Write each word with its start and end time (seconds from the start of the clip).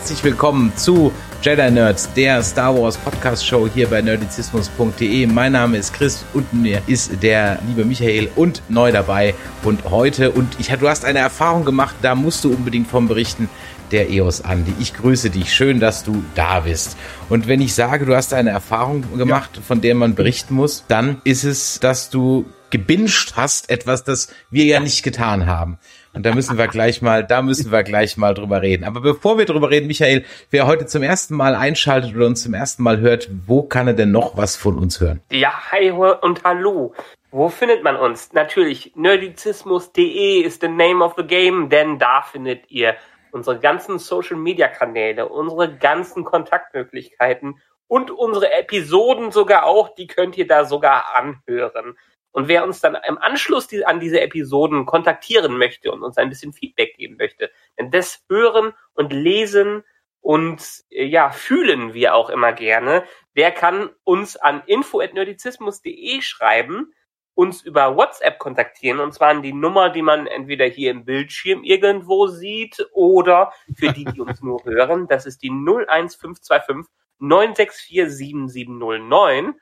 Herzlich 0.00 0.24
willkommen 0.24 0.72
zu 0.76 1.12
Jedi 1.42 1.70
Nerds, 1.70 2.10
der 2.14 2.42
Star 2.42 2.74
Wars 2.74 2.96
Podcast 2.96 3.46
Show 3.46 3.68
hier 3.68 3.86
bei 3.86 4.00
nerdizismus.de. 4.00 5.26
Mein 5.26 5.52
Name 5.52 5.76
ist 5.76 5.92
Chris 5.92 6.24
und 6.32 6.50
mir 6.54 6.80
ist 6.86 7.22
der 7.22 7.58
liebe 7.68 7.84
Michael 7.84 8.30
und 8.34 8.62
neu 8.70 8.92
dabei 8.92 9.34
und 9.62 9.84
heute 9.84 10.30
und 10.30 10.58
ich 10.58 10.68
du 10.68 10.88
hast 10.88 11.04
eine 11.04 11.18
Erfahrung 11.18 11.66
gemacht, 11.66 11.96
da 12.00 12.14
musst 12.14 12.44
du 12.44 12.50
unbedingt 12.50 12.88
vom 12.88 13.08
berichten. 13.08 13.50
Der 13.90 14.08
EOS 14.08 14.40
Andi. 14.40 14.72
Ich 14.80 14.94
grüße 14.94 15.28
dich. 15.28 15.52
Schön, 15.52 15.80
dass 15.80 16.02
du 16.02 16.24
da 16.34 16.60
bist. 16.60 16.96
Und 17.28 17.46
wenn 17.46 17.60
ich 17.60 17.74
sage, 17.74 18.06
du 18.06 18.16
hast 18.16 18.32
eine 18.32 18.50
Erfahrung 18.50 19.04
gemacht, 19.18 19.50
ja. 19.56 19.62
von 19.62 19.82
der 19.82 19.94
man 19.96 20.14
berichten 20.14 20.54
muss, 20.54 20.84
dann 20.88 21.20
ist 21.24 21.44
es, 21.44 21.78
dass 21.78 22.08
du 22.08 22.46
gebinged 22.70 23.34
hast, 23.36 23.68
etwas, 23.68 24.04
das 24.04 24.28
wir 24.50 24.64
ja 24.64 24.80
nicht 24.80 25.02
getan 25.02 25.46
haben. 25.46 25.78
Und 26.12 26.26
da 26.26 26.34
müssen 26.34 26.58
wir 26.58 26.66
gleich 26.66 27.02
mal, 27.02 27.24
da 27.24 27.40
müssen 27.40 27.70
wir 27.70 27.82
gleich 27.84 28.16
mal 28.16 28.34
drüber 28.34 28.62
reden. 28.62 28.84
Aber 28.84 29.00
bevor 29.00 29.38
wir 29.38 29.44
drüber 29.44 29.70
reden, 29.70 29.86
Michael, 29.86 30.24
wer 30.50 30.66
heute 30.66 30.86
zum 30.86 31.02
ersten 31.02 31.36
Mal 31.36 31.54
einschaltet 31.54 32.14
oder 32.16 32.26
uns 32.26 32.42
zum 32.42 32.52
ersten 32.52 32.82
Mal 32.82 32.98
hört, 32.98 33.28
wo 33.46 33.62
kann 33.62 33.86
er 33.86 33.94
denn 33.94 34.10
noch 34.10 34.36
was 34.36 34.56
von 34.56 34.76
uns 34.76 35.00
hören? 35.00 35.20
Ja, 35.30 35.70
hi 35.70 35.90
und 35.90 36.42
hallo. 36.44 36.94
Wo 37.30 37.48
findet 37.48 37.84
man 37.84 37.94
uns? 37.94 38.32
Natürlich, 38.32 38.92
nerdizismus.de 38.96 40.40
ist 40.40 40.62
the 40.62 40.68
name 40.68 41.04
of 41.04 41.14
the 41.16 41.22
game, 41.22 41.68
denn 41.68 41.98
da 42.00 42.22
findet 42.22 42.68
ihr 42.70 42.96
unsere 43.30 43.60
ganzen 43.60 44.00
Social 44.00 44.36
Media 44.36 44.66
Kanäle, 44.66 45.28
unsere 45.28 45.76
ganzen 45.76 46.24
Kontaktmöglichkeiten 46.24 47.60
und 47.86 48.10
unsere 48.10 48.52
Episoden 48.52 49.30
sogar 49.30 49.64
auch, 49.64 49.94
die 49.94 50.08
könnt 50.08 50.36
ihr 50.36 50.46
da 50.46 50.64
sogar 50.64 51.14
anhören. 51.14 51.96
Und 52.32 52.48
wer 52.48 52.64
uns 52.64 52.80
dann 52.80 52.96
im 53.06 53.18
Anschluss 53.18 53.68
an 53.84 54.00
diese 54.00 54.20
Episoden 54.20 54.86
kontaktieren 54.86 55.56
möchte 55.58 55.90
und 55.90 56.02
uns 56.02 56.16
ein 56.16 56.28
bisschen 56.28 56.52
Feedback 56.52 56.96
geben 56.96 57.16
möchte, 57.16 57.50
denn 57.78 57.90
das 57.90 58.24
hören 58.28 58.72
und 58.94 59.12
lesen 59.12 59.84
und 60.20 60.62
äh, 60.90 61.04
ja, 61.04 61.30
fühlen 61.30 61.94
wir 61.94 62.14
auch 62.14 62.30
immer 62.30 62.52
gerne, 62.52 63.04
der 63.36 63.50
kann 63.50 63.90
uns 64.04 64.36
an 64.36 64.62
info.nerdizismus.de 64.66 66.20
schreiben, 66.20 66.92
uns 67.34 67.62
über 67.62 67.96
WhatsApp 67.96 68.38
kontaktieren 68.38 69.00
und 69.00 69.12
zwar 69.12 69.30
an 69.30 69.42
die 69.42 69.54
Nummer, 69.54 69.88
die 69.88 70.02
man 70.02 70.26
entweder 70.26 70.66
hier 70.66 70.90
im 70.90 71.04
Bildschirm 71.04 71.64
irgendwo 71.64 72.26
sieht 72.26 72.86
oder 72.92 73.52
für 73.74 73.92
die, 73.92 74.04
die 74.04 74.20
uns 74.20 74.42
nur 74.42 74.62
hören, 74.64 75.08
das 75.08 75.26
ist 75.26 75.42
die 75.42 75.50
01525 75.50 76.90
964 77.18 78.08
7709 78.08 79.54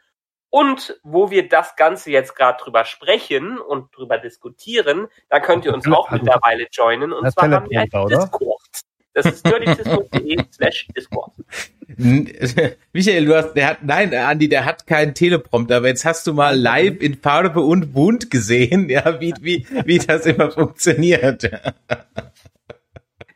und 0.51 0.99
wo 1.03 1.31
wir 1.31 1.49
das 1.49 1.77
Ganze 1.77 2.11
jetzt 2.11 2.35
gerade 2.35 2.63
drüber 2.63 2.85
sprechen 2.85 3.59
und 3.59 3.95
drüber 3.95 4.19
diskutieren, 4.19 5.09
da 5.29 5.41
könnt 5.41 5.65
ihr 5.65 5.75
uns 5.75 5.87
auch 5.91 6.11
mittlerweile 6.11 6.67
joinen. 6.71 7.13
Und 7.13 7.31
zwar 7.33 7.51
haben 7.51 7.71
wir 7.71 7.81
einen 7.81 8.09
Discord. 8.09 8.61
Das 9.15 9.27
ist 9.27 9.45
nerdizismus.de 9.45 10.39
slash 10.53 10.89
Discord. 10.97 11.33
Michael, 12.93 13.27
du 13.27 13.35
hast, 13.35 13.55
der 13.55 13.67
hat, 13.67 13.79
nein, 13.83 14.15
Andi, 14.15 14.49
der 14.49 14.65
hat 14.65 14.87
keinen 14.87 15.15
Teleprompter, 15.15 15.79
aber 15.79 15.89
jetzt 15.89 16.05
hast 16.05 16.27
du 16.27 16.35
mal 16.35 16.57
live 16.57 17.01
in 17.01 17.17
Farbe 17.17 17.61
und 17.61 17.93
bunt 17.93 18.31
gesehen, 18.31 18.89
ja, 18.89 19.21
wie, 19.21 19.35
wie, 19.41 19.67
wie 19.85 19.99
das 19.99 20.25
immer 20.27 20.53
funktioniert. 20.53 21.51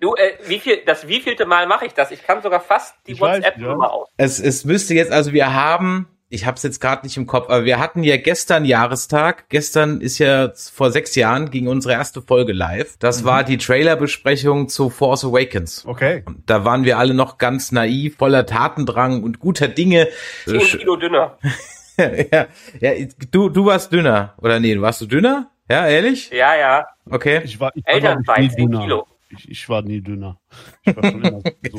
Du, 0.00 0.14
äh, 0.14 0.34
wie 0.46 0.60
viel, 0.60 0.82
das 0.86 1.08
wievielte 1.08 1.46
Mal 1.46 1.66
mache 1.66 1.86
ich 1.86 1.94
das? 1.94 2.12
Ich 2.12 2.22
kann 2.22 2.42
sogar 2.42 2.60
fast 2.60 2.94
die 3.06 3.18
WhatsApp-Nummer 3.18 3.86
ja. 3.86 3.90
aus. 3.90 4.08
Es, 4.16 4.38
es 4.38 4.64
müsste 4.64 4.94
jetzt, 4.94 5.10
also 5.10 5.32
wir 5.32 5.52
haben 5.52 6.06
ich 6.32 6.46
habe 6.46 6.56
es 6.56 6.62
jetzt 6.62 6.80
gerade 6.80 7.04
nicht 7.04 7.16
im 7.16 7.26
Kopf, 7.26 7.50
aber 7.50 7.64
wir 7.64 7.78
hatten 7.78 8.02
ja 8.02 8.16
gestern 8.16 8.64
Jahrestag. 8.64 9.48
Gestern 9.50 10.00
ist 10.00 10.18
ja 10.18 10.50
vor 10.72 10.90
sechs 10.90 11.14
Jahren 11.14 11.50
ging 11.50 11.68
unsere 11.68 11.94
erste 11.94 12.22
Folge 12.22 12.52
live. 12.52 12.96
Das 12.98 13.22
mhm. 13.22 13.26
war 13.26 13.44
die 13.44 13.58
Trailerbesprechung 13.58 14.68
zu 14.68 14.88
Force 14.88 15.24
Awakens. 15.24 15.84
Okay. 15.86 16.22
Und 16.24 16.48
da 16.48 16.64
waren 16.64 16.84
wir 16.84 16.98
alle 16.98 17.12
noch 17.12 17.36
ganz 17.38 17.70
naiv, 17.70 18.16
voller 18.16 18.46
Tatendrang 18.46 19.22
und 19.22 19.40
guter 19.40 19.68
Dinge. 19.68 20.08
Zehn 20.46 20.60
Kilo 20.60 20.96
dünner. 20.96 21.36
ja, 21.98 22.46
ja, 22.80 23.06
du, 23.30 23.50
du 23.50 23.66
warst 23.66 23.92
dünner, 23.92 24.34
oder 24.38 24.58
nee, 24.58 24.80
warst 24.80 25.02
du 25.02 25.06
dünner? 25.06 25.50
Ja, 25.68 25.86
ehrlich? 25.86 26.30
Ja, 26.30 26.56
ja. 26.56 26.86
Okay. 27.10 27.42
Ich 27.44 27.60
war, 27.60 27.72
ich 27.74 27.84
war 27.84 27.94
Elternzeit, 27.94 28.52
10 28.52 28.70
Kilo. 28.70 29.06
Ich, 29.36 29.48
ich 29.48 29.68
war 29.68 29.82
nie 29.82 30.00
dünner. 30.00 30.38
Ich, 30.84 30.96
war 30.96 31.10
schon 31.10 31.24
immer 31.24 31.40
so 31.40 31.78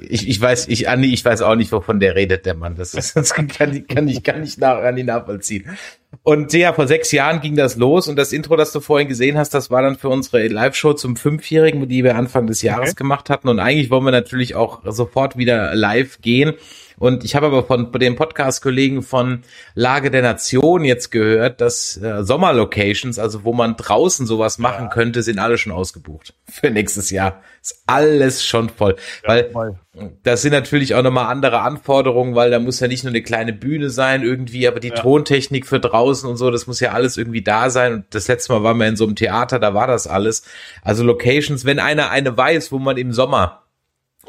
ich, 0.00 0.28
ich 0.28 0.40
weiß, 0.40 0.68
ich, 0.68 0.88
Andi, 0.88 1.12
ich 1.12 1.24
weiß 1.24 1.42
auch 1.42 1.54
nicht, 1.54 1.72
wovon 1.72 2.00
der 2.00 2.14
redet, 2.14 2.44
der 2.46 2.54
Mann. 2.54 2.76
Das, 2.76 2.94
ist, 2.94 3.16
das 3.16 3.32
kann, 3.34 3.48
ich, 3.74 3.86
kann 3.86 4.08
ich, 4.08 4.22
kann 4.22 4.42
ich 4.42 4.58
nach, 4.58 4.82
an 4.82 4.96
ihn 4.96 5.06
nachvollziehen. 5.06 5.76
Und 6.22 6.52
ja, 6.52 6.72
vor 6.72 6.86
sechs 6.86 7.10
Jahren 7.10 7.40
ging 7.40 7.56
das 7.56 7.76
los 7.76 8.08
und 8.08 8.16
das 8.16 8.32
Intro, 8.32 8.56
das 8.56 8.72
du 8.72 8.80
vorhin 8.80 9.08
gesehen 9.08 9.38
hast, 9.38 9.54
das 9.54 9.70
war 9.70 9.82
dann 9.82 9.96
für 9.96 10.10
unsere 10.10 10.46
Live-Show 10.46 10.92
zum 10.92 11.16
Fünfjährigen, 11.16 11.88
die 11.88 12.04
wir 12.04 12.16
Anfang 12.16 12.46
des 12.46 12.62
Jahres 12.62 12.90
okay. 12.90 12.98
gemacht 12.98 13.30
hatten. 13.30 13.48
Und 13.48 13.58
eigentlich 13.58 13.90
wollen 13.90 14.04
wir 14.04 14.12
natürlich 14.12 14.54
auch 14.54 14.82
sofort 14.84 15.36
wieder 15.36 15.74
live 15.74 16.20
gehen. 16.20 16.54
Und 16.98 17.24
ich 17.24 17.34
habe 17.34 17.46
aber 17.46 17.64
von 17.64 17.92
dem 17.92 18.16
Podcast-Kollegen 18.16 19.02
von 19.02 19.42
Lage 19.74 20.10
der 20.10 20.22
Nation 20.22 20.84
jetzt 20.84 21.10
gehört, 21.10 21.60
dass 21.60 21.96
äh, 21.96 22.24
Sommerlocations, 22.24 23.18
also 23.18 23.44
wo 23.44 23.52
man 23.52 23.76
draußen 23.76 24.26
sowas 24.26 24.58
machen 24.58 24.84
ja. 24.84 24.90
könnte, 24.90 25.22
sind 25.22 25.38
alle 25.38 25.58
schon 25.58 25.72
ausgebucht 25.72 26.34
für 26.50 26.70
nächstes 26.70 27.10
Jahr. 27.10 27.42
Ist 27.60 27.82
alles 27.86 28.44
schon 28.44 28.68
voll. 28.68 28.96
Ja, 29.22 29.28
weil 29.28 29.50
voll. 29.50 29.78
das 30.24 30.42
sind 30.42 30.52
natürlich 30.52 30.94
auch 30.94 31.02
nochmal 31.02 31.26
andere 31.26 31.60
Anforderungen, 31.60 32.34
weil 32.34 32.50
da 32.50 32.58
muss 32.58 32.80
ja 32.80 32.88
nicht 32.88 33.04
nur 33.04 33.10
eine 33.10 33.22
kleine 33.22 33.52
Bühne 33.52 33.90
sein 33.90 34.22
irgendwie, 34.22 34.66
aber 34.66 34.80
die 34.80 34.88
ja. 34.88 34.94
Tontechnik 34.94 35.66
für 35.66 35.78
draußen 35.78 36.28
und 36.28 36.36
so, 36.36 36.50
das 36.50 36.66
muss 36.66 36.80
ja 36.80 36.92
alles 36.92 37.16
irgendwie 37.16 37.42
da 37.42 37.70
sein. 37.70 37.92
Und 37.94 38.04
das 38.10 38.28
letzte 38.28 38.52
Mal 38.52 38.62
waren 38.62 38.78
wir 38.78 38.88
in 38.88 38.96
so 38.96 39.04
einem 39.04 39.16
Theater, 39.16 39.58
da 39.58 39.74
war 39.74 39.86
das 39.86 40.06
alles. 40.06 40.42
Also 40.82 41.04
Locations, 41.04 41.64
wenn 41.64 41.78
einer 41.78 42.10
eine 42.10 42.36
weiß, 42.36 42.72
wo 42.72 42.78
man 42.78 42.96
im 42.96 43.12
Sommer 43.12 43.61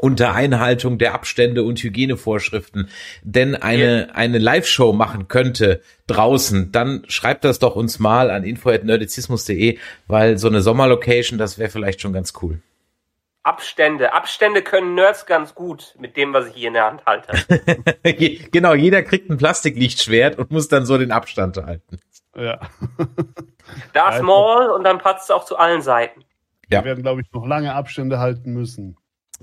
unter 0.04 0.34
Einhaltung 0.34 0.98
der 0.98 1.14
Abstände 1.14 1.64
und 1.64 1.82
Hygienevorschriften 1.82 2.90
denn 3.22 3.56
eine, 3.56 4.10
eine 4.14 4.38
Live-Show 4.38 4.92
machen 4.92 5.30
könnte 5.30 5.82
draußen, 6.08 6.74
dann 6.74 7.06
schreibt 7.08 7.46
das 7.46 7.60
doch 7.60 7.78
uns 7.78 8.00
mal 8.00 8.30
an 8.30 8.44
info.nerdizismus.de, 8.44 9.80
weil 10.08 10.38
so 10.38 10.50
eine 10.50 10.62
Sommerlocation, 10.62 11.40
das 11.40 11.58
wäre 11.58 11.70
vielleicht 11.70 12.02
schon 12.02 12.12
ganz 12.12 12.34
cool. 12.42 12.62
Abstände. 13.44 14.14
Abstände 14.14 14.62
können 14.62 14.94
Nerds 14.96 15.26
ganz 15.26 15.56
gut 15.56 15.96
mit 15.98 16.18
dem, 16.18 16.34
was 16.34 16.48
ich 16.48 16.56
hier 16.56 16.68
in 16.68 16.74
der 16.74 16.86
Hand 16.86 17.06
halte. 17.06 17.34
genau, 18.52 18.74
jeder 18.74 19.04
kriegt 19.04 19.30
ein 19.30 19.38
Plastiklichtschwert 19.38 20.38
und 20.38 20.52
muss 20.52 20.68
dann 20.68 20.86
so 20.86 20.98
den 20.98 21.14
Abstand 21.14 21.56
halten. 21.56 22.00
Ja. 22.36 22.60
Da 23.94 24.20
small 24.20 24.70
und 24.70 24.84
dann 24.84 24.98
passt 24.98 25.26
es 25.26 25.32
auch 25.32 25.46
zu 25.46 25.58
allen 25.58 25.82
Seiten. 25.82 26.26
Ja. 26.70 26.82
Wir 26.82 26.86
werden, 26.86 27.04
glaube 27.04 27.22
ich, 27.22 27.32
noch 27.32 27.46
lange 27.46 27.74
Abstände 27.74 28.20
halten 28.20 28.52
müssen. 28.52 28.98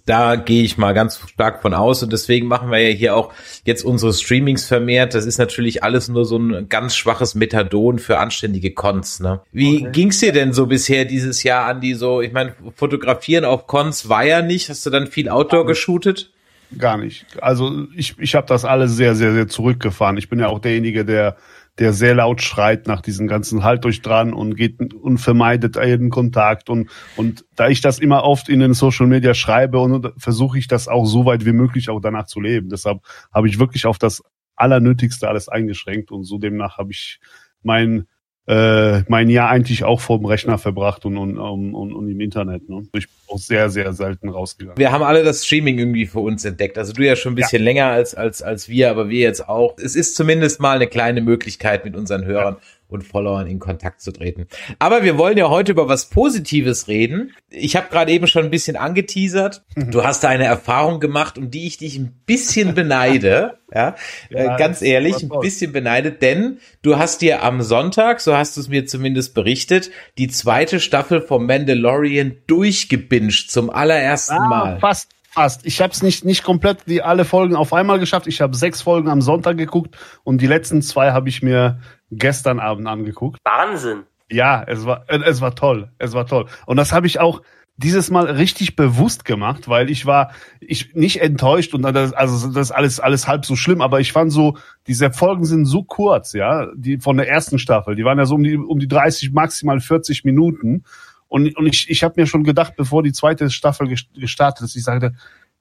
Da 0.06 0.36
gehe 0.36 0.62
ich 0.62 0.78
mal 0.78 0.92
ganz 0.92 1.20
stark 1.28 1.62
von 1.62 1.74
aus 1.74 2.02
und 2.02 2.12
deswegen 2.12 2.46
machen 2.46 2.70
wir 2.70 2.78
ja 2.78 2.94
hier 2.94 3.16
auch 3.16 3.32
jetzt 3.64 3.84
unsere 3.84 4.12
Streamings 4.12 4.66
vermehrt. 4.66 5.14
Das 5.14 5.26
ist 5.26 5.38
natürlich 5.38 5.82
alles 5.82 6.08
nur 6.08 6.24
so 6.24 6.38
ein 6.38 6.68
ganz 6.68 6.96
schwaches 6.96 7.34
Methadon 7.34 7.98
für 7.98 8.18
anständige 8.18 8.72
Cons. 8.72 9.20
Ne? 9.20 9.40
Wie 9.52 9.82
okay. 9.82 9.90
ging's 9.92 10.20
dir 10.20 10.32
denn 10.32 10.52
so 10.52 10.66
bisher 10.66 11.04
dieses 11.04 11.42
Jahr, 11.42 11.66
Andi? 11.66 11.94
So, 11.94 12.20
ich 12.20 12.32
meine, 12.32 12.54
fotografieren 12.74 13.44
auf 13.44 13.66
Cons 13.66 14.08
war 14.08 14.24
ja 14.24 14.42
nicht. 14.42 14.68
Hast 14.68 14.84
du 14.86 14.90
dann 14.90 15.06
viel 15.06 15.28
Outdoor 15.28 15.66
geshootet? 15.66 16.30
Gar 16.78 16.98
nicht. 16.98 17.26
Also 17.40 17.86
ich, 17.96 18.16
ich 18.18 18.34
habe 18.34 18.46
das 18.46 18.64
alles 18.64 18.94
sehr, 18.94 19.16
sehr, 19.16 19.32
sehr 19.32 19.48
zurückgefahren. 19.48 20.16
Ich 20.18 20.28
bin 20.28 20.38
ja 20.38 20.48
auch 20.48 20.60
derjenige, 20.60 21.04
der 21.04 21.36
der 21.78 21.92
sehr 21.92 22.14
laut 22.14 22.42
schreit 22.42 22.86
nach 22.86 23.00
diesem 23.00 23.26
ganzen 23.26 23.64
Halt 23.64 23.86
euch 23.86 24.02
dran 24.02 24.34
und 24.34 24.54
geht 24.54 24.94
und 24.94 25.18
vermeidet 25.18 25.76
jeden 25.76 26.10
Kontakt 26.10 26.68
und 26.68 26.90
und 27.16 27.44
da 27.56 27.68
ich 27.68 27.80
das 27.80 27.98
immer 27.98 28.24
oft 28.24 28.48
in 28.48 28.60
den 28.60 28.74
Social 28.74 29.06
Media 29.06 29.34
schreibe 29.34 29.78
und 29.78 30.12
versuche 30.16 30.58
ich 30.58 30.68
das 30.68 30.88
auch 30.88 31.06
so 31.06 31.24
weit 31.24 31.46
wie 31.46 31.52
möglich 31.52 31.88
auch 31.88 32.00
danach 32.00 32.26
zu 32.26 32.40
leben. 32.40 32.68
Deshalb 32.68 33.00
habe 33.32 33.48
ich 33.48 33.58
wirklich 33.58 33.86
auf 33.86 33.98
das 33.98 34.22
Allernötigste 34.56 35.28
alles 35.28 35.48
eingeschränkt 35.48 36.10
und 36.10 36.24
so 36.24 36.38
demnach 36.38 36.76
habe 36.76 36.92
ich 36.92 37.20
mein 37.62 38.06
äh, 38.46 39.02
mein 39.08 39.28
Jahr 39.28 39.50
eigentlich 39.50 39.84
auch 39.84 40.00
vor 40.00 40.18
dem 40.18 40.26
Rechner 40.26 40.58
verbracht 40.58 41.04
und, 41.04 41.16
und, 41.16 41.38
und, 41.38 41.74
und 41.74 42.08
im 42.08 42.20
Internet. 42.20 42.68
Ne? 42.68 42.82
Ich 42.94 43.06
bin 43.06 43.16
auch 43.28 43.38
sehr, 43.38 43.70
sehr 43.70 43.92
selten 43.92 44.28
rausgegangen. 44.28 44.78
Wir 44.78 44.90
haben 44.90 45.04
alle 45.04 45.22
das 45.22 45.46
Streaming 45.46 45.78
irgendwie 45.78 46.06
für 46.06 46.20
uns 46.20 46.44
entdeckt. 46.44 46.78
Also 46.78 46.92
du 46.92 47.04
ja 47.04 47.16
schon 47.16 47.32
ein 47.32 47.36
bisschen 47.36 47.62
ja. 47.62 47.64
länger 47.64 47.86
als, 47.86 48.14
als, 48.14 48.42
als 48.42 48.68
wir, 48.68 48.90
aber 48.90 49.08
wir 49.08 49.20
jetzt 49.20 49.48
auch. 49.48 49.76
Es 49.78 49.94
ist 49.94 50.16
zumindest 50.16 50.60
mal 50.60 50.76
eine 50.76 50.86
kleine 50.86 51.20
Möglichkeit 51.20 51.84
mit 51.84 51.96
unseren 51.96 52.24
Hörern. 52.24 52.56
Ja. 52.56 52.60
Und 52.92 53.02
Followern 53.02 53.46
in 53.46 53.58
Kontakt 53.58 54.00
zu 54.00 54.12
treten. 54.12 54.46
Aber 54.78 55.02
wir 55.02 55.18
wollen 55.18 55.36
ja 55.38 55.48
heute 55.48 55.72
über 55.72 55.88
was 55.88 56.10
Positives 56.10 56.88
reden. 56.88 57.32
Ich 57.48 57.76
habe 57.76 57.88
gerade 57.90 58.12
eben 58.12 58.26
schon 58.26 58.44
ein 58.44 58.50
bisschen 58.50 58.76
angeteasert. 58.76 59.62
Du 59.76 60.04
hast 60.04 60.24
da 60.24 60.28
eine 60.28 60.44
Erfahrung 60.44 61.00
gemacht, 61.00 61.38
um 61.38 61.50
die 61.50 61.66
ich 61.66 61.78
dich 61.78 61.96
ein 61.98 62.12
bisschen 62.26 62.74
beneide. 62.74 63.58
Ja, 63.72 63.94
Ja, 64.30 64.56
äh, 64.56 64.58
ganz 64.58 64.82
ehrlich, 64.82 65.22
ein 65.22 65.28
bisschen 65.40 65.70
beneidet, 65.72 66.22
denn 66.22 66.58
du 66.82 66.98
hast 66.98 67.22
dir 67.22 67.44
am 67.44 67.62
Sonntag, 67.62 68.20
so 68.20 68.36
hast 68.36 68.56
du 68.56 68.60
es 68.62 68.68
mir 68.68 68.84
zumindest 68.84 69.32
berichtet, 69.32 69.92
die 70.18 70.26
zweite 70.26 70.80
Staffel 70.80 71.20
vom 71.20 71.46
Mandalorian 71.46 72.34
durchgebinged 72.48 73.48
zum 73.48 73.70
allerersten 73.70 74.32
Ah, 74.34 74.48
Mal. 74.48 74.80
fast, 74.80 75.10
fast. 75.30 75.64
Ich 75.64 75.80
habe 75.80 75.92
es 75.92 76.02
nicht 76.02 76.24
nicht 76.24 76.42
komplett 76.42 76.86
die 76.86 77.02
alle 77.02 77.24
Folgen 77.24 77.56
auf 77.56 77.72
einmal 77.72 77.98
geschafft. 77.98 78.26
Ich 78.26 78.40
habe 78.40 78.56
sechs 78.56 78.82
Folgen 78.82 79.08
am 79.08 79.22
Sonntag 79.22 79.56
geguckt 79.56 79.96
und 80.24 80.40
die 80.40 80.46
letzten 80.46 80.82
zwei 80.82 81.12
habe 81.12 81.28
ich 81.28 81.42
mir 81.42 81.80
gestern 82.10 82.58
Abend 82.58 82.86
angeguckt. 82.88 83.38
Wahnsinn. 83.44 84.02
Ja, 84.30 84.62
es 84.66 84.84
war 84.86 85.04
äh, 85.08 85.20
es 85.24 85.40
war 85.40 85.54
toll, 85.54 85.90
es 85.98 86.12
war 86.12 86.26
toll. 86.26 86.46
Und 86.66 86.76
das 86.76 86.92
habe 86.92 87.06
ich 87.06 87.20
auch 87.20 87.42
dieses 87.76 88.10
Mal 88.10 88.26
richtig 88.26 88.76
bewusst 88.76 89.24
gemacht, 89.24 89.68
weil 89.68 89.88
ich 89.88 90.04
war 90.04 90.32
ich 90.60 90.94
nicht 90.94 91.22
enttäuscht 91.22 91.72
und 91.72 91.82
das, 91.82 92.12
also 92.12 92.48
das 92.48 92.68
ist 92.68 92.72
alles 92.72 93.00
alles 93.00 93.26
halb 93.26 93.46
so 93.46 93.56
schlimm, 93.56 93.80
aber 93.80 94.00
ich 94.00 94.12
fand 94.12 94.32
so 94.32 94.58
diese 94.86 95.10
Folgen 95.12 95.46
sind 95.46 95.64
so 95.64 95.82
kurz, 95.84 96.34
ja, 96.34 96.66
die 96.74 96.98
von 96.98 97.16
der 97.16 97.28
ersten 97.28 97.58
Staffel, 97.58 97.94
die 97.94 98.04
waren 98.04 98.18
ja 98.18 98.26
so 98.26 98.34
um 98.34 98.42
die 98.42 98.56
um 98.56 98.78
die 98.78 98.88
30 98.88 99.32
maximal 99.32 99.80
40 99.80 100.24
Minuten 100.24 100.84
und 101.30 101.56
und 101.56 101.66
ich 101.66 101.88
ich 101.88 102.02
habe 102.04 102.20
mir 102.20 102.26
schon 102.26 102.44
gedacht, 102.44 102.74
bevor 102.76 103.02
die 103.02 103.12
zweite 103.12 103.48
Staffel 103.48 103.86
ges- 103.86 104.12
gestartet 104.14 104.66
ist, 104.66 104.76
ich 104.76 104.84
sagte, 104.84 105.14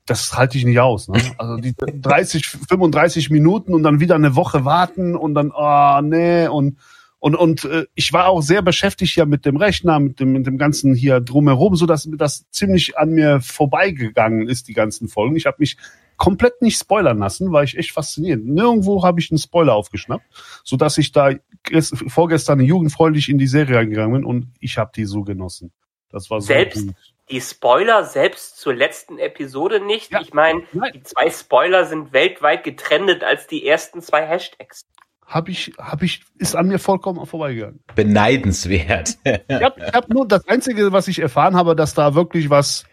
das 0.05 0.35
halte 0.35 0.57
ich 0.57 0.65
nicht 0.65 0.79
aus. 0.79 1.07
Ne? 1.07 1.21
Also 1.37 1.55
die 1.57 1.73
30, 2.01 2.45
35 2.45 3.29
Minuten 3.29 3.73
und 3.73 3.83
dann 3.83 4.01
wieder 4.01 4.15
eine 4.15 4.35
Woche 4.35 4.65
warten 4.65 5.15
und 5.15 5.33
dann, 5.35 5.51
oh 5.55 6.01
nee, 6.01 6.47
und 6.47 6.77
und 7.19 7.35
und 7.35 7.65
äh, 7.65 7.85
ich 7.95 8.11
war 8.13 8.27
auch 8.29 8.41
sehr 8.41 8.61
beschäftigt 8.61 9.15
ja 9.15 9.25
mit 9.25 9.45
dem 9.45 9.57
Rechner, 9.57 9.99
mit 9.99 10.19
dem 10.19 10.31
mit 10.31 10.47
dem 10.47 10.57
ganzen 10.57 10.95
hier 10.95 11.19
drumherum, 11.19 11.75
so 11.75 11.85
dass 11.85 12.05
mir 12.07 12.17
das 12.17 12.49
ziemlich 12.49 12.97
an 12.97 13.11
mir 13.11 13.39
vorbeigegangen 13.41 14.47
ist 14.47 14.67
die 14.67 14.73
ganzen 14.73 15.07
Folgen. 15.07 15.35
Ich 15.35 15.45
habe 15.45 15.57
mich 15.59 15.77
komplett 16.19 16.61
nicht 16.61 16.77
spoilern 16.77 17.17
lassen, 17.17 17.51
war 17.51 17.63
ich 17.63 17.75
echt 17.77 17.91
fasziniert. 17.91 18.43
Nirgendwo 18.43 19.03
habe 19.03 19.19
ich 19.19 19.31
einen 19.31 19.39
Spoiler 19.39 19.73
aufgeschnappt, 19.73 20.25
so 20.63 20.77
dass 20.77 20.99
ich 20.99 21.11
da 21.11 21.31
ges- 21.65 22.07
vorgestern 22.09 22.59
jugendfreundlich 22.59 23.29
in 23.29 23.39
die 23.39 23.47
Serie 23.47 23.77
reingegangen 23.77 24.13
bin 24.13 24.25
und 24.25 24.53
ich 24.59 24.77
habe 24.77 24.91
die 24.95 25.05
so 25.05 25.23
genossen. 25.23 25.71
Das 26.11 26.29
war 26.29 26.41
so 26.41 26.47
Selbst 26.47 26.85
gut. 26.87 26.95
die 27.31 27.41
Spoiler 27.41 28.03
selbst 28.03 28.57
zur 28.57 28.75
letzten 28.75 29.17
Episode 29.17 29.79
nicht. 29.79 30.11
Ja. 30.11 30.21
Ich 30.21 30.33
meine, 30.33 30.63
die 30.93 31.03
zwei 31.03 31.29
Spoiler 31.29 31.85
sind 31.85 32.13
weltweit 32.13 32.63
getrennt 32.63 33.23
als 33.23 33.47
die 33.47 33.65
ersten 33.65 34.01
zwei 34.01 34.27
Hashtags. 34.27 34.85
Habe 35.25 35.51
ich, 35.51 35.73
habe 35.77 36.05
ich, 36.05 36.23
ist 36.39 36.55
an 36.55 36.67
mir 36.67 36.79
vollkommen 36.79 37.23
vorbeigegangen. 37.25 37.83
Beneidenswert. 37.95 39.19
Ich 39.23 39.61
habe 39.61 39.79
ich 39.79 39.93
hab 39.93 40.09
nur 40.09 40.27
das 40.27 40.47
Einzige, 40.47 40.91
was 40.91 41.07
ich 41.07 41.19
erfahren 41.19 41.55
habe, 41.55 41.75
dass 41.75 41.93
da 41.93 42.15
wirklich 42.15 42.49
was, 42.49 42.85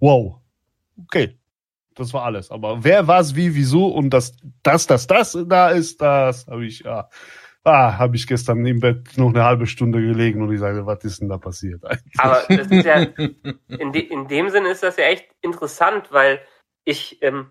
wow, 0.00 0.40
okay, 1.04 1.38
das 1.96 2.12
war 2.12 2.24
alles. 2.24 2.50
Aber 2.50 2.84
wer, 2.84 3.08
was, 3.08 3.34
wie, 3.34 3.54
wieso 3.54 3.88
und 3.88 4.10
das, 4.10 4.36
das, 4.62 4.86
das, 4.86 5.06
das 5.06 5.36
da 5.48 5.70
ist, 5.70 6.00
das 6.00 6.46
habe 6.46 6.64
ich, 6.64 6.80
ja, 6.80 7.08
ah, 7.64 7.98
habe 7.98 8.16
ich 8.16 8.26
gestern 8.26 8.64
im 8.64 8.80
Bett 8.80 9.16
noch 9.16 9.30
eine 9.30 9.44
halbe 9.44 9.66
Stunde 9.66 10.00
gelegen 10.00 10.42
und 10.42 10.52
ich 10.52 10.60
sage, 10.60 10.86
was 10.86 11.02
ist 11.04 11.20
denn 11.20 11.28
da 11.28 11.38
passiert? 11.38 11.84
eigentlich? 11.84 12.18
Aber 12.18 12.44
das 12.48 12.68
ist 12.68 12.84
ja, 12.84 12.94
in, 13.68 13.92
de, 13.92 14.02
in 14.02 14.28
dem 14.28 14.50
Sinne 14.50 14.70
ist 14.70 14.82
das 14.82 14.96
ja 14.96 15.04
echt 15.04 15.26
interessant, 15.40 16.12
weil 16.12 16.40
ich, 16.84 17.20
ähm, 17.22 17.50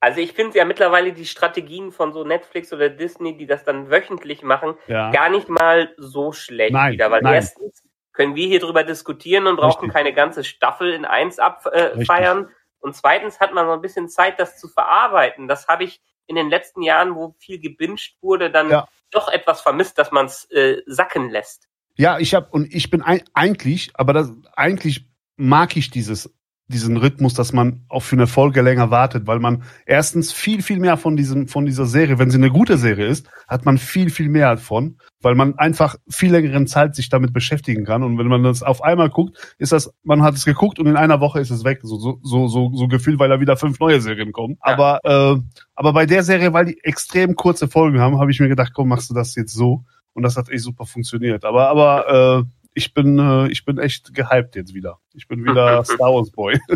also 0.00 0.20
ich 0.20 0.32
finde 0.32 0.58
ja 0.58 0.64
mittlerweile 0.64 1.12
die 1.12 1.26
Strategien 1.26 1.90
von 1.90 2.12
so 2.12 2.22
Netflix 2.22 2.72
oder 2.72 2.88
Disney, 2.88 3.36
die 3.36 3.46
das 3.46 3.64
dann 3.64 3.90
wöchentlich 3.90 4.42
machen, 4.42 4.74
ja, 4.86 5.10
gar 5.10 5.28
nicht 5.28 5.48
mal 5.48 5.92
so 5.96 6.32
schlecht 6.32 6.72
Nein, 6.72 6.92
wieder. 6.92 7.10
Weil 7.10 7.22
nein. 7.22 7.34
erstens 7.34 7.82
können 8.12 8.36
wir 8.36 8.46
hier 8.46 8.60
drüber 8.60 8.84
diskutieren 8.84 9.46
und 9.46 9.56
brauchen 9.56 9.86
Richtig. 9.86 9.94
keine 9.94 10.12
ganze 10.12 10.44
Staffel 10.44 10.92
in 10.92 11.04
eins 11.04 11.38
abfeiern. 11.38 12.44
Äh. 12.44 12.57
Und 12.80 12.94
zweitens 12.96 13.40
hat 13.40 13.52
man 13.52 13.66
so 13.66 13.72
ein 13.72 13.80
bisschen 13.80 14.08
Zeit, 14.08 14.38
das 14.40 14.58
zu 14.58 14.68
verarbeiten. 14.68 15.48
Das 15.48 15.66
habe 15.68 15.84
ich 15.84 16.00
in 16.26 16.36
den 16.36 16.50
letzten 16.50 16.82
Jahren, 16.82 17.14
wo 17.14 17.34
viel 17.38 17.58
gebinged 17.58 18.16
wurde, 18.20 18.50
dann 18.50 18.70
Ja. 18.70 18.88
doch 19.10 19.28
etwas 19.28 19.60
vermisst, 19.62 19.98
dass 19.98 20.10
man 20.10 20.26
es 20.26 20.44
äh, 20.50 20.82
sacken 20.86 21.30
lässt. 21.30 21.68
ja, 21.96 22.18
ich 22.18 22.34
habe 22.34 22.48
und 22.50 22.72
ich 22.72 22.90
bin 22.90 23.02
ein, 23.02 23.22
eigentlich, 23.34 23.90
aber 23.94 24.12
das 24.12 24.30
eigentlich 24.54 25.06
mag 25.36 25.76
ich 25.76 25.90
dieses 25.90 26.32
diesen 26.68 26.98
Rhythmus, 26.98 27.32
dass 27.32 27.54
man 27.54 27.84
auch 27.88 28.02
für 28.02 28.16
eine 28.16 28.26
Folge 28.26 28.60
länger 28.60 28.90
wartet, 28.90 29.26
weil 29.26 29.40
man 29.40 29.62
erstens 29.86 30.32
viel, 30.32 30.62
viel 30.62 30.78
mehr 30.78 30.98
von 30.98 31.16
diesem, 31.16 31.48
von 31.48 31.64
dieser 31.64 31.86
Serie, 31.86 32.18
wenn 32.18 32.30
sie 32.30 32.36
eine 32.36 32.50
gute 32.50 32.76
Serie 32.76 33.06
ist, 33.06 33.26
hat 33.48 33.64
man 33.64 33.78
viel, 33.78 34.10
viel 34.10 34.28
mehr 34.28 34.50
davon, 34.50 34.98
weil 35.22 35.34
man 35.34 35.58
einfach 35.58 35.96
viel 36.10 36.30
längeren 36.30 36.66
Zeit 36.66 36.94
sich 36.94 37.08
damit 37.08 37.32
beschäftigen 37.32 37.86
kann. 37.86 38.02
Und 38.02 38.18
wenn 38.18 38.26
man 38.28 38.42
das 38.42 38.62
auf 38.62 38.84
einmal 38.84 39.08
guckt, 39.08 39.54
ist 39.56 39.72
das, 39.72 39.90
man 40.02 40.22
hat 40.22 40.34
es 40.34 40.44
geguckt 40.44 40.78
und 40.78 40.86
in 40.86 40.96
einer 40.96 41.20
Woche 41.20 41.40
ist 41.40 41.50
es 41.50 41.64
weg, 41.64 41.80
so, 41.82 41.98
so, 41.98 42.20
so, 42.22 42.48
so, 42.48 42.70
so 42.74 42.86
gefühlt, 42.86 43.18
weil 43.18 43.30
da 43.30 43.40
wieder 43.40 43.56
fünf 43.56 43.80
neue 43.80 44.02
Serien 44.02 44.32
kommen. 44.32 44.58
Ja. 44.64 44.74
Aber, 44.74 45.00
äh, 45.04 45.40
aber 45.74 45.92
bei 45.94 46.04
der 46.04 46.22
Serie, 46.22 46.52
weil 46.52 46.66
die 46.66 46.84
extrem 46.84 47.34
kurze 47.34 47.68
Folgen 47.68 47.98
haben, 47.98 48.18
habe 48.18 48.30
ich 48.30 48.40
mir 48.40 48.48
gedacht, 48.48 48.72
komm, 48.74 48.88
machst 48.88 49.08
du 49.08 49.14
das 49.14 49.34
jetzt 49.36 49.54
so. 49.54 49.84
Und 50.12 50.22
das 50.22 50.36
hat 50.36 50.50
echt 50.50 50.64
super 50.64 50.84
funktioniert. 50.84 51.46
Aber, 51.46 51.68
aber, 51.70 52.44
äh, 52.44 52.44
ich 52.78 52.94
bin, 52.94 53.18
äh, 53.18 53.48
ich 53.48 53.64
bin 53.64 53.78
echt 53.78 54.14
gehypt 54.14 54.54
jetzt 54.54 54.72
wieder. 54.72 55.00
Ich 55.12 55.26
bin 55.26 55.44
wieder 55.44 55.84
Star 55.84 56.14
Wars 56.14 56.30
Boy. 56.30 56.58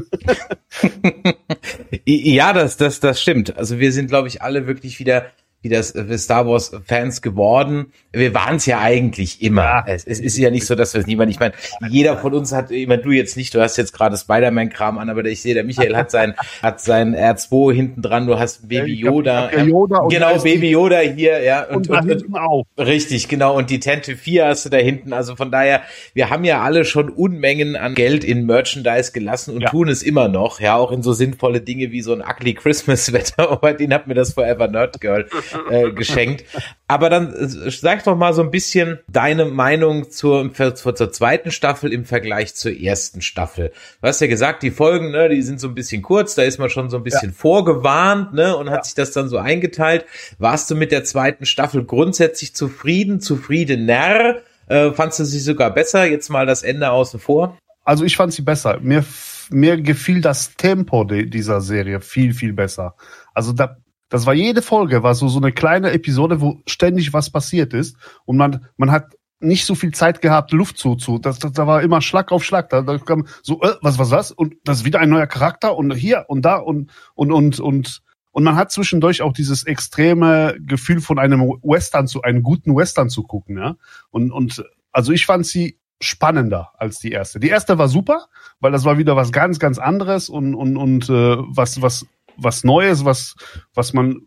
Ja, 2.04 2.52
das, 2.52 2.76
das, 2.76 2.98
das 3.00 3.20
stimmt. 3.22 3.56
Also 3.56 3.78
wir 3.78 3.92
sind, 3.92 4.08
glaube 4.08 4.26
ich, 4.26 4.42
alle 4.42 4.66
wirklich 4.66 4.98
wieder 4.98 5.26
wieder 5.62 5.78
äh, 5.78 6.18
Star 6.18 6.46
Wars 6.46 6.72
Fans 6.86 7.22
geworden. 7.22 7.92
Wir 8.12 8.34
waren 8.34 8.56
es 8.56 8.66
ja 8.66 8.80
eigentlich 8.80 9.42
immer. 9.42 9.84
Es, 9.86 10.04
es 10.04 10.20
ist 10.20 10.36
ja 10.36 10.50
nicht 10.50 10.66
so, 10.66 10.74
dass 10.74 10.94
wir 10.94 11.00
es 11.00 11.06
niemand. 11.06 11.30
Ich 11.30 11.40
meine, 11.40 11.54
jeder 11.88 12.16
von 12.18 12.34
uns 12.34 12.52
hat, 12.52 12.70
ich 12.70 12.86
meine, 12.86 13.02
du 13.02 13.10
jetzt 13.10 13.36
nicht. 13.36 13.54
Du 13.54 13.60
hast 13.60 13.76
jetzt 13.76 13.92
gerade 13.92 14.16
Spider-Man-Kram 14.16 14.98
an, 14.98 15.08
aber 15.08 15.24
ich 15.24 15.40
sehe, 15.40 15.54
der 15.54 15.64
Michael 15.64 15.96
hat 15.96 16.10
sein 16.10 16.34
hat 16.62 16.80
sein 16.80 17.14
R2 17.16 17.72
hinten 17.72 18.02
dran. 18.02 18.26
Du 18.26 18.38
hast 18.38 18.68
Baby 18.68 18.94
Yoda. 18.94 19.50
ja 19.52 19.62
Yoda 19.62 19.98
und 19.98 20.12
da 20.12 20.28
genau, 20.30 20.42
Baby 20.42 20.70
Yoda 20.70 20.98
hier, 21.00 21.42
ja. 21.42 21.62
Und, 21.68 21.88
da 21.88 22.02
hinten 22.02 22.34
auch. 22.36 22.64
Richtig, 22.78 23.28
genau. 23.28 23.56
Und 23.56 23.70
die 23.70 23.80
Tente 23.80 24.16
4 24.16 24.46
hast 24.46 24.64
du 24.64 24.68
da 24.68 24.78
hinten. 24.78 25.12
Also 25.12 25.36
von 25.36 25.50
daher, 25.50 25.82
wir 26.14 26.30
haben 26.30 26.44
ja 26.44 26.62
alle 26.62 26.84
schon 26.84 27.08
Unmengen 27.08 27.76
an 27.76 27.94
Geld 27.94 28.24
in 28.24 28.46
Merchandise 28.46 29.12
gelassen 29.12 29.54
und 29.54 29.62
Ja. 29.62 29.70
tun 29.70 29.88
es 29.88 30.02
immer 30.02 30.28
noch. 30.28 30.60
Ja, 30.60 30.76
auch 30.76 30.92
in 30.92 31.02
so 31.02 31.12
sinnvolle 31.12 31.60
Dinge 31.60 31.90
wie 31.92 32.02
so 32.02 32.12
ein 32.12 32.22
ugly 32.22 32.54
Christmas 32.54 33.12
Wetter. 33.12 33.50
Aber 33.50 33.72
den 33.74 33.92
hat 33.94 34.06
mir 34.06 34.14
das 34.14 34.32
Forever 34.34 34.68
Nerd 34.68 35.00
Girl 35.00 35.26
äh, 35.70 35.92
geschenkt. 35.92 36.44
Aber 36.88 37.10
dann 37.10 37.32
äh, 37.32 37.70
sag 37.70 38.04
doch 38.04 38.16
mal 38.16 38.32
so 38.34 38.42
ein 38.42 38.50
bisschen 38.50 38.98
deine 39.08 39.44
Meinung 39.44 40.10
zur, 40.10 40.52
zur, 40.52 41.12
zweiten 41.12 41.50
Staffel 41.50 41.92
im 41.92 42.04
Vergleich 42.04 42.54
zur 42.54 42.72
ersten 42.72 43.22
Staffel. 43.22 43.72
Du 44.00 44.08
hast 44.08 44.20
ja 44.20 44.26
gesagt, 44.26 44.62
die 44.62 44.70
Folgen, 44.70 45.10
ne, 45.10 45.28
die 45.28 45.42
sind 45.42 45.60
so 45.60 45.68
ein 45.68 45.74
bisschen 45.74 46.02
kurz, 46.02 46.34
da 46.34 46.42
ist 46.42 46.58
man 46.58 46.70
schon 46.70 46.90
so 46.90 46.96
ein 46.96 47.04
bisschen 47.04 47.32
vorgewarnt, 47.32 48.34
ne, 48.34 48.56
und 48.56 48.70
hat 48.70 48.84
sich 48.84 48.94
das 48.94 49.12
dann 49.12 49.28
so 49.28 49.38
eingeteilt. 49.38 50.04
Warst 50.38 50.70
du 50.70 50.74
mit 50.74 50.92
der 50.92 51.04
zweiten 51.04 51.46
Staffel 51.46 51.84
grundsätzlich 51.84 52.54
zufrieden, 52.54 53.20
zufriedener? 53.20 54.36
Äh, 54.66 54.92
fandst 54.92 55.18
du 55.20 55.24
sie 55.24 55.40
sogar 55.40 55.70
besser? 55.70 56.04
Jetzt 56.04 56.28
mal 56.28 56.46
das 56.46 56.62
Ende 56.62 56.90
außen 56.90 57.20
vor. 57.20 57.58
Also 57.84 58.04
ich 58.04 58.16
fand 58.16 58.32
sie 58.32 58.42
besser. 58.42 58.78
Mir, 58.80 59.04
mir 59.50 59.80
gefiel 59.80 60.20
das 60.20 60.54
Tempo 60.56 61.04
de, 61.04 61.26
dieser 61.26 61.60
Serie 61.60 62.00
viel, 62.00 62.32
viel 62.32 62.52
besser. 62.52 62.94
Also 63.34 63.52
da, 63.52 63.76
das 64.12 64.26
war 64.26 64.34
jede 64.34 64.60
Folge, 64.60 65.02
war 65.02 65.14
so, 65.14 65.28
so 65.28 65.38
eine 65.38 65.52
kleine 65.52 65.92
Episode, 65.92 66.42
wo 66.42 66.60
ständig 66.66 67.14
was 67.14 67.30
passiert 67.30 67.72
ist. 67.72 67.96
Und 68.26 68.36
man, 68.36 68.66
man 68.76 68.90
hat 68.90 69.16
nicht 69.40 69.64
so 69.64 69.74
viel 69.74 69.94
Zeit 69.94 70.20
gehabt, 70.20 70.52
Luft 70.52 70.76
zu, 70.76 70.96
zu. 70.96 71.18
Das, 71.18 71.38
das, 71.38 71.52
da 71.52 71.66
war 71.66 71.80
immer 71.80 72.02
Schlag 72.02 72.30
auf 72.30 72.44
Schlag. 72.44 72.68
Da, 72.68 72.82
da 72.82 72.98
kam 72.98 73.26
so, 73.42 73.62
äh, 73.62 73.72
was, 73.80 73.98
was, 73.98 74.10
was? 74.10 74.30
Und 74.30 74.56
das 74.64 74.80
ist 74.80 74.84
wieder 74.84 75.00
ein 75.00 75.08
neuer 75.08 75.26
Charakter 75.26 75.78
und 75.78 75.94
hier 75.94 76.26
und 76.28 76.42
da 76.42 76.56
und, 76.56 76.90
und, 77.14 77.32
und, 77.32 77.58
und, 77.58 78.02
und 78.32 78.44
man 78.44 78.54
hat 78.54 78.70
zwischendurch 78.70 79.22
auch 79.22 79.32
dieses 79.32 79.64
extreme 79.64 80.56
Gefühl 80.60 81.00
von 81.00 81.18
einem 81.18 81.40
Western 81.62 82.06
zu, 82.06 82.20
einem 82.20 82.42
guten 82.42 82.76
Western 82.76 83.08
zu 83.08 83.22
gucken, 83.22 83.56
ja. 83.56 83.76
Und, 84.10 84.30
und, 84.30 84.62
also 84.92 85.12
ich 85.12 85.24
fand 85.24 85.46
sie 85.46 85.78
spannender 86.02 86.72
als 86.76 86.98
die 86.98 87.12
erste. 87.12 87.40
Die 87.40 87.48
erste 87.48 87.78
war 87.78 87.88
super, 87.88 88.26
weil 88.60 88.72
das 88.72 88.84
war 88.84 88.98
wieder 88.98 89.16
was 89.16 89.32
ganz, 89.32 89.58
ganz 89.58 89.78
anderes 89.78 90.28
und, 90.28 90.54
und, 90.54 90.76
und 90.76 91.08
äh, 91.08 91.36
was, 91.38 91.80
was, 91.80 92.06
was 92.36 92.64
Neues, 92.64 93.04
was, 93.04 93.36
was 93.74 93.92
man 93.92 94.22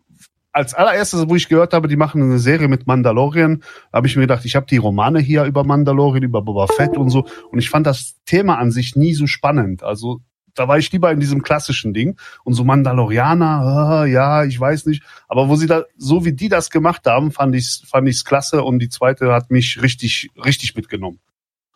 als 0.56 0.74
allererstes, 0.74 1.28
wo 1.28 1.36
ich 1.36 1.50
gehört 1.50 1.74
habe, 1.74 1.90
die 1.90 1.98
machen 1.98 2.22
eine 2.22 2.40
Serie 2.40 2.70
mit 2.70 2.88
Mandalorian, 2.88 3.62
habe 3.92 4.08
ich 4.08 4.16
mir 4.16 4.22
gedacht, 4.22 4.46
ich 4.46 4.56
habe 4.56 4.66
die 4.66 4.78
Romane 4.78 5.20
hier 5.20 5.44
über 5.44 5.66
Mandalorian, 5.66 6.24
über 6.24 6.42
Boba 6.42 6.68
Fett 6.68 6.98
und 6.98 7.10
so. 7.10 7.26
Und 7.52 7.60
ich 7.60 7.70
fand 7.70 7.86
das 7.86 8.16
Thema 8.26 8.58
an 8.58 8.72
sich 8.72 8.96
nie 8.96 9.14
so 9.14 9.28
spannend. 9.28 9.84
Also 9.84 10.22
da 10.54 10.70
war 10.70 10.78
ich 10.78 10.92
lieber 10.92 11.12
in 11.12 11.20
diesem 11.20 11.42
klassischen 11.44 11.94
Ding. 11.94 12.18
Und 12.46 12.54
so 12.54 12.64
Mandalorianer, 12.64 13.46
ah, 13.46 14.06
ja, 14.06 14.46
ich 14.46 14.58
weiß 14.58 14.86
nicht. 14.86 15.04
Aber 15.28 15.50
wo 15.50 15.58
sie 15.58 15.68
da, 15.68 15.84
so 15.98 16.24
wie 16.24 16.32
die 16.32 16.48
das 16.48 16.70
gemacht 16.70 17.06
haben, 17.06 17.32
fand 17.32 17.54
ich's, 17.54 17.84
fand 17.86 18.08
ich's 18.08 18.24
klasse. 18.24 18.64
Und 18.64 18.80
die 18.80 18.90
zweite 18.90 19.34
hat 19.34 19.52
mich 19.52 19.82
richtig, 19.82 20.32
richtig 20.44 20.74
mitgenommen. 20.76 21.20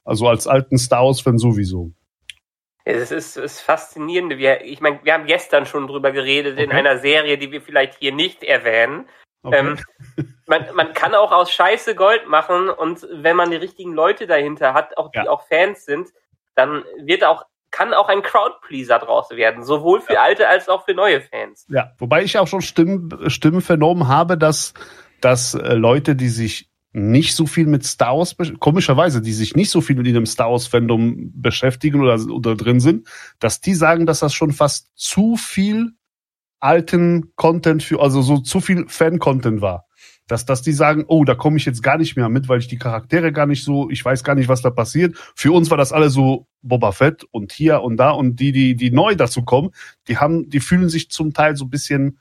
Also 0.05 0.27
als 0.27 0.47
alten 0.47 0.77
Star 0.77 1.03
Wars-Fan 1.03 1.37
sowieso. 1.37 1.91
Es 2.95 3.11
ist, 3.11 3.37
ist 3.37 3.61
faszinierend. 3.61 4.37
Wir, 4.37 4.63
ich 4.63 4.81
meine, 4.81 4.99
wir 5.03 5.13
haben 5.13 5.25
gestern 5.25 5.65
schon 5.65 5.87
drüber 5.87 6.11
geredet 6.11 6.57
in 6.57 6.69
Okay. 6.69 6.77
einer 6.77 6.97
Serie, 6.99 7.37
die 7.37 7.51
wir 7.51 7.61
vielleicht 7.61 7.95
hier 7.95 8.13
nicht 8.13 8.43
erwähnen. 8.43 9.07
Okay. 9.43 9.57
Ähm, 9.57 9.79
man, 10.47 10.65
man 10.73 10.93
kann 10.93 11.15
auch 11.15 11.31
aus 11.31 11.51
Scheiße 11.51 11.95
Gold 11.95 12.27
machen 12.27 12.69
und 12.69 13.07
wenn 13.11 13.35
man 13.35 13.51
die 13.51 13.57
richtigen 13.57 13.93
Leute 13.93 14.27
dahinter 14.27 14.73
hat, 14.73 14.97
auch 14.97 15.11
die 15.11 15.19
ja. 15.19 15.29
auch 15.29 15.47
Fans 15.47 15.85
sind, 15.85 16.09
dann 16.55 16.83
wird 17.01 17.23
auch 17.23 17.45
kann 17.71 17.93
auch 17.93 18.09
ein 18.09 18.23
Crowdpleaser 18.23 18.99
draus 18.99 19.29
werden, 19.29 19.63
sowohl 19.63 20.01
für 20.01 20.13
ja. 20.13 20.23
alte 20.23 20.47
als 20.47 20.69
auch 20.69 20.85
für 20.85 20.93
neue 20.93 21.21
Fans. 21.21 21.65
Ja, 21.69 21.91
wobei 21.99 22.23
ich 22.23 22.37
auch 22.37 22.47
schon 22.47 22.61
Stimmen, 22.61 23.29
Stimmen 23.29 23.61
vernommen 23.61 24.07
habe, 24.07 24.37
dass, 24.37 24.73
dass 25.21 25.53
äh, 25.53 25.75
Leute, 25.75 26.15
die 26.15 26.29
sich 26.29 26.68
nicht 26.91 27.35
so 27.35 27.45
viel 27.45 27.67
mit 27.67 27.85
Star 27.85 28.17
Wars, 28.17 28.35
komischerweise, 28.59 29.21
die 29.21 29.33
sich 29.33 29.55
nicht 29.55 29.69
so 29.69 29.81
viel 29.81 29.95
mit 29.95 30.07
dem 30.07 30.25
Star 30.25 30.51
Wars 30.51 30.67
Fandom 30.67 31.31
beschäftigen 31.35 32.01
oder, 32.01 32.19
oder 32.31 32.55
drin 32.55 32.79
sind, 32.79 33.07
dass 33.39 33.61
die 33.61 33.75
sagen, 33.75 34.05
dass 34.05 34.19
das 34.19 34.33
schon 34.33 34.51
fast 34.51 34.89
zu 34.95 35.35
viel 35.35 35.91
alten 36.59 37.33
Content 37.35 37.83
für, 37.83 38.01
also 38.01 38.21
so 38.21 38.37
zu 38.37 38.59
viel 38.59 38.85
Fan-Content 38.87 39.61
war. 39.61 39.85
Dass, 40.27 40.45
dass 40.45 40.61
die 40.61 40.73
sagen, 40.73 41.05
oh, 41.07 41.23
da 41.23 41.33
komme 41.33 41.57
ich 41.57 41.65
jetzt 41.65 41.81
gar 41.81 41.97
nicht 41.97 42.15
mehr 42.15 42.29
mit, 42.29 42.47
weil 42.47 42.59
ich 42.59 42.67
die 42.67 42.77
Charaktere 42.77 43.31
gar 43.31 43.47
nicht 43.47 43.63
so, 43.63 43.89
ich 43.89 44.03
weiß 44.05 44.23
gar 44.23 44.35
nicht, 44.35 44.47
was 44.47 44.61
da 44.61 44.69
passiert. 44.69 45.15
Für 45.35 45.51
uns 45.51 45.71
war 45.71 45.77
das 45.77 45.91
alle 45.91 46.09
so 46.09 46.47
Boba 46.61 46.91
Fett 46.91 47.23
und 47.31 47.51
hier 47.51 47.81
und 47.81 47.97
da 47.97 48.11
und 48.11 48.39
die, 48.39 48.51
die, 48.51 48.75
die 48.75 48.91
neu 48.91 49.15
dazu 49.15 49.43
kommen, 49.43 49.71
die 50.07 50.17
haben, 50.17 50.47
die 50.49 50.59
fühlen 50.59 50.89
sich 50.89 51.09
zum 51.09 51.33
Teil 51.33 51.55
so 51.55 51.65
ein 51.65 51.69
bisschen 51.71 52.19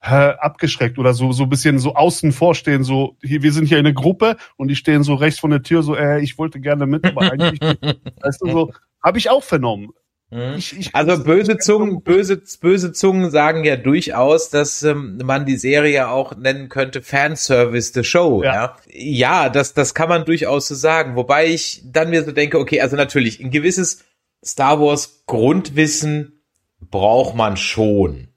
abgeschreckt 0.00 0.98
oder 0.98 1.12
so 1.12 1.32
so 1.32 1.42
ein 1.42 1.48
bisschen 1.50 1.78
so 1.78 1.94
außen 1.94 2.32
vorstehen, 2.32 2.84
so 2.84 3.16
hier 3.22 3.42
wir 3.42 3.52
sind 3.52 3.66
hier 3.66 3.78
eine 3.78 3.92
Gruppe 3.92 4.36
und 4.56 4.68
die 4.68 4.76
stehen 4.76 5.02
so 5.02 5.14
rechts 5.14 5.40
von 5.40 5.50
der 5.50 5.62
Tür 5.62 5.82
so 5.82 5.94
äh, 5.94 6.20
ich 6.20 6.38
wollte 6.38 6.60
gerne 6.60 6.86
mit, 6.86 7.04
aber 7.04 7.30
eigentlich 7.32 7.60
weißt 8.22 8.40
du 8.42 8.50
so 8.50 8.72
habe 9.02 9.18
ich 9.18 9.30
auch 9.30 9.42
vernommen. 9.42 9.90
Mhm. 10.30 10.54
Ich, 10.56 10.78
ich, 10.78 10.94
also 10.94 11.22
böse 11.22 11.58
Zungen, 11.58 12.02
böse, 12.02 12.40
böse 12.60 12.92
Zungen 12.92 13.30
sagen 13.30 13.64
ja 13.64 13.76
durchaus, 13.76 14.48
dass 14.48 14.82
ähm, 14.82 15.18
man 15.24 15.44
die 15.44 15.56
Serie 15.56 16.08
auch 16.08 16.36
nennen 16.36 16.68
könnte 16.68 17.02
Fanservice 17.02 17.92
the 17.92 18.04
Show. 18.04 18.42
Ja, 18.44 18.54
ja? 18.54 18.76
ja 18.86 19.48
das, 19.48 19.74
das 19.74 19.94
kann 19.94 20.08
man 20.08 20.24
durchaus 20.24 20.68
so 20.68 20.74
sagen. 20.74 21.16
Wobei 21.16 21.46
ich 21.46 21.82
dann 21.84 22.10
mir 22.10 22.22
so 22.22 22.32
denke, 22.32 22.58
okay, 22.58 22.80
also 22.80 22.96
natürlich, 22.96 23.40
ein 23.40 23.50
gewisses 23.50 24.04
Star 24.44 24.80
Wars 24.80 25.24
Grundwissen 25.26 26.42
braucht 26.78 27.34
man 27.34 27.56
schon. 27.56 28.28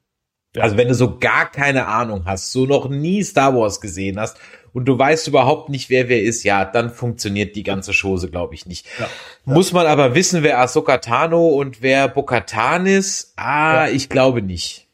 Also 0.57 0.77
wenn 0.77 0.87
du 0.87 0.93
so 0.93 1.17
gar 1.17 1.49
keine 1.49 1.87
Ahnung 1.87 2.25
hast, 2.25 2.51
so 2.51 2.65
noch 2.65 2.87
nie 2.87 3.23
Star 3.23 3.55
Wars 3.55 3.81
gesehen 3.81 4.19
hast 4.19 4.37
und 4.73 4.85
du 4.85 4.97
weißt 4.97 5.27
überhaupt 5.27 5.69
nicht, 5.69 5.89
wer 5.89 6.09
wer 6.09 6.21
ist, 6.21 6.43
ja, 6.43 6.65
dann 6.65 6.91
funktioniert 6.91 7.55
die 7.55 7.63
ganze 7.63 7.91
Chose, 7.93 8.29
glaube 8.29 8.53
ich, 8.53 8.65
nicht. 8.65 8.85
Ja. 8.99 9.09
Muss 9.45 9.71
man 9.71 9.87
aber 9.87 10.15
wissen, 10.15 10.43
wer 10.43 10.59
Ahsoka 10.59 10.97
Tano 10.97 11.47
und 11.47 11.81
wer 11.81 12.07
Bokatan 12.07 12.85
ist? 12.85 13.33
Ah, 13.35 13.87
ja. 13.87 13.93
ich 13.93 14.09
glaube 14.09 14.41
nicht. 14.41 14.87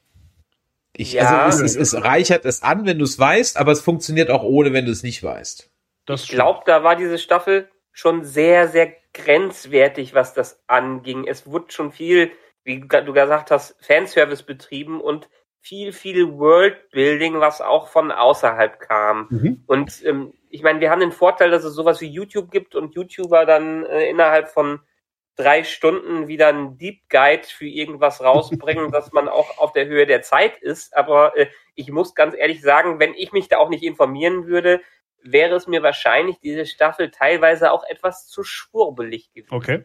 Ich, 0.95 1.13
ja, 1.13 1.45
also 1.45 1.63
es, 1.63 1.77
es, 1.77 1.93
es 1.93 2.03
reichert 2.03 2.43
es 2.43 2.61
an, 2.61 2.85
wenn 2.85 2.99
du 2.99 3.05
es 3.05 3.17
weißt, 3.17 3.57
aber 3.57 3.71
es 3.71 3.79
funktioniert 3.79 4.29
auch 4.29 4.43
ohne, 4.43 4.73
wenn 4.73 4.85
du 4.85 4.91
es 4.91 5.01
nicht 5.01 5.23
weißt. 5.23 5.69
Das 6.05 6.23
ich 6.23 6.29
glaube, 6.29 6.61
da 6.65 6.83
war 6.83 6.97
diese 6.97 7.17
Staffel 7.17 7.69
schon 7.93 8.25
sehr, 8.25 8.67
sehr 8.67 8.93
grenzwertig, 9.13 10.13
was 10.13 10.33
das 10.33 10.61
anging. 10.67 11.25
Es 11.25 11.47
wurde 11.47 11.71
schon 11.71 11.91
viel, 11.91 12.31
wie 12.63 12.81
du 12.81 13.13
gesagt 13.13 13.49
hast, 13.49 13.75
Fanservice 13.79 14.43
betrieben 14.43 14.99
und 14.99 15.29
viel, 15.61 15.91
viel 15.91 16.37
Worldbuilding, 16.37 17.39
was 17.39 17.61
auch 17.61 17.87
von 17.87 18.11
außerhalb 18.11 18.79
kam. 18.79 19.27
Mhm. 19.29 19.63
Und 19.67 20.03
ähm, 20.05 20.33
ich 20.49 20.63
meine, 20.63 20.79
wir 20.79 20.89
haben 20.89 21.01
den 21.01 21.11
Vorteil, 21.11 21.51
dass 21.51 21.63
es 21.63 21.73
sowas 21.73 22.01
wie 22.01 22.07
YouTube 22.07 22.51
gibt 22.51 22.75
und 22.75 22.95
YouTuber 22.95 23.45
dann 23.45 23.85
äh, 23.85 24.09
innerhalb 24.09 24.49
von 24.49 24.79
drei 25.35 25.63
Stunden 25.63 26.27
wieder 26.27 26.47
einen 26.47 26.77
Deep 26.77 27.09
Guide 27.09 27.47
für 27.47 27.67
irgendwas 27.67 28.21
rausbringen, 28.23 28.91
dass 28.91 29.11
man 29.11 29.27
auch 29.27 29.57
auf 29.57 29.71
der 29.73 29.85
Höhe 29.85 30.05
der 30.05 30.21
Zeit 30.21 30.57
ist. 30.57 30.95
Aber 30.95 31.37
äh, 31.37 31.47
ich 31.75 31.91
muss 31.91 32.15
ganz 32.15 32.35
ehrlich 32.35 32.61
sagen, 32.61 32.99
wenn 32.99 33.13
ich 33.13 33.31
mich 33.31 33.47
da 33.47 33.57
auch 33.57 33.69
nicht 33.69 33.83
informieren 33.83 34.47
würde, 34.47 34.81
wäre 35.21 35.55
es 35.55 35.67
mir 35.67 35.83
wahrscheinlich 35.83 36.39
diese 36.39 36.65
Staffel 36.65 37.11
teilweise 37.11 37.71
auch 37.71 37.83
etwas 37.89 38.27
zu 38.27 38.43
schwurbelig 38.43 39.31
gewesen. 39.33 39.53
Okay. 39.53 39.83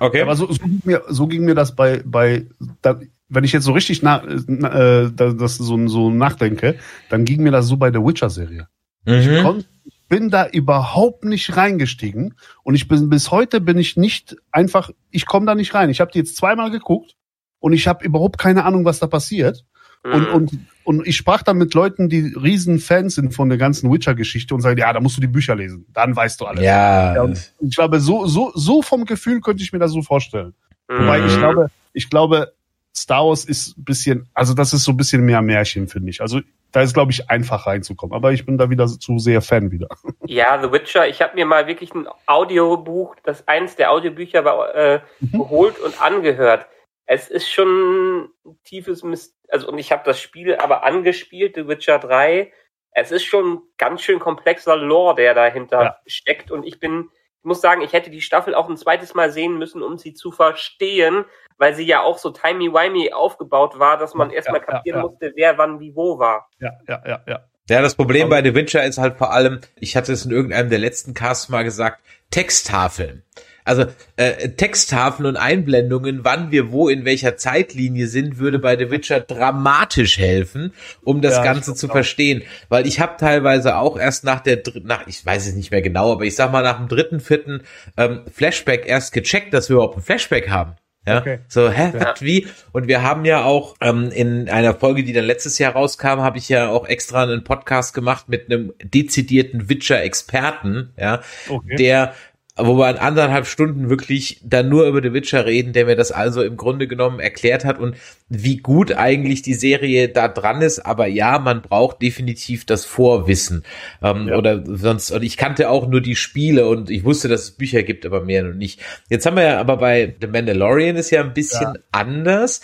Okay. 0.00 0.22
Aber 0.22 0.36
so, 0.36 0.50
so, 0.50 0.58
ging 0.62 0.80
mir, 0.84 1.02
so 1.08 1.26
ging 1.26 1.44
mir 1.44 1.54
das 1.54 1.74
bei, 1.74 2.02
bei 2.04 2.46
da, 2.82 3.00
wenn 3.28 3.44
ich 3.44 3.52
jetzt 3.52 3.64
so 3.64 3.72
richtig 3.72 4.02
na, 4.02 4.22
äh, 4.24 5.10
das 5.12 5.56
so, 5.56 5.88
so 5.88 6.10
nachdenke, 6.10 6.76
dann 7.10 7.24
ging 7.24 7.42
mir 7.42 7.50
das 7.50 7.66
so 7.66 7.76
bei 7.76 7.90
der 7.90 8.04
Witcher-Serie. 8.04 8.68
Mhm. 9.04 9.14
Ich, 9.14 9.42
konnt, 9.42 9.68
bin 10.08 10.30
da 10.30 10.48
überhaupt 10.48 11.24
nicht 11.24 11.56
reingestiegen 11.56 12.34
und 12.62 12.74
ich 12.74 12.88
bin 12.88 13.10
bis 13.10 13.30
heute 13.30 13.60
bin 13.60 13.78
ich 13.78 13.96
nicht 13.96 14.36
einfach, 14.50 14.90
ich 15.10 15.26
komme 15.26 15.46
da 15.46 15.54
nicht 15.54 15.74
rein. 15.74 15.90
Ich 15.90 16.00
habe 16.00 16.10
die 16.10 16.18
jetzt 16.18 16.36
zweimal 16.36 16.70
geguckt 16.70 17.16
und 17.58 17.72
ich 17.72 17.86
habe 17.86 18.04
überhaupt 18.04 18.38
keine 18.38 18.64
Ahnung, 18.64 18.84
was 18.84 18.98
da 18.98 19.06
passiert. 19.06 19.64
Mhm. 20.04 20.12
Und, 20.12 20.26
und, 20.28 20.58
und 20.84 21.06
ich 21.06 21.16
sprach 21.16 21.42
dann 21.42 21.58
mit 21.58 21.74
Leuten, 21.74 22.08
die 22.08 22.34
riesen 22.34 22.78
Fans 22.78 23.14
sind 23.14 23.34
von 23.34 23.48
der 23.48 23.58
ganzen 23.58 23.92
Witcher-Geschichte 23.92 24.54
und 24.54 24.60
sagen, 24.60 24.78
ja, 24.78 24.92
da 24.92 25.00
musst 25.00 25.16
du 25.16 25.20
die 25.20 25.26
Bücher 25.26 25.54
lesen, 25.54 25.86
dann 25.92 26.14
weißt 26.14 26.40
du 26.40 26.46
alles. 26.46 26.62
Ja. 26.62 27.14
ja 27.14 27.34
ich 27.60 27.74
glaube, 27.74 28.00
so, 28.00 28.26
so, 28.26 28.52
so 28.54 28.82
vom 28.82 29.04
Gefühl 29.04 29.40
könnte 29.40 29.62
ich 29.62 29.72
mir 29.72 29.78
das 29.78 29.92
so 29.92 30.02
vorstellen. 30.02 30.54
Mhm. 30.88 30.98
Wobei 31.00 31.26
ich 31.26 31.36
glaube, 31.36 31.70
ich 31.92 32.10
glaube, 32.10 32.52
Star 32.96 33.26
Wars 33.26 33.44
ist 33.44 33.76
ein 33.78 33.84
bisschen, 33.84 34.28
also 34.34 34.54
das 34.54 34.72
ist 34.72 34.84
so 34.84 34.92
ein 34.92 34.96
bisschen 34.96 35.24
mehr 35.24 35.42
Märchen, 35.42 35.88
finde 35.88 36.10
ich. 36.10 36.20
Also 36.20 36.40
da 36.72 36.82
ist, 36.82 36.92
glaube 36.94 37.12
ich, 37.12 37.30
einfach 37.30 37.66
reinzukommen. 37.66 38.14
Aber 38.14 38.32
ich 38.32 38.44
bin 38.44 38.58
da 38.58 38.68
wieder 38.68 38.86
zu 38.86 39.18
sehr 39.18 39.40
Fan 39.42 39.70
wieder. 39.70 39.88
Ja, 40.26 40.60
The 40.62 40.70
Witcher, 40.70 41.08
ich 41.08 41.22
habe 41.22 41.34
mir 41.36 41.46
mal 41.46 41.66
wirklich 41.66 41.94
ein 41.94 42.06
Audiobuch, 42.26 43.16
das 43.24 43.48
eins 43.48 43.76
der 43.76 43.90
Audiobücher 43.90 44.44
war, 44.44 44.74
äh, 44.74 45.00
mhm. 45.20 45.38
geholt 45.38 45.78
und 45.78 46.02
angehört. 46.02 46.66
Es 47.10 47.30
ist 47.30 47.50
schon 47.50 48.24
ein 48.44 48.58
tiefes 48.64 49.02
Mist, 49.02 49.34
also 49.48 49.68
und 49.68 49.78
ich 49.78 49.92
habe 49.92 50.02
das 50.04 50.20
Spiel 50.20 50.56
aber 50.56 50.84
angespielt, 50.84 51.54
The 51.54 51.66
Witcher 51.66 51.98
3. 51.98 52.52
Es 52.90 53.10
ist 53.10 53.24
schon 53.24 53.62
ganz 53.78 54.02
schön 54.02 54.18
komplexer 54.18 54.76
Lore, 54.76 55.14
der 55.14 55.32
dahinter 55.32 55.82
ja. 55.82 55.98
steckt 56.06 56.50
und 56.50 56.66
ich 56.66 56.78
bin 56.78 57.08
ich 57.40 57.44
muss 57.44 57.60
sagen, 57.62 57.80
ich 57.82 57.92
hätte 57.92 58.10
die 58.10 58.20
Staffel 58.20 58.54
auch 58.54 58.68
ein 58.68 58.76
zweites 58.76 59.14
Mal 59.14 59.30
sehen 59.30 59.58
müssen, 59.58 59.82
um 59.82 59.96
sie 59.96 60.12
zu 60.12 60.32
verstehen, 60.32 61.24
weil 61.56 61.74
sie 61.74 61.86
ja 61.86 62.02
auch 62.02 62.18
so 62.18 62.30
timey-wimey 62.30 63.12
aufgebaut 63.12 63.78
war, 63.78 63.96
dass 63.96 64.14
man 64.14 64.30
erstmal 64.30 64.60
ja, 64.60 64.66
kapieren 64.66 64.98
ja, 64.98 65.04
ja. 65.04 65.08
musste, 65.08 65.32
wer 65.34 65.56
wann 65.56 65.80
wie 65.80 65.94
wo 65.94 66.18
war. 66.18 66.50
Ja, 66.58 66.72
ja, 66.86 67.02
ja, 67.06 67.24
ja. 67.26 67.44
Ja, 67.70 67.82
das 67.82 67.94
Problem 67.94 68.28
bei 68.28 68.42
The 68.42 68.54
Witcher 68.54 68.84
ist 68.84 68.98
halt 68.98 69.18
vor 69.18 69.32
allem, 69.32 69.60
ich 69.76 69.94
hatte 69.96 70.12
es 70.12 70.24
in 70.24 70.30
irgendeinem 70.30 70.68
der 70.68 70.78
letzten 70.78 71.14
Casts 71.14 71.48
mal 71.48 71.64
gesagt, 71.64 72.02
Texttafeln. 72.30 73.24
Also 73.68 73.84
äh, 74.16 74.48
Texttafeln 74.48 75.26
und 75.26 75.36
Einblendungen, 75.36 76.24
wann 76.24 76.50
wir 76.50 76.72
wo 76.72 76.88
in 76.88 77.04
welcher 77.04 77.36
Zeitlinie 77.36 78.06
sind, 78.06 78.38
würde 78.38 78.58
bei 78.58 78.78
The 78.78 78.90
Witcher 78.90 79.20
dramatisch 79.20 80.18
helfen, 80.18 80.72
um 81.02 81.20
das 81.20 81.36
ja, 81.36 81.44
Ganze 81.44 81.74
zu 81.74 81.86
verstehen. 81.86 82.42
Weil 82.70 82.86
ich 82.86 82.98
habe 82.98 83.16
teilweise 83.18 83.76
auch 83.76 83.98
erst 83.98 84.24
nach 84.24 84.40
der 84.40 84.62
nach 84.82 85.06
ich 85.06 85.24
weiß 85.24 85.46
es 85.46 85.54
nicht 85.54 85.70
mehr 85.70 85.82
genau, 85.82 86.12
aber 86.12 86.24
ich 86.24 86.34
sag 86.34 86.50
mal 86.50 86.62
nach 86.62 86.78
dem 86.78 86.88
dritten, 86.88 87.20
vierten 87.20 87.62
ähm, 87.96 88.22
Flashback 88.32 88.86
erst 88.86 89.12
gecheckt, 89.12 89.52
dass 89.52 89.68
wir 89.68 89.74
überhaupt 89.74 89.98
ein 89.98 90.02
Flashback 90.02 90.48
haben. 90.48 90.76
Ja, 91.06 91.18
okay. 91.18 91.38
so, 91.48 91.70
hä, 91.70 91.92
ja. 91.94 92.00
was, 92.00 92.22
wie? 92.22 92.46
Und 92.72 92.86
wir 92.86 93.02
haben 93.02 93.24
ja 93.24 93.44
auch 93.44 93.76
ähm, 93.80 94.10
in 94.10 94.48
einer 94.50 94.74
Folge, 94.74 95.04
die 95.04 95.12
dann 95.12 95.24
letztes 95.24 95.58
Jahr 95.58 95.72
rauskam, 95.72 96.20
habe 96.20 96.38
ich 96.38 96.48
ja 96.48 96.68
auch 96.68 96.86
extra 96.86 97.22
einen 97.22 97.44
Podcast 97.44 97.94
gemacht 97.94 98.28
mit 98.28 98.50
einem 98.50 98.74
dezidierten 98.82 99.68
Witcher-Experten, 99.70 100.92
ja, 100.98 101.22
okay. 101.48 101.76
der 101.76 102.14
wo 102.58 102.76
wir 102.76 102.90
in 102.90 102.96
anderthalb 102.96 103.46
Stunden 103.46 103.88
wirklich 103.88 104.40
dann 104.44 104.68
nur 104.68 104.86
über 104.86 105.00
The 105.00 105.12
Witcher 105.12 105.46
reden, 105.46 105.72
der 105.72 105.86
mir 105.86 105.96
das 105.96 106.10
also 106.12 106.42
im 106.42 106.56
Grunde 106.56 106.88
genommen 106.88 107.20
erklärt 107.20 107.64
hat 107.64 107.78
und 107.78 107.96
wie 108.28 108.56
gut 108.56 108.92
eigentlich 108.92 109.42
die 109.42 109.54
Serie 109.54 110.08
da 110.08 110.28
dran 110.28 110.60
ist. 110.60 110.80
Aber 110.80 111.06
ja, 111.06 111.38
man 111.38 111.62
braucht 111.62 112.02
definitiv 112.02 112.66
das 112.66 112.84
Vorwissen. 112.84 113.64
Ähm, 114.02 114.28
ja. 114.28 114.36
Oder 114.36 114.62
sonst, 114.64 115.10
und 115.12 115.22
ich 115.22 115.36
kannte 115.36 115.70
auch 115.70 115.88
nur 115.88 116.00
die 116.00 116.16
Spiele 116.16 116.66
und 116.66 116.90
ich 116.90 117.04
wusste, 117.04 117.28
dass 117.28 117.42
es 117.42 117.50
Bücher 117.52 117.82
gibt, 117.82 118.04
aber 118.04 118.22
mehr 118.24 118.42
noch 118.42 118.54
nicht. 118.54 118.80
Jetzt 119.08 119.24
haben 119.24 119.36
wir 119.36 119.44
ja 119.44 119.60
aber 119.60 119.76
bei 119.76 120.16
The 120.20 120.26
Mandalorian 120.26 120.96
ist 120.96 121.10
ja 121.10 121.22
ein 121.22 121.34
bisschen 121.34 121.74
ja. 121.74 121.80
anders 121.92 122.60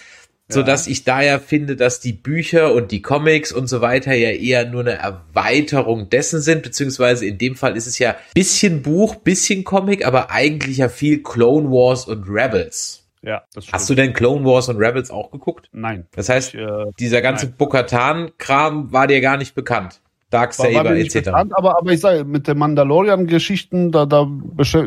so 0.48 0.62
dass 0.62 0.86
ich 0.86 1.04
da 1.04 1.22
ja 1.22 1.38
finde, 1.38 1.74
dass 1.74 2.00
die 2.00 2.12
Bücher 2.12 2.74
und 2.74 2.90
die 2.90 3.00
Comics 3.00 3.50
und 3.50 3.66
so 3.66 3.80
weiter 3.80 4.12
ja 4.12 4.30
eher 4.30 4.68
nur 4.68 4.82
eine 4.82 4.98
Erweiterung 4.98 6.10
dessen 6.10 6.40
sind, 6.40 6.62
beziehungsweise 6.62 7.26
in 7.26 7.38
dem 7.38 7.56
Fall 7.56 7.76
ist 7.76 7.86
es 7.86 7.98
ja 7.98 8.14
bisschen 8.34 8.82
Buch, 8.82 9.16
bisschen 9.16 9.64
Comic, 9.64 10.06
aber 10.06 10.30
eigentlich 10.30 10.78
ja 10.78 10.88
viel 10.88 11.22
Clone 11.22 11.70
Wars 11.70 12.06
und 12.06 12.28
Rebels. 12.28 13.04
Ja, 13.22 13.42
das 13.54 13.64
stimmt. 13.64 13.74
Hast 13.74 13.88
du 13.88 13.94
denn 13.94 14.12
Clone 14.12 14.44
Wars 14.44 14.68
und 14.68 14.76
Rebels 14.76 15.10
auch 15.10 15.30
geguckt? 15.30 15.70
Nein. 15.72 16.06
Das 16.14 16.28
heißt, 16.28 16.54
ich, 16.54 16.60
äh, 16.60 16.84
dieser 16.98 17.22
ganze 17.22 17.46
Bokatan-Kram 17.46 18.92
war 18.92 19.06
dir 19.06 19.22
gar 19.22 19.38
nicht 19.38 19.54
bekannt. 19.54 20.02
Darksaber 20.34 20.96
etc. 20.96 21.14
Bekannt, 21.14 21.56
aber, 21.56 21.78
aber 21.78 21.92
ich 21.92 22.00
sage, 22.00 22.24
mit 22.24 22.48
den 22.48 22.58
Mandalorian-Geschichten, 22.58 23.92
da, 23.92 24.04
da, 24.04 24.28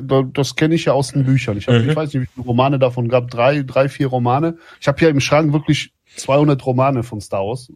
da, 0.02 0.24
das 0.34 0.56
kenne 0.56 0.76
ich 0.76 0.86
ja 0.86 0.94
aus 0.94 1.14
den 1.14 1.24
Büchern. 1.24 1.58
Ich, 1.58 1.68
hab, 1.68 1.76
mhm. 1.76 1.90
ich 1.90 1.96
weiß 1.96 2.14
nicht, 2.14 2.24
wie 2.24 2.34
viele 2.34 2.46
Romane 2.46 2.80
davon 2.80 3.08
gab. 3.08 3.30
Drei, 3.30 3.64
drei, 3.64 3.88
vier 3.88 4.08
Romane. 4.08 4.58
Ich 4.82 4.88
habe 4.88 5.00
hier 5.00 5.10
im 5.10 5.22
Schrank 5.22 5.54
wirklich 5.54 5.94
200 6.18 6.66
Romane 6.66 7.04
von 7.04 7.22
Star 7.22 7.46
Wars. 7.46 7.72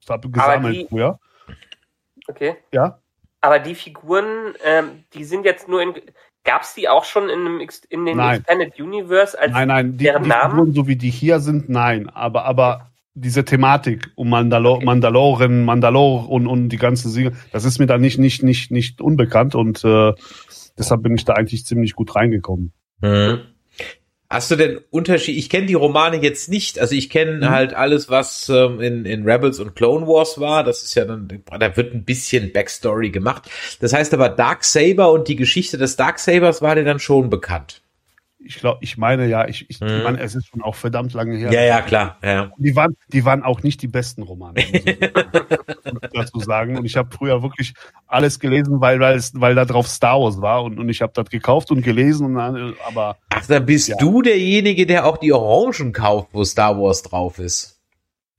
Ich 0.00 0.08
habe 0.08 0.28
gesammelt 0.28 0.76
die, 0.76 0.86
früher. 0.86 1.18
Okay. 2.28 2.56
Ja. 2.72 2.98
Aber 3.40 3.58
die 3.58 3.74
Figuren, 3.74 4.54
ähm, 4.64 5.04
die 5.14 5.24
sind 5.24 5.44
jetzt 5.44 5.68
nur 5.68 5.82
in. 5.82 5.94
Gab 6.44 6.60
es 6.60 6.74
die 6.74 6.90
auch 6.90 7.04
schon 7.04 7.30
in, 7.30 7.40
einem, 7.40 7.66
in 7.88 8.04
dem 8.04 8.18
nein. 8.18 8.40
Expanded 8.40 8.78
Universe 8.78 9.38
als 9.38 9.52
nein, 9.52 9.68
nein, 9.68 9.92
die, 9.92 10.04
deren 10.04 10.24
die 10.24 10.28
Namen? 10.28 10.50
Figuren, 10.50 10.74
so 10.74 10.86
wie 10.86 10.96
die 10.96 11.08
hier 11.08 11.40
sind, 11.40 11.70
nein. 11.70 12.10
Aber, 12.10 12.44
aber 12.44 12.90
diese 13.14 13.44
Thematik 13.44 14.10
um 14.16 14.28
Mandalor, 14.28 14.76
Okay. 14.76 14.84
Mandaloren, 14.86 15.64
Mandalor 15.64 16.28
und, 16.28 16.46
und 16.46 16.68
die 16.68 16.76
ganze 16.76 17.08
Siege, 17.08 17.32
das 17.52 17.64
ist 17.64 17.78
mir 17.78 17.86
da 17.86 17.96
nicht, 17.98 18.18
nicht, 18.18 18.42
nicht, 18.42 18.70
nicht 18.70 19.00
unbekannt 19.00 19.54
und 19.54 19.84
äh, 19.84 20.12
deshalb 20.78 21.02
bin 21.02 21.14
ich 21.14 21.24
da 21.24 21.34
eigentlich 21.34 21.64
ziemlich 21.64 21.94
gut 21.94 22.14
reingekommen. 22.16 22.72
Mhm. 23.00 23.40
Hast 24.30 24.50
du 24.50 24.56
denn 24.56 24.80
Unterschied? 24.90 25.36
Ich 25.36 25.48
kenne 25.48 25.66
die 25.66 25.74
Romane 25.74 26.16
jetzt 26.20 26.48
nicht. 26.48 26.80
Also 26.80 26.96
ich 26.96 27.08
kenne 27.08 27.36
Mhm. 27.36 27.50
halt 27.50 27.74
alles, 27.74 28.08
was 28.08 28.48
ähm, 28.48 28.80
in, 28.80 29.04
in 29.04 29.22
Rebels 29.22 29.60
und 29.60 29.76
Clone 29.76 30.08
Wars 30.08 30.40
war. 30.40 30.64
Das 30.64 30.82
ist 30.82 30.96
ja 30.96 31.04
dann, 31.04 31.28
da 31.60 31.76
wird 31.76 31.94
ein 31.94 32.04
bisschen 32.04 32.50
Backstory 32.52 33.10
gemacht. 33.10 33.48
Das 33.80 33.92
heißt 33.92 34.12
aber 34.12 34.30
Dark 34.30 34.64
Saber 34.64 35.12
und 35.12 35.28
die 35.28 35.36
Geschichte 35.36 35.78
des 35.78 35.94
Dark 35.94 36.18
Sabers 36.18 36.62
war 36.62 36.74
dir 36.74 36.82
dann 36.84 36.98
schon 36.98 37.30
bekannt. 37.30 37.82
Ich 38.46 38.56
glaube, 38.58 38.78
ich 38.82 38.98
meine 38.98 39.26
ja, 39.26 39.48
ich, 39.48 39.68
ich 39.70 39.80
Mhm. 39.80 40.02
meine, 40.02 40.20
es 40.20 40.34
ist 40.34 40.46
schon 40.48 40.60
auch 40.62 40.74
verdammt 40.74 41.14
lange 41.14 41.36
her. 41.36 41.50
Ja, 41.52 41.62
ja, 41.62 41.80
klar. 41.80 42.18
Ja. 42.22 42.50
Die 42.58 42.76
waren, 42.76 42.94
die 43.12 43.24
waren 43.24 43.42
auch 43.42 43.62
nicht 43.62 43.80
die 43.80 43.88
besten 43.88 44.22
Romane, 44.22 44.62
muss 44.72 44.82
ich 44.84 44.98
dazu 46.12 46.40
sagen. 46.40 46.76
Und 46.76 46.84
ich 46.84 46.96
habe 46.96 47.08
früher 47.14 47.42
wirklich 47.42 47.72
alles 48.06 48.38
gelesen, 48.38 48.80
weil, 48.80 49.00
weil, 49.00 49.16
es, 49.16 49.32
weil 49.34 49.54
da 49.54 49.64
drauf 49.64 49.88
Star 49.88 50.20
Wars 50.20 50.40
war 50.40 50.62
und, 50.64 50.78
und 50.78 50.88
ich 50.88 51.00
habe 51.02 51.12
das 51.14 51.30
gekauft 51.30 51.70
und 51.70 51.82
gelesen, 51.82 52.26
und 52.26 52.34
dann, 52.34 52.74
aber 52.86 53.16
Ach, 53.30 53.46
dann 53.46 53.64
bist 53.66 53.88
Ja. 53.88 53.96
du 53.98 54.22
derjenige, 54.22 54.86
der 54.86 55.06
auch 55.06 55.16
die 55.16 55.32
Orangen 55.32 55.92
kauft, 55.92 56.28
wo 56.32 56.44
Star 56.44 56.78
Wars 56.78 57.02
drauf 57.02 57.38
ist. 57.38 57.80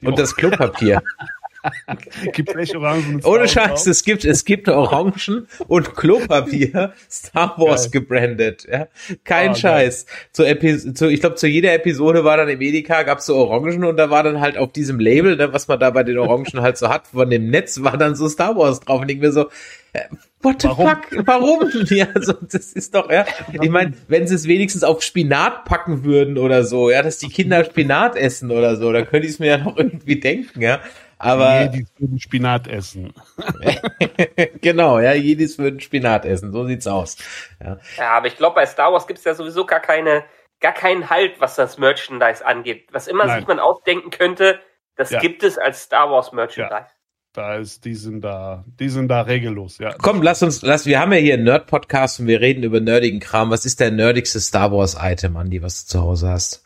Und 0.03 0.19
das 0.19 0.35
Klopapier. 0.35 1.01
gibt 2.33 2.55
echt 2.55 2.75
Orangen. 2.75 3.21
Ohne 3.23 3.47
Scheiß, 3.47 3.87
es 3.87 4.03
gibt, 4.03 4.25
es 4.25 4.45
gibt 4.45 4.67
Orangen 4.69 5.47
und 5.67 5.95
Klopapier 5.95 6.93
Star 7.09 7.55
Wars 7.57 7.91
Geil. 7.91 8.01
gebrandet. 8.01 8.67
Ja? 8.69 8.87
Kein 9.23 9.47
geil. 9.47 9.55
Scheiß. 9.55 10.05
Zu 10.31 10.43
Epi 10.43 10.93
zu, 10.93 11.09
ich 11.09 11.19
glaube, 11.21 11.35
zu 11.35 11.47
jeder 11.47 11.73
Episode 11.73 12.23
war 12.23 12.37
dann 12.37 12.49
im 12.49 12.61
Edeka, 12.61 13.03
gab's 13.03 13.25
so 13.25 13.35
Orangen 13.35 13.83
und 13.83 13.97
da 13.97 14.09
war 14.09 14.23
dann 14.23 14.41
halt 14.41 14.57
auf 14.57 14.71
diesem 14.71 14.99
Label, 14.99 15.35
ne, 15.35 15.53
was 15.53 15.67
man 15.67 15.79
da 15.79 15.89
bei 15.89 16.03
den 16.03 16.17
Orangen 16.17 16.61
halt 16.61 16.77
so 16.77 16.89
hat, 16.89 17.07
von 17.07 17.29
dem 17.29 17.49
Netz 17.49 17.81
war 17.81 17.97
dann 17.97 18.15
so 18.15 18.27
Star 18.27 18.55
Wars 18.55 18.79
drauf. 18.79 19.01
Und 19.01 19.09
ich 19.09 19.19
mir 19.19 19.31
so, 19.31 19.49
äh, 19.93 20.01
what 20.41 20.61
the 20.61 20.67
Warum? 20.67 20.87
fuck? 20.87 21.27
Warum? 21.27 21.71
Ja, 21.89 22.07
also, 22.13 22.33
das 22.33 22.73
ist 22.73 22.95
doch, 22.95 23.09
ja. 23.09 23.25
Ich 23.51 23.69
meine, 23.69 23.93
wenn 24.07 24.27
sie 24.27 24.35
es 24.35 24.47
wenigstens 24.47 24.83
auf 24.83 25.01
Spinat 25.01 25.65
packen 25.65 26.03
würden 26.03 26.37
oder 26.37 26.63
so, 26.63 26.89
ja, 26.89 27.01
dass 27.01 27.17
die 27.17 27.29
Kinder 27.29 27.63
Spinat 27.63 28.15
essen 28.15 28.51
oder 28.51 28.75
so, 28.75 28.91
dann 28.91 29.05
könnte 29.05 29.27
ich 29.27 29.33
es 29.33 29.39
mir 29.39 29.47
ja 29.47 29.57
noch 29.57 29.77
irgendwie 29.77 30.19
denken, 30.19 30.61
ja. 30.61 30.79
Aber 31.17 31.61
Nee, 31.61 31.69
die 31.69 31.87
würden 31.97 32.19
Spinat 32.19 32.67
essen. 32.67 33.13
genau, 34.61 34.99
ja, 34.99 35.13
jedes 35.13 35.57
würden 35.57 35.79
Spinat 35.79 36.25
essen, 36.25 36.51
so 36.51 36.65
sieht's 36.65 36.87
aus. 36.87 37.17
Ja. 37.63 37.77
Ja, 37.97 38.11
aber 38.11 38.27
ich 38.27 38.37
glaube, 38.37 38.55
bei 38.55 38.65
Star 38.65 38.91
Wars 38.91 39.07
gibt 39.07 39.19
es 39.19 39.25
ja 39.25 39.33
sowieso 39.33 39.65
gar 39.65 39.79
keine, 39.79 40.23
gar 40.59 40.73
keinen 40.73 41.09
Halt, 41.09 41.39
was 41.39 41.55
das 41.55 41.77
Merchandise 41.77 42.45
angeht. 42.45 42.87
Was 42.91 43.07
immer 43.07 43.25
Nein. 43.25 43.39
sich 43.39 43.47
man 43.47 43.59
ausdenken 43.59 44.09
könnte, 44.09 44.59
das 44.95 45.09
Ja. 45.09 45.19
gibt 45.19 45.43
es 45.43 45.57
als 45.57 45.83
Star 45.83 46.09
Wars 46.11 46.31
Merchandise. 46.31 46.87
Da 47.33 47.55
ist, 47.55 47.83
die 47.83 47.95
sind 47.95 48.21
da, 48.21 48.63
die 48.79 48.87
sind 48.87 49.09
da 49.09 49.21
regellos, 49.21 49.77
ja. 49.77 49.93
Komm, 50.01 50.21
lass 50.21 50.41
uns, 50.41 50.61
lass, 50.61 50.85
wir 50.85 51.01
haben 51.01 51.11
ja 51.11 51.19
hier 51.19 51.33
einen 51.33 51.43
Nerd-Podcast 51.43 52.21
und 52.21 52.27
wir 52.27 52.39
reden 52.39 52.63
über 52.63 52.79
nerdigen 52.79 53.19
Kram. 53.19 53.49
Was 53.49 53.65
ist 53.65 53.81
der 53.81 53.91
nerdigste 53.91 54.39
Star 54.39 54.71
Wars-Item, 54.71 55.35
Andi, 55.35 55.61
was 55.61 55.85
du 55.85 55.91
zu 55.91 56.01
Hause 56.01 56.29
hast? 56.29 56.65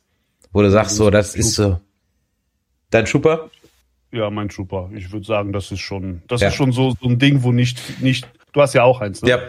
Wo 0.52 0.62
du 0.62 0.70
sagst 0.70 0.96
so, 0.96 1.10
das 1.10 1.36
ist 1.36 1.56
so. 1.56 1.80
Dein 2.92 3.08
Schuper? 3.08 3.50
Ja, 4.12 4.30
mein 4.30 4.50
Trooper. 4.50 4.90
Ich 4.96 5.12
würde 5.12 5.26
sagen, 5.26 5.54
das 5.54 5.72
ist 5.72 5.82
schon, 5.82 6.24
das 6.28 6.42
Ja. 6.42 6.48
ist 6.48 6.56
schon 6.56 6.72
so, 6.72 6.96
so 7.00 7.08
ein 7.08 7.20
Ding, 7.20 7.44
wo 7.44 7.52
nicht, 7.52 8.02
nicht, 8.02 8.28
du 8.54 8.62
hast 8.62 8.74
ja 8.74 8.84
auch 8.84 9.02
eins, 9.02 9.22
ne? 9.22 9.30
Ja. 9.30 9.40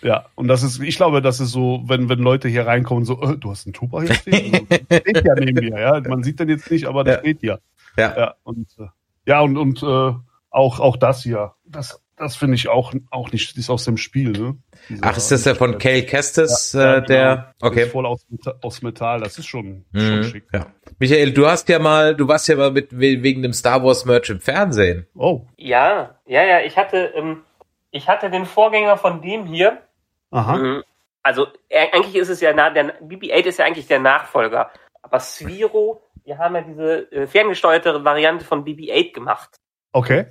Ja, 0.00 0.26
und 0.36 0.46
das 0.46 0.62
ist, 0.62 0.78
ich 0.80 0.96
glaube, 0.96 1.20
das 1.22 1.40
ist 1.40 1.50
so, 1.50 1.82
wenn, 1.86 2.08
wenn 2.08 2.20
Leute 2.20 2.46
hier 2.48 2.66
reinkommen, 2.66 3.04
so, 3.04 3.20
äh, 3.20 3.36
du 3.36 3.50
hast 3.50 3.66
einen 3.66 3.72
Trooper 3.72 4.02
hier 4.02 4.14
stehen? 4.14 4.52
Also, 4.88 5.00
steht 5.02 5.24
ja 5.24 5.34
neben 5.34 5.60
dir, 5.60 5.80
ja. 5.80 6.00
Man 6.06 6.22
sieht 6.22 6.38
den 6.38 6.48
jetzt 6.48 6.70
nicht, 6.70 6.84
aber 6.86 7.02
der 7.02 7.14
Ja. 7.14 7.20
steht 7.20 7.42
ja. 7.42 7.58
Ja. 7.96 8.16
Ja, 8.16 8.34
und, 8.44 8.68
äh, 8.78 8.84
ja, 9.26 9.40
und, 9.40 9.56
und, 9.56 9.82
äh, 9.82 10.12
auch, 10.50 10.78
auch 10.80 10.96
das 10.96 11.24
hier. 11.24 11.52
Das, 11.66 12.00
das 12.16 12.36
finde 12.36 12.54
ich 12.54 12.68
auch, 12.68 12.94
auch 13.10 13.32
nicht, 13.32 13.56
ist 13.58 13.70
aus 13.70 13.84
dem 13.86 13.96
Spiel, 13.96 14.30
ne? 14.30 14.56
Dieser- 14.88 15.04
Ach, 15.04 15.16
ist 15.16 15.32
das 15.32 15.42
der 15.42 15.56
von 15.56 15.78
Cale 15.78 16.04
Kestis, 16.04 16.74
Ja, 16.74 16.98
äh, 16.98 17.04
der, 17.06 17.54
genau. 17.58 17.70
Okay. 17.72 17.86
Voll 17.86 18.06
aus, 18.06 18.24
aus 18.62 18.82
Metall, 18.82 19.20
das 19.20 19.36
ist 19.38 19.46
schon, 19.46 19.84
schon 19.92 20.18
Mhm. 20.20 20.24
schick. 20.24 20.44
Ja. 20.52 20.66
Michael, 20.98 21.32
du 21.32 21.46
hast 21.46 21.68
ja 21.68 21.78
mal, 21.78 22.14
du 22.16 22.26
warst 22.26 22.48
ja 22.48 22.56
mal 22.56 22.70
mit, 22.72 22.92
we- 22.92 23.22
wegen 23.22 23.42
dem 23.42 23.52
Star 23.52 23.82
Wars 23.84 24.04
Merch 24.04 24.30
im 24.30 24.40
Fernsehen. 24.40 25.06
Oh, 25.14 25.42
Ja, 25.56 26.18
ja, 26.26 26.42
ja. 26.44 26.60
Ich 26.60 26.76
hatte, 26.76 27.12
ähm, 27.14 27.44
ich 27.90 28.08
hatte 28.08 28.30
den 28.30 28.46
Vorgänger 28.46 28.96
von 28.96 29.22
dem 29.22 29.46
hier. 29.46 29.82
aha. 30.30 30.56
Mhm. 30.56 30.82
Also 31.22 31.46
eigentlich 31.70 32.16
ist 32.16 32.30
es 32.30 32.40
ja, 32.40 32.52
na, 32.54 32.70
der 32.70 33.00
BB-8 33.02 33.44
ist 33.46 33.58
ja 33.58 33.66
eigentlich 33.66 33.86
der 33.86 33.98
Nachfolger. 33.98 34.70
Aber 35.02 35.20
Sphero, 35.20 36.02
wir 36.24 36.38
haben 36.38 36.54
ja 36.54 36.60
diese 36.62 37.12
äh, 37.12 37.26
ferngesteuerte 37.26 38.02
Variante 38.04 38.44
von 38.44 38.64
BB-8 38.64 39.12
gemacht. 39.12 39.56
Okay. 39.92 40.26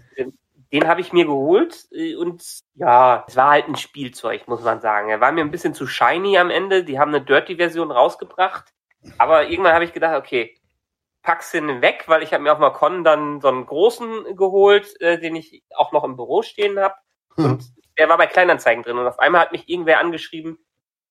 Den 0.73 0.87
habe 0.87 1.01
ich 1.01 1.13
mir 1.13 1.25
geholt 1.25 1.87
äh, 1.91 2.15
und 2.15 2.43
ja, 2.75 3.23
es 3.27 3.35
war 3.35 3.51
halt 3.51 3.67
ein 3.67 3.75
Spielzeug, 3.75 4.47
muss 4.47 4.63
man 4.63 4.81
sagen. 4.81 5.09
Er 5.09 5.21
war 5.21 5.31
mir 5.31 5.41
ein 5.41 5.51
bisschen 5.51 5.73
zu 5.73 5.85
shiny 5.87 6.37
am 6.37 6.49
Ende. 6.49 6.83
Die 6.83 6.99
haben 6.99 7.13
eine 7.13 7.23
Dirty-Version 7.23 7.91
rausgebracht. 7.91 8.73
Aber 9.17 9.47
irgendwann 9.49 9.73
habe 9.73 9.85
ich 9.85 9.93
gedacht, 9.93 10.15
okay, 10.15 10.55
pack's 11.27 11.53
weg, 11.53 12.05
weil 12.07 12.23
ich 12.23 12.31
habe 12.31 12.41
mir 12.41 12.53
auf 12.53 12.59
dem 12.59 12.71
Con 12.71 13.03
dann 13.03 13.41
so 13.41 13.49
einen 13.49 13.65
großen 13.65 14.37
geholt, 14.37 14.99
äh, 15.01 15.19
den 15.19 15.35
ich 15.35 15.61
auch 15.75 15.91
noch 15.91 16.05
im 16.05 16.15
Büro 16.15 16.41
stehen 16.41 16.79
habe. 16.79 16.95
Und 17.35 17.65
der 17.97 18.07
war 18.07 18.17
bei 18.17 18.27
Kleinanzeigen 18.27 18.81
drin. 18.81 18.97
Und 18.97 19.07
auf 19.07 19.19
einmal 19.19 19.41
hat 19.41 19.51
mich 19.51 19.67
irgendwer 19.67 19.99
angeschrieben, 19.99 20.57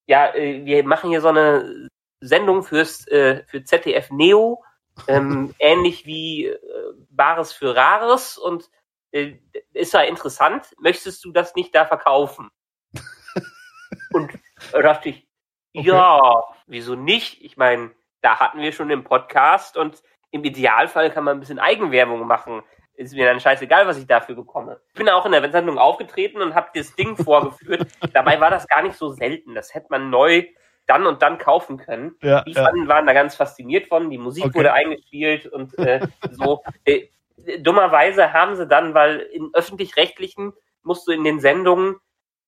ja, 0.07 0.35
äh, 0.35 0.64
wir 0.64 0.85
machen 0.85 1.11
hier 1.11 1.20
so 1.20 1.29
eine 1.29 1.90
Sendung 2.20 2.62
fürs 2.62 3.07
äh, 3.09 3.44
für 3.46 3.62
ZDF 3.62 4.11
Neo, 4.11 4.64
ähm, 5.07 5.55
ähnlich 5.59 6.07
wie 6.07 6.46
äh, 6.46 6.59
Bares 7.11 7.52
für 7.52 7.76
Rares 7.76 8.38
und 8.38 8.70
äh, 9.12 9.35
ist 9.74 9.92
ja 9.92 10.00
interessant. 10.00 10.74
Möchtest 10.79 11.22
du 11.26 11.31
das 11.31 11.55
nicht 11.55 11.74
da 11.74 11.85
verkaufen? 11.85 12.48
und 14.12 14.33
da 14.72 14.81
dachte 14.81 15.11
ich, 15.11 15.26
Okay. 15.74 15.88
ja, 15.88 16.42
wieso 16.66 16.94
nicht? 16.94 17.42
Ich 17.44 17.59
meine, 17.59 17.90
da 18.26 18.40
hatten 18.40 18.58
wir 18.60 18.72
schon 18.72 18.88
den 18.88 19.04
Podcast 19.04 19.76
und 19.76 20.02
im 20.32 20.42
Idealfall 20.42 21.12
kann 21.12 21.22
man 21.22 21.36
ein 21.36 21.40
bisschen 21.40 21.60
Eigenwerbung 21.60 22.26
machen. 22.26 22.64
Ist 22.94 23.14
mir 23.14 23.24
dann 23.24 23.38
scheißegal, 23.38 23.86
was 23.86 23.98
ich 23.98 24.08
dafür 24.08 24.34
bekomme. 24.34 24.80
Ich 24.88 24.94
bin 24.94 25.08
auch 25.08 25.24
in 25.26 25.30
der 25.30 25.48
Sendung 25.52 25.78
aufgetreten 25.78 26.42
und 26.42 26.56
habe 26.56 26.70
das 26.74 26.96
Ding 26.96 27.16
vorgeführt. 27.16 27.86
Dabei 28.14 28.40
war 28.40 28.50
das 28.50 28.66
gar 28.66 28.82
nicht 28.82 28.96
so 28.96 29.10
selten. 29.10 29.54
Das 29.54 29.74
hätte 29.74 29.86
man 29.90 30.10
neu 30.10 30.44
dann 30.88 31.06
und 31.06 31.22
dann 31.22 31.38
kaufen 31.38 31.76
können. 31.76 32.16
Ja, 32.20 32.42
Die 32.42 32.50
ja. 32.50 32.64
waren 32.64 33.06
da 33.06 33.12
ganz 33.12 33.36
fasziniert 33.36 33.86
von. 33.86 34.10
Die 34.10 34.18
Musik 34.18 34.46
Okay. 34.46 34.54
wurde 34.54 34.72
eingespielt 34.72 35.46
und 35.46 35.78
äh, 35.78 36.00
so. 36.32 36.64
Äh, 36.84 37.06
dummerweise 37.60 38.32
haben 38.32 38.56
sie 38.56 38.66
dann, 38.66 38.92
weil 38.92 39.20
in 39.20 39.50
öffentlich-rechtlichen 39.52 40.52
musst 40.82 41.06
du 41.06 41.12
in 41.12 41.22
den 41.22 41.38
Sendungen 41.38 41.94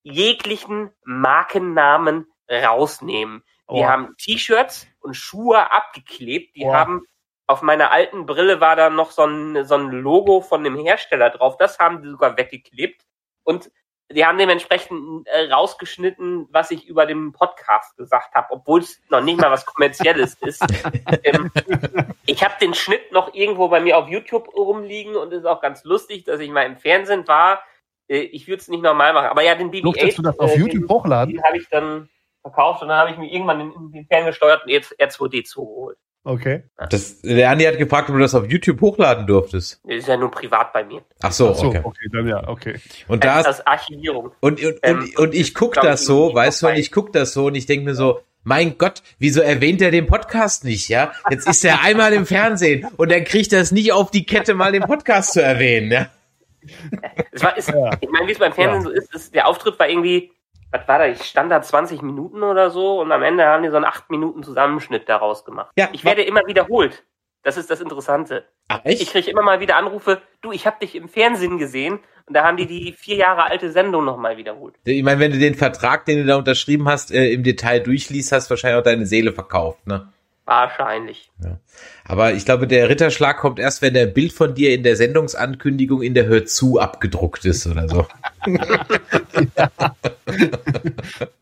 jeglichen 0.03 0.91
Markennamen 1.05 2.27
rausnehmen. 2.51 3.45
Die 3.71 3.81
Oh. 3.81 3.85
haben 3.85 4.15
T-Shirts 4.19 4.87
und 5.01 5.15
Schuhe 5.15 5.71
abgeklebt. 5.73 6.57
Die 6.57 6.65
Oh. 6.65 6.73
haben 6.75 7.03
auf 7.47 7.63
meiner 7.63 7.91
alten 7.91 8.27
Brille 8.27 8.61
war 8.61 8.77
da 8.77 8.91
noch 8.91 9.11
so 9.11 9.23
ein, 9.25 9.65
so 9.65 9.75
ein 9.75 9.91
Logo 9.91 10.41
von 10.43 10.65
dem 10.65 10.77
Hersteller 10.79 11.31
drauf. 11.31 11.57
Das 11.57 11.79
haben 11.79 12.03
die 12.03 12.09
sogar 12.11 12.37
weggeklebt. 12.37 13.03
Und 13.43 13.71
die 14.11 14.25
haben 14.25 14.39
dementsprechend 14.39 15.27
äh, 15.29 15.51
rausgeschnitten, 15.53 16.49
was 16.51 16.71
ich 16.71 16.87
über 16.87 17.05
den 17.07 17.33
Podcast 17.33 17.95
gesagt 17.99 18.35
habe, 18.35 18.47
obwohl 18.51 18.81
es 18.81 19.01
noch 19.11 19.21
nicht 19.23 19.39
mal 19.41 19.51
was 19.51 19.67
Kommerzielles 19.67 20.35
ist. 20.41 20.63
ähm, 21.25 21.51
ich 22.27 22.43
habe 22.43 22.55
den 22.61 22.73
Schnitt 22.75 23.13
noch 23.13 23.35
irgendwo 23.35 23.69
bei 23.69 23.81
mir 23.81 23.99
auf 23.99 24.09
YouTube 24.09 24.49
rumliegen 24.55 25.15
und 25.17 25.33
ist 25.33 25.45
auch 25.47 25.61
ganz 25.61 25.85
lustig, 25.85 26.25
dass 26.25 26.41
ich 26.41 26.51
mal 26.51 26.65
im 26.67 26.77
Fernsehen 26.79 27.29
war. 27.29 27.63
Äh, 28.09 28.21
ich 28.21 28.47
würde 28.49 28.61
es 28.61 28.69
nicht 28.69 28.83
normal 28.83 29.13
machen. 29.13 29.29
Aber 29.29 29.43
ja, 29.43 29.55
den 29.55 29.71
BB-8, 29.71 29.83
Durftest 29.83 30.19
du 30.19 30.23
das 30.23 30.39
auf 30.39 30.55
äh, 30.55 30.59
YouTube 30.59 30.87
den, 30.87 30.89
hochladen? 30.89 31.35
den 31.35 31.45
habe 31.45 31.59
ich 31.59 31.69
dann 31.69 32.09
verkauft 32.43 32.83
und 32.83 32.89
dann 32.89 32.99
habe 32.99 33.11
ich 33.11 33.19
mir 33.19 33.31
irgendwann 33.31 33.59
den, 33.59 33.93
den 33.93 34.07
ferngesteuerten 34.07 34.71
R2D 34.71 35.45
zugeholt. 35.45 35.99
Okay. 36.25 36.65
Das, 36.91 37.23
der 37.23 37.49
Andi 37.51 37.65
hat 37.65 37.79
gefragt, 37.79 38.11
ob 38.11 38.17
du 38.17 38.21
das 38.21 38.35
auf 38.35 38.47
YouTube 38.51 38.81
hochladen 38.81 39.27
durftest. 39.27 39.81
Das 39.85 39.97
ist 39.99 40.09
ja 40.09 40.17
nur 40.17 40.31
privat 40.31 40.73
bei 40.73 40.85
mir. 40.85 41.03
Ach 41.23 41.33
so, 41.33 41.51
Ach 41.51 41.55
so, 41.55 41.67
okay. 41.69 41.81
okay, 41.83 42.07
dann 42.13 42.29
ja, 42.29 42.47
okay. 42.49 42.81
Und 43.07 43.25
da 43.25 43.39
Das 43.43 43.47
ist, 43.47 43.59
ist 43.61 43.67
Archivierung. 43.67 44.33
und, 44.41 44.63
und, 44.63 44.79
Ähm, 44.83 44.99
und, 44.99 45.19
und 45.19 45.35
ich 45.35 45.55
guck 45.55 45.73
glaub, 45.73 45.85
das 45.85 46.05
so, 46.05 46.35
weißt 46.35 46.63
du, 46.63 46.69
und 46.69 46.77
ich 46.77 46.93
guck 46.93 47.13
das 47.13 47.33
so 47.33 47.47
und 47.47 47.55
ich 47.55 47.67
denke 47.67 47.87
mir 47.87 47.95
so, 47.95 48.21
mein 48.43 48.79
Gott, 48.79 49.03
wieso 49.19 49.41
erwähnt 49.41 49.81
er 49.81 49.91
den 49.91 50.07
Podcast 50.07 50.65
nicht, 50.65 50.89
ja? 50.89 51.13
Jetzt 51.31 51.49
ist 51.49 51.65
er 51.65 51.83
einmal 51.83 52.13
im 52.13 52.27
Fernsehen 52.27 52.87
und 52.97 53.11
dann 53.11 53.25
kriegt 53.25 53.53
er 53.53 53.61
es 53.61 53.73
nicht 53.73 53.93
auf 53.93 54.11
die 54.11 54.27
Kette, 54.27 54.55
mal 54.55 54.73
den 54.73 54.83
Podcast 54.83 55.33
zu 55.33 55.43
erwähnen, 55.43 55.91
ja? 55.93 56.07
Es 57.31 57.43
war, 57.43 57.57
ist, 57.57 57.69
Ja. 57.69 57.91
Ich 58.01 58.09
meine, 58.11 58.27
wie 58.27 58.33
es 58.33 58.39
beim 58.39 58.53
Fernsehen 58.53 58.83
so 58.83 58.91
ist, 58.91 59.15
ist, 59.15 59.35
der 59.35 59.47
Auftritt 59.47 59.79
war 59.79 59.89
irgendwie, 59.89 60.33
was 60.71 60.87
war 60.89 60.99
da, 60.99 61.15
Standard 61.15 61.65
20 61.65 62.03
Minuten 62.03 62.43
oder 62.43 62.71
so 62.71 63.01
und 63.01 63.11
am 63.13 63.23
Ende 63.23 63.45
haben 63.47 63.63
die 63.63 63.71
so 63.71 63.77
einen 63.77 63.85
8 63.85 64.11
Minuten 64.11 64.43
Zusammenschnitt 64.43 65.09
daraus 65.09 65.45
gemacht. 65.45 65.71
Ja. 65.77 65.89
Ich 65.93 66.05
werde 66.05 66.23
immer 66.23 66.43
wiederholt. 66.47 67.05
Das 67.43 67.57
ist 67.57 67.71
das 67.71 67.81
Interessante. 67.81 68.45
Ach, 68.69 68.81
Ich 68.85 69.01
echt? 69.01 69.13
kriege 69.13 69.31
immer 69.31 69.43
mal 69.43 69.61
wieder 69.61 69.77
Anrufe, 69.77 70.21
du, 70.43 70.53
ich 70.53 70.67
habe 70.67 70.79
dich 70.81 70.95
im 70.95 71.09
Fernsehen 71.09 71.57
gesehen 71.59 72.01
und 72.27 72.35
da 72.35 72.45
haben 72.45 72.57
die 72.57 72.67
die 72.67 72.93
vier 72.93 73.17
Jahre 73.17 73.45
alte 73.45 73.71
Sendung 73.71 74.05
nochmal 74.05 74.37
wiederholt. 74.37 74.75
Ich 74.85 75.03
meine, 75.03 75.21
wenn 75.21 75.33
du 75.33 75.39
den 75.39 75.55
Vertrag, 75.55 76.05
den 76.05 76.19
du 76.19 76.25
da 76.27 76.37
unterschrieben 76.37 76.89
hast, 76.89 77.11
äh, 77.13 77.31
im 77.33 77.43
Detail 77.45 77.81
durchliest, 77.81 78.33
hast 78.33 78.49
du 78.49 78.51
wahrscheinlich 78.51 78.81
auch 78.81 78.85
deine 78.85 79.07
Seele 79.07 79.33
verkauft, 79.33 79.87
ne? 79.87 80.13
Wahrscheinlich. 80.49 81.31
Ja. 81.45 81.59
Aber 82.07 82.33
ich 82.33 82.47
glaube, 82.47 82.67
der 82.67 82.89
Ritterschlag 82.89 83.37
kommt 83.37 83.59
erst, 83.59 83.83
wenn 83.83 83.93
der 83.93 84.07
Bild 84.07 84.33
von 84.33 84.55
dir 84.55 84.73
in 84.73 84.83
der 84.83 84.97
Sendungsankündigung 84.97 86.01
in 86.01 86.15
der 86.15 86.25
Hör 86.25 86.47
zu 86.47 86.81
abgedruckt 86.81 87.45
ist 87.45 87.67
oder 87.67 87.87
so. 87.87 88.07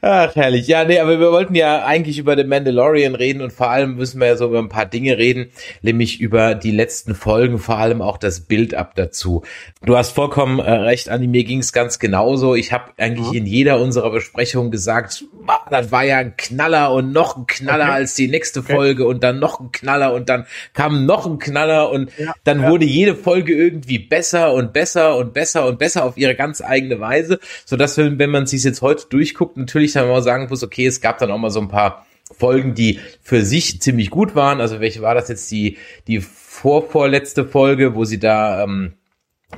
Ach, 0.00 0.36
herrlich. 0.36 0.66
Ja, 0.66 0.84
nee, 0.84 0.98
aber 0.98 1.18
wir 1.18 1.32
wollten 1.32 1.54
ja 1.54 1.84
eigentlich 1.84 2.18
über 2.18 2.36
The 2.36 2.44
Mandalorian 2.44 3.14
reden 3.14 3.40
und 3.40 3.52
vor 3.52 3.70
allem 3.70 3.96
müssen 3.96 4.20
wir 4.20 4.26
ja 4.26 4.36
so 4.36 4.46
über 4.48 4.58
ein 4.58 4.68
paar 4.68 4.84
Dinge 4.84 5.16
reden, 5.16 5.50
nämlich 5.80 6.20
über 6.20 6.54
die 6.54 6.72
letzten 6.72 7.14
Folgen, 7.14 7.58
vor 7.58 7.78
allem 7.78 8.02
auch 8.02 8.18
das 8.18 8.40
Build-up 8.40 8.94
dazu. 8.96 9.42
Du 9.82 9.96
hast 9.96 10.10
vollkommen 10.10 10.58
äh, 10.58 10.70
recht, 10.70 11.08
Andi, 11.08 11.26
mir 11.26 11.44
ging 11.44 11.60
es 11.60 11.72
ganz 11.72 11.98
genauso. 11.98 12.54
Ich 12.54 12.72
habe 12.72 12.92
eigentlich 12.98 13.28
mhm. 13.28 13.38
in 13.38 13.46
jeder 13.46 13.80
unserer 13.80 14.10
Besprechungen 14.10 14.70
gesagt, 14.70 15.24
das 15.70 15.90
war 15.90 16.04
ja 16.04 16.18
ein 16.18 16.36
Knaller 16.36 16.92
und 16.92 17.12
noch 17.12 17.38
ein 17.38 17.46
Knaller 17.46 17.84
okay. 17.84 17.92
als 17.92 18.14
die 18.14 18.28
nächste 18.28 18.60
okay. 18.60 18.74
Folge 18.74 19.06
und 19.06 19.22
dann 19.22 19.38
noch 19.38 19.58
ein 19.58 19.72
Knaller 19.72 20.12
und 20.12 20.28
dann 20.28 20.46
kam 20.74 21.06
noch 21.06 21.24
ein 21.24 21.38
Knaller 21.38 21.90
und 21.90 22.10
ja, 22.18 22.34
dann 22.44 22.62
ja. 22.62 22.70
wurde 22.70 22.84
jede 22.84 23.14
Folge 23.14 23.54
irgendwie 23.54 23.98
besser 23.98 24.52
und 24.52 24.74
besser 24.74 25.16
und 25.16 25.32
besser 25.32 25.66
und 25.66 25.78
besser 25.78 26.04
auf 26.04 26.18
ihre 26.18 26.34
ganz 26.34 26.60
eigene 26.60 27.00
Weise, 27.00 27.38
so 27.64 27.76
dass 27.76 27.96
wenn, 27.96 28.18
wenn 28.18 28.30
man 28.30 28.46
sich 28.46 28.62
jetzt 28.64 28.82
heute 28.82 29.06
durchguckt, 29.14 29.56
natürlich 29.56 29.92
dann 29.92 30.08
mal 30.08 30.22
sagen 30.22 30.48
muss, 30.48 30.62
okay, 30.62 30.86
es 30.86 31.00
gab 31.00 31.18
dann 31.18 31.30
auch 31.30 31.38
mal 31.38 31.50
so 31.50 31.60
ein 31.60 31.68
paar 31.68 32.06
Folgen, 32.32 32.74
die 32.74 32.98
für 33.22 33.44
sich 33.44 33.80
ziemlich 33.80 34.10
gut 34.10 34.34
waren. 34.34 34.60
Also 34.60 34.80
welche 34.80 35.02
war 35.02 35.14
das 35.14 35.28
jetzt 35.28 35.50
die, 35.50 35.78
die 36.06 36.20
vorvorletzte 36.20 37.44
Folge, 37.44 37.94
wo 37.94 38.04
sie 38.04 38.18
da, 38.18 38.62
ähm, 38.62 38.94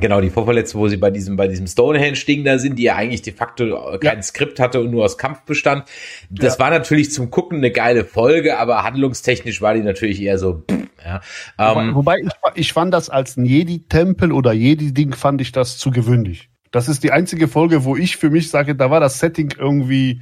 Genau, 0.00 0.20
die 0.20 0.28
vorverletzte, 0.28 0.76
wo 0.76 0.88
sie 0.88 0.98
bei 0.98 1.10
diesem, 1.10 1.36
bei 1.36 1.48
diesem 1.48 1.66
Stonehenge-Ding 1.66 2.44
da 2.44 2.58
sind, 2.58 2.78
die 2.78 2.82
ja 2.82 2.96
eigentlich 2.96 3.22
de 3.22 3.32
facto 3.32 3.98
kein 3.98 4.18
ja. 4.18 4.22
Skript 4.22 4.60
hatte 4.60 4.80
und 4.80 4.90
nur 4.90 5.04
aus 5.04 5.16
Kampf 5.16 5.42
bestand. 5.42 5.88
Das 6.28 6.54
ja. 6.54 6.60
war 6.60 6.70
natürlich 6.70 7.12
zum 7.12 7.30
Gucken 7.30 7.58
eine 7.58 7.70
geile 7.70 8.04
Folge, 8.04 8.58
aber 8.58 8.82
handlungstechnisch 8.84 9.62
war 9.62 9.72
die 9.72 9.80
natürlich 9.80 10.20
eher 10.20 10.38
so, 10.38 10.64
pff, 10.70 10.86
ja. 11.04 11.20
Ähm, 11.58 11.94
wobei, 11.94 12.18
wobei 12.18 12.52
ich, 12.54 12.60
ich 12.60 12.72
fand 12.72 12.92
das 12.92 13.08
als 13.08 13.36
ein 13.36 13.46
Jedi-Tempel 13.46 14.32
oder 14.32 14.52
Jedi-Ding 14.52 15.14
fand 15.14 15.40
ich 15.40 15.52
das 15.52 15.78
zu 15.78 15.90
gewöhnlich. 15.90 16.50
Das 16.76 16.88
ist 16.88 17.02
die 17.02 17.10
einzige 17.10 17.48
Folge, 17.48 17.84
wo 17.84 17.96
ich 17.96 18.18
für 18.18 18.28
mich 18.28 18.50
sage, 18.50 18.76
da 18.76 18.90
war 18.90 19.00
das 19.00 19.18
Setting 19.18 19.50
irgendwie 19.58 20.20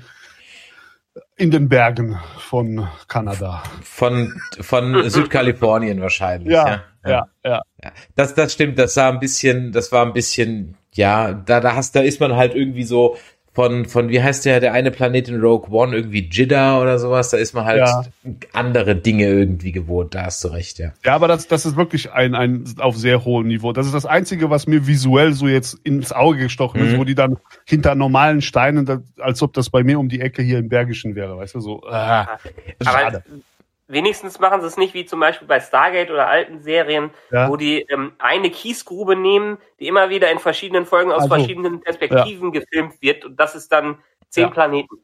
in 1.34 1.50
den 1.50 1.68
Bergen 1.68 2.16
von 2.38 2.86
Kanada. 3.08 3.64
Von, 3.82 4.40
von 4.60 5.02
Südkalifornien 5.10 6.00
wahrscheinlich. 6.00 6.52
Ja, 6.52 6.84
ja, 7.04 7.26
ja, 7.44 7.62
ja. 7.82 7.92
Das, 8.14 8.36
das 8.36 8.52
stimmt, 8.52 8.78
das 8.78 8.94
sah 8.94 9.08
ein 9.08 9.18
bisschen, 9.18 9.72
das 9.72 9.90
war 9.90 10.06
ein 10.06 10.12
bisschen, 10.12 10.76
ja, 10.92 11.32
da, 11.32 11.58
da 11.58 11.74
hast, 11.74 11.96
da 11.96 12.02
ist 12.02 12.20
man 12.20 12.36
halt 12.36 12.54
irgendwie 12.54 12.84
so 12.84 13.16
von, 13.54 13.84
von, 13.86 14.08
wie 14.08 14.20
heißt 14.20 14.44
der, 14.44 14.58
der 14.58 14.72
eine 14.72 14.90
Planet 14.90 15.28
in 15.28 15.40
Rogue 15.40 15.70
One, 15.70 15.94
irgendwie 15.94 16.28
Jidda 16.28 16.80
oder 16.80 16.98
sowas, 16.98 17.30
da 17.30 17.36
ist 17.36 17.54
man 17.54 17.64
halt 17.64 17.78
ja. 17.78 18.04
andere 18.52 18.96
Dinge 18.96 19.26
irgendwie 19.26 19.70
gewohnt, 19.70 20.16
da 20.16 20.24
hast 20.24 20.42
du 20.42 20.48
recht, 20.48 20.80
ja. 20.80 20.92
Ja, 21.04 21.14
aber 21.14 21.28
das, 21.28 21.46
das 21.46 21.64
ist 21.64 21.76
wirklich 21.76 22.12
ein, 22.12 22.34
ein 22.34 22.64
auf 22.78 22.96
sehr 22.96 23.24
hohem 23.24 23.46
Niveau. 23.46 23.72
Das 23.72 23.86
ist 23.86 23.94
das 23.94 24.06
Einzige, 24.06 24.50
was 24.50 24.66
mir 24.66 24.88
visuell 24.88 25.34
so 25.34 25.46
jetzt 25.46 25.78
ins 25.84 26.12
Auge 26.12 26.38
gestochen 26.38 26.80
mhm. 26.82 26.88
ist, 26.88 26.98
wo 26.98 27.04
die 27.04 27.14
dann 27.14 27.36
hinter 27.64 27.94
normalen 27.94 28.42
Steinen, 28.42 29.04
als 29.18 29.40
ob 29.40 29.52
das 29.52 29.70
bei 29.70 29.84
mir 29.84 30.00
um 30.00 30.08
die 30.08 30.20
Ecke 30.20 30.42
hier 30.42 30.58
im 30.58 30.68
Bergischen 30.68 31.14
wäre, 31.14 31.36
weißt 31.36 31.54
du, 31.54 31.60
so, 31.60 31.84
ah, 31.86 32.38
schade. 32.82 33.22
Aber 33.24 33.40
wenigstens 33.86 34.38
machen 34.38 34.60
sie 34.60 34.66
es 34.66 34.76
nicht 34.76 34.94
wie 34.94 35.04
zum 35.04 35.20
Beispiel 35.20 35.46
bei 35.46 35.60
Stargate 35.60 36.10
oder 36.10 36.26
alten 36.26 36.60
Serien, 36.62 37.10
ja. 37.30 37.48
wo 37.48 37.56
die 37.56 37.82
ähm, 37.82 38.12
eine 38.18 38.50
Kiesgrube 38.50 39.16
nehmen, 39.16 39.58
die 39.80 39.86
immer 39.86 40.10
wieder 40.10 40.30
in 40.30 40.38
verschiedenen 40.38 40.86
Folgen 40.86 41.12
aus 41.12 41.22
also, 41.22 41.34
verschiedenen 41.34 41.80
Perspektiven 41.80 42.52
ja. 42.52 42.60
gefilmt 42.60 43.00
wird 43.00 43.24
und 43.24 43.38
das 43.38 43.54
ist 43.54 43.70
dann 43.72 43.98
zehn 44.28 44.44
ja. 44.44 44.50
Planeten. 44.50 44.96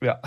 Ja. 0.00 0.20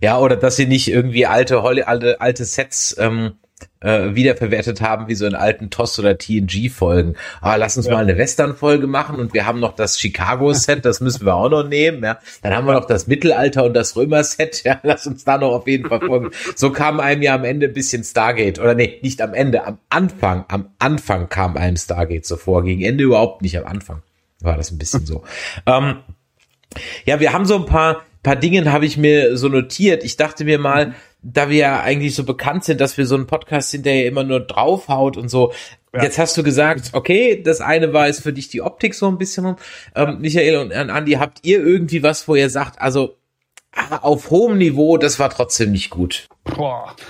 ja, 0.00 0.18
oder 0.18 0.36
dass 0.36 0.56
sie 0.56 0.66
nicht 0.66 0.88
irgendwie 0.88 1.26
alte, 1.26 1.62
alte, 1.62 2.20
alte 2.20 2.44
Sets 2.44 2.96
ähm, 2.98 3.38
äh, 3.80 4.14
wiederverwertet 4.14 4.80
haben, 4.80 5.08
wie 5.08 5.14
so 5.14 5.26
in 5.26 5.34
alten 5.34 5.70
TOS 5.70 5.98
oder 5.98 6.18
TNG-Folgen. 6.18 7.16
Aber 7.40 7.52
ah, 7.52 7.56
lass 7.56 7.76
uns 7.76 7.86
ja. 7.86 7.94
mal 7.94 8.02
eine 8.02 8.18
Western-Folge 8.18 8.86
machen 8.86 9.16
und 9.16 9.34
wir 9.34 9.46
haben 9.46 9.60
noch 9.60 9.74
das 9.74 9.98
Chicago-Set, 9.98 10.84
das 10.84 11.00
müssen 11.00 11.24
wir 11.24 11.34
auch 11.34 11.48
noch 11.48 11.66
nehmen. 11.66 12.02
Ja. 12.04 12.18
Dann 12.42 12.54
haben 12.54 12.66
wir 12.66 12.74
noch 12.74 12.86
das 12.86 13.06
Mittelalter 13.06 13.64
und 13.64 13.74
das 13.74 13.96
Römer-Set. 13.96 14.64
Ja, 14.64 14.80
lass 14.84 15.06
uns 15.06 15.24
da 15.24 15.38
noch 15.38 15.52
auf 15.52 15.66
jeden 15.66 15.88
Fall 15.88 16.00
folgen. 16.00 16.30
So 16.54 16.70
kam 16.70 17.00
einem 17.00 17.22
ja 17.22 17.34
am 17.34 17.44
Ende 17.44 17.66
ein 17.66 17.72
bisschen 17.72 18.04
Stargate. 18.04 18.58
Oder 18.58 18.74
nee, 18.74 18.98
nicht 19.02 19.22
am 19.22 19.34
Ende, 19.34 19.64
am 19.64 19.78
Anfang. 19.88 20.44
Am 20.48 20.70
Anfang 20.78 21.28
kam 21.28 21.56
einem 21.56 21.76
Stargate 21.76 22.26
so 22.26 22.36
vor. 22.36 22.62
Gegen 22.62 22.82
Ende 22.82 23.04
überhaupt 23.04 23.42
nicht, 23.42 23.58
am 23.58 23.66
Anfang 23.66 24.02
war 24.40 24.56
das 24.56 24.70
ein 24.70 24.78
bisschen 24.78 25.06
so. 25.06 25.22
ähm, 25.66 25.98
ja, 27.04 27.20
wir 27.20 27.32
haben 27.32 27.46
so 27.46 27.56
ein 27.56 27.66
paar 27.66 28.02
paar 28.22 28.36
Dingen 28.36 28.72
habe 28.72 28.86
ich 28.86 28.96
mir 28.96 29.36
so 29.36 29.48
notiert. 29.48 30.04
Ich 30.04 30.16
dachte 30.16 30.44
mir 30.44 30.58
mal, 30.58 30.94
da 31.22 31.50
wir 31.50 31.56
ja 31.56 31.80
eigentlich 31.80 32.14
so 32.14 32.24
bekannt 32.24 32.64
sind, 32.64 32.80
dass 32.80 32.96
wir 32.96 33.06
so 33.06 33.14
einen 33.14 33.26
Podcast 33.26 33.70
sind, 33.70 33.86
der 33.86 34.02
ja 34.02 34.08
immer 34.08 34.24
nur 34.24 34.40
draufhaut 34.40 35.16
und 35.16 35.28
so. 35.28 35.52
Ja. 35.92 36.04
Jetzt 36.04 36.18
hast 36.18 36.36
du 36.36 36.42
gesagt, 36.42 36.90
okay, 36.92 37.42
das 37.42 37.60
eine 37.60 37.92
war 37.92 38.06
es 38.06 38.20
für 38.20 38.32
dich 38.32 38.48
die 38.48 38.62
Optik 38.62 38.94
so 38.94 39.08
ein 39.08 39.18
bisschen. 39.18 39.56
Ähm, 39.94 40.20
Michael 40.20 40.56
und 40.58 40.72
Andi, 40.72 41.12
habt 41.12 41.40
ihr 41.42 41.64
irgendwie 41.64 42.02
was, 42.02 42.28
wo 42.28 42.36
ihr 42.36 42.48
sagt, 42.48 42.80
also 42.80 43.16
auf 43.72 44.30
hohem 44.30 44.58
Niveau, 44.58 44.98
das 44.98 45.18
war 45.18 45.30
trotzdem 45.30 45.72
nicht 45.72 45.90
gut? 45.90 46.28
Boah. 46.44 46.94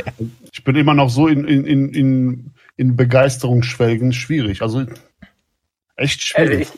Ich 0.52 0.64
bin 0.64 0.74
immer 0.74 0.94
noch 0.94 1.10
so 1.10 1.28
in, 1.28 1.44
in, 1.44 1.64
in, 1.64 1.94
in, 1.94 2.50
in 2.76 2.96
Begeisterungsschwelgen 2.96 4.12
schwierig. 4.12 4.62
Also 4.62 4.84
echt 5.94 6.20
schwierig. 6.22 6.58
Also 6.58 6.74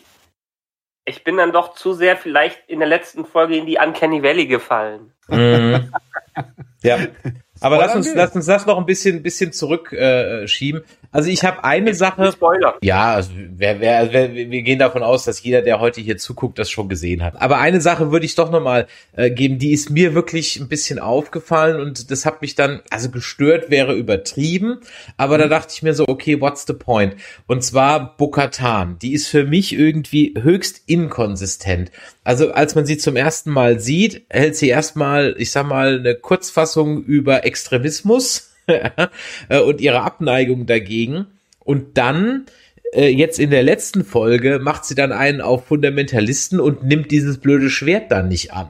ich, 1.07 1.17
ich 1.17 1.25
bin 1.25 1.39
dann 1.39 1.53
doch 1.53 1.75
zu 1.75 1.95
sehr 1.95 2.19
vielleicht 2.19 2.69
in 2.69 2.81
der 2.81 2.89
letzten 2.89 3.25
Folge 3.25 3.57
in 3.57 3.65
die 3.65 3.79
Uncanny 3.79 4.23
Valley 4.23 4.47
gefallen. 4.47 5.15
Mhm. 5.29 5.91
ja. 6.83 6.99
Aber 7.63 7.77
lass 7.77 7.95
uns, 7.95 8.13
lass 8.15 8.35
uns 8.35 8.47
das 8.47 8.67
noch 8.67 8.77
ein 8.77 8.87
bisschen, 8.87 9.23
bisschen 9.23 9.53
zurückschieben. 9.53 10.81
Äh, 10.81 10.85
also 11.13 11.29
ich 11.29 11.45
habe 11.45 11.63
eine 11.63 11.95
Sache. 11.95 12.33
Spoiler. 12.33 12.77
Ja, 12.83 13.13
also 13.15 13.31
wer, 13.37 13.81
wer, 13.81 13.99
also 13.99 14.13
wer, 14.13 14.35
wir 14.35 14.63
gehen 14.63 14.79
davon 14.79 15.03
aus, 15.03 15.25
dass 15.25 15.43
jeder, 15.43 15.63
der 15.63 15.79
heute 15.79 16.01
hier 16.01 16.17
zuguckt, 16.17 16.59
das 16.59 16.71
schon 16.71 16.89
gesehen 16.89 17.23
hat. 17.23 17.41
Aber 17.41 17.59
eine 17.59 17.81
Sache 17.81 18.11
würde 18.11 18.27
ich 18.27 18.35
doch 18.35 18.51
nochmal 18.51 18.89
äh, 19.15 19.31
geben, 19.31 19.59
die 19.59 19.73
ist 19.73 19.91
mir 19.91 20.15
wirklich 20.15 20.59
ein 20.59 20.69
bisschen 20.69 20.99
aufgefallen 20.99 21.81
und 21.81 22.11
das 22.11 22.27
hat 22.27 22.43
mich 22.43 22.55
dann, 22.55 22.81
also 22.91 23.11
gestört 23.11 23.71
wäre 23.71 23.95
übertrieben, 23.95 24.81
aber 25.17 25.39
da 25.39 25.47
dachte 25.47 25.73
ich 25.75 25.83
mir 25.83 25.95
so, 25.95 26.07
okay, 26.09 26.41
what's 26.41 26.65
the 26.67 26.73
point? 26.73 27.15
Und 27.47 27.63
zwar 27.63 28.17
Bokatan. 28.17 28.99
Die 29.01 29.13
ist 29.13 29.29
für 29.29 29.45
mich 29.45 29.75
irgendwie 29.75 30.35
höchst 30.41 30.83
inkonsistent. 30.87 31.93
Also 32.25 32.53
als 32.53 32.75
man 32.75 32.87
sie 32.87 32.99
zum 32.99 33.17
ersten 33.17 33.51
Mal 33.51 33.81
sieht, 33.81 34.25
hält 34.31 34.57
sie 34.57 34.69
erstmal, 34.69 35.35
ich 35.39 35.51
sag 35.51 35.67
mal, 35.67 35.99
eine 35.99 36.15
Kurzfassung 36.15 36.72
über 36.77 37.45
Extremismus 37.45 38.53
Äh, 39.49 39.61
und 39.61 39.81
ihre 39.81 40.03
Abneigung 40.03 40.67
dagegen. 40.67 41.27
Und 41.61 41.99
dann, 41.99 42.47
äh, 42.93 43.09
jetzt 43.09 43.39
in 43.39 43.51
der 43.51 43.63
letzten 43.63 44.05
Folge, 44.05 44.59
macht 44.61 44.85
sie 44.85 44.95
dann 44.95 45.13
einen 45.13 45.41
auf 45.41 45.67
Fundamentalisten 45.67 46.61
und 46.61 46.85
nimmt 46.85 47.11
dieses 47.11 47.39
blöde 47.39 47.71
Schwert 47.71 48.11
dann 48.11 48.29
nicht 48.29 48.53
an. 48.53 48.69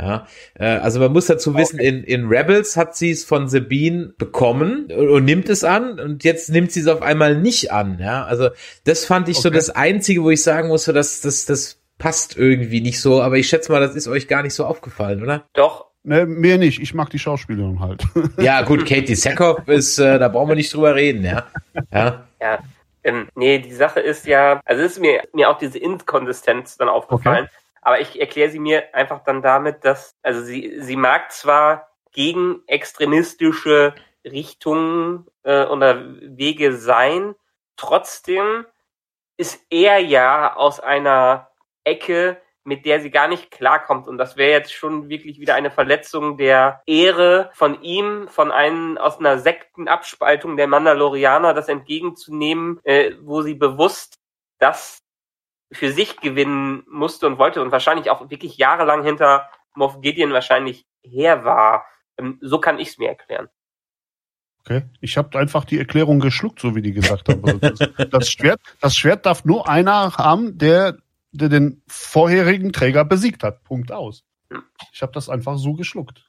Ja, 0.00 0.28
äh, 0.54 0.64
also 0.64 1.00
man 1.00 1.12
muss 1.12 1.26
dazu 1.26 1.56
wissen, 1.56 1.80
okay. 1.80 1.88
in, 1.88 2.04
in 2.04 2.28
Rebels 2.28 2.76
hat 2.76 2.94
sie 2.94 3.10
es 3.10 3.24
von 3.24 3.48
Sabine 3.48 4.14
bekommen 4.16 4.86
und, 4.96 5.08
und, 5.08 5.24
nimmt 5.24 5.48
es 5.48 5.64
an 5.64 5.98
und 5.98 6.22
jetzt 6.22 6.50
nimmt 6.50 6.70
sie 6.70 6.80
es 6.80 6.86
auf 6.86 7.02
einmal 7.02 7.36
nicht 7.36 7.72
an. 7.72 7.98
Ja, 8.00 8.24
also 8.24 8.50
das 8.84 9.04
fand 9.04 9.28
ich 9.28 9.38
okay. 9.38 9.42
so 9.42 9.50
das 9.50 9.70
Einzige, 9.70 10.22
wo 10.22 10.30
ich 10.30 10.42
sagen 10.42 10.68
musste, 10.68 10.92
dass 10.92 11.20
das, 11.20 11.46
das 11.46 11.80
passt 11.98 12.36
irgendwie 12.36 12.80
nicht 12.80 13.00
so, 13.00 13.20
aber 13.20 13.38
ich 13.38 13.48
schätze 13.48 13.72
mal, 13.72 13.80
das 13.80 13.96
ist 13.96 14.06
euch 14.06 14.28
gar 14.28 14.44
nicht 14.44 14.54
so 14.54 14.64
aufgefallen, 14.64 15.20
oder? 15.20 15.48
Doch, 15.54 15.87
Ne, 16.04 16.26
mehr 16.26 16.58
nicht. 16.58 16.80
Ich 16.80 16.94
mag 16.94 17.10
die 17.10 17.18
Schauspielerin 17.18 17.80
halt. 17.80 18.02
Ja, 18.38 18.62
gut, 18.62 18.86
Katie 18.86 19.14
Sackhoff 19.14 19.66
ist, 19.68 19.98
äh, 19.98 20.18
da 20.18 20.28
brauchen 20.28 20.48
wir 20.48 20.54
nicht 20.54 20.72
drüber 20.72 20.94
reden, 20.94 21.24
ja. 21.24 21.46
Ja. 21.92 22.26
ja. 22.40 22.58
Ähm, 23.04 23.28
nee, 23.34 23.58
die 23.58 23.74
Sache 23.74 24.00
ist 24.00 24.26
ja, 24.26 24.60
also 24.64 24.82
ist 24.82 25.00
mir, 25.00 25.22
mir 25.32 25.50
auch 25.50 25.58
diese 25.58 25.78
Inkonsistenz 25.78 26.76
dann 26.76 26.88
aufgefallen, 26.88 27.44
okay. 27.44 27.78
aber 27.82 28.00
ich 28.00 28.20
erkläre 28.20 28.50
sie 28.50 28.58
mir 28.58 28.94
einfach 28.94 29.22
dann 29.24 29.42
damit, 29.42 29.84
dass, 29.84 30.16
also 30.22 30.42
sie, 30.42 30.78
sie 30.80 30.96
mag 30.96 31.32
zwar 31.32 31.88
gegen 32.12 32.60
extremistische 32.66 33.94
Richtungen 34.24 35.26
äh, 35.42 35.64
oder 35.64 36.04
Wege 36.20 36.76
sein, 36.76 37.34
trotzdem 37.76 38.66
ist 39.36 39.60
er 39.70 39.98
ja 39.98 40.56
aus 40.56 40.80
einer 40.80 41.50
Ecke, 41.84 42.38
mit 42.68 42.84
der 42.84 43.00
sie 43.00 43.10
gar 43.10 43.28
nicht 43.28 43.50
klarkommt. 43.50 44.06
Und 44.06 44.18
das 44.18 44.36
wäre 44.36 44.52
jetzt 44.52 44.74
schon 44.74 45.08
wirklich 45.08 45.40
wieder 45.40 45.54
eine 45.54 45.70
Verletzung 45.70 46.36
der 46.36 46.82
Ehre 46.86 47.50
von 47.54 47.82
ihm, 47.82 48.28
von 48.28 48.52
einem 48.52 48.98
aus 48.98 49.18
einer 49.18 49.38
Sektenabspaltung 49.38 50.58
der 50.58 50.66
Mandalorianer, 50.68 51.54
das 51.54 51.68
entgegenzunehmen, 51.68 52.78
äh, 52.84 53.12
wo 53.22 53.40
sie 53.40 53.54
bewusst 53.54 54.18
das 54.58 55.02
für 55.72 55.92
sich 55.92 56.18
gewinnen 56.20 56.84
musste 56.88 57.26
und 57.26 57.38
wollte 57.38 57.62
und 57.62 57.72
wahrscheinlich 57.72 58.10
auch 58.10 58.28
wirklich 58.30 58.58
jahrelang 58.58 59.02
hinter 59.02 59.48
Moff 59.74 60.00
Gideon 60.02 60.32
wahrscheinlich 60.32 60.86
her 61.02 61.44
war. 61.44 61.86
Ähm, 62.18 62.38
so 62.42 62.58
kann 62.58 62.78
ich 62.78 62.88
es 62.88 62.98
mir 62.98 63.08
erklären. 63.08 63.48
Okay. 64.60 64.82
Ich 65.00 65.16
habe 65.16 65.38
einfach 65.38 65.64
die 65.64 65.78
Erklärung 65.78 66.20
geschluckt, 66.20 66.60
so 66.60 66.74
wie 66.74 66.82
die 66.82 66.92
gesagt 66.92 67.30
haben. 67.30 67.60
Das 68.10 68.30
Schwert, 68.30 68.60
das 68.82 68.94
Schwert 68.94 69.24
darf 69.24 69.46
nur 69.46 69.66
einer 69.66 70.18
haben, 70.18 70.58
der 70.58 70.98
der 71.32 71.48
den 71.48 71.82
vorherigen 71.88 72.72
Träger 72.72 73.04
besiegt 73.04 73.42
hat. 73.42 73.62
Punkt 73.64 73.92
aus. 73.92 74.24
Ich 74.92 75.02
habe 75.02 75.12
das 75.12 75.28
einfach 75.28 75.58
so 75.58 75.74
geschluckt. 75.74 76.24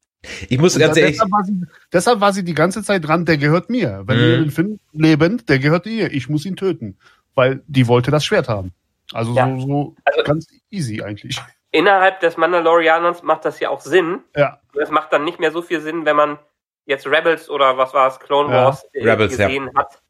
Ich 0.49 0.59
muss 0.59 0.77
ganz 0.77 0.97
ehrlich, 0.97 1.13
deshalb, 1.15 1.31
war 1.31 1.43
sie, 1.45 1.61
deshalb 1.93 2.19
war 2.19 2.33
sie 2.33 2.43
die 2.43 2.53
ganze 2.53 2.83
Zeit 2.83 3.07
dran, 3.07 3.23
der 3.25 3.37
gehört 3.37 3.69
mir. 3.69 4.03
Wenn 4.05 4.17
Mhm. 4.17 4.23
ihr 4.23 4.37
den 4.39 4.51
findet, 4.51 4.81
lebend, 4.91 5.47
der 5.49 5.59
gehört 5.59 5.85
ihr. 5.85 6.11
Ich 6.11 6.27
muss 6.27 6.45
ihn 6.45 6.57
töten. 6.57 6.97
Weil 7.35 7.63
die 7.67 7.87
wollte 7.87 8.11
das 8.11 8.25
Schwert 8.25 8.49
haben. 8.49 8.73
Also 9.13 9.33
Ja. 9.33 9.47
so, 9.47 9.59
so 9.65 9.95
Also- 10.03 10.23
ganz 10.23 10.47
easy 10.69 11.01
eigentlich. 11.01 11.39
Innerhalb 11.71 12.19
des 12.19 12.35
Mandalorianers 12.35 13.23
macht 13.23 13.45
das 13.45 13.59
ja 13.59 13.69
auch 13.69 13.79
Sinn. 13.81 14.19
Ja, 14.35 14.59
Es 14.81 14.89
macht 14.89 15.13
dann 15.13 15.23
nicht 15.23 15.39
mehr 15.39 15.51
so 15.51 15.61
viel 15.61 15.79
Sinn, 15.81 16.03
wenn 16.05 16.15
man 16.15 16.39
jetzt 16.85 17.05
Rebels 17.07 17.49
oder 17.49 17.77
was 17.77 17.93
war 17.93 18.07
es, 18.09 18.19
Clone 18.19 18.51
Ja. 18.53 18.65
Wars 18.65 18.83
äh, 18.91 19.07
Rebels, 19.09 19.37
ja. 19.37 19.47
gesehen 19.47 19.69
hat. 19.75 20.01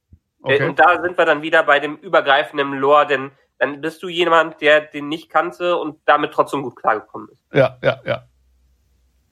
Äh, 0.46 0.54
okay. 0.56 0.70
Und 0.70 0.80
da 0.80 1.02
sind 1.02 1.18
wir 1.18 1.26
dann 1.26 1.42
wieder 1.42 1.64
bei 1.64 1.80
dem 1.80 1.98
übergreifenden 1.98 2.74
Lore, 2.80 3.06
denn 3.08 3.32
dann 3.60 3.82
bist 3.82 4.02
du 4.02 4.08
jemand, 4.08 4.62
der 4.62 4.82
den 4.82 5.10
nicht 5.10 5.30
kannte 5.30 5.76
und 5.78 5.98
damit 6.06 6.32
trotzdem 6.32 6.64
gut 6.64 6.76
klargekommen 6.76 7.30
ist. 7.30 7.44
Ja, 7.54 7.78
ja, 7.84 8.00
ja. 8.06 8.24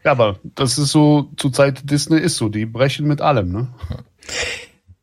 Ja, 0.04 0.12
aber 0.12 0.40
das 0.44 0.78
ist 0.78 0.92
so, 0.92 1.32
zur 1.38 1.52
Zeit 1.52 1.90
Disney 1.90 2.20
ist 2.20 2.38
so, 2.38 2.50
die 2.50 2.66
brechen 2.66 3.08
mit 3.08 3.22
allem, 3.22 3.52
ne? 3.52 3.68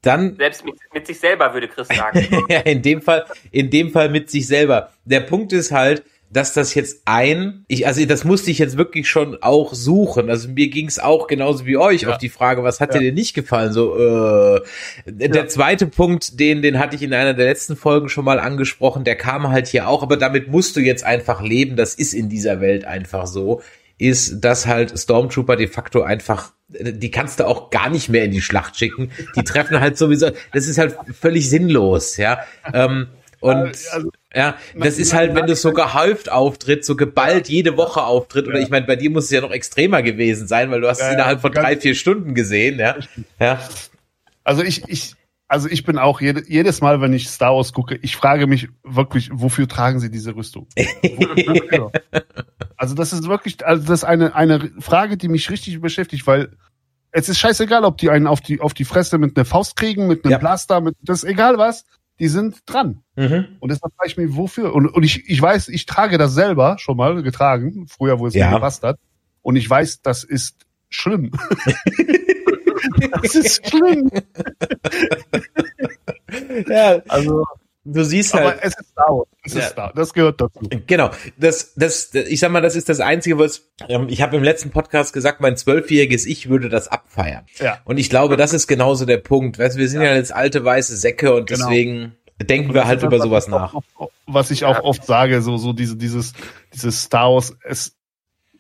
dann 0.03 0.37
Selbst 0.37 0.65
mit, 0.65 0.77
mit 0.93 1.07
sich 1.07 1.19
selber, 1.19 1.53
würde 1.53 1.69
Chris 1.69 1.89
sagen. 1.89 2.27
ja, 2.49 2.61
in 2.61 2.83
dem 2.83 3.03
Fall, 3.03 3.25
in 3.51 3.71
dem 3.71 3.91
Fall 3.91 4.11
mit 4.11 4.31
sich 4.31 4.47
selber. 4.47 4.93
Der 5.05 5.21
Punkt 5.21 5.53
ist 5.53 5.73
halt, 5.73 6.05
dass 6.35 6.53
das 6.53 6.75
jetzt 6.75 7.03
ein, 7.05 7.65
ich, 7.69 7.87
also 7.87 8.05
das 8.05 8.25
musste 8.25 8.51
ich 8.51 8.59
jetzt 8.59 8.77
wirklich 8.77 9.09
schon 9.09 9.39
auch 9.41 9.73
suchen. 9.73 10.29
Also 10.29 10.49
mir 10.49 10.69
ging 10.69 10.87
es 10.89 10.99
auch 10.99 11.29
genauso 11.29 11.65
wie 11.65 11.77
euch 11.77 12.03
Ja. 12.03 12.11
auf 12.11 12.19
die 12.19 12.29
Frage, 12.29 12.65
was 12.65 12.81
hat 12.81 12.93
Ja. 12.93 13.01
dir 13.01 13.07
denn 13.07 13.15
nicht 13.15 13.35
gefallen? 13.35 13.73
So, 13.73 13.97
äh, 13.97 14.61
der 15.07 15.47
zweite 15.49 15.87
Punkt, 15.87 16.41
den, 16.41 16.61
den 16.61 16.79
hatte 16.81 16.97
ich 16.97 17.03
in 17.03 17.15
einer 17.15 17.35
der 17.35 17.47
letzten 17.47 17.77
Folgen 17.77 18.09
schon 18.09 18.25
mal 18.25 18.41
angesprochen, 18.41 19.05
der 19.05 19.15
kam 19.15 19.49
halt 19.49 19.69
hier 19.69 19.89
auch, 19.89 20.03
aber 20.03 20.17
damit 20.17 20.49
musst 20.49 20.75
du 20.75 20.81
jetzt 20.81 21.05
einfach 21.05 21.41
leben. 21.41 21.77
Das 21.77 21.95
ist 21.95 22.13
in 22.13 22.29
dieser 22.29 22.61
Welt 22.61 22.85
einfach 22.85 23.27
so. 23.27 23.63
Ist, 23.97 24.41
dass 24.41 24.67
halt 24.67 24.99
Stormtrooper 24.99 25.55
de 25.55 25.69
facto 25.69 26.03
einfach, 26.03 26.53
die 26.69 27.13
kannst 27.13 27.39
du 27.39 27.47
auch 27.47 27.71
gar 27.71 27.91
nicht 27.91 28.09
mehr 28.09 28.25
in 28.25 28.33
die 28.33 28.41
Schlacht 28.43 28.77
schicken. 28.77 29.13
Die 29.37 29.45
treffen 29.45 29.79
halt 29.79 29.97
sowieso, 29.97 30.31
das 30.53 30.67
ist 30.67 30.79
halt 30.79 30.97
völlig 31.17 31.49
sinnlos, 31.49 32.17
ja. 32.17 32.41
Ähm, 32.73 33.07
und 33.45 33.77
Also, 33.93 34.11
ja, 34.35 34.57
das 34.77 34.99
ist 34.99 35.13
halt, 35.15 35.35
wenn 35.35 35.47
du 35.47 35.55
so 35.55 35.73
gehäuft 35.73 36.31
auftritt, 36.31 36.85
so 36.85 36.97
geballt 36.97 37.49
jede 37.49 37.77
Woche 37.77 38.03
auftritt, 38.03 38.47
oder 38.49 38.59
Ja. 38.59 38.65
ich 38.65 38.71
meine, 38.71 38.87
bei 38.87 38.97
dir 38.97 39.11
muss 39.11 39.25
es 39.25 39.31
ja 39.31 39.41
noch 39.41 39.51
extremer 39.53 40.03
gewesen 40.03 40.47
sein, 40.49 40.71
weil 40.71 40.81
du 40.81 40.89
hast 40.89 41.01
Ja, 41.01 41.09
es 41.09 41.15
innerhalb 41.15 41.41
von 41.41 41.53
drei, 41.53 41.77
vier 41.77 41.95
Stunden 41.95 42.35
gesehen, 42.35 42.79
ja. 42.79 42.97
Ja, 43.39 43.61
also 44.45 44.63
ich, 44.63 44.83
ich, 44.89 45.15
also 45.49 45.69
ich 45.69 45.85
bin 45.85 45.99
auch 45.99 46.21
jede, 46.21 46.43
jedes 46.49 46.81
Mal, 46.81 47.01
wenn 47.01 47.13
ich 47.13 47.29
Star 47.29 47.55
Wars 47.55 47.73
gucke, 47.73 47.99
ich 48.03 48.17
frage 48.17 48.47
mich 48.47 48.69
wirklich, 48.83 49.31
wofür 49.33 49.69
tragen 49.69 50.01
sie 50.01 50.11
diese 50.11 50.35
Rüstung? 50.35 50.67
Also 52.77 52.95
das 52.95 53.13
ist 53.13 53.29
wirklich, 53.29 53.65
also 53.65 53.83
das 53.87 54.01
ist 54.01 54.05
eine, 54.05 54.35
eine 54.35 54.71
Frage, 54.81 55.17
die 55.17 55.29
mich 55.29 55.49
richtig 55.51 55.81
beschäftigt, 55.81 56.27
weil 56.27 56.51
es 57.13 57.29
ist 57.29 57.39
scheißegal, 57.39 57.85
ob 57.85 57.99
die 57.99 58.11
einen 58.11 58.27
auf 58.27 58.41
die, 58.41 58.61
auf 58.61 58.75
die 58.75 58.85
Fresse 58.85 59.17
mit 59.19 59.37
einer 59.37 59.45
Faust 59.45 59.77
kriegen, 59.77 60.09
mit 60.09 60.25
einem 60.25 60.33
Ja. 60.33 60.39
Blaster, 60.39 60.81
mit, 60.81 60.97
das 61.01 61.23
ist 61.23 61.31
egal 61.31 61.57
was, 61.57 61.85
die 62.21 62.29
sind 62.29 62.63
dran. 62.67 63.03
mhm. 63.17 63.47
Und 63.61 63.71
deshalb 63.73 63.93
frage 63.97 64.09
ich 64.09 64.17
mich, 64.17 64.37
wofür? 64.37 64.75
Und, 64.75 64.87
und 64.87 65.03
ich, 65.03 65.29
ich 65.29 65.41
weiß, 65.41 65.69
ich 65.69 65.87
trage 65.87 66.19
das 66.19 66.33
selber 66.35 66.77
schon 66.79 66.97
mal 66.97 67.23
getragen, 67.23 67.87
früher, 67.89 68.19
wo 68.19 68.27
es 68.27 68.35
Ja. 68.35 68.49
mir 68.51 68.55
gepasst 68.57 68.83
hat. 68.83 68.99
Und 69.43 69.57
ich 69.57 69.69
weiß, 69.69 70.01
das 70.03 70.25
ist 70.25 70.57
schlimm. 70.91 71.31
das 73.23 73.35
ist 73.35 73.69
schlimm. 73.69 74.11
ja 76.69 77.03
Also, 77.09 77.45
du 77.85 78.05
siehst 78.05 78.35
aber 78.35 78.47
halt, 78.49 78.59
es 78.63 78.75
ist 78.79 78.89
Star 78.91 79.09
Wars. 79.09 79.29
Es 79.45 79.55
Ja. 79.55 79.61
ist 79.61 79.69
Star. 79.71 79.93
Das 79.95 80.13
gehört 80.13 80.41
dazu. 80.41 80.61
Genau, 80.87 81.11
das, 81.37 81.75
das, 81.75 82.15
ich 82.15 82.41
sag 82.41 82.51
mal, 82.51 82.61
das 82.63 82.77
ist 82.77 82.89
das 82.89 83.01
Einzige, 83.01 83.39
was 83.39 83.69
ähm, 83.89 84.07
ich 84.09 84.23
habe 84.23 84.37
im 84.37 84.43
letzten 84.43 84.71
Podcast 84.71 85.13
gesagt, 85.13 85.41
mein 85.41 85.57
zwölfjähriges 85.57 86.27
Ich 86.27 86.49
würde 86.49 86.69
das 86.69 86.89
abfeiern. 86.89 87.45
Ja. 87.59 87.79
Und 87.85 87.99
ich 87.99 88.11
glaube, 88.11 88.37
das 88.37 88.53
ist 88.53 88.67
genauso 88.67 89.05
der 89.05 89.19
Punkt. 89.19 89.59
Weißt, 89.59 89.77
wir 89.77 89.89
sind 89.89 90.03
ja, 90.03 90.15
jetzt 90.15 90.33
alte 90.35 90.65
weiße 90.65 90.97
Säcke 90.97 91.35
und 91.35 91.49
Genau. 91.49 91.67
deswegen 91.69 92.17
denken 92.43 92.69
Und 92.71 92.75
wir 92.75 92.87
halt 92.87 93.03
über 93.03 93.19
sowas 93.19 93.45
was 93.45 93.49
nach. 93.49 93.75
Auch, 93.75 94.11
was 94.27 94.51
ich 94.51 94.65
auch 94.65 94.81
oft 94.81 95.05
sage, 95.05 95.41
so, 95.43 95.57
so 95.57 95.73
diese, 95.73 95.97
dieses, 95.97 96.33
dieses 96.73 97.03
Star 97.03 97.33
Wars, 97.33 97.57
es, 97.65 97.97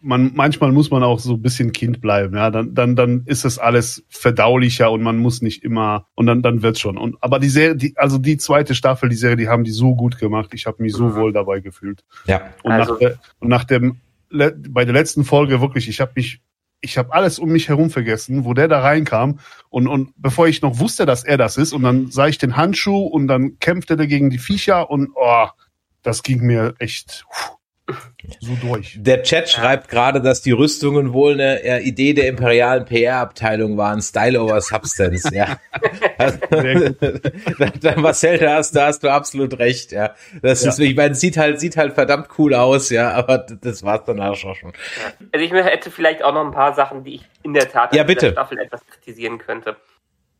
man, 0.04 0.32
manchmal 0.34 0.70
muss 0.70 0.90
man 0.90 1.02
auch 1.02 1.18
so 1.18 1.32
ein 1.34 1.42
bisschen 1.42 1.72
Kind 1.72 2.00
bleiben, 2.00 2.36
ja, 2.36 2.50
dann, 2.50 2.74
dann, 2.74 2.94
dann 2.94 3.22
ist 3.26 3.44
es 3.44 3.58
alles 3.58 4.04
verdaulicher 4.10 4.90
und 4.92 5.02
man 5.02 5.16
muss 5.16 5.40
nicht 5.42 5.64
immer, 5.64 6.06
und 6.14 6.26
dann, 6.26 6.42
dann 6.42 6.62
wird's 6.62 6.80
schon. 6.80 6.98
Und, 6.98 7.16
aber 7.22 7.38
die 7.38 7.48
Serie, 7.48 7.74
die, 7.74 7.96
also 7.96 8.18
die 8.18 8.36
zweite 8.36 8.74
Staffel, 8.74 9.08
die 9.08 9.16
Serie, 9.16 9.36
die 9.36 9.48
haben 9.48 9.64
die 9.64 9.70
so 9.72 9.94
gut 9.96 10.18
gemacht. 10.18 10.50
Ich 10.52 10.66
habe 10.66 10.82
mich 10.82 10.92
so 10.92 11.04
Mhm. 11.08 11.14
wohl 11.16 11.32
dabei 11.32 11.60
gefühlt. 11.60 12.04
Ja. 12.26 12.42
Und, 12.62 12.72
Also- 12.72 12.92
nach, 12.92 12.98
der, 12.98 13.18
und 13.40 13.48
nach 13.48 13.64
dem, 13.64 14.00
bei 14.30 14.84
der 14.84 14.94
letzten 14.94 15.24
Folge 15.24 15.60
wirklich, 15.60 15.88
ich 15.88 16.00
habe 16.00 16.12
mich, 16.16 16.40
ich 16.80 16.98
habe 16.98 17.14
alles 17.14 17.38
um 17.38 17.48
mich 17.50 17.68
herum 17.68 17.88
vergessen, 17.88 18.44
wo 18.44 18.52
der 18.52 18.68
da 18.68 18.80
reinkam 18.80 19.38
und 19.70 19.86
und 19.88 20.12
bevor 20.16 20.48
ich 20.48 20.60
noch 20.60 20.78
wusste, 20.80 21.06
dass 21.06 21.24
er 21.24 21.38
das 21.38 21.56
ist, 21.56 21.72
und 21.72 21.82
dann 21.82 22.10
sah 22.10 22.26
ich 22.26 22.36
den 22.36 22.56
Handschuh 22.56 23.06
und 23.06 23.26
dann 23.26 23.58
kämpfte 23.58 23.96
der 23.96 24.06
gegen 24.06 24.28
die 24.28 24.38
Viecher 24.38 24.90
und 24.90 25.10
oh, 25.14 25.46
das 26.02 26.22
ging 26.22 26.42
mir 26.44 26.74
echt 26.78 27.24
puh, 27.30 27.54
so 28.40 28.54
durch. 28.62 28.96
Der 28.98 29.22
Chat 29.22 29.50
schreibt 29.50 29.88
gerade, 29.88 30.22
dass 30.22 30.40
die 30.40 30.52
Rüstungen 30.52 31.12
wohl 31.12 31.34
eine 31.34 31.62
äh, 31.62 31.82
Idee 31.82 32.14
der 32.14 32.28
imperialen 32.28 32.86
PR-Abteilung 32.86 33.76
waren, 33.76 34.00
Style 34.00 34.40
over 34.40 34.60
Substance, 34.60 35.30
ja. 35.34 35.58
Da, 37.80 37.96
Marcel, 37.96 38.38
da 38.38 38.56
hast, 38.56 38.74
da 38.74 38.86
hast 38.86 39.02
du 39.02 39.10
absolut 39.12 39.58
recht, 39.58 39.92
ja. 39.92 40.14
Das 40.42 40.62
Ja. 40.64 40.70
ist, 40.70 40.78
ich 40.78 40.96
meine, 40.96 41.14
sieht 41.14 41.36
halt, 41.36 41.60
sieht 41.60 41.76
halt 41.76 41.94
verdammt 41.94 42.28
cool 42.38 42.54
aus, 42.54 42.90
ja, 42.90 43.10
aber 43.12 43.38
das 43.38 43.82
war's 43.82 44.04
dann 44.04 44.20
auch 44.20 44.34
schon. 44.36 44.54
Also 45.32 45.44
ich 45.44 45.52
hätte 45.52 45.90
vielleicht 45.90 46.22
auch 46.22 46.32
noch 46.32 46.44
ein 46.44 46.52
paar 46.52 46.74
Sachen, 46.74 47.04
die 47.04 47.16
ich 47.16 47.24
in 47.42 47.52
der 47.54 47.68
Tat 47.70 47.94
Ja, 47.94 48.04
dieser 48.04 48.14
bitte. 48.14 48.32
Staffel 48.32 48.58
etwas 48.58 48.86
kritisieren 48.86 49.38
könnte. 49.38 49.76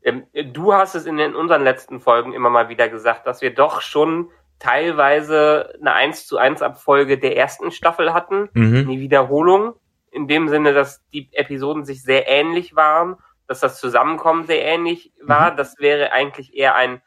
Ähm, 0.03 0.25
du 0.53 0.73
hast 0.73 0.95
es 0.95 1.07
in 1.07 1.17
den 1.17 1.35
unseren 1.35 1.63
letzten 1.65 2.01
Folgen 2.01 2.33
immer 2.33 2.51
mal 2.51 2.69
wieder 2.69 2.89
gesagt, 2.89 3.27
dass 3.27 3.41
wir 3.43 3.55
doch 3.55 3.81
schon 3.81 4.31
teilweise 4.65 5.75
eine 5.79 5.93
1 5.93 6.27
zu 6.27 6.39
1 6.39 6.63
Abfolge 6.63 7.19
der 7.19 7.37
ersten 7.37 7.71
Staffel 7.71 8.15
hatten, 8.15 8.49
Mhm. 8.55 8.89
die 8.89 8.99
Wiederholung, 8.99 9.75
in 10.11 10.27
dem 10.27 10.49
Sinne, 10.49 10.73
dass 10.73 11.05
die 11.13 11.29
Episoden 11.33 11.85
sich 11.85 12.03
sehr 12.03 12.29
ähnlich 12.29 12.75
waren, 12.75 13.17
dass 13.47 13.61
das 13.61 13.79
Zusammenkommen 13.79 14.45
sehr 14.47 14.65
ähnlich 14.65 15.13
war. 15.21 15.55
Das 15.55 15.79
wäre 15.79 16.13
eigentlich 16.13 16.55
eher 16.55 16.77
ein 16.77 17.03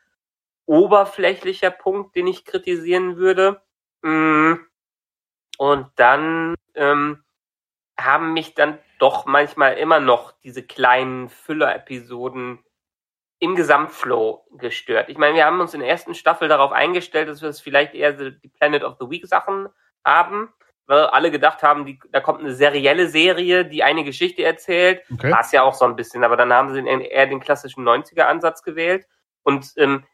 oberflächlicher 0.67 1.71
Punkt, 1.71 2.15
den 2.15 2.27
ich 2.27 2.45
kritisieren 2.45 3.17
würde. 3.17 3.61
Mm. 4.03 4.55
Und 5.57 5.87
dann 5.95 6.53
ähm, 6.75 7.23
haben 7.99 8.33
mich 8.33 8.53
dann 8.53 8.77
doch 8.99 9.25
manchmal 9.25 9.77
immer 9.77 9.99
noch 9.99 10.33
diese 10.43 10.61
kleinen 10.61 11.29
Füller-Episoden 11.29 12.59
im 13.39 13.56
Gesamtflow 13.56 14.45
gestört. 14.58 15.10
Ich 15.10 15.17
meine, 15.17 15.36
wir 15.36 15.45
haben 15.45 15.60
uns 15.60 15.73
in 15.73 15.80
der 15.80 15.89
ersten 15.89 16.15
Staffel 16.15 16.47
darauf 16.47 16.71
eingestellt, 16.71 17.30
dass 17.30 17.41
wir 17.41 17.50
es 17.50 17.62
vielleicht 17.62 17.93
eher 17.93 18.13
die 18.13 18.47
Planet 18.47 18.84
of 18.84 18.95
the 19.00 19.10
Week 19.10 19.28
Sachen 19.28 19.69
haben, 20.04 20.50
weil 20.88 21.06
alle 21.08 21.30
gedacht 21.30 21.62
haben, 21.62 21.86
die, 21.86 22.00
da 22.12 22.19
kommt 22.19 22.39
eine 22.39 22.54
serielle 22.54 23.08
Serie, 23.08 23.65
die 23.65 23.84
eine 23.84 24.04
Geschichte 24.04 24.43
erzählt. 24.43 25.04
Okay. 25.12 25.32
War 25.32 25.41
es 25.41 25.52
ja 25.52 25.62
auch 25.62 25.76
so 25.76 25.86
ein 25.86 25.95
bisschen, 25.95 26.23
aber 26.23 26.38
dann 26.38 26.52
haben 26.52 26.73
sie 26.73 26.80
eher 26.80 27.28
den 27.28 27.39
klassischen 27.39 27.88
90er-Ansatz 27.88 28.63
gewählt. 28.63 29.06
Und 29.43 29.73
ähm, 29.76 30.06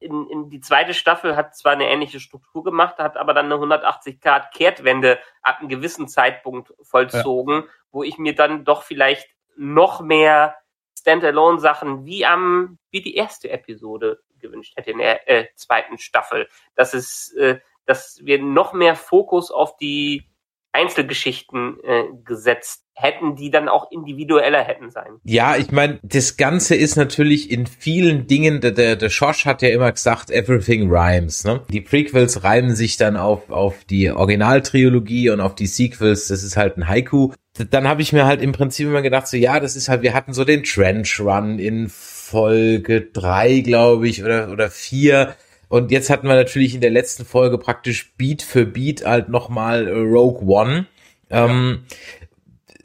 in, 0.00 0.28
in 0.28 0.50
die 0.50 0.60
zweite 0.60 0.94
Staffel 0.94 1.36
hat 1.36 1.56
zwar 1.56 1.72
eine 1.72 1.88
ähnliche 1.88 2.20
Struktur 2.20 2.62
gemacht, 2.64 2.98
hat 2.98 3.16
aber 3.16 3.32
dann 3.34 3.50
eine 3.50 3.56
180-Grad-Kehrtwende 3.56 5.18
ab 5.42 5.60
einem 5.60 5.68
gewissen 5.68 6.08
Zeitpunkt 6.08 6.72
vollzogen, 6.82 7.64
wo 7.90 8.02
ich 8.02 8.18
mir 8.18 8.34
dann 8.34 8.64
doch 8.64 8.82
vielleicht 8.82 9.28
noch 9.56 10.00
mehr 10.00 10.56
Standalone-Sachen 10.98 12.04
wie 12.04 12.26
am 12.26 12.78
wie 12.90 13.02
die 13.02 13.16
erste 13.16 13.50
Episode 13.50 14.20
gewünscht 14.38 14.74
hätte 14.76 14.92
in 14.92 14.98
der 14.98 15.28
äh, 15.28 15.46
zweiten 15.54 15.98
Staffel. 15.98 16.48
Dass 16.74 16.94
es, 16.94 17.32
äh, 17.34 17.58
dass 17.86 18.20
wir 18.22 18.40
noch 18.42 18.72
mehr 18.72 18.96
Fokus 18.96 19.50
auf 19.50 19.76
die 19.76 20.27
Einzelgeschichten 20.72 21.78
äh, 21.82 22.04
gesetzt 22.24 22.84
hätten, 22.94 23.36
die 23.36 23.50
dann 23.50 23.68
auch 23.68 23.90
individueller 23.90 24.62
hätten 24.62 24.90
sein. 24.90 25.18
Ja, 25.24 25.56
ich 25.56 25.70
meine, 25.70 26.00
das 26.02 26.36
Ganze 26.36 26.74
ist 26.74 26.96
natürlich 26.96 27.50
in 27.50 27.66
vielen 27.66 28.26
Dingen, 28.26 28.60
der, 28.60 28.72
der, 28.72 28.96
der 28.96 29.08
Schosch 29.08 29.46
hat 29.46 29.62
ja 29.62 29.68
immer 29.68 29.90
gesagt, 29.92 30.30
everything 30.30 30.90
rhymes. 30.90 31.44
Ne? 31.44 31.62
Die 31.70 31.80
Prequels 31.80 32.42
reimen 32.44 32.74
sich 32.74 32.96
dann 32.96 33.16
auf, 33.16 33.50
auf 33.50 33.84
die 33.84 34.10
Originaltrilogie 34.10 35.30
und 35.30 35.40
auf 35.40 35.54
die 35.54 35.66
Sequels, 35.66 36.28
das 36.28 36.42
ist 36.42 36.56
halt 36.56 36.76
ein 36.76 36.88
Haiku. 36.88 37.32
Dann 37.70 37.88
habe 37.88 38.02
ich 38.02 38.12
mir 38.12 38.26
halt 38.26 38.42
im 38.42 38.52
Prinzip 38.52 38.86
immer 38.86 39.02
gedacht, 39.02 39.26
so 39.26 39.36
ja, 39.36 39.60
das 39.60 39.76
ist 39.76 39.88
halt, 39.88 40.02
wir 40.02 40.14
hatten 40.14 40.32
so 40.32 40.44
den 40.44 40.64
Trench 40.64 41.20
Run 41.20 41.58
in 41.58 41.88
Folge 41.88 43.00
drei, 43.00 43.60
glaube 43.60 44.08
ich, 44.08 44.22
oder, 44.22 44.50
oder 44.50 44.70
vier. 44.70 45.34
Und 45.68 45.90
jetzt 45.90 46.10
hatten 46.10 46.26
wir 46.26 46.34
natürlich 46.34 46.74
in 46.74 46.80
der 46.80 46.90
letzten 46.90 47.24
Folge 47.24 47.58
praktisch 47.58 48.12
Beat 48.16 48.42
für 48.42 48.64
Beat 48.64 49.04
halt 49.04 49.28
nochmal 49.28 49.86
äh, 49.86 49.92
Rogue 49.92 50.46
One. 50.46 50.86
Ähm, 51.30 51.80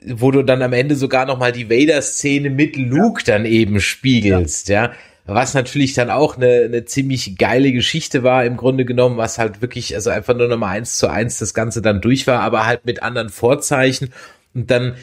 wo 0.05 0.31
du 0.31 0.43
dann 0.43 0.61
am 0.61 0.73
Ende 0.73 0.95
sogar 0.95 1.25
noch 1.25 1.37
mal 1.37 1.51
die 1.51 1.69
Vader-Szene 1.69 2.49
mit 2.49 2.75
Luke 2.75 3.23
dann 3.23 3.45
eben 3.45 3.79
spiegelst, 3.79 4.69
ja. 4.69 4.91
Was 5.25 5.53
natürlich 5.53 5.93
dann 5.93 6.09
auch 6.09 6.35
eine, 6.35 6.63
eine 6.65 6.83
ziemlich 6.83 7.37
geile 7.37 7.71
Geschichte 7.71 8.23
war, 8.23 8.43
im 8.43 8.57
Grunde 8.57 8.83
genommen, 8.83 9.15
was 9.15 9.37
halt 9.37 9.61
wirklich, 9.61 9.95
also 9.95 10.09
einfach 10.09 10.35
nur 10.35 10.49
nochmal 10.49 10.75
eins 10.75 10.97
zu 10.97 11.07
eins 11.07 11.39
das 11.39 11.53
Ganze 11.53 11.81
dann 11.81 12.01
durch 12.01 12.27
war, 12.27 12.41
aber 12.41 12.65
halt 12.65 12.85
mit 12.85 13.01
anderen 13.01 13.29
Vorzeichen. 13.29 14.09
Und 14.53 14.69
dann 14.69 14.95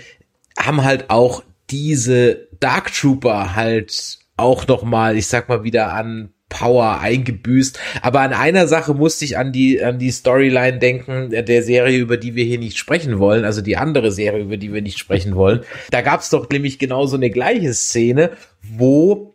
haben 0.59 0.85
halt 0.85 1.09
auch 1.09 1.43
diese 1.71 2.49
Dark 2.61 2.93
Trooper 2.93 3.57
halt 3.57 4.19
auch 4.37 4.67
noch 4.67 4.83
mal, 4.83 5.17
ich 5.17 5.27
sag 5.27 5.49
mal 5.49 5.65
wieder 5.65 5.95
an 5.95 6.35
Power 6.51 7.01
eingebüßt. 7.01 7.81
Aber 8.03 8.21
an 8.21 8.35
einer 8.35 8.67
Sache 8.67 8.93
musste 8.93 9.25
ich 9.25 9.39
an 9.39 9.53
die, 9.53 9.83
an 9.83 9.99
die 9.99 10.11
Storyline 10.11 10.79
denken, 10.79 11.31
der 11.31 11.63
Serie, 11.63 11.99
über 11.99 12.19
die 12.19 12.35
wir 12.35 12.45
hier 12.45 12.59
nicht 12.59 12.77
sprechen 12.77 13.19
wollen, 13.19 13.47
also 13.47 13.63
die 13.63 13.79
andere 13.79 14.13
Serie, 14.13 14.43
über 14.43 14.59
die 14.59 14.75
wir 14.75 14.83
nicht 14.83 14.99
sprechen 14.99 15.35
wollen. 15.35 15.61
Da 15.91 16.03
gab 16.03 16.21
es 16.21 16.29
doch 16.29 16.51
nämlich 16.51 16.79
genau 16.79 17.07
so 17.07 17.17
eine 17.17 17.31
gleiche 17.31 17.73
Szene, 17.73 18.33
wo 18.63 19.35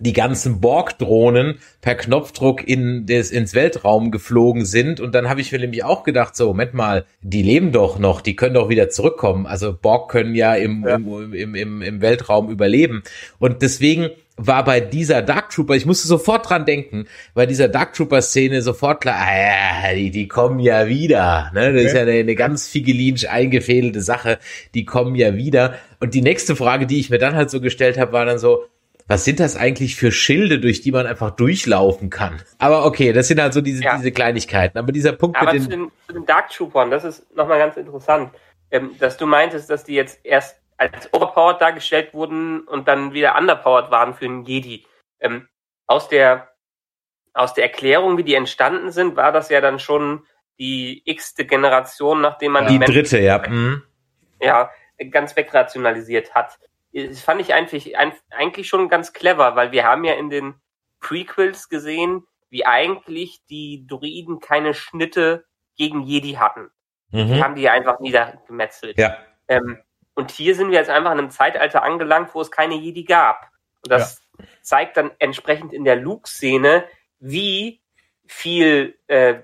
die 0.00 0.12
ganzen 0.12 0.60
Borg-Drohnen 0.60 1.58
per 1.80 1.94
Knopfdruck 1.94 2.66
in 2.66 3.06
des, 3.06 3.30
ins 3.30 3.54
Weltraum 3.54 4.10
geflogen 4.10 4.64
sind. 4.64 5.00
Und 5.00 5.14
dann 5.14 5.28
habe 5.28 5.40
ich 5.40 5.52
mir 5.52 5.58
nämlich 5.58 5.84
auch 5.84 6.04
gedacht, 6.04 6.36
so, 6.36 6.48
Moment 6.48 6.74
mal, 6.74 7.04
die 7.20 7.42
leben 7.42 7.72
doch 7.72 7.98
noch, 7.98 8.20
die 8.20 8.36
können 8.36 8.54
doch 8.54 8.68
wieder 8.68 8.88
zurückkommen. 8.88 9.46
Also 9.46 9.76
Borg 9.76 10.10
können 10.10 10.34
ja 10.34 10.54
im, 10.54 10.84
ja. 10.86 10.96
im, 10.96 11.32
im, 11.32 11.54
im, 11.54 11.82
im 11.82 12.00
Weltraum 12.00 12.50
überleben. 12.50 13.02
Und 13.38 13.62
deswegen 13.62 14.10
war 14.38 14.64
bei 14.64 14.80
dieser 14.80 15.20
Dark 15.20 15.50
Trooper, 15.50 15.74
ich 15.74 15.84
musste 15.84 16.08
sofort 16.08 16.48
dran 16.48 16.64
denken, 16.64 17.06
bei 17.34 17.44
dieser 17.44 17.68
Dark 17.68 17.92
Trooper 17.92 18.22
Szene 18.22 18.62
sofort 18.62 19.02
klar, 19.02 19.16
ah, 19.18 19.88
ja, 19.90 19.94
die, 19.94 20.10
die 20.10 20.28
kommen 20.28 20.60
ja 20.60 20.86
wieder, 20.86 21.50
ne? 21.52 21.72
Das 21.72 21.80
okay. 21.80 21.86
ist 21.86 21.94
ja 21.94 22.02
eine, 22.02 22.12
eine 22.12 22.34
ganz 22.34 22.68
figelinsch 22.68 23.26
eingefädelte 23.26 24.00
Sache, 24.00 24.38
die 24.74 24.84
kommen 24.84 25.16
ja 25.16 25.34
wieder. 25.34 25.74
Und 26.00 26.14
die 26.14 26.22
nächste 26.22 26.56
Frage, 26.56 26.86
die 26.86 27.00
ich 27.00 27.10
mir 27.10 27.18
dann 27.18 27.34
halt 27.34 27.50
so 27.50 27.60
gestellt 27.60 27.98
habe, 27.98 28.12
war 28.12 28.24
dann 28.24 28.38
so, 28.38 28.64
was 29.08 29.24
sind 29.24 29.40
das 29.40 29.56
eigentlich 29.56 29.96
für 29.96 30.12
Schilde, 30.12 30.60
durch 30.60 30.82
die 30.82 30.92
man 30.92 31.06
einfach 31.06 31.30
durchlaufen 31.30 32.10
kann? 32.10 32.42
Aber 32.58 32.84
okay, 32.84 33.12
das 33.12 33.26
sind 33.26 33.40
halt 33.40 33.54
so 33.54 33.62
diese, 33.62 33.82
ja. 33.82 33.96
diese 33.96 34.12
Kleinigkeiten. 34.12 34.78
Aber 34.78 34.92
dieser 34.92 35.12
Punkt 35.12 35.38
Aber 35.38 35.52
mit 35.52 35.54
den, 35.54 35.62
zu 35.62 35.70
den, 35.70 35.90
zu 36.06 36.12
den 36.12 36.26
Dark 36.26 36.50
Troopern, 36.50 36.90
das 36.90 37.04
ist 37.04 37.34
nochmal 37.34 37.58
ganz 37.58 37.76
interessant, 37.76 38.30
ähm, 38.70 38.90
dass 39.00 39.16
du 39.16 39.26
meintest, 39.26 39.70
dass 39.70 39.84
die 39.84 39.94
jetzt 39.94 40.20
erst 40.24 40.58
als 40.78 41.12
overpowered 41.12 41.60
dargestellt 41.60 42.14
wurden 42.14 42.60
und 42.60 42.88
dann 42.88 43.12
wieder 43.12 43.36
underpowered 43.36 43.90
waren 43.90 44.14
für 44.14 44.24
einen 44.24 44.44
Jedi. 44.44 44.86
Ähm, 45.20 45.48
aus 45.86 46.08
der 46.08 46.52
aus 47.34 47.54
der 47.54 47.64
Erklärung, 47.64 48.16
wie 48.16 48.24
die 48.24 48.34
entstanden 48.34 48.90
sind, 48.90 49.16
war 49.16 49.30
das 49.30 49.48
ja 49.48 49.60
dann 49.60 49.78
schon 49.78 50.26
die 50.58 51.02
x-te 51.04 51.44
Generation, 51.44 52.20
nachdem 52.20 52.52
man 52.52 52.66
die, 52.66 52.78
die 52.78 52.84
dritte, 52.84 53.20
ja, 53.20 53.38
mhm. 53.46 53.84
ja, 54.40 54.70
ganz 55.10 55.36
wegrationalisiert 55.36 56.34
hat 56.34 56.58
das 56.92 57.20
fand 57.20 57.40
ich 57.40 57.54
eigentlich, 57.54 57.94
eigentlich 58.30 58.68
schon 58.68 58.88
ganz 58.88 59.12
clever, 59.12 59.56
weil 59.56 59.72
wir 59.72 59.84
haben 59.84 60.04
ja 60.04 60.14
in 60.14 60.30
den 60.30 60.54
Prequels 61.00 61.68
gesehen, 61.68 62.26
wie 62.50 62.66
eigentlich 62.66 63.44
die 63.50 63.86
Druiden 63.86 64.40
keine 64.40 64.74
Schnitte 64.74 65.44
gegen 65.76 66.02
Jedi 66.02 66.32
hatten. 66.32 66.70
Mhm. 67.10 67.26
Die 67.26 67.42
haben 67.42 67.54
die 67.54 67.68
einfach 67.68 68.00
niedergemetzelt. 68.00 68.98
Ja. 68.98 69.18
Ähm, 69.48 69.78
und 70.18 70.32
hier 70.32 70.56
sind 70.56 70.72
wir 70.72 70.78
jetzt 70.78 70.90
einfach 70.90 71.12
in 71.12 71.18
einem 71.20 71.30
Zeitalter 71.30 71.84
angelangt, 71.84 72.34
wo 72.34 72.40
es 72.40 72.50
keine 72.50 72.74
Jedi 72.74 73.04
gab. 73.04 73.52
Und 73.84 73.92
das 73.92 74.20
ja. 74.36 74.44
zeigt 74.62 74.96
dann 74.96 75.12
entsprechend 75.20 75.72
in 75.72 75.84
der 75.84 75.94
Luke-Szene, 75.94 76.84
wie 77.20 77.80
viel 78.26 78.98
äh, 79.06 79.36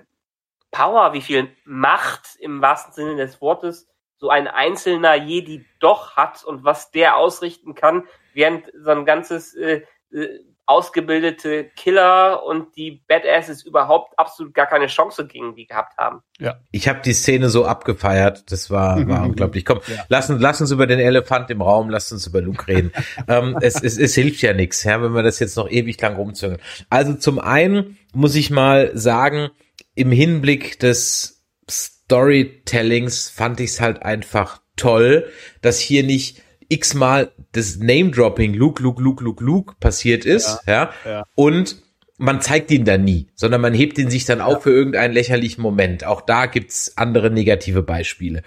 Power, 0.71 1.13
wie 1.13 1.21
viel 1.21 1.55
Macht 1.63 2.35
im 2.41 2.61
wahrsten 2.61 2.91
Sinne 2.91 3.15
des 3.15 3.39
Wortes 3.39 3.87
so 4.17 4.27
ein 4.27 4.49
einzelner 4.49 5.15
Jedi 5.15 5.65
doch 5.79 6.17
hat 6.17 6.43
und 6.43 6.65
was 6.65 6.91
der 6.91 7.15
ausrichten 7.15 7.73
kann, 7.73 8.05
während 8.33 8.69
so 8.77 8.91
ein 8.91 9.05
ganzes 9.05 9.55
äh, 9.55 9.85
äh, 10.11 10.39
ausgebildete 10.67 11.65
Killer 11.75 12.43
und 12.43 12.75
die 12.75 13.03
Badasses 13.07 13.63
überhaupt 13.63 14.17
absolut 14.17 14.53
gar 14.53 14.65
keine 14.65 14.87
Chance 14.87 15.27
gegen 15.27 15.55
die 15.55 15.67
gehabt 15.67 15.97
haben. 15.97 16.21
Ja. 16.39 16.59
Ich 16.71 16.87
habe 16.87 17.01
die 17.05 17.13
Szene 17.13 17.49
so 17.49 17.65
abgefeiert, 17.65 18.51
das 18.51 18.71
war, 18.71 19.07
war 19.07 19.23
unglaublich. 19.23 19.63
Komm, 19.63 19.81
ja. 19.87 20.03
lass, 20.09 20.29
uns, 20.29 20.41
lass 20.41 20.61
uns 20.61 20.71
über 20.71 20.87
den 20.87 20.99
Elefant 20.99 21.51
im 21.51 21.61
Raum, 21.61 21.89
lass 21.89 22.11
uns 22.11 22.25
über 22.25 22.41
Luke 22.41 22.67
reden. 22.67 22.91
ähm, 23.27 23.57
es, 23.61 23.81
es, 23.81 23.97
es 23.97 24.15
hilft 24.15 24.41
ja 24.41 24.53
nichts, 24.53 24.83
ja, 24.83 25.01
wenn 25.01 25.13
wir 25.13 25.23
das 25.23 25.39
jetzt 25.39 25.55
noch 25.55 25.69
ewig 25.69 26.01
lang 26.01 26.15
rumzögern. 26.15 26.59
Also 26.89 27.13
zum 27.13 27.39
einen 27.39 27.97
muss 28.13 28.35
ich 28.35 28.49
mal 28.49 28.91
sagen, 28.97 29.49
im 29.93 30.11
Hinblick 30.11 30.79
des 30.79 31.43
Storytellings 31.69 33.29
fand 33.29 33.59
ich 33.59 33.71
es 33.71 33.81
halt 33.81 34.03
einfach 34.03 34.61
toll, 34.75 35.29
dass 35.61 35.79
hier 35.79 36.03
nicht 36.03 36.41
x-mal 36.69 37.31
das 37.51 37.77
Name-Dropping 37.77 38.53
Luke, 38.53 38.81
Luke, 38.81 39.01
Luke, 39.01 39.23
Luke, 39.23 39.43
Luke 39.43 39.75
passiert 39.79 40.25
ist, 40.25 40.61
ja, 40.67 40.91
ja, 41.05 41.11
ja. 41.11 41.23
und 41.35 41.83
man 42.17 42.41
zeigt 42.41 42.71
ihn 42.71 42.85
dann 42.85 43.03
nie, 43.03 43.27
sondern 43.35 43.61
man 43.61 43.73
hebt 43.73 43.97
ihn 43.97 44.09
sich 44.09 44.25
dann 44.25 44.39
ja. 44.39 44.45
auf 44.45 44.63
für 44.63 44.71
irgendeinen 44.71 45.13
lächerlichen 45.13 45.61
Moment. 45.61 46.05
Auch 46.05 46.21
da 46.21 46.45
gibt's 46.45 46.97
andere 46.97 47.29
negative 47.29 47.83
Beispiele. 47.83 48.41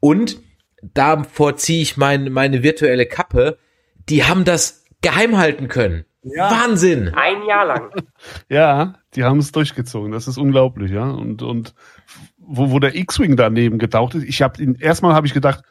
Und 0.00 0.40
davor 0.82 1.56
ziehe 1.56 1.82
ich 1.82 1.96
mein, 1.96 2.32
meine 2.32 2.62
virtuelle 2.62 3.06
Kappe, 3.06 3.58
die 4.08 4.24
haben 4.24 4.44
das 4.44 4.84
geheim 5.02 5.38
halten 5.38 5.68
können. 5.68 6.04
Ja. 6.24 6.50
Wahnsinn! 6.50 7.12
Ein 7.14 7.44
Jahr 7.46 7.66
lang. 7.66 7.90
Ja, 8.48 8.94
die 9.14 9.24
haben 9.24 9.38
es 9.38 9.50
durchgezogen. 9.50 10.12
Das 10.12 10.28
ist 10.28 10.38
unglaublich, 10.38 10.92
ja. 10.92 11.10
Und, 11.10 11.42
und 11.42 11.74
wo, 12.38 12.70
wo 12.70 12.78
der 12.78 12.94
X-Wing 12.94 13.36
daneben 13.36 13.78
getaucht 13.78 14.14
ist, 14.14 14.24
ich 14.24 14.42
habe 14.42 14.62
ihn, 14.62 14.76
erstmal 14.76 15.14
habe 15.14 15.26
ich 15.26 15.34
gedacht, 15.34 15.64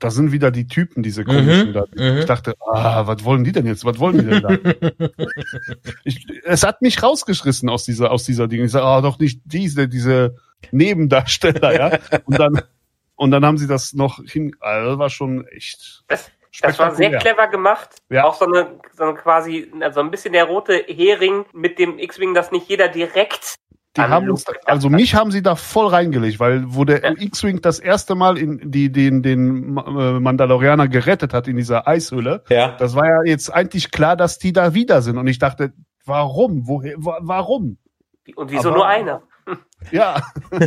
da 0.00 0.10
sind 0.10 0.32
wieder 0.32 0.50
die 0.50 0.66
Typen, 0.66 1.02
diese 1.02 1.24
komischen 1.24 1.68
mhm, 1.68 1.72
da. 1.72 1.84
Ich 1.94 2.00
mhm. 2.00 2.26
dachte, 2.26 2.54
ah, 2.60 3.06
was 3.06 3.24
wollen 3.24 3.44
die 3.44 3.52
denn 3.52 3.66
jetzt? 3.66 3.84
Was 3.84 3.98
wollen 3.98 4.18
die 4.18 4.26
denn 4.26 4.42
da? 4.42 5.08
ich, 6.04 6.26
es 6.44 6.62
hat 6.62 6.82
mich 6.82 7.02
rausgeschrissen 7.02 7.68
aus 7.68 7.84
dieser, 7.84 8.10
aus 8.10 8.24
dieser 8.24 8.48
Ding. 8.48 8.64
Ich 8.64 8.72
sage, 8.72 8.84
ah, 8.84 9.00
doch 9.00 9.18
nicht 9.18 9.40
diese, 9.44 9.88
diese 9.88 10.36
Nebendarsteller, 10.72 11.74
ja. 11.74 11.98
Und 12.24 12.38
dann, 12.38 12.62
und 13.16 13.30
dann 13.30 13.44
haben 13.44 13.58
sie 13.58 13.66
das 13.66 13.94
noch 13.94 14.20
hin, 14.24 14.56
also 14.60 14.90
das 14.90 14.98
war 14.98 15.10
schon 15.10 15.46
echt. 15.48 16.04
Das, 16.08 16.30
das 16.60 16.78
war 16.78 16.94
sehr 16.94 17.18
clever 17.18 17.48
gemacht. 17.48 17.96
Ja. 18.10 18.24
Auch 18.24 18.34
so 18.34 18.46
eine, 18.46 18.78
so 18.92 19.04
eine 19.04 19.14
quasi, 19.14 19.72
also 19.80 20.00
ein 20.00 20.10
bisschen 20.10 20.32
der 20.32 20.44
rote 20.44 20.84
Hering 20.86 21.46
mit 21.52 21.78
dem 21.78 21.98
X-Wing, 21.98 22.34
dass 22.34 22.52
nicht 22.52 22.68
jeder 22.68 22.88
direkt 22.88 23.56
die 23.96 24.02
haben 24.02 24.28
uns, 24.28 24.44
also 24.64 24.90
mich 24.90 25.14
haben 25.14 25.30
sie 25.30 25.42
da 25.42 25.54
voll 25.54 25.86
reingelegt, 25.86 26.40
weil 26.40 26.64
wo 26.66 26.84
der 26.84 27.02
ja. 27.02 27.12
X-Wing 27.16 27.60
das 27.60 27.78
erste 27.78 28.16
Mal 28.16 28.38
in 28.38 28.70
die 28.70 28.90
den 28.90 29.22
den 29.22 29.76
äh, 29.76 30.20
Mandalorianer 30.20 30.88
gerettet 30.88 31.32
hat 31.32 31.46
in 31.46 31.56
dieser 31.56 31.86
Eishöhle, 31.86 32.42
ja. 32.48 32.76
das 32.76 32.96
war 32.96 33.06
ja 33.06 33.22
jetzt 33.24 33.50
eigentlich 33.54 33.92
klar, 33.92 34.16
dass 34.16 34.38
die 34.38 34.52
da 34.52 34.74
wieder 34.74 35.00
sind 35.00 35.16
und 35.16 35.28
ich 35.28 35.38
dachte, 35.38 35.72
warum, 36.04 36.66
woher, 36.66 36.94
warum? 36.98 37.78
Und 38.34 38.50
wieso 38.50 38.70
Aber, 38.70 38.78
nur 38.78 38.86
einer? 38.86 39.22
Ja. 39.92 40.22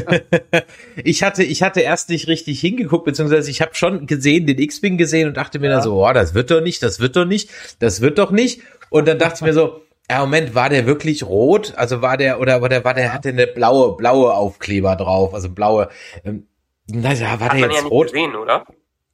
ich 0.96 1.24
hatte 1.24 1.44
ich 1.44 1.64
hatte 1.64 1.82
erst 1.82 2.10
nicht 2.10 2.28
richtig 2.28 2.62
hingeguckt, 2.62 3.06
beziehungsweise 3.06 3.52
ich 3.52 3.62
habe 3.62 3.76
schon 3.76 4.08
gesehen, 4.08 4.46
den 4.46 4.60
X-Wing 4.60 4.98
gesehen 4.98 5.28
und 5.28 5.36
dachte 5.36 5.60
mir 5.60 5.68
ja. 5.68 5.76
dann 5.76 5.84
so, 5.84 6.06
oh, 6.06 6.14
das 6.14 6.34
wird 6.34 6.52
doch 6.52 6.62
nicht, 6.62 6.82
das 6.82 7.00
wird 7.00 7.16
doch 7.16 7.26
nicht, 7.26 7.50
das 7.80 8.00
wird 8.00 8.20
doch 8.20 8.32
nicht. 8.32 8.62
Und 8.90 9.08
dann 9.08 9.20
dachte 9.20 9.36
ich 9.36 9.42
mir 9.42 9.54
so, 9.54 9.82
ja, 10.10 10.20
Moment, 10.22 10.56
war 10.56 10.70
der 10.70 10.86
wirklich 10.86 11.24
rot? 11.24 11.74
Also 11.76 12.02
war 12.02 12.18
der, 12.18 12.40
oder, 12.40 12.62
oder 12.62 12.84
war 12.84 12.94
der, 12.94 13.14
hatte 13.14 13.30
eine 13.30 13.48
blaue, 13.48 13.98
blaue 13.98 14.34
Aufkleber 14.34 14.96
drauf, 14.96 15.34
also 15.34 15.50
blaue, 15.50 15.90
ähm, 16.24 16.48
na 16.90 17.14
ja, 17.14 17.40
war 17.40 17.50
Hat 17.50 17.54
der 17.54 17.70
jetzt 17.70 17.82
ja 17.82 17.88
rot? 17.88 18.14
Gesehen, 18.14 18.36
oder? 18.36 18.66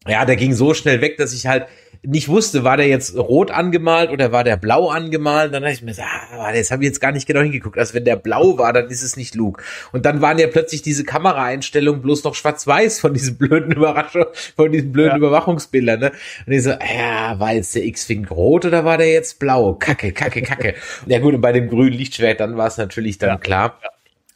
Ja, 0.08 0.26
der 0.26 0.36
ging 0.36 0.54
so 0.54 0.74
schnell 0.74 1.02
weg, 1.02 1.18
dass 1.18 1.34
ich 1.34 1.48
halt 1.48 1.68
nicht 2.06 2.28
wusste, 2.28 2.66
war 2.66 2.76
der 2.76 2.88
jetzt 2.88 3.18
rot 3.18 3.50
angemalt 3.50 4.12
oder 4.12 4.34
war 4.34 4.44
der 4.44 4.58
blau 4.58 4.90
angemalt. 4.90 5.54
Dann 5.54 5.64
dachte 5.64 5.76
ich 5.76 5.82
mir, 5.82 5.96
ah, 6.00 6.52
das 6.52 6.70
habe 6.70 6.84
ich 6.84 6.88
jetzt 6.88 7.00
gar 7.00 7.14
nicht 7.14 7.26
genau 7.26 7.40
hingeguckt. 7.40 7.78
Also 7.78 7.94
wenn 7.94 8.04
der 8.04 8.18
blau 8.18 8.58
war, 8.58 8.74
dann 8.74 8.90
ist 8.90 9.02
es 9.02 9.16
nicht 9.16 9.36
Luke. 9.36 9.64
Und 9.94 10.06
dann 10.06 10.22
waren 10.22 10.38
ja 10.38 10.48
plötzlich 10.48 10.82
diese 10.82 11.06
Kameraeinstellungen 11.06 12.02
bloß 12.02 12.26
noch 12.26 12.36
schwarz-weiß 12.36 13.00
von 13.00 13.14
diesen 13.14 13.38
blöden 13.38 13.72
Überraschungen, 13.72 14.28
von 14.56 14.72
diesen 14.72 14.92
blöden 14.92 15.12
ja. 15.12 15.18
Überwachungsbildern. 15.18 16.00
Ne? 16.00 16.12
Und 16.46 16.54
ich 16.54 16.64
so, 16.64 16.72
ja, 16.72 17.40
war 17.40 17.54
jetzt 17.54 17.74
der 17.74 17.86
X-Wing 17.86 18.28
rot 18.28 18.66
oder 18.66 18.84
war 18.84 18.98
der 18.98 19.12
jetzt 19.12 19.40
blau? 19.40 19.74
Kacke, 19.74 20.12
kacke, 20.12 20.42
kacke. 20.42 20.76
ja 21.06 21.20
gut, 21.20 21.34
und 21.34 21.42
bei 21.42 21.54
dem 21.54 21.70
grünen 21.70 21.94
Lichtschwert, 21.94 22.42
dann 22.42 22.58
war 22.58 22.68
es 22.68 22.78
natürlich 22.78 23.18
dann 23.18 23.30
ja. 23.30 23.38
klar. 23.38 23.80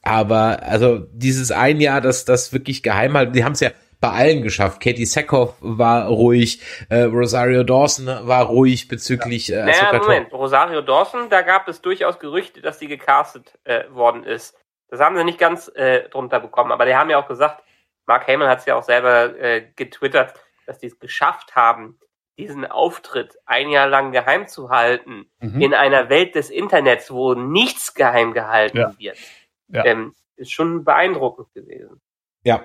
Aber 0.03 0.63
also 0.63 1.05
dieses 1.11 1.51
ein 1.51 1.81
Jahr, 1.81 1.99
das 1.99 2.23
das 2.23 2.53
wirklich 2.53 2.81
geheim 2.81 3.17
halten, 3.17 3.33
die 3.33 3.43
haben 3.43 3.51
es 3.51 3.59
ja 3.59 3.71
bei 3.99 4.09
allen 4.09 4.43
geschafft. 4.43 4.81
Katie 4.81 5.05
Sackhoff 5.05 5.55
war 5.59 6.07
ruhig, 6.07 6.61
äh, 6.89 7.03
Rosario 7.03 7.63
Dawson 7.63 8.07
war 8.07 8.45
ruhig 8.45 8.87
bezüglich. 8.87 9.51
Äh, 9.51 9.65
naja, 9.65 9.99
Moment, 9.99 10.33
Rosario 10.33 10.81
Dawson, 10.81 11.29
da 11.29 11.41
gab 11.41 11.67
es 11.67 11.81
durchaus 11.81 12.19
Gerüchte, 12.19 12.61
dass 12.61 12.79
sie 12.79 12.87
gecastet 12.87 13.57
äh, 13.63 13.83
worden 13.91 14.23
ist. 14.23 14.55
Das 14.89 14.99
haben 14.99 15.17
sie 15.17 15.23
nicht 15.23 15.39
ganz 15.39 15.69
äh, 15.75 16.07
drunter 16.09 16.39
bekommen, 16.39 16.71
aber 16.71 16.85
die 16.85 16.95
haben 16.95 17.09
ja 17.09 17.17
auch 17.17 17.27
gesagt, 17.27 17.63
Mark 18.05 18.27
Hamill 18.27 18.47
hat 18.47 18.59
es 18.59 18.65
ja 18.65 18.75
auch 18.75 18.83
selber 18.83 19.37
äh, 19.37 19.67
getwittert, 19.75 20.33
dass 20.65 20.79
die 20.79 20.87
es 20.87 20.99
geschafft 20.99 21.55
haben, 21.55 21.99
diesen 22.37 22.65
Auftritt 22.65 23.35
ein 23.45 23.69
Jahr 23.69 23.87
lang 23.87 24.11
geheim 24.11 24.47
zu 24.47 24.69
halten, 24.69 25.29
mhm. 25.39 25.59
in 25.59 25.73
einer 25.73 26.09
Welt 26.09 26.35
des 26.35 26.49
Internets, 26.49 27.11
wo 27.11 27.33
nichts 27.33 27.93
geheim 27.93 28.33
gehalten 28.33 28.77
ja. 28.77 28.93
wird. 28.97 29.17
Ja. 29.69 29.85
Ähm, 29.85 30.13
ist 30.35 30.51
schon 30.51 30.83
beeindruckend 30.83 31.51
gewesen. 31.53 31.99
Ja. 32.43 32.63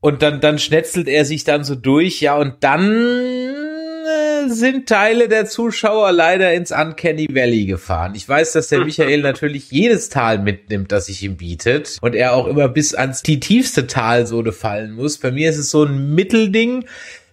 Und 0.00 0.22
dann, 0.22 0.40
dann 0.40 0.58
schnetzelt 0.58 1.08
er 1.08 1.24
sich 1.24 1.44
dann 1.44 1.64
so 1.64 1.74
durch, 1.74 2.20
ja, 2.20 2.36
und 2.36 2.56
dann 2.60 2.82
äh, 2.92 4.48
sind 4.48 4.88
Teile 4.88 5.28
der 5.28 5.46
Zuschauer 5.46 6.12
leider 6.12 6.52
ins 6.52 6.70
Uncanny 6.72 7.28
Valley 7.32 7.64
gefahren. 7.66 8.12
Ich 8.14 8.28
weiß, 8.28 8.52
dass 8.52 8.68
der 8.68 8.80
Michael 8.84 9.22
natürlich 9.22 9.70
jedes 9.70 10.08
Tal 10.08 10.38
mitnimmt, 10.38 10.92
das 10.92 11.06
sich 11.06 11.22
ihm 11.22 11.36
bietet 11.36 11.98
und 12.02 12.14
er 12.14 12.34
auch 12.34 12.46
immer 12.46 12.68
bis 12.68 12.94
ans 12.94 13.22
die 13.22 13.40
tiefste 13.40 13.86
Talsohle 13.86 14.52
fallen 14.52 14.92
muss. 14.92 15.18
Bei 15.18 15.30
mir 15.30 15.48
ist 15.50 15.58
es 15.58 15.70
so 15.70 15.84
ein 15.84 16.14
Mittelding. 16.14 16.84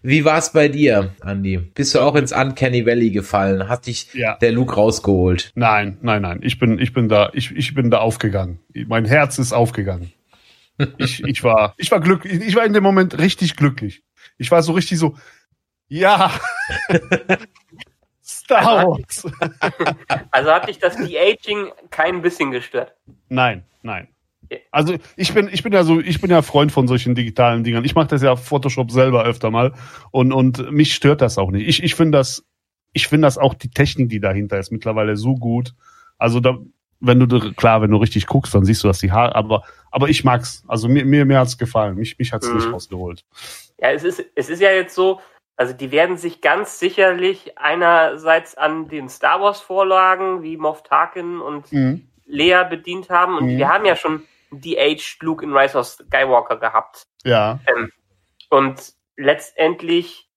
Wie 0.02 0.24
war's 0.24 0.54
bei 0.54 0.70
dir, 0.70 1.12
Andy? 1.26 1.58
Bist 1.58 1.94
du 1.94 2.00
auch 2.00 2.16
ins 2.16 2.32
Uncanny 2.32 2.86
Valley 2.86 3.10
gefallen? 3.10 3.68
Hat 3.68 3.86
dich 3.88 4.14
Ja. 4.14 4.38
der 4.38 4.54
Luke 4.54 4.74
rausgeholt? 4.76 5.52
Nein, 5.56 5.98
nein, 6.02 6.22
nein. 6.22 6.40
Ich 6.42 6.58
bin, 6.58 6.80
ich 6.80 6.94
bin 6.94 7.10
da, 7.10 7.32
ich, 7.34 7.52
ich 7.54 7.74
bin 7.76 7.92
da 7.92 7.98
aufgegangen. 7.98 8.60
Mein 8.88 9.04
Herz 9.04 9.38
ist 9.40 9.52
aufgegangen. 9.52 10.14
Ich, 10.98 11.24
ich 11.24 11.44
war, 11.44 11.74
ich 11.78 11.92
war 11.92 12.00
glücklich. 12.00 12.42
Ich 12.42 12.56
war 12.56 12.66
in 12.66 12.74
dem 12.74 12.84
Moment 12.84 13.18
richtig 13.18 13.56
glücklich. 13.56 14.04
Ich 14.38 14.50
war 14.50 14.64
so 14.64 14.72
richtig 14.72 14.98
so, 14.98 15.18
ja. 15.90 16.32
Star 18.24 18.88
Wars. 18.88 19.28
Also 20.32 20.52
hat 20.52 20.70
dich 20.70 20.80
das 20.80 20.96
De-Aging 20.96 21.72
kein 21.90 22.22
bisschen 22.22 22.52
gestört. 22.52 22.94
Nein, 23.28 23.64
nein. 23.82 24.08
Also 24.72 24.96
ich 25.16 25.34
bin, 25.34 25.50
ich 25.52 25.62
bin 25.64 25.74
ja 25.74 25.84
so, 25.84 26.00
ich 26.00 26.22
bin 26.22 26.32
ja 26.32 26.42
Freund 26.42 26.72
von 26.72 26.88
solchen 26.88 27.14
digitalen 27.14 27.64
Dingern. 27.64 27.86
Ich 27.86 27.96
mache 27.96 28.08
das 28.08 28.22
ja 28.22 28.36
Photoshop 28.36 28.92
selber 28.92 29.24
öfter 29.24 29.52
mal 29.52 29.74
und 30.12 30.32
und 30.32 30.72
mich 30.72 30.96
stört 30.96 31.22
das 31.22 31.38
auch 31.38 31.52
nicht. 31.52 31.68
Ich, 31.68 31.84
ich 31.84 31.96
finde 31.96 32.18
das, 32.18 32.46
ich 32.94 33.08
finde 33.08 33.28
das 33.28 33.38
auch 33.38 33.54
die 33.54 33.70
Technik, 33.70 34.10
die 34.10 34.20
dahinter 34.20 34.58
ist, 34.58 34.72
mittlerweile 34.72 35.18
so 35.18 35.36
gut. 35.36 35.76
Also 36.18 36.40
da, 36.40 36.58
wenn 37.00 37.20
du 37.20 37.54
klar, 37.54 37.82
wenn 37.82 37.92
du 37.92 37.98
richtig 37.98 38.26
guckst, 38.26 38.56
dann 38.56 38.66
siehst 38.66 38.84
du, 38.84 38.88
dass 38.88 39.00
die 39.00 39.12
Haare, 39.12 39.36
aber 39.36 39.64
aber 39.92 40.10
ich 40.10 40.24
mag's. 40.24 40.64
Also 40.68 40.88
mir 40.88 41.06
mir 41.06 41.26
mir 41.26 41.40
hat's 41.40 41.58
gefallen. 41.58 41.96
Mich 41.96 42.18
mich 42.20 42.32
hat's 42.34 42.48
Mhm. 42.48 42.56
nicht 42.58 42.72
rausgeholt. 42.72 43.24
Ja, 43.80 43.92
es 43.92 44.04
ist, 44.04 44.24
es 44.36 44.50
ist 44.50 44.62
ja 44.62 44.72
jetzt 44.72 44.94
so, 44.96 45.22
also 45.56 45.74
die 45.74 45.92
werden 45.92 46.18
sich 46.18 46.42
ganz 46.42 46.80
sicherlich 46.80 47.58
einerseits 47.58 48.56
an 48.56 48.88
den 48.90 49.10
Star 49.10 49.42
Wars 49.42 49.62
Vorlagen 49.62 50.44
wie 50.44 50.58
Moff 50.58 50.84
Tarkin 50.84 51.40
und 51.42 51.72
Mhm. 51.72 52.08
Leia 52.26 52.64
bedient 52.64 53.10
haben 53.10 53.38
und 53.38 53.46
Mhm. 53.54 53.58
wir 53.58 53.70
haben 53.70 53.86
ja 53.86 53.96
schon 53.96 54.26
De-Aged 54.52 55.18
Luke 55.22 55.44
in 55.44 55.56
Rise 55.56 55.78
of 55.78 55.86
Skywalker 55.88 56.58
gehabt. 56.58 57.04
Ja. 57.24 57.60
Und 58.50 58.94
letztendlich 59.16 60.28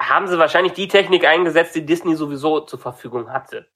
haben 0.00 0.28
sie 0.28 0.38
wahrscheinlich 0.38 0.72
die 0.74 0.88
Technik 0.88 1.26
eingesetzt, 1.26 1.74
die 1.74 1.84
Disney 1.84 2.14
sowieso 2.16 2.60
zur 2.60 2.78
Verfügung 2.78 3.32
hatte. 3.32 3.68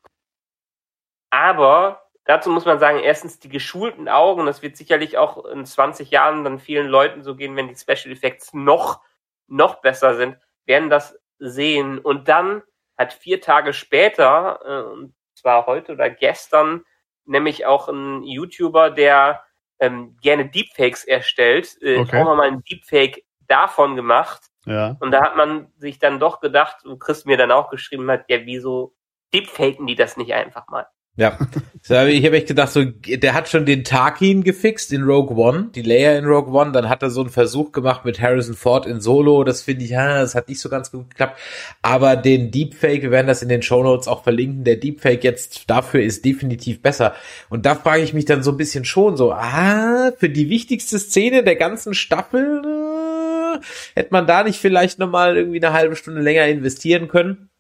Aber 1.31 2.03
dazu 2.25 2.51
muss 2.51 2.64
man 2.64 2.79
sagen, 2.79 3.01
erstens 3.01 3.39
die 3.39 3.49
geschulten 3.49 4.09
Augen, 4.09 4.47
das 4.47 4.62
wird 4.62 4.77
sicherlich 4.77 5.18
auch 5.18 5.45
in 5.47 5.64
20 5.66 6.11
Jahren 6.11 6.45
dann 6.45 6.59
vielen 6.59 6.89
Leuten 6.89 7.22
so 7.22 7.37
gehen, 7.37 7.57
wenn 7.57 7.68
die 7.68 7.77
Special 7.77 8.12
Effects 8.12 8.53
noch, 8.55 9.01
noch 9.47 9.81
besser 9.81 10.16
sind, 10.16 10.37
werden 10.66 10.91
das 10.91 11.18
sehen. 11.39 11.99
Und 11.99 12.29
dann 12.29 12.62
hat 12.97 13.12
vier 13.12 13.41
Tage 13.41 13.72
später, 13.72 14.61
äh, 14.64 14.93
und 14.93 15.14
zwar 15.35 15.66
heute 15.66 15.93
oder 15.93 16.11
gestern, 16.11 16.85
nämlich 17.27 17.66
auch 17.66 17.89
ein 17.89 18.22
YouTuber, 18.22 18.91
der 18.91 19.45
ähm, 19.81 20.16
gerne 20.22 20.49
Deepfakes 20.49 21.05
erstellt, 21.05 21.77
äh, 21.83 21.99
Okay. 21.99 22.22
auch 22.22 22.37
mal 22.37 22.49
ein 22.49 22.62
Deepfake 22.62 23.25
davon 23.49 23.97
gemacht. 23.97 24.43
Ja. 24.66 24.97
Und 25.01 25.11
da 25.11 25.22
hat 25.22 25.37
man 25.37 25.72
sich 25.77 25.99
dann 25.99 26.20
doch 26.20 26.41
gedacht, 26.41 26.79
wo 26.85 26.97
Chris 26.97 27.25
mir 27.25 27.37
dann 27.37 27.51
auch 27.51 27.68
geschrieben 27.70 28.11
hat, 28.11 28.25
ja, 28.29 28.39
wieso 28.47 28.95
deepfaken 29.35 29.87
die 29.87 29.97
das 29.97 30.16
nicht 30.16 30.33
einfach 30.33 30.68
mal? 30.68 30.87
Ja. 31.17 31.39
So, 31.87 31.95
ich 32.07 32.25
habe 32.25 32.37
echt 32.37 32.49
gedacht, 32.49 32.73
so, 32.73 32.83
der 32.85 33.35
hat 33.35 33.49
schon 33.49 33.67
den 33.67 33.85
Tarkin 33.85 34.43
gefixt 34.43 34.93
in 34.93 35.03
Rogue 35.03 35.37
One, 35.37 35.69
die 35.73 35.83
Leia 35.83 36.19
in 36.19 36.25
Rogue 36.25 36.53
One, 36.53 36.73
dann 36.73 36.89
hat 36.89 37.03
er 37.03 37.11
so 37.11 37.21
einen 37.21 37.31
Versuch 37.31 37.71
gemacht 37.71 38.05
mit 38.05 38.21
Harrison 38.21 38.55
Ford 38.55 38.87
in 38.87 39.01
Solo, 39.01 39.45
das 39.45 39.62
finde 39.62 39.85
ich, 39.85 39.91
ja, 39.91 40.23
das 40.23 40.35
hat 40.35 40.49
nicht 40.49 40.61
so 40.61 40.69
ganz 40.69 40.91
gut 40.91 41.11
geklappt, 41.11 41.39
aber 41.83 42.17
den 42.17 42.51
Deepfake, 42.51 43.03
wir 43.03 43.11
werden 43.12 43.29
das 43.29 43.43
in 43.43 43.49
den 43.49 43.62
Shownotes 43.62 44.09
auch 44.09 44.25
verlinken, 44.25 44.65
der 44.65 44.77
Deepfake 44.77 45.23
jetzt 45.23 45.71
dafür 45.71 46.03
ist 46.03 46.25
definitiv 46.25 46.83
besser. 46.83 47.15
Und 47.49 47.65
da 47.65 47.77
frage 47.77 48.03
ich 48.03 48.15
mich 48.15 48.25
dann 48.25 48.43
so 48.43 48.51
ein 48.51 48.57
bisschen 48.57 48.85
schon 48.85 49.17
so, 49.17 49.33
ah, 49.33 50.11
für 50.17 50.31
die 50.31 50.49
wichtigste 50.49 50.99
Szene 50.99 51.45
der 51.45 51.57
ganzen 51.57 51.95
Staffel, 51.95 52.62
äh, 52.65 53.61
hätte 53.95 54.09
man 54.11 54.27
da 54.27 54.43
nicht 54.43 54.59
vielleicht 54.59 54.99
nochmal 54.99 55.37
irgendwie 55.37 55.65
eine 55.65 55.75
halbe 55.75 55.95
Stunde 55.95 56.23
länger 56.23 56.47
investieren 56.47 57.07
können? 57.07 57.51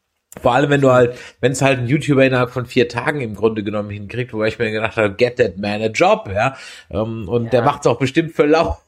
Vor 0.42 0.52
allem, 0.54 0.68
wenn 0.70 0.80
du 0.80 0.90
halt, 0.90 1.16
wenn 1.40 1.52
es 1.52 1.62
halt 1.62 1.78
ein 1.78 1.86
YouTuber 1.86 2.24
innerhalb 2.24 2.50
von 2.50 2.66
vier 2.66 2.88
Tagen 2.88 3.20
im 3.20 3.34
Grunde 3.34 3.62
genommen 3.62 3.90
hinkriegt, 3.90 4.32
wobei 4.32 4.48
ich 4.48 4.58
mir 4.58 4.70
gedacht 4.72 4.96
habe, 4.96 5.14
get 5.14 5.36
that 5.36 5.58
man 5.58 5.80
a 5.82 5.86
job, 5.86 6.28
ja. 6.32 6.56
Ähm, 6.90 7.28
Und 7.28 7.44
Ja. 7.44 7.50
der 7.50 7.62
macht's 7.62 7.86
auch 7.86 7.98
bestimmt 7.98 8.32
für 8.32 8.44
lau. 8.46 8.78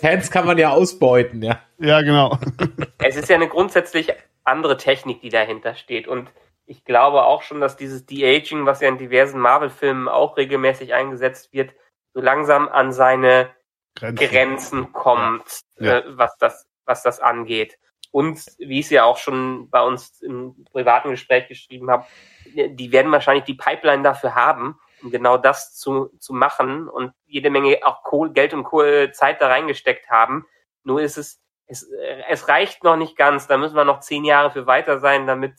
Fans 0.00 0.30
kann 0.30 0.46
man 0.46 0.58
ja 0.58 0.70
ausbeuten, 0.70 1.42
ja. 1.42 1.60
Ja, 1.78 2.00
genau. 2.02 2.38
Es 2.98 3.16
ist 3.16 3.28
ja 3.28 3.36
eine 3.36 3.48
grundsätzlich 3.48 4.12
andere 4.44 4.76
Technik, 4.76 5.20
die 5.22 5.28
dahinter 5.30 5.74
steht. 5.74 6.08
Und 6.08 6.30
ich 6.66 6.84
glaube 6.84 7.24
auch 7.24 7.42
schon, 7.42 7.60
dass 7.60 7.76
dieses 7.76 8.06
De-Aging, 8.06 8.66
was 8.66 8.80
ja 8.80 8.88
in 8.88 8.98
diversen 8.98 9.40
Marvel-Filmen 9.40 10.08
auch 10.08 10.36
regelmäßig 10.36 10.94
eingesetzt 10.94 11.52
wird, 11.52 11.72
so 12.14 12.20
langsam 12.20 12.68
an 12.68 12.92
seine 12.92 13.48
Grenzen. 13.94 14.28
Grenzen 14.28 14.92
kommt, 14.92 15.60
Ja. 15.78 15.98
Äh, 15.98 16.02
was 16.08 16.36
das, 16.38 16.66
was 16.86 17.02
das 17.02 17.20
angeht. 17.20 17.78
Und 18.10 18.44
wie 18.58 18.80
ich 18.80 18.86
es 18.86 18.90
ja 18.90 19.04
auch 19.04 19.18
schon 19.18 19.70
bei 19.70 19.82
uns 19.82 20.20
im 20.20 20.64
privaten 20.72 21.10
Gespräch 21.10 21.46
geschrieben 21.48 21.90
habe, 21.90 22.06
die 22.54 22.90
werden 22.92 23.12
wahrscheinlich 23.12 23.44
die 23.44 23.54
Pipeline 23.54 24.02
dafür 24.02 24.34
haben, 24.34 24.78
um 25.02 25.10
genau 25.10 25.36
das 25.36 25.76
zu, 25.76 26.10
zu 26.18 26.32
machen 26.32 26.88
und 26.88 27.12
jede 27.26 27.50
Menge 27.50 27.78
auch 27.84 28.02
Kohl, 28.02 28.32
Geld 28.32 28.52
und 28.52 28.64
Kohl, 28.64 29.12
Zeit 29.12 29.40
da 29.40 29.48
reingesteckt 29.48 30.10
haben. 30.10 30.46
Nur 30.82 31.00
ist 31.00 31.18
es, 31.18 31.40
es, 31.66 31.84
äh, 31.84 32.22
es 32.28 32.48
reicht 32.48 32.82
noch 32.82 32.96
nicht 32.96 33.16
ganz. 33.16 33.46
Da 33.46 33.56
müssen 33.56 33.76
wir 33.76 33.84
noch 33.84 34.00
zehn 34.00 34.24
Jahre 34.24 34.50
für 34.50 34.66
weiter 34.66 34.98
sein, 34.98 35.26
damit 35.26 35.54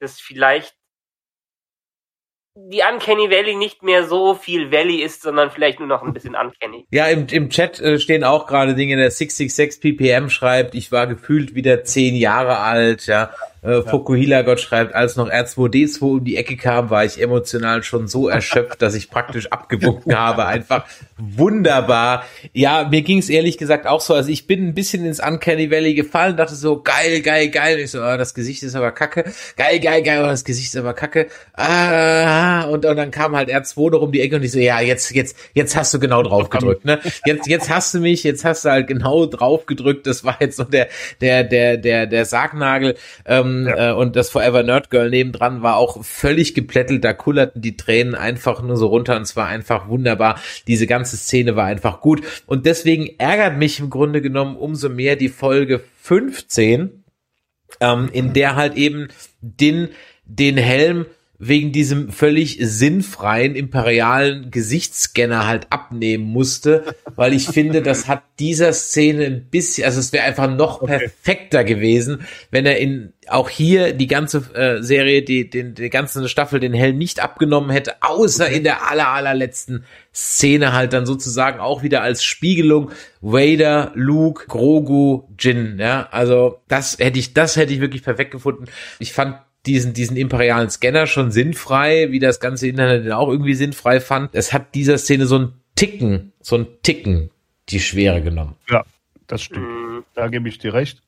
das 0.00 0.20
vielleicht 0.20 0.76
die 2.56 2.80
Uncanny 2.80 3.30
Valley 3.30 3.54
nicht 3.54 3.82
mehr 3.82 4.04
so 4.06 4.34
viel 4.34 4.72
Valley 4.72 5.02
ist, 5.02 5.22
sondern 5.22 5.50
vielleicht 5.50 5.78
nur 5.78 5.88
noch 5.88 6.02
ein 6.02 6.14
bisschen 6.14 6.34
Uncanny. 6.34 6.86
Ja, 6.90 7.06
im, 7.06 7.26
im 7.30 7.50
Chat 7.50 7.78
äh, 7.80 7.98
stehen 7.98 8.24
auch 8.24 8.46
gerade 8.46 8.74
Dinge, 8.74 8.96
der 8.96 9.10
666 9.10 9.80
ppm 9.80 10.30
schreibt, 10.30 10.74
ich 10.74 10.90
war 10.90 11.06
gefühlt 11.06 11.54
wieder 11.54 11.84
zehn 11.84 12.16
Jahre 12.16 12.58
alt, 12.58 13.06
ja. 13.06 13.30
Äh, 13.66 13.82
Fukuhila 13.82 14.42
Gott 14.42 14.60
schreibt, 14.60 14.94
als 14.94 15.16
noch 15.16 15.28
R2D2 15.28 16.00
um 16.02 16.24
die 16.24 16.36
Ecke 16.36 16.56
kam, 16.56 16.88
war 16.88 17.04
ich 17.04 17.20
emotional 17.20 17.82
schon 17.82 18.06
so 18.06 18.28
erschöpft, 18.28 18.80
dass 18.80 18.94
ich 18.94 19.10
praktisch 19.10 19.50
abgewunken 19.50 20.14
habe. 20.16 20.46
Einfach 20.46 20.84
wunderbar. 21.18 22.24
Ja, 22.52 22.86
mir 22.88 23.02
ging 23.02 23.18
es 23.18 23.28
ehrlich 23.28 23.58
gesagt 23.58 23.88
auch 23.88 24.00
so. 24.00 24.14
Also 24.14 24.30
ich 24.30 24.46
bin 24.46 24.68
ein 24.68 24.74
bisschen 24.74 25.04
ins 25.04 25.18
Uncanny 25.18 25.68
Valley 25.68 25.94
gefallen, 25.94 26.36
dachte 26.36 26.54
so, 26.54 26.80
geil, 26.80 27.22
geil, 27.22 27.48
geil. 27.48 27.80
Ich 27.80 27.90
so, 27.90 28.02
ah, 28.02 28.16
das 28.16 28.34
Gesicht 28.34 28.62
ist 28.62 28.76
aber 28.76 28.92
kacke. 28.92 29.24
Geil, 29.56 29.80
geil, 29.80 30.02
geil, 30.02 30.22
oh, 30.22 30.28
das 30.28 30.44
Gesicht 30.44 30.68
ist 30.68 30.76
aber 30.76 30.94
kacke. 30.94 31.26
Ah, 31.54 32.66
und, 32.66 32.84
und 32.86 32.96
dann 32.96 33.10
kam 33.10 33.34
halt 33.34 33.48
R2 33.48 33.90
noch 33.90 34.02
um 34.02 34.12
die 34.12 34.20
Ecke 34.20 34.36
und 34.36 34.44
ich 34.44 34.52
so, 34.52 34.60
ja, 34.60 34.80
jetzt, 34.80 35.10
jetzt, 35.12 35.36
jetzt 35.54 35.74
hast 35.74 35.92
du 35.92 35.98
genau 35.98 36.22
drauf 36.22 36.50
gedrückt, 36.50 36.84
ne? 36.84 37.00
Jetzt, 37.24 37.48
jetzt 37.48 37.68
hast 37.68 37.94
du 37.94 37.98
mich, 37.98 38.22
jetzt 38.22 38.44
hast 38.44 38.64
du 38.64 38.70
halt 38.70 38.86
genau 38.86 39.26
drauf 39.26 39.66
gedrückt. 39.66 40.06
Das 40.06 40.22
war 40.22 40.36
jetzt 40.38 40.56
so 40.56 40.62
der, 40.62 40.86
der, 41.20 41.42
der, 41.42 41.78
der, 41.78 42.06
der 42.06 42.24
Sargnagel. 42.24 42.94
Ähm, 43.24 43.55
Ja. 43.64 43.90
äh, 43.90 43.94
und 43.94 44.16
das 44.16 44.28
Forever 44.28 44.62
Nerd 44.62 44.90
Girl 44.90 45.08
nebendran 45.08 45.62
war 45.62 45.76
auch 45.76 46.04
völlig 46.04 46.54
geplättelt. 46.54 47.04
Da 47.04 47.14
kullerten 47.14 47.62
die 47.62 47.76
Tränen 47.76 48.14
einfach 48.14 48.62
nur 48.62 48.76
so 48.76 48.88
runter 48.88 49.16
und 49.16 49.22
es 49.22 49.36
war 49.36 49.46
einfach 49.46 49.88
wunderbar. 49.88 50.38
Diese 50.66 50.86
ganze 50.86 51.16
Szene 51.16 51.56
war 51.56 51.64
einfach 51.64 52.00
gut. 52.00 52.22
Und 52.46 52.66
deswegen 52.66 53.08
ärgert 53.18 53.56
mich 53.56 53.80
im 53.80 53.88
Grunde 53.88 54.20
genommen 54.20 54.56
umso 54.56 54.88
mehr 54.88 55.16
die 55.16 55.30
Folge 55.30 55.80
15, 56.02 57.04
ähm, 57.80 58.10
in 58.12 58.32
der 58.32 58.56
halt 58.56 58.74
eben 58.74 59.08
den, 59.40 59.88
den 60.24 60.56
Helm 60.58 61.06
wegen 61.38 61.72
diesem 61.72 62.10
völlig 62.10 62.58
sinnfreien 62.60 63.54
imperialen 63.54 64.50
Gesichtsscanner 64.50 65.46
halt 65.46 65.66
abnehmen 65.70 66.24
musste, 66.24 66.84
weil 67.14 67.34
ich 67.34 67.48
finde, 67.48 67.82
das 67.82 68.08
hat 68.08 68.22
dieser 68.38 68.72
Szene 68.72 69.26
ein 69.26 69.44
bisschen, 69.44 69.84
also 69.84 70.00
es 70.00 70.12
wäre 70.12 70.24
einfach 70.24 70.50
noch 70.50 70.84
perfekter 70.84 71.64
gewesen, 71.64 72.26
wenn 72.50 72.66
er 72.66 72.78
in 72.78 73.12
auch 73.28 73.48
hier 73.48 73.92
die 73.92 74.06
ganze 74.06 74.38
äh, 74.54 74.82
Serie, 74.82 75.22
die, 75.22 75.50
den, 75.50 75.74
die 75.74 75.90
ganze 75.90 76.28
Staffel 76.28 76.60
den 76.60 76.72
Helm 76.72 76.96
nicht 76.96 77.20
abgenommen 77.20 77.70
hätte, 77.70 77.94
außer 78.00 78.48
in 78.48 78.64
der 78.64 78.88
aller, 78.90 79.08
allerletzten 79.08 79.84
Szene 80.14 80.72
halt 80.72 80.92
dann 80.92 81.06
sozusagen 81.06 81.58
auch 81.58 81.82
wieder 81.82 82.02
als 82.02 82.24
Spiegelung. 82.24 82.90
Vader, 83.20 83.90
Luke, 83.94 84.46
Grogu, 84.46 85.24
Jin, 85.38 85.78
ja, 85.78 86.08
also 86.10 86.60
das 86.68 86.98
hätte 86.98 87.18
ich, 87.18 87.34
das 87.34 87.56
hätte 87.56 87.74
ich 87.74 87.80
wirklich 87.80 88.04
perfekt 88.04 88.30
gefunden. 88.30 88.66
Ich 89.00 89.12
fand 89.12 89.36
diesen, 89.66 89.92
diesen 89.92 90.16
imperialen 90.16 90.70
Scanner 90.70 91.06
schon 91.06 91.30
sinnfrei, 91.32 92.10
wie 92.12 92.18
das 92.18 92.40
ganze 92.40 92.68
Internet 92.68 93.04
den 93.04 93.12
auch 93.12 93.28
irgendwie 93.28 93.54
sinnfrei 93.54 94.00
fand. 94.00 94.34
Es 94.34 94.52
hat 94.52 94.74
dieser 94.74 94.98
Szene 94.98 95.26
so 95.26 95.38
ein 95.38 95.52
Ticken, 95.74 96.32
so 96.40 96.56
ein 96.56 96.66
Ticken 96.82 97.30
die 97.68 97.80
Schwere 97.80 98.22
genommen. 98.22 98.54
Ja, 98.70 98.84
das 99.26 99.42
stimmt. 99.42 99.66
Mhm. 99.66 100.04
Da 100.14 100.28
gebe 100.28 100.48
ich 100.48 100.58
dir 100.58 100.72
recht. 100.72 101.02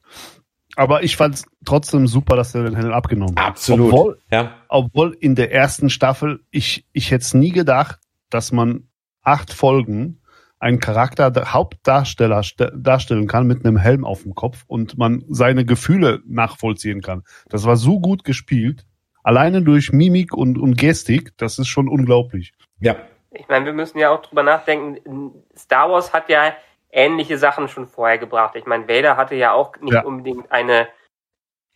Aber 0.77 1.03
ich 1.03 1.17
fand 1.17 1.37
es 1.37 1.45
trotzdem 1.65 2.07
super, 2.07 2.37
dass 2.37 2.55
er 2.55 2.65
den 2.65 2.77
Helm 2.77 2.93
abgenommen 2.93 3.37
hat. 3.37 3.47
Absolut. 3.47 3.93
Obwohl, 3.93 4.19
Ja. 4.31 4.55
obwohl 4.69 5.17
in 5.19 5.35
der 5.35 5.53
ersten 5.53 5.91
Staffel, 5.91 6.41
ich, 6.51 6.85
ich 6.93 7.11
hätte 7.11 7.23
es 7.23 7.35
nie 7.35 7.51
gedacht, 7.51 7.99
dass 8.31 8.53
man 8.53 8.85
acht 9.23 9.53
Folgen 9.53 10.18
einen 10.61 10.81
Charakter, 10.81 11.31
der 11.31 11.53
Hauptdarsteller 11.53 12.41
st- 12.41 12.73
darstellen 12.75 13.27
kann 13.29 13.47
mit 13.47 13.65
einem 13.65 13.77
Helm 13.77 14.05
auf 14.05 14.23
dem 14.23 14.35
Kopf 14.35 14.65
und 14.67 14.99
man 14.99 15.25
seine 15.29 15.65
Gefühle 15.65 16.21
nachvollziehen 16.27 17.01
kann. 17.01 17.23
Das 17.49 17.65
war 17.65 17.77
so 17.77 18.01
gut 18.01 18.25
gespielt. 18.25 18.85
Alleine 19.23 19.63
durch 19.63 19.93
Mimik 19.93 20.35
und, 20.35 20.59
und 20.59 20.77
Gestik, 20.77 21.33
das 21.37 21.59
ist 21.59 21.69
schon 21.69 21.89
unglaublich. 21.89 22.55
Ja. 22.81 22.97
Ich 23.31 23.47
meine, 23.49 23.67
wir 23.67 23.73
müssen 23.75 23.99
ja 23.99 24.11
auch 24.11 24.23
drüber 24.23 24.43
nachdenken. 24.43 25.33
Star 25.57 25.91
Wars 25.91 26.13
hat 26.13 26.29
ja 26.31 26.55
ähnliche 26.91 27.37
Sachen 27.37 27.69
schon 27.69 27.87
vorher 27.87 28.17
gebracht. 28.19 28.57
Ich 28.57 28.65
meine, 28.65 28.89
Vader 28.89 29.17
hatte 29.17 29.35
ja 29.35 29.53
auch 29.53 29.77
nicht 29.81 29.93
Ja. 29.93 30.03
unbedingt 30.05 30.51
eine 30.51 30.89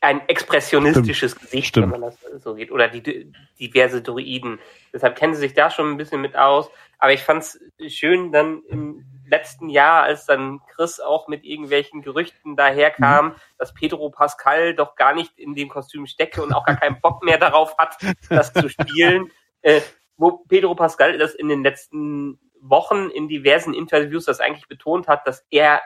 ein 0.03 0.29
expressionistisches 0.29 1.37
Gesicht, 1.39 1.69
Stimmt. 1.69 1.93
wenn 1.93 2.01
man 2.01 2.11
das 2.11 2.43
so 2.43 2.55
geht, 2.55 2.73
oder 2.73 2.89
die 2.89 3.33
diverse 3.59 4.03
Droiden. 4.03 4.59
Deshalb 4.93 5.17
kennen 5.17 5.35
sie 5.35 5.41
sich 5.41 5.55
da 5.55 5.71
schon 5.71 5.91
ein 5.91 5.97
bisschen 5.97 6.21
mit 6.21 6.37
aus. 6.37 6.69
Aber 6.99 7.13
ich 7.13 7.23
fand's 7.23 7.59
schön 7.89 8.33
dann 8.33 8.63
im 8.69 9.05
letzten 9.27 9.69
Jahr, 9.69 10.03
als 10.03 10.27
dann 10.27 10.61
Chris 10.75 10.99
auch 10.99 11.29
mit 11.29 11.45
irgendwelchen 11.45 12.03
Gerüchten 12.03 12.57
daherkam, 12.57 13.37
dass 13.59 13.75
Pedro 13.75 14.11
Pascal 14.11 14.75
doch 14.75 14.97
gar 14.97 15.15
nicht 15.15 15.39
in 15.39 15.55
dem 15.55 15.69
Kostüm 15.69 16.07
stecke 16.07 16.43
und 16.43 16.53
auch 16.53 16.65
gar 16.65 16.77
keinen 16.77 17.01
Bock 17.01 17.23
mehr 17.23 17.39
darauf 17.39 17.79
hat, 17.79 17.97
das 18.29 18.53
zu 18.53 18.69
spielen. 18.69 19.31
Äh, 19.65 19.81
wo 20.17 20.39
Pedro 20.49 20.75
Pascal 20.75 21.19
das 21.19 21.37
in 21.37 21.47
den 21.47 21.63
letzten 21.63 22.41
Wochen 22.61 23.11
in 23.11 23.29
diversen 23.29 23.75
Interviews 23.75 24.25
das 24.25 24.41
eigentlich 24.41 24.67
betont 24.67 25.07
hat, 25.07 25.25
dass 25.25 25.47
er 25.51 25.81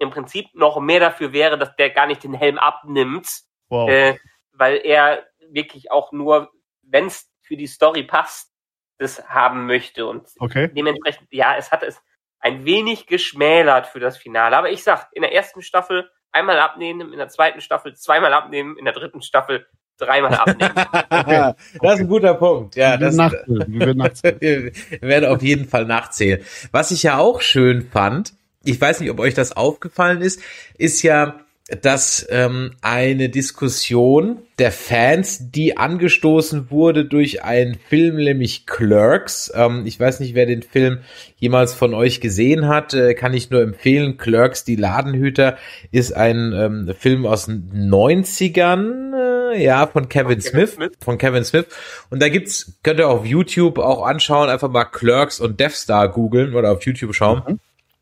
im 0.00 0.10
Prinzip 0.10 0.46
noch 0.52 0.80
mehr 0.80 0.98
dafür 0.98 1.32
wäre, 1.32 1.56
dass 1.56 1.76
der 1.76 1.90
gar 1.90 2.08
nicht 2.08 2.24
den 2.24 2.34
Helm 2.34 2.58
abnimmt, 2.58 3.44
Wow. 3.70 3.88
äh, 3.88 4.16
weil 4.52 4.76
er 4.84 5.26
wirklich 5.50 5.90
auch 5.90 6.12
nur, 6.12 6.50
wenn 6.82 7.06
es 7.06 7.30
für 7.40 7.56
die 7.56 7.66
Story 7.66 8.02
passt, 8.02 8.52
das 8.98 9.26
haben 9.28 9.66
möchte. 9.66 10.06
Und 10.06 10.28
Okay. 10.38 10.68
dementsprechend, 10.72 11.28
ja, 11.30 11.56
es 11.56 11.72
hat 11.72 11.82
es 11.82 12.00
ein 12.40 12.64
wenig 12.64 13.06
geschmälert 13.06 13.86
für 13.86 14.00
das 14.00 14.18
Finale. 14.18 14.56
Aber 14.56 14.70
ich 14.70 14.82
sag, 14.84 15.08
in 15.12 15.22
der 15.22 15.32
ersten 15.32 15.62
Staffel 15.62 16.10
einmal 16.32 16.58
abnehmen, 16.58 17.12
in 17.12 17.18
der 17.18 17.28
zweiten 17.28 17.60
Staffel 17.60 17.94
zweimal 17.96 18.32
abnehmen, 18.32 18.76
in 18.78 18.84
der 18.84 18.94
dritten 18.94 19.22
Staffel 19.22 19.66
dreimal 19.98 20.34
abnehmen. 20.34 20.74
Das 21.82 21.94
ist 21.94 22.00
ein 22.00 22.08
guter 22.08 22.34
Punkt. 22.34 22.76
Ja, 22.76 22.92
Wir 22.92 22.98
das, 22.98 23.16
nachzählen, 23.16 23.64
wir 23.68 23.86
wir 25.00 25.08
werden 25.08 25.30
auf 25.30 25.42
jeden 25.42 25.68
Fall 25.68 25.84
nachzählen. 25.84 26.42
Was 26.72 26.90
ich 26.90 27.02
ja 27.02 27.18
auch 27.18 27.40
schön 27.42 27.82
fand, 27.90 28.32
ich 28.64 28.80
weiß 28.80 29.00
nicht, 29.00 29.10
ob 29.10 29.18
euch 29.20 29.34
das 29.34 29.56
aufgefallen 29.56 30.22
ist, 30.22 30.42
ist 30.78 31.02
ja, 31.02 31.40
dass 31.82 32.26
ähm, 32.30 32.72
eine 32.82 33.28
Diskussion 33.28 34.38
der 34.58 34.72
Fans, 34.72 35.50
die 35.50 35.76
angestoßen 35.76 36.70
wurde 36.70 37.04
durch 37.04 37.44
einen 37.44 37.76
Film, 37.76 38.16
nämlich 38.16 38.66
Clerks. 38.66 39.52
Ähm, 39.54 39.84
ich 39.86 39.98
weiß 39.98 40.20
nicht, 40.20 40.34
wer 40.34 40.46
den 40.46 40.62
Film 40.62 40.98
jemals 41.36 41.72
von 41.72 41.94
euch 41.94 42.20
gesehen 42.20 42.66
hat, 42.66 42.92
äh, 42.92 43.14
kann 43.14 43.34
ich 43.34 43.50
nur 43.50 43.62
empfehlen. 43.62 44.18
Clerks, 44.18 44.64
die 44.64 44.76
Ladenhüter, 44.76 45.56
ist 45.92 46.12
ein 46.12 46.52
ähm, 46.52 46.94
Film 46.98 47.24
aus 47.24 47.46
den 47.46 47.70
90ern, 47.90 49.52
äh, 49.54 49.64
ja, 49.64 49.86
von 49.86 50.08
Kevin, 50.08 50.38
Kevin 50.38 50.40
Smith, 50.40 50.72
Smith. 50.74 50.92
von 51.00 51.18
Kevin 51.18 51.44
Smith. 51.44 51.66
Und 52.10 52.20
da 52.20 52.28
gibt's, 52.28 52.78
könnt 52.82 52.98
ihr 52.98 53.08
auf 53.08 53.24
YouTube 53.24 53.78
auch 53.78 54.04
anschauen, 54.04 54.48
einfach 54.48 54.70
mal 54.70 54.84
Clerks 54.84 55.40
und 55.40 55.60
Death 55.60 55.72
Star 55.72 56.08
googeln 56.08 56.54
oder 56.54 56.72
auf 56.72 56.82
YouTube 56.84 57.14
schauen. 57.14 57.60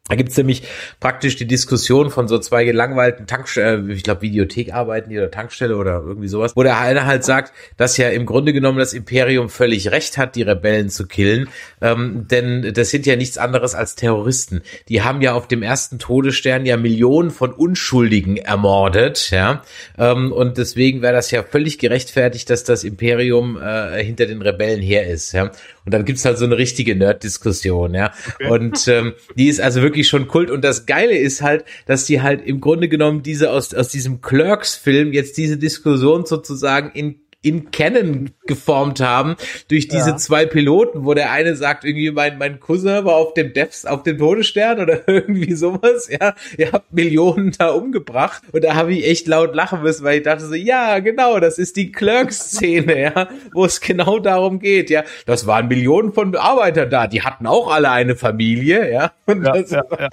Da 0.09 0.16
gibt's 0.16 0.36
nämlich 0.36 0.62
praktisch 1.00 1.36
die 1.36 1.46
Diskussion 1.46 2.11
von 2.11 2.28
so 2.28 2.38
zwei 2.38 2.64
gelangweilten 2.64 3.26
Tankstellen, 3.26 3.90
ich 3.90 4.02
glaube 4.02 4.22
Videothek 4.22 4.72
arbeiten 4.72 5.12
oder 5.12 5.30
Tankstelle 5.30 5.76
oder 5.76 6.02
irgendwie 6.06 6.28
sowas, 6.28 6.52
wo 6.56 6.62
der 6.62 6.78
eine 6.78 7.04
halt 7.04 7.24
sagt, 7.24 7.52
dass 7.76 7.96
ja 7.98 8.09
im 8.09 8.24
Grunde 8.24 8.52
genommen 8.52 8.78
das 8.78 8.94
Imperium 8.94 9.50
völlig 9.50 9.90
recht 9.90 10.16
hat, 10.16 10.34
die 10.34 10.42
Rebellen 10.42 10.88
zu 10.88 11.06
killen, 11.06 11.48
ähm, 11.82 12.26
denn 12.30 12.72
das 12.72 12.90
sind 12.90 13.04
ja 13.06 13.16
nichts 13.16 13.36
anderes 13.36 13.74
als 13.74 13.96
Terroristen. 13.96 14.62
Die 14.88 15.02
haben 15.02 15.20
ja 15.20 15.34
auf 15.34 15.46
dem 15.46 15.62
ersten 15.62 15.98
Todesstern 15.98 16.64
ja 16.64 16.76
Millionen 16.76 17.30
von 17.30 17.52
Unschuldigen 17.52 18.38
ermordet, 18.38 19.30
ja, 19.30 19.62
ähm, 19.98 20.32
und 20.32 20.56
deswegen 20.56 21.02
wäre 21.02 21.12
das 21.12 21.30
ja 21.30 21.42
völlig 21.42 21.78
gerechtfertigt, 21.78 22.48
dass 22.48 22.64
das 22.64 22.84
Imperium 22.84 23.61
äh, 23.61 24.02
hinter 24.02 24.26
den 24.26 24.40
Rebellen 24.40 24.80
her 24.80 25.06
ist, 25.06 25.32
ja. 25.32 25.50
Und 25.89 25.95
dann 25.95 26.05
gibt's 26.05 26.26
halt 26.26 26.36
so 26.36 26.45
eine 26.45 26.59
richtige 26.59 26.95
Nerd-Diskussion, 26.95 27.95
ja. 27.95 28.12
Und 28.51 28.86
ähm, 28.89 29.14
die 29.36 29.49
ist 29.49 29.59
also 29.59 29.80
wirklich 29.80 30.07
schon 30.07 30.28
Kult. 30.28 30.51
Und 30.51 30.62
das 30.62 30.84
Geile 30.84 31.16
ist 31.16 31.41
halt, 31.41 31.64
dass 31.86 32.05
die 32.05 32.20
halt 32.20 32.47
im 32.47 32.61
Grunde 32.61 32.91
genommen 32.91 33.22
diese 33.22 33.51
aus, 33.51 33.72
aus 33.72 33.89
diesem 33.89 34.20
Clerks-Film 34.20 35.14
jetzt 35.14 35.39
diese 35.39 35.57
Diskussion 35.57 36.26
sozusagen 36.26 36.91
in 36.91 37.20
in 37.41 37.70
Canon 37.70 38.30
geformt 38.47 39.01
haben 39.01 39.36
durch 39.68 39.86
diese 39.86 40.11
Ja. 40.11 40.16
zwei 40.16 40.45
Piloten, 40.45 41.05
wo 41.05 41.14
der 41.14 41.30
eine 41.30 41.55
sagt, 41.55 41.84
irgendwie 41.84 42.11
mein, 42.11 42.36
mein 42.36 42.59
Cousin 42.59 43.05
war 43.05 43.14
auf 43.14 43.34
dem 43.34 43.53
Devs, 43.53 43.86
auf 43.86 44.03
dem 44.03 44.18
Todesstern 44.18 44.80
oder 44.80 45.07
irgendwie 45.09 45.55
sowas, 45.55 46.09
ja, 46.11 46.34
ihr 46.57 46.72
habt 46.72 46.93
Millionen 46.93 47.53
da 47.57 47.70
umgebracht 47.70 48.43
und 48.53 48.64
da 48.64 48.74
habe 48.74 48.93
ich 48.93 49.07
echt 49.07 49.28
laut 49.28 49.55
lachen 49.55 49.82
müssen, 49.82 50.05
weil 50.05 50.18
ich 50.18 50.24
dachte 50.24 50.47
so, 50.47 50.55
ja, 50.55 50.99
genau, 50.99 51.39
das 51.39 51.59
ist 51.59 51.76
die 51.76 51.93
Clerks-Szene, 51.93 53.01
ja, 53.01 53.28
wo 53.53 53.64
es 53.64 53.80
genau 53.80 54.18
darum 54.18 54.59
geht, 54.59 54.91
ja, 54.91 55.05
das 55.24 55.47
waren 55.47 55.68
Millionen 55.68 56.12
von 56.12 56.34
Arbeitern 56.34 56.91
da, 56.91 57.07
die 57.07 57.22
hatten 57.22 57.47
auch 57.47 57.70
alle 57.72 57.91
eine 57.91 58.16
Familie, 58.16 58.93
ja, 58.93 59.12
und 59.26 59.45
Ja, 59.45 59.53
das, 59.53 59.70
ja, 59.70 59.84
ja. 59.99 60.09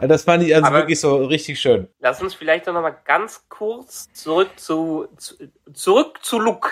Das 0.00 0.22
fand 0.24 0.42
ich 0.42 0.54
also 0.54 0.66
Aber- 0.68 0.78
wirklich 0.78 1.00
so 1.00 1.24
richtig 1.24 1.60
schön. 1.60 1.88
Lass 2.00 2.22
uns 2.22 2.34
vielleicht 2.34 2.66
doch 2.66 2.72
noch 2.72 2.82
mal 2.82 2.96
ganz 3.04 3.48
kurz 3.48 4.12
zurück 4.12 4.50
zu, 4.56 5.08
zu 5.16 5.34
zurück 5.72 6.18
zu 6.22 6.38
Luke. 6.38 6.70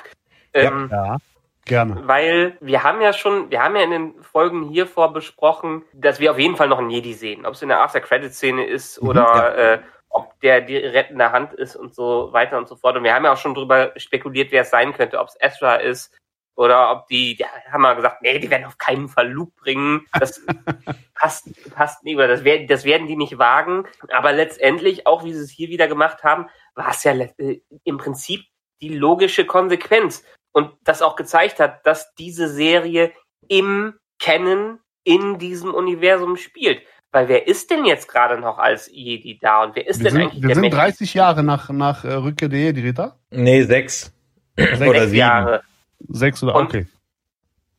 Ähm, 0.55 0.89
ja, 0.91 1.17
gerne. 1.65 2.01
Weil 2.07 2.57
wir 2.61 2.83
haben 2.83 3.01
ja 3.01 3.13
schon, 3.13 3.51
wir 3.51 3.63
haben 3.63 3.77
ja 3.77 3.83
in 3.83 3.91
den 3.91 4.23
Folgen 4.23 4.69
hiervor 4.69 5.13
besprochen, 5.13 5.83
dass 5.93 6.21
wir 6.21 6.31
auf 6.31 6.39
jeden 6.39 6.57
Fall 6.57 6.69
noch 6.69 6.79
einen 6.79 6.91
Jedi 6.91 7.13
sehen. 7.13 7.45
Ob 7.45 7.55
es 7.55 7.63
in 7.63 7.69
der 7.69 7.81
After-Credit-Szene 7.83 8.65
ist 8.67 9.03
Mhm, 9.03 9.09
oder 9.09 9.23
ja. 9.25 9.49
äh, 9.75 9.79
ob 10.09 10.41
der 10.41 10.63
die 10.63 10.77
rettende 10.79 11.31
Hand 11.33 11.53
ist 11.53 11.77
und 11.77 11.95
so 11.95 12.33
weiter 12.33 12.57
und 12.57 12.69
so 12.69 12.77
fort. 12.77 12.97
Und 12.97 13.05
wir 13.05 13.13
haben 13.15 13.25
ja 13.25 13.33
auch 13.33 13.37
schon 13.37 13.55
drüber 13.55 13.93
spekuliert, 13.97 14.51
wer 14.51 14.63
es 14.63 14.71
sein 14.71 14.95
könnte, 14.95 15.19
ob 15.19 15.29
es 15.29 15.37
Ezra 15.41 15.75
ist 15.77 16.17
oder 16.57 16.91
ob 16.91 17.07
die, 17.09 17.37
ja, 17.37 17.47
haben 17.71 17.83
wir 17.83 17.95
gesagt, 17.95 18.23
nee, 18.23 18.39
die 18.39 18.51
werden 18.51 18.65
auf 18.65 18.79
keinen 18.79 19.09
Fall 19.09 19.31
Luke 19.31 19.53
bringen. 19.61 20.07
Das 20.19 20.41
passt, 21.15 21.49
passt 21.75 22.03
nicht, 22.03 22.17
oder 22.17 22.29
das, 22.29 22.45
werden, 22.45 22.67
das 22.67 22.85
werden 22.85 23.07
die 23.07 23.17
nicht 23.17 23.39
wagen. 23.39 23.85
Aber 24.11 24.33
letztendlich, 24.33 25.07
auch 25.07 25.23
wie 25.23 25.35
sie 25.35 25.43
es 25.43 25.51
hier 25.51 25.69
wieder 25.69 25.87
gemacht 25.87 26.25
haben, 26.25 26.47
war 26.75 26.91
es 26.91 27.05
ja 27.05 27.13
äh, 27.13 27.61
im 27.85 27.99
Prinzip 27.99 28.43
die 28.81 28.89
logische 28.89 29.45
Konsequenz. 29.45 30.25
Und 30.53 30.73
das 30.85 31.03
auch 31.03 31.17
gezeigt 31.17 31.61
hat, 31.61 31.87
dass 31.87 32.15
diese 32.15 32.49
Serie 32.49 33.13
im 33.49 33.95
Canon 34.19 34.81
in 35.05 35.39
diesem 35.39 35.75
Universum 35.75 36.37
spielt. 36.37 36.81
Weil 37.13 37.29
wer 37.29 37.47
ist 37.47 37.71
denn 37.71 37.85
jetzt 37.85 38.09
gerade 38.09 38.41
noch 38.41 38.57
als 38.57 38.91
Jedi 38.91 39.39
da? 39.39 39.63
Und 39.63 39.77
wer 39.77 39.87
ist 39.87 40.01
Wir 40.01 40.05
denn 40.05 40.13
sind, 40.13 40.23
eigentlich 40.23 40.43
wir 40.43 40.49
der 40.49 40.55
sind 40.55 40.63
Mächtigste? 40.63 41.05
30 41.05 41.15
Jahre 41.15 41.43
nach, 41.43 41.69
nach 41.69 42.05
äh, 42.05 42.15
Rückkehr 42.15 42.49
der 42.49 42.61
Jedi-Ritter. 42.61 43.19
Nee, 43.31 43.63
sechs. 43.63 44.13
Sechs 44.57 44.81
oder 44.81 45.05
sieben. 45.07 45.19
Jahre. 45.19 45.63
Sechs 46.09 46.43
oder 46.43 46.55
Und- 46.55 46.67
okay. 46.67 46.87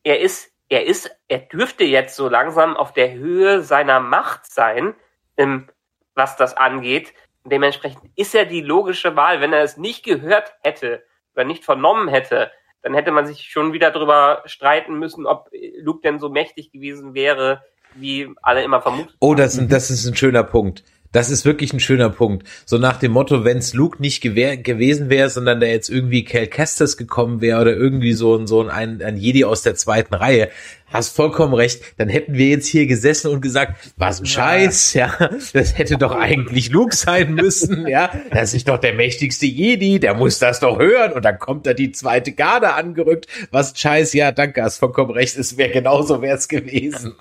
er 0.02 0.20
ist, 0.20 0.52
er 0.68 0.86
ist, 0.86 1.10
er 1.28 1.38
dürfte 1.38 1.84
jetzt 1.84 2.16
so 2.16 2.28
langsam 2.28 2.76
auf 2.76 2.92
der 2.92 3.12
Höhe 3.14 3.62
seiner 3.62 4.00
Macht 4.00 4.50
sein, 4.52 4.94
ähm, 5.36 5.68
was 6.14 6.36
das 6.36 6.56
angeht. 6.56 7.14
Und 7.44 7.52
dementsprechend 7.52 8.02
ist 8.16 8.34
er 8.34 8.44
die 8.44 8.60
logische 8.60 9.16
Wahl. 9.16 9.40
Wenn 9.40 9.52
er 9.52 9.62
es 9.62 9.76
nicht 9.76 10.04
gehört 10.04 10.52
hätte 10.62 11.02
oder 11.34 11.44
nicht 11.44 11.64
vernommen 11.64 12.08
hätte, 12.08 12.50
dann 12.82 12.94
hätte 12.94 13.10
man 13.10 13.26
sich 13.26 13.50
schon 13.50 13.72
wieder 13.72 13.90
drüber 13.90 14.42
streiten 14.44 14.98
müssen, 14.98 15.26
ob 15.26 15.48
Luke 15.78 16.00
denn 16.02 16.18
so 16.18 16.28
mächtig 16.28 16.70
gewesen 16.70 17.14
wäre, 17.14 17.62
wie 17.94 18.32
alle 18.42 18.62
immer 18.62 18.80
vermutet. 18.82 19.16
Oh, 19.20 19.34
das, 19.34 19.58
das 19.68 19.90
ist 19.90 20.06
ein 20.06 20.14
schöner 20.16 20.44
Punkt. 20.44 20.84
Das 21.12 21.30
ist 21.30 21.44
wirklich 21.44 21.72
ein 21.72 21.80
schöner 21.80 22.10
Punkt. 22.10 22.46
So 22.66 22.76
nach 22.76 22.98
dem 22.98 23.12
Motto, 23.12 23.44
wenn's 23.44 23.72
Luke 23.72 24.00
nicht 24.00 24.20
gewesen 24.20 25.08
wäre, 25.08 25.30
sondern 25.30 25.60
da 25.60 25.66
jetzt 25.66 25.88
irgendwie 25.88 26.24
Cal 26.24 26.46
Kestis 26.46 26.96
gekommen 26.96 27.40
wäre 27.40 27.60
oder 27.62 27.74
irgendwie 27.74 28.12
so 28.12 28.36
ein, 28.36 28.46
so 28.46 28.66
ein, 28.66 29.02
ein 29.02 29.16
Jedi 29.16 29.44
aus 29.44 29.62
der 29.62 29.74
zweiten 29.74 30.14
Reihe, 30.14 30.50
hast 30.90 31.14
vollkommen 31.14 31.54
recht, 31.54 31.82
dann 31.98 32.08
hätten 32.08 32.34
wir 32.34 32.48
jetzt 32.48 32.66
hier 32.66 32.86
gesessen 32.86 33.30
und 33.30 33.40
gesagt, 33.40 33.92
was 33.96 34.20
ein 34.20 34.26
Scheiß, 34.26 34.94
ja, 34.94 35.30
das 35.52 35.76
hätte 35.76 35.96
doch 35.96 36.12
eigentlich 36.12 36.70
Luke 36.70 36.94
sein 36.94 37.34
müssen, 37.34 37.86
ja, 37.86 38.10
das 38.30 38.54
ist 38.54 38.68
doch 38.68 38.78
der 38.78 38.94
mächtigste 38.94 39.46
Jedi, 39.46 40.00
der 40.00 40.14
muss 40.14 40.38
das 40.38 40.60
doch 40.60 40.78
hören. 40.78 41.12
Und 41.12 41.24
dann 41.24 41.38
kommt 41.38 41.66
da 41.66 41.74
die 41.74 41.92
zweite 41.92 42.32
Garde 42.32 42.74
angerückt, 42.74 43.26
was 43.50 43.72
ein 43.72 43.76
Scheiß, 43.76 44.12
ja, 44.14 44.32
danke, 44.32 44.62
hast 44.62 44.78
vollkommen 44.78 45.10
recht, 45.10 45.38
es 45.38 45.56
wäre 45.56 45.70
genauso 45.70 46.22
wär's 46.22 46.48
gewesen. 46.48 47.14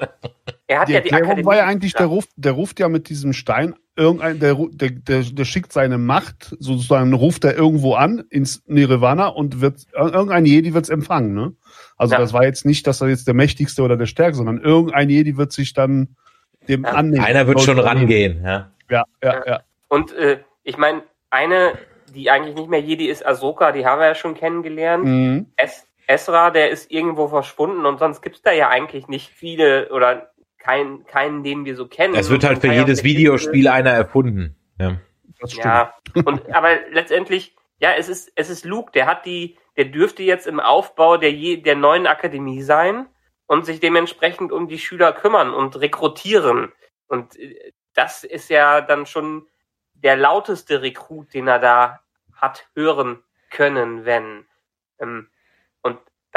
Er 0.70 0.80
hat 0.82 0.90
Die 0.90 0.94
ja 0.94 1.00
die 1.00 1.06
Erklärung 1.06 1.28
Akademie. 1.28 1.46
war 1.46 1.56
ja 1.56 1.66
eigentlich, 1.66 1.94
der 1.94 2.08
ruft, 2.08 2.30
der 2.36 2.52
ruft 2.52 2.80
ja 2.80 2.90
mit 2.90 3.08
diesem 3.10 3.32
Stein 3.34 3.76
irgendein, 3.96 4.40
der, 4.40 4.56
der, 4.72 4.90
der, 4.92 5.22
der 5.24 5.46
schickt 5.46 5.72
seine 5.74 5.98
Macht, 5.98 6.56
sozusagen 6.60 7.14
ruft 7.14 7.46
er 7.46 7.56
irgendwo 7.56 7.94
an 7.96 8.24
ins 8.30 8.62
Nirvana 8.68 9.28
und 9.28 9.62
wird, 9.62 9.86
irgendein 9.94 10.46
Jedi 10.46 10.74
wird's 10.74 10.90
empfangen, 10.90 11.34
ne? 11.34 11.54
Also 11.96 12.14
Ja. 12.16 12.20
das 12.20 12.34
war 12.34 12.44
jetzt 12.44 12.66
nicht, 12.66 12.86
dass 12.86 13.02
er 13.02 13.08
jetzt 13.08 13.28
der 13.28 13.34
mächtigste 13.34 13.82
oder 13.82 13.96
der 13.98 14.06
stärkste, 14.06 14.38
sondern 14.38 14.60
irgendein 14.60 15.10
Jedi 15.10 15.38
wird 15.38 15.52
sich 15.54 15.74
dann 15.74 16.16
dem 16.68 16.84
Ja. 16.84 16.92
annehmen. 16.92 17.24
Einer 17.24 17.48
wird 17.48 17.62
schon 17.62 17.80
rangehen, 17.80 18.44
ja. 18.44 18.72
Ja, 18.90 19.04
ja, 19.24 19.44
ja. 19.46 19.60
Und 19.88 20.14
äh, 20.16 20.40
ich 20.64 20.78
meine, 20.78 21.02
eine, 21.30 21.74
die 22.14 22.30
eigentlich 22.30 22.56
nicht 22.56 22.70
mehr 22.70 22.82
Jedi 22.82 23.08
ist, 23.08 23.26
Ahsoka, 23.26 23.72
die 23.72 23.86
haben 23.86 24.00
wir 24.00 24.08
ja 24.08 24.16
schon 24.16 24.36
kennengelernt. 24.36 25.06
Mhm. 25.06 25.46
Es 25.56 25.86
Esra, 26.08 26.52
der 26.52 26.70
ist 26.70 26.90
irgendwo 26.92 27.28
verschwunden 27.28 27.86
und 27.86 28.00
sonst 28.00 28.22
gibt's 28.22 28.42
da 28.42 28.52
ja 28.52 28.70
eigentlich 28.70 29.08
nicht 29.10 29.30
viele 29.30 29.90
oder 29.90 30.32
keinen, 30.68 31.06
keinen, 31.06 31.44
den 31.44 31.64
wir 31.64 31.78
so 31.78 31.88
kennen. 31.88 32.14
Es 32.14 32.30
wird 32.30 32.44
halt 32.44 32.60
für 32.60 32.72
jedes 32.72 33.06
Videospiel 33.06 33.70
einer 33.70 33.92
erfunden. 33.92 34.58
Ja. 34.78 34.98
Das 35.40 35.52
stimmt. 35.54 35.66
Ja, 35.66 35.94
und 36.26 36.54
aber 36.54 36.76
letztendlich, 36.92 37.56
ja, 37.80 37.94
es 37.94 38.10
ist, 38.10 38.34
es 38.36 38.50
ist 38.50 38.66
Luke, 38.66 38.92
der 38.92 39.06
hat 39.06 39.26
die, 39.26 39.58
der 39.78 39.86
dürfte 39.86 40.24
jetzt 40.24 40.46
im 40.46 40.60
Aufbau 40.60 41.16
der, 41.16 41.32
je, 41.32 41.56
der 41.56 41.76
neuen 41.76 42.06
Akademie 42.06 42.62
sein 42.62 43.08
und 43.46 43.66
sich 43.66 43.80
dementsprechend 43.80 44.52
um 44.52 44.68
die 44.68 44.78
Schüler 44.78 45.14
kümmern 45.14 45.54
und 45.54 45.80
rekrutieren. 45.80 46.74
Und 47.08 47.40
äh, 47.40 47.72
das 47.94 48.26
ist 48.26 48.50
ja 48.50 48.82
dann 48.82 49.06
schon 49.06 49.48
der 49.94 50.18
lauteste 50.18 50.82
Rekrut, 50.82 51.34
den 51.34 51.48
er 51.48 51.60
da 51.60 52.02
hat 52.34 52.68
hören 52.76 53.24
können, 53.50 54.04
wenn. 54.04 54.46
Ähm, 55.00 55.30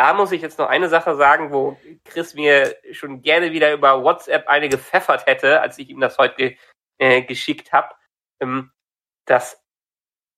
da 0.00 0.14
muss 0.14 0.32
ich 0.32 0.40
jetzt 0.40 0.58
noch 0.58 0.70
eine 0.70 0.88
Sache 0.88 1.14
sagen, 1.14 1.52
wo 1.52 1.76
Chris 2.06 2.32
mir 2.32 2.74
schon 2.90 3.20
gerne 3.20 3.52
wieder 3.52 3.70
über 3.74 4.02
WhatsApp 4.02 4.48
eine 4.48 4.70
gepfeffert 4.70 5.26
hätte, 5.26 5.60
als 5.60 5.76
ich 5.76 5.90
ihm 5.90 6.00
das 6.00 6.16
heute 6.16 6.54
äh, 6.96 7.20
geschickt 7.20 7.70
habe, 7.74 7.90
ähm, 8.40 8.70
dass 9.26 9.62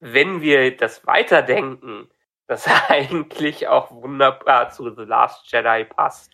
wenn 0.00 0.40
wir 0.40 0.76
das 0.76 1.06
weiterdenken, 1.06 2.08
das 2.48 2.66
eigentlich 2.88 3.68
auch 3.68 3.92
wunderbar 3.92 4.70
zu 4.70 4.92
The 4.92 5.02
Last 5.02 5.52
Jedi 5.52 5.84
passt. 5.84 6.32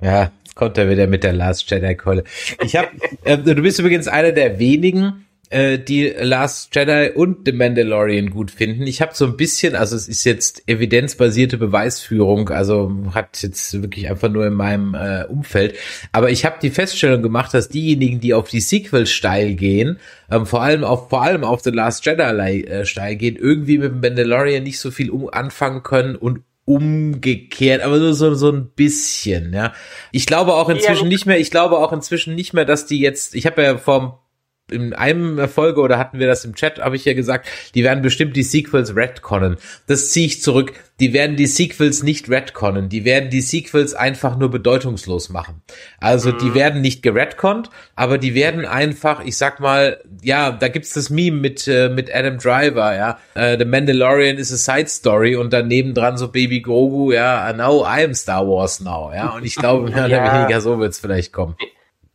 Ja, 0.00 0.30
jetzt 0.44 0.54
kommt 0.54 0.78
er 0.78 0.88
wieder 0.88 1.08
mit 1.08 1.24
der 1.24 1.32
Last 1.32 1.68
Jedi 1.68 1.96
Keule. 1.96 2.22
Ich 2.60 2.76
habe, 2.76 2.90
äh, 3.24 3.38
du 3.38 3.60
bist 3.60 3.80
übrigens 3.80 4.06
einer 4.06 4.30
der 4.30 4.60
wenigen, 4.60 5.26
äh, 5.52 5.78
die 5.78 6.08
Last 6.18 6.74
Jedi 6.74 7.10
und 7.14 7.42
The 7.44 7.52
Mandalorian 7.52 8.30
gut 8.30 8.50
finden. 8.50 8.86
Ich 8.86 9.02
habe 9.02 9.12
so 9.14 9.26
ein 9.26 9.36
bisschen, 9.36 9.76
also 9.76 9.94
es 9.94 10.08
ist 10.08 10.24
jetzt 10.24 10.62
evidenzbasierte 10.66 11.58
Beweisführung, 11.58 12.48
also 12.48 12.90
hat 13.14 13.42
jetzt 13.42 13.80
wirklich 13.80 14.08
einfach 14.08 14.30
nur 14.30 14.46
in 14.46 14.54
meinem 14.54 14.94
äh, 14.94 15.24
Umfeld. 15.24 15.76
Aber 16.10 16.30
ich 16.30 16.44
habe 16.44 16.56
die 16.62 16.70
Feststellung 16.70 17.22
gemacht, 17.22 17.52
dass 17.54 17.68
diejenigen, 17.68 18.20
die 18.20 18.34
auf 18.34 18.48
die 18.48 18.60
Sequels 18.60 19.10
steil 19.10 19.54
gehen, 19.54 19.98
ähm, 20.30 20.46
vor 20.46 20.62
allem 20.62 20.84
auf 20.84 21.10
vor 21.10 21.22
allem 21.22 21.44
auf 21.44 21.62
The 21.62 21.70
Last 21.70 22.06
Jedi 22.06 22.64
äh, 22.64 22.84
steil 22.86 23.16
gehen, 23.16 23.36
irgendwie 23.36 23.78
mit 23.78 23.92
dem 23.92 24.00
Mandalorian 24.00 24.62
nicht 24.62 24.80
so 24.80 24.90
viel 24.90 25.10
um 25.10 25.28
anfangen 25.28 25.82
können 25.82 26.16
und 26.16 26.40
umgekehrt, 26.64 27.82
aber 27.82 27.98
nur 27.98 28.14
so, 28.14 28.34
so 28.34 28.50
ein 28.50 28.70
bisschen, 28.70 29.52
ja. 29.52 29.72
Ich 30.12 30.26
glaube 30.26 30.54
auch 30.54 30.68
inzwischen 30.68 31.08
nicht 31.08 31.26
mehr, 31.26 31.40
ich 31.40 31.50
glaube 31.50 31.78
auch 31.78 31.92
inzwischen 31.92 32.34
nicht 32.34 32.54
mehr, 32.54 32.64
dass 32.64 32.86
die 32.86 33.00
jetzt, 33.00 33.34
ich 33.34 33.46
habe 33.46 33.62
ja 33.62 33.76
vor 33.78 34.21
in 34.70 34.94
einem 34.94 35.48
Folge 35.48 35.80
oder 35.80 35.98
hatten 35.98 36.18
wir 36.18 36.26
das 36.26 36.44
im 36.44 36.54
Chat, 36.54 36.78
habe 36.80 36.96
ich 36.96 37.04
ja 37.04 37.14
gesagt, 37.14 37.48
die 37.74 37.84
werden 37.84 38.02
bestimmt 38.02 38.36
die 38.36 38.42
Sequels 38.42 38.96
retconnen. 38.96 39.56
Das 39.86 40.10
ziehe 40.10 40.26
ich 40.26 40.42
zurück. 40.42 40.72
Die 41.00 41.12
werden 41.12 41.36
die 41.36 41.46
Sequels 41.46 42.02
nicht 42.02 42.30
retconnen. 42.30 42.88
Die 42.88 43.04
werden 43.04 43.28
die 43.28 43.40
Sequels 43.40 43.92
einfach 43.92 44.36
nur 44.36 44.50
bedeutungslos 44.50 45.30
machen. 45.30 45.62
Also 46.00 46.32
mhm. 46.32 46.38
die 46.38 46.54
werden 46.54 46.80
nicht 46.80 47.02
geretconnt, 47.02 47.70
aber 47.96 48.18
die 48.18 48.34
werden 48.34 48.64
einfach, 48.64 49.24
ich 49.24 49.36
sag 49.36 49.60
mal, 49.60 50.00
ja, 50.22 50.52
da 50.52 50.68
gibt's 50.68 50.94
das 50.94 51.10
Meme 51.10 51.38
mit 51.38 51.66
äh, 51.66 51.88
mit 51.88 52.14
Adam 52.14 52.38
Driver, 52.38 52.94
ja, 52.94 53.18
äh, 53.34 53.58
The 53.58 53.64
Mandalorian 53.64 54.36
is 54.36 54.52
a 54.52 54.56
side 54.56 54.88
story 54.88 55.34
und 55.34 55.52
daneben 55.52 55.92
dran 55.94 56.16
so 56.16 56.28
Baby 56.28 56.60
Grogu, 56.60 57.12
ja, 57.12 57.52
now 57.52 57.84
I 57.84 58.04
am 58.04 58.14
Star 58.14 58.46
Wars 58.46 58.80
now, 58.80 59.12
ja, 59.12 59.30
und 59.30 59.44
ich 59.44 59.56
glaube 59.56 59.90
mehr 59.90 60.06
oder 60.06 60.40
weniger 60.40 60.60
so 60.60 60.78
wird's 60.78 61.00
vielleicht 61.00 61.32
kommen. 61.32 61.56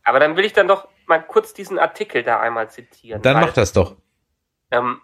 Aber 0.02 0.18
dann 0.18 0.36
will 0.36 0.44
ich 0.46 0.54
dann 0.54 0.66
doch 0.66 0.88
mal 1.08 1.18
kurz 1.18 1.54
diesen 1.54 1.78
Artikel 1.78 2.22
da 2.22 2.40
einmal 2.40 2.70
zitieren. 2.70 3.22
Dann 3.22 3.36
weil, 3.36 3.46
mach 3.46 3.52
das 3.52 3.72
doch. 3.72 3.96
Ähm, 4.70 5.00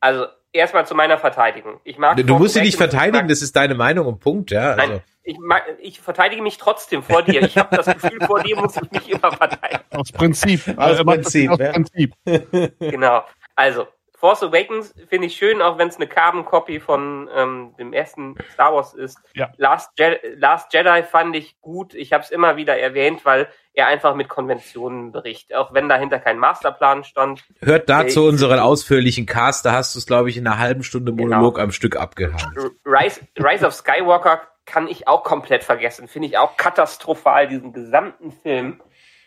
also 0.00 0.26
erstmal 0.52 0.86
zu 0.86 0.94
meiner 0.94 1.18
Verteidigung. 1.18 1.80
Ich 1.84 1.98
mag 1.98 2.16
du 2.16 2.38
musst 2.38 2.54
sie 2.54 2.60
nicht 2.60 2.76
verteidigen, 2.76 3.28
das 3.28 3.42
ist 3.42 3.56
deine 3.56 3.74
Meinung 3.74 4.06
und 4.06 4.20
Punkt, 4.20 4.50
ja. 4.50 4.72
Also. 4.72 4.92
Nein, 4.92 5.02
ich, 5.24 5.38
mag, 5.38 5.64
ich 5.80 6.00
verteidige 6.00 6.42
mich 6.42 6.58
trotzdem 6.58 7.02
vor 7.02 7.22
dir. 7.22 7.42
Ich 7.42 7.56
habe 7.56 7.76
das 7.76 7.86
Gefühl, 7.86 8.20
vor 8.26 8.42
dir 8.42 8.56
muss 8.56 8.76
ich 8.76 8.90
mich 8.90 9.10
immer 9.10 9.32
verteidigen. 9.32 9.82
Aus 9.92 10.12
Prinzip. 10.12 10.68
Aus 10.76 10.78
also 10.78 11.04
Prinzip. 11.04 11.50
Aus 11.50 11.58
Prinzip. 11.58 12.14
genau. 12.78 13.24
Also, 13.54 13.86
Force 14.14 14.42
Awakens 14.42 14.94
finde 15.08 15.26
ich 15.26 15.36
schön, 15.36 15.62
auch 15.62 15.78
wenn 15.78 15.88
es 15.88 15.96
eine 15.96 16.06
Carbon 16.06 16.44
Copy 16.44 16.80
von 16.80 17.28
ähm, 17.34 17.74
dem 17.78 17.92
ersten 17.92 18.36
Star 18.52 18.74
Wars 18.74 18.94
ist. 18.94 19.18
Ja. 19.34 19.52
Last, 19.56 19.90
Je 19.98 20.18
Last 20.36 20.72
Jedi 20.72 21.02
fand 21.02 21.34
ich 21.34 21.60
gut. 21.60 21.94
Ich 21.94 22.12
habe 22.12 22.22
es 22.22 22.30
immer 22.30 22.56
wieder 22.56 22.78
erwähnt, 22.78 23.24
weil 23.24 23.48
er 23.74 23.86
einfach 23.86 24.14
mit 24.14 24.28
Konventionen 24.28 25.12
berichtet, 25.12 25.56
auch 25.56 25.72
wenn 25.72 25.88
dahinter 25.88 26.18
kein 26.18 26.38
Masterplan 26.38 27.04
stand. 27.04 27.44
Hört 27.60 27.88
dazu 27.88 28.26
unseren 28.26 28.58
ausführlichen 28.58 29.24
Cast, 29.26 29.64
da 29.64 29.72
hast 29.72 29.94
du 29.94 29.98
es, 29.98 30.06
glaube 30.06 30.28
ich, 30.28 30.36
in 30.36 30.46
einer 30.46 30.58
halben 30.58 30.82
Stunde 30.82 31.12
genau. 31.12 31.28
Monolog 31.28 31.54
genau. 31.54 31.64
am 31.64 31.72
Stück 31.72 31.96
abgehandelt. 31.96 32.72
Rise, 32.84 33.20
Rise 33.38 33.66
of 33.66 33.74
Skywalker 33.74 34.42
kann 34.66 34.88
ich 34.88 35.08
auch 35.08 35.24
komplett 35.24 35.64
vergessen. 35.64 36.06
Finde 36.06 36.28
ich 36.28 36.38
auch 36.38 36.56
katastrophal, 36.56 37.48
diesen 37.48 37.72
gesamten 37.72 38.30
Film. 38.30 38.80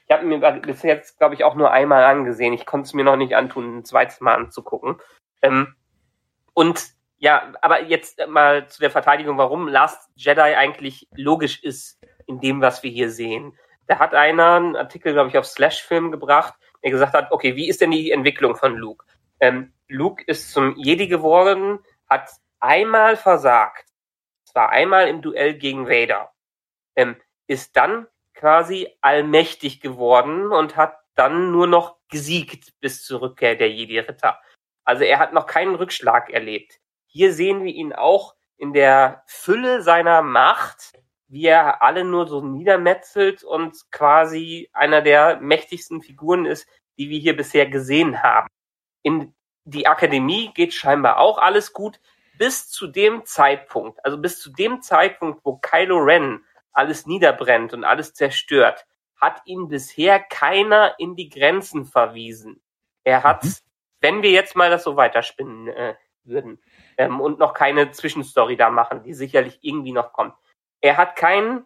Ich 0.08 0.16
habe 0.16 0.26
mir 0.26 0.40
bis 0.62 0.84
jetzt, 0.84 1.18
glaube 1.18 1.34
ich, 1.34 1.44
auch 1.44 1.56
nur 1.56 1.72
einmal 1.72 2.04
angesehen. 2.04 2.54
Ich 2.54 2.66
konnte 2.66 2.86
es 2.86 2.94
mir 2.94 3.04
noch 3.04 3.16
nicht 3.16 3.36
antun, 3.36 3.80
ein 3.80 3.86
zweites 3.86 4.22
Mal 4.22 4.36
anzugucken. 4.36 4.98
Ähm, 5.42 5.76
und 6.54 6.86
ja, 7.18 7.54
aber 7.62 7.84
jetzt 7.84 8.22
mal 8.28 8.68
zu 8.68 8.80
der 8.82 8.92
Verteidigung, 8.92 9.38
warum 9.38 9.68
Last 9.68 10.10
Jedi 10.16 10.42
eigentlich 10.42 11.08
logisch 11.16 11.64
ist 11.64 12.00
in 12.28 12.40
dem, 12.40 12.62
was 12.62 12.84
wir 12.84 12.92
hier 12.92 13.10
sehen. 13.10 13.58
Da 13.88 14.00
hat 14.00 14.14
einer 14.14 14.54
einen 14.56 14.76
Artikel, 14.76 15.14
glaube 15.14 15.30
ich, 15.30 15.38
auf 15.38 15.46
Slash 15.46 15.84
Film 15.84 16.12
gebracht, 16.12 16.54
der 16.84 16.92
gesagt 16.92 17.14
hat, 17.14 17.32
okay, 17.32 17.56
wie 17.56 17.70
ist 17.70 17.82
denn 17.82 17.92
die 17.92 18.12
Entwicklung 18.12 18.56
von 18.56 18.76
Luke? 18.76 19.06
Ähm, 19.40 19.74
Luke 19.88 20.24
ist 20.26 20.52
zum 20.52 20.76
Jedi 20.78 21.08
geworden, 21.08 21.80
hat 22.10 22.30
einmal 22.60 23.18
versagt. 23.18 23.86
Zwar 24.46 24.70
einmal 24.70 25.08
im 25.08 25.22
Duell 25.22 25.56
gegen 25.56 25.88
Vader. 25.88 26.32
Ähm, 26.96 27.16
ist 27.48 27.76
dann 27.76 28.08
quasi 28.34 28.90
allmächtig 29.02 29.82
geworden 29.82 30.52
und 30.52 30.76
hat 30.76 30.98
dann 31.16 31.52
nur 31.52 31.68
noch 31.68 31.98
gesiegt 32.10 32.74
bis 32.80 33.04
zur 33.04 33.22
Rückkehr 33.22 33.56
der 33.56 33.72
Jedi-Ritter. 33.72 34.40
Also 34.84 35.04
er 35.04 35.20
hat 35.20 35.34
noch 35.34 35.46
keinen 35.46 35.76
Rückschlag 35.76 36.30
erlebt. 36.30 36.80
Hier 37.08 37.34
sehen 37.34 37.64
wir 37.64 37.74
ihn 37.74 37.94
auch 37.94 38.36
in 38.58 38.74
der 38.74 39.24
Fülle 39.26 39.82
seiner 39.82 40.22
Macht, 40.22 40.94
wie 41.36 41.48
er 41.48 41.84
alle 41.84 42.06
nur 42.06 42.28
so 42.28 42.42
niedermetzelt 42.42 43.44
und 43.44 43.92
quasi 43.92 44.70
einer 44.72 45.02
der 45.02 45.42
mächtigsten 45.42 46.02
Figuren 46.02 46.46
ist, 46.46 46.66
die 46.98 47.10
wir 47.10 47.20
hier 47.20 47.36
bisher 47.36 47.66
gesehen 47.66 48.24
haben. 48.24 48.48
In 49.04 49.36
die 49.66 49.86
Akademie 49.86 50.54
geht 50.54 50.74
scheinbar 50.74 51.20
auch 51.20 51.38
alles 51.38 51.74
gut, 51.74 52.00
bis 52.38 52.70
zu 52.70 52.88
dem 52.88 53.26
Zeitpunkt, 53.26 54.00
also 54.06 54.18
bis 54.18 54.40
zu 54.40 54.50
dem 54.50 54.82
Zeitpunkt, 54.82 55.42
wo 55.44 55.58
Kylo 55.58 55.98
Ren 55.98 56.42
alles 56.72 57.06
niederbrennt 57.06 57.74
und 57.74 57.84
alles 57.84 58.14
zerstört, 58.14 58.86
hat 59.20 59.42
ihn 59.44 59.68
bisher 59.68 60.22
keiner 60.22 60.96
in 61.00 61.18
die 61.18 61.28
Grenzen 61.28 61.84
verwiesen. 61.84 62.62
Er 63.04 63.24
hat, 63.24 63.44
mhm. 63.44 63.56
wenn 64.00 64.22
wir 64.24 64.32
jetzt 64.32 64.56
mal 64.56 64.70
das 64.70 64.86
so 64.86 64.96
weiterspinnen 64.96 65.68
äh, 65.68 65.96
würden 66.24 66.62
ähm, 66.98 67.20
und 67.20 67.40
noch 67.40 67.54
keine 67.54 67.92
Zwischenstory 67.92 68.56
da 68.56 68.70
machen, 68.70 69.04
die 69.04 69.14
sicherlich 69.14 69.60
irgendwie 69.62 69.92
noch 69.92 70.14
kommt. 70.14 70.34
Er 70.86 70.98
hat 70.98 71.16
kein 71.16 71.66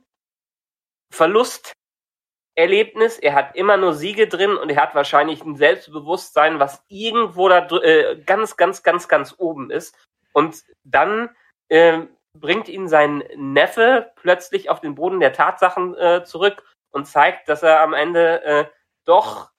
Verlusterlebnis, 1.13 3.19
er 3.19 3.33
hat 3.33 3.53
immer 3.53 3.75
nur 3.75 3.93
Siege 3.93 4.29
drin 4.29 4.55
und 4.55 4.69
er 4.69 4.81
hat 4.81 4.95
wahrscheinlich 4.95 5.43
ein 5.43 5.57
Selbstbewusstsein, 5.57 6.61
was 6.61 6.85
irgendwo 6.87 7.49
da 7.49 7.67
äh, 7.81 8.21
ganz, 8.25 8.55
ganz, 8.55 8.81
ganz, 8.81 9.09
ganz 9.09 9.35
oben 9.37 9.71
ist. 9.71 9.93
Und 10.31 10.63
dann 10.85 11.35
äh, 11.67 12.03
bringt 12.31 12.69
ihn 12.69 12.87
sein 12.87 13.25
Neffe 13.35 14.13
plötzlich 14.15 14.69
auf 14.69 14.79
den 14.79 14.95
Boden 14.95 15.19
der 15.19 15.33
Tatsachen 15.33 15.97
äh, 15.97 16.23
zurück 16.23 16.63
und 16.91 17.05
zeigt, 17.05 17.49
dass 17.49 17.61
er 17.61 17.81
am 17.81 17.93
Ende 17.93 18.41
äh, 18.43 18.67
doch 19.03 19.51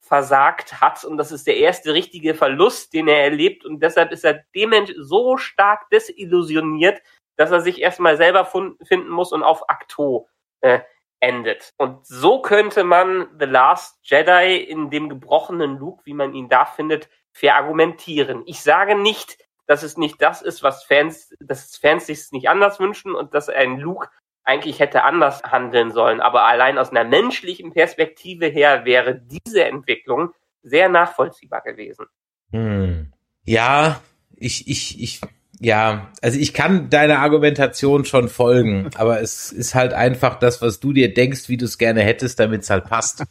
versagt 0.00 0.80
hat 0.80 1.04
und 1.04 1.18
das 1.18 1.32
ist 1.32 1.46
der 1.46 1.58
erste 1.58 1.92
richtige 1.92 2.34
Verlust, 2.34 2.94
den 2.94 3.08
er 3.08 3.24
erlebt 3.24 3.66
und 3.66 3.82
deshalb 3.82 4.10
ist 4.10 4.24
er 4.24 4.42
dements 4.54 4.94
so 4.96 5.36
stark 5.36 5.90
desillusioniert, 5.90 7.02
dass 7.36 7.50
er 7.50 7.60
sich 7.60 7.80
erstmal 7.80 8.16
selber 8.16 8.44
finden 8.44 9.08
muss 9.08 9.32
und 9.32 9.42
auf 9.42 9.68
Akto 9.68 10.28
äh, 10.60 10.80
endet. 11.20 11.72
Und 11.78 12.06
so 12.06 12.42
könnte 12.42 12.84
man 12.84 13.28
The 13.38 13.46
Last 13.46 13.98
Jedi 14.02 14.56
in 14.56 14.90
dem 14.90 15.08
gebrochenen 15.08 15.78
Luke, 15.78 16.02
wie 16.04 16.14
man 16.14 16.34
ihn 16.34 16.48
da 16.48 16.64
findet, 16.64 17.08
verargumentieren. 17.32 18.42
Ich 18.46 18.60
sage 18.60 18.96
nicht, 18.96 19.38
dass 19.66 19.82
es 19.82 19.96
nicht 19.96 20.20
das 20.20 20.42
ist, 20.42 20.62
was 20.62 20.84
Fans, 20.84 21.34
dass 21.40 21.76
Fans 21.76 22.06
sich 22.06 22.32
nicht 22.32 22.48
anders 22.48 22.80
wünschen 22.80 23.14
und 23.14 23.34
dass 23.34 23.48
ein 23.48 23.78
Luke 23.78 24.08
eigentlich 24.44 24.80
hätte 24.80 25.04
anders 25.04 25.42
handeln 25.44 25.92
sollen. 25.92 26.20
Aber 26.20 26.44
allein 26.44 26.76
aus 26.78 26.90
einer 26.90 27.04
menschlichen 27.04 27.72
Perspektive 27.72 28.46
her 28.46 28.84
wäre 28.84 29.14
diese 29.14 29.64
Entwicklung 29.64 30.34
sehr 30.62 30.88
nachvollziehbar 30.88 31.62
gewesen. 31.62 32.06
Hm. 32.50 33.12
Ja, 33.44 34.00
ich, 34.36 34.68
ich, 34.68 35.00
ich 35.00 35.20
ja, 35.64 36.08
also 36.20 36.40
ich 36.40 36.54
kann 36.54 36.90
deiner 36.90 37.20
Argumentation 37.20 38.04
schon 38.04 38.28
folgen, 38.28 38.90
aber 38.96 39.20
es 39.20 39.52
ist 39.52 39.76
halt 39.76 39.94
einfach 39.94 40.40
das, 40.40 40.60
was 40.60 40.80
du 40.80 40.92
dir 40.92 41.14
denkst, 41.14 41.48
wie 41.48 41.56
du 41.56 41.66
es 41.66 41.78
gerne 41.78 42.02
hättest, 42.02 42.40
damit 42.40 42.62
es 42.62 42.70
halt 42.70 42.86
passt. 42.86 43.22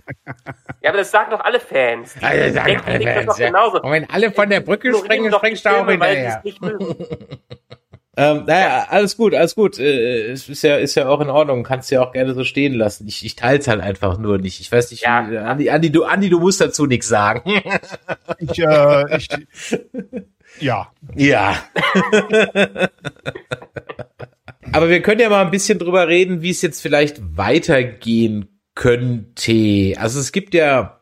Ja, 0.81 0.91
aber 0.91 0.99
das 0.99 1.11
sagen 1.11 1.31
doch 1.31 1.41
alle 1.41 1.59
Fans. 1.59 2.13
Die 2.13 2.23
ja, 2.23 2.37
das 2.37 2.53
sagen 2.53 2.81
alle 2.85 3.01
Fans, 3.01 3.25
das 3.25 3.25
doch 3.25 3.45
genauso. 3.45 3.81
Und 3.81 3.91
wenn 3.91 4.09
alle 4.09 4.31
von 4.31 4.49
der 4.49 4.61
Brücke 4.61 4.95
springen, 4.95 5.29
springst 5.33 5.65
du 5.65 5.69
auch 5.71 5.85
hinterher. 5.89 6.41
ähm, 8.17 8.45
naja, 8.45 8.85
alles 8.87 9.17
gut, 9.17 9.35
alles 9.35 9.53
gut. 9.53 9.77
Äh, 9.77 10.31
es 10.31 10.47
ist 10.47 10.61
ja, 10.61 10.77
ist 10.77 10.95
ja 10.95 11.09
auch 11.09 11.19
in 11.19 11.29
Ordnung. 11.29 11.63
Kannst 11.63 11.91
ja 11.91 12.01
auch 12.01 12.13
gerne 12.13 12.33
so 12.33 12.45
stehen 12.45 12.73
lassen. 12.75 13.09
Ich, 13.09 13.25
ich 13.25 13.35
teile 13.35 13.59
es 13.59 13.67
halt 13.67 13.81
einfach 13.81 14.17
nur 14.17 14.37
nicht. 14.37 14.61
Ich 14.61 14.71
weiß 14.71 14.89
nicht, 14.91 15.03
ja. 15.03 15.29
wie, 15.29 15.37
Andi, 15.37 15.69
Andi, 15.69 15.91
du, 15.91 16.05
Andi, 16.05 16.29
du 16.29 16.39
musst 16.39 16.61
dazu 16.61 16.85
nichts 16.85 17.09
sagen. 17.09 17.61
ich, 18.39 18.57
äh, 18.57 19.17
ich, 19.17 19.27
ja. 20.59 20.91
Ja. 21.15 21.57
Aber 24.73 24.89
wir 24.89 25.01
können 25.01 25.21
ja 25.21 25.29
mal 25.29 25.43
ein 25.45 25.51
bisschen 25.51 25.79
drüber 25.79 26.07
reden, 26.07 26.41
wie 26.41 26.51
es 26.51 26.61
jetzt 26.61 26.81
vielleicht 26.81 27.37
weitergehen 27.37 28.59
könnte. 28.75 29.93
Also 29.97 30.19
es 30.19 30.31
gibt 30.31 30.53
ja 30.53 31.01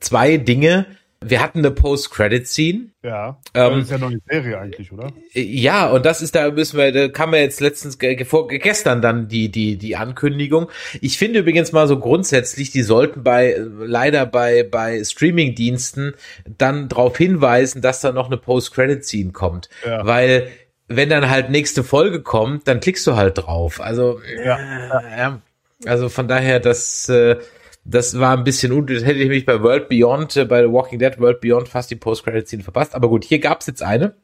zwei 0.00 0.36
Dinge. 0.36 0.86
Wir 1.26 1.40
hatten 1.42 1.58
eine 1.58 1.70
Post-Credit-Scene. 1.70 2.90
Ja. 3.02 3.38
Ähm, 3.54 3.70
das 3.72 3.82
ist 3.84 3.90
ja 3.90 3.98
noch 3.98 4.10
eine 4.10 4.20
Serie 4.28 4.58
eigentlich, 4.58 4.92
oder? 4.92 5.12
Ja, 5.32 5.90
und 5.90 6.04
das 6.06 6.22
ist 6.22 6.34
da 6.34 6.50
müssen 6.50 6.78
wir, 6.78 6.92
da 6.92 7.08
kam 7.08 7.32
ja 7.34 7.40
jetzt 7.40 7.60
letztens 7.60 7.98
vor- 8.26 8.48
gestern 8.48 9.02
dann 9.02 9.28
die 9.28 9.50
die 9.50 9.76
die 9.76 9.96
Ankündigung. 9.96 10.70
Ich 11.00 11.18
finde 11.18 11.40
übrigens 11.40 11.72
mal 11.72 11.86
so 11.88 11.98
grundsätzlich, 11.98 12.70
die 12.70 12.82
sollten 12.82 13.22
bei 13.22 13.56
leider 13.78 14.26
bei 14.26 14.62
bei 14.62 15.02
Streaming-Diensten 15.04 16.14
dann 16.58 16.88
darauf 16.88 17.16
hinweisen, 17.16 17.82
dass 17.82 18.00
da 18.00 18.12
noch 18.12 18.26
eine 18.26 18.36
Post-Credit-Scene 18.36 19.32
kommt, 19.32 19.68
Ja. 19.86 20.06
weil 20.06 20.48
wenn 20.88 21.08
dann 21.08 21.30
halt 21.30 21.48
nächste 21.50 21.82
Folge 21.82 22.22
kommt, 22.22 22.68
dann 22.68 22.80
klickst 22.80 23.06
du 23.06 23.16
halt 23.16 23.38
drauf. 23.38 23.80
Also 23.80 24.20
Ja. 24.44 24.58
äh, 24.98 25.88
also 25.88 26.08
von 26.08 26.28
daher 26.28 26.60
das 26.60 27.08
äh, 27.08 27.36
das 27.84 28.18
war 28.18 28.36
ein 28.36 28.44
bisschen 28.44 28.72
unnötig. 28.72 28.98
Das 28.98 29.06
hätte 29.06 29.20
ich 29.20 29.28
mich 29.28 29.46
bei 29.46 29.62
World 29.62 29.88
Beyond, 29.88 30.36
äh, 30.36 30.44
bei 30.44 30.62
The 30.62 30.72
Walking 30.72 30.98
Dead 30.98 31.18
World 31.18 31.40
Beyond 31.40 31.68
fast 31.68 31.90
die 31.90 31.96
Post-Credit-Scene 31.96 32.62
verpasst. 32.62 32.94
Aber 32.94 33.08
gut, 33.08 33.24
hier 33.24 33.38
gab's 33.38 33.66
jetzt 33.66 33.82
eine. 33.82 34.14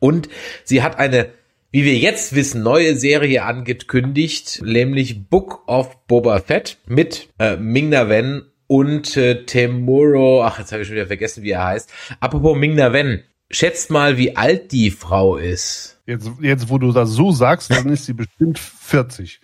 Und 0.00 0.28
sie 0.64 0.82
hat 0.82 0.98
eine, 0.98 1.30
wie 1.70 1.84
wir 1.84 1.96
jetzt 1.96 2.34
wissen, 2.34 2.62
neue 2.62 2.94
Serie 2.94 3.42
angekündigt, 3.44 4.62
nämlich 4.64 5.28
Book 5.28 5.66
of 5.66 6.06
Boba 6.06 6.38
Fett 6.40 6.78
mit 6.86 7.28
äh, 7.38 7.56
Ming-Na 7.56 8.08
Wen 8.08 8.42
und 8.68 9.16
äh, 9.16 9.44
Temuro, 9.44 10.44
ach, 10.44 10.58
jetzt 10.58 10.72
habe 10.72 10.82
ich 10.82 10.88
schon 10.88 10.96
wieder 10.96 11.06
vergessen, 11.06 11.42
wie 11.42 11.50
er 11.50 11.64
heißt. 11.64 11.92
Apropos 12.20 12.56
Ming-Na 12.56 12.92
Wen, 12.92 13.24
schätzt 13.50 13.90
mal, 13.90 14.18
wie 14.18 14.36
alt 14.36 14.70
die 14.72 14.90
Frau 14.90 15.36
ist. 15.36 16.00
Jetzt, 16.06 16.30
jetzt, 16.40 16.70
wo 16.70 16.78
du 16.78 16.92
das 16.92 17.10
so 17.10 17.32
sagst, 17.32 17.70
dann 17.70 17.88
ist 17.88 18.06
sie 18.06 18.12
bestimmt 18.12 18.58
40. 18.58 19.40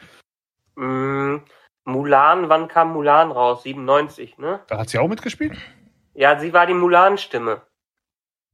Mulan, 1.84 2.48
wann 2.48 2.68
kam 2.68 2.92
Mulan 2.92 3.30
raus? 3.30 3.62
97, 3.62 4.38
ne? 4.38 4.60
Da 4.68 4.78
hat 4.78 4.88
sie 4.88 4.98
auch 4.98 5.08
mitgespielt? 5.08 5.56
Ja, 6.14 6.38
sie 6.38 6.52
war 6.52 6.66
die 6.66 6.74
Mulan-Stimme. 6.74 7.60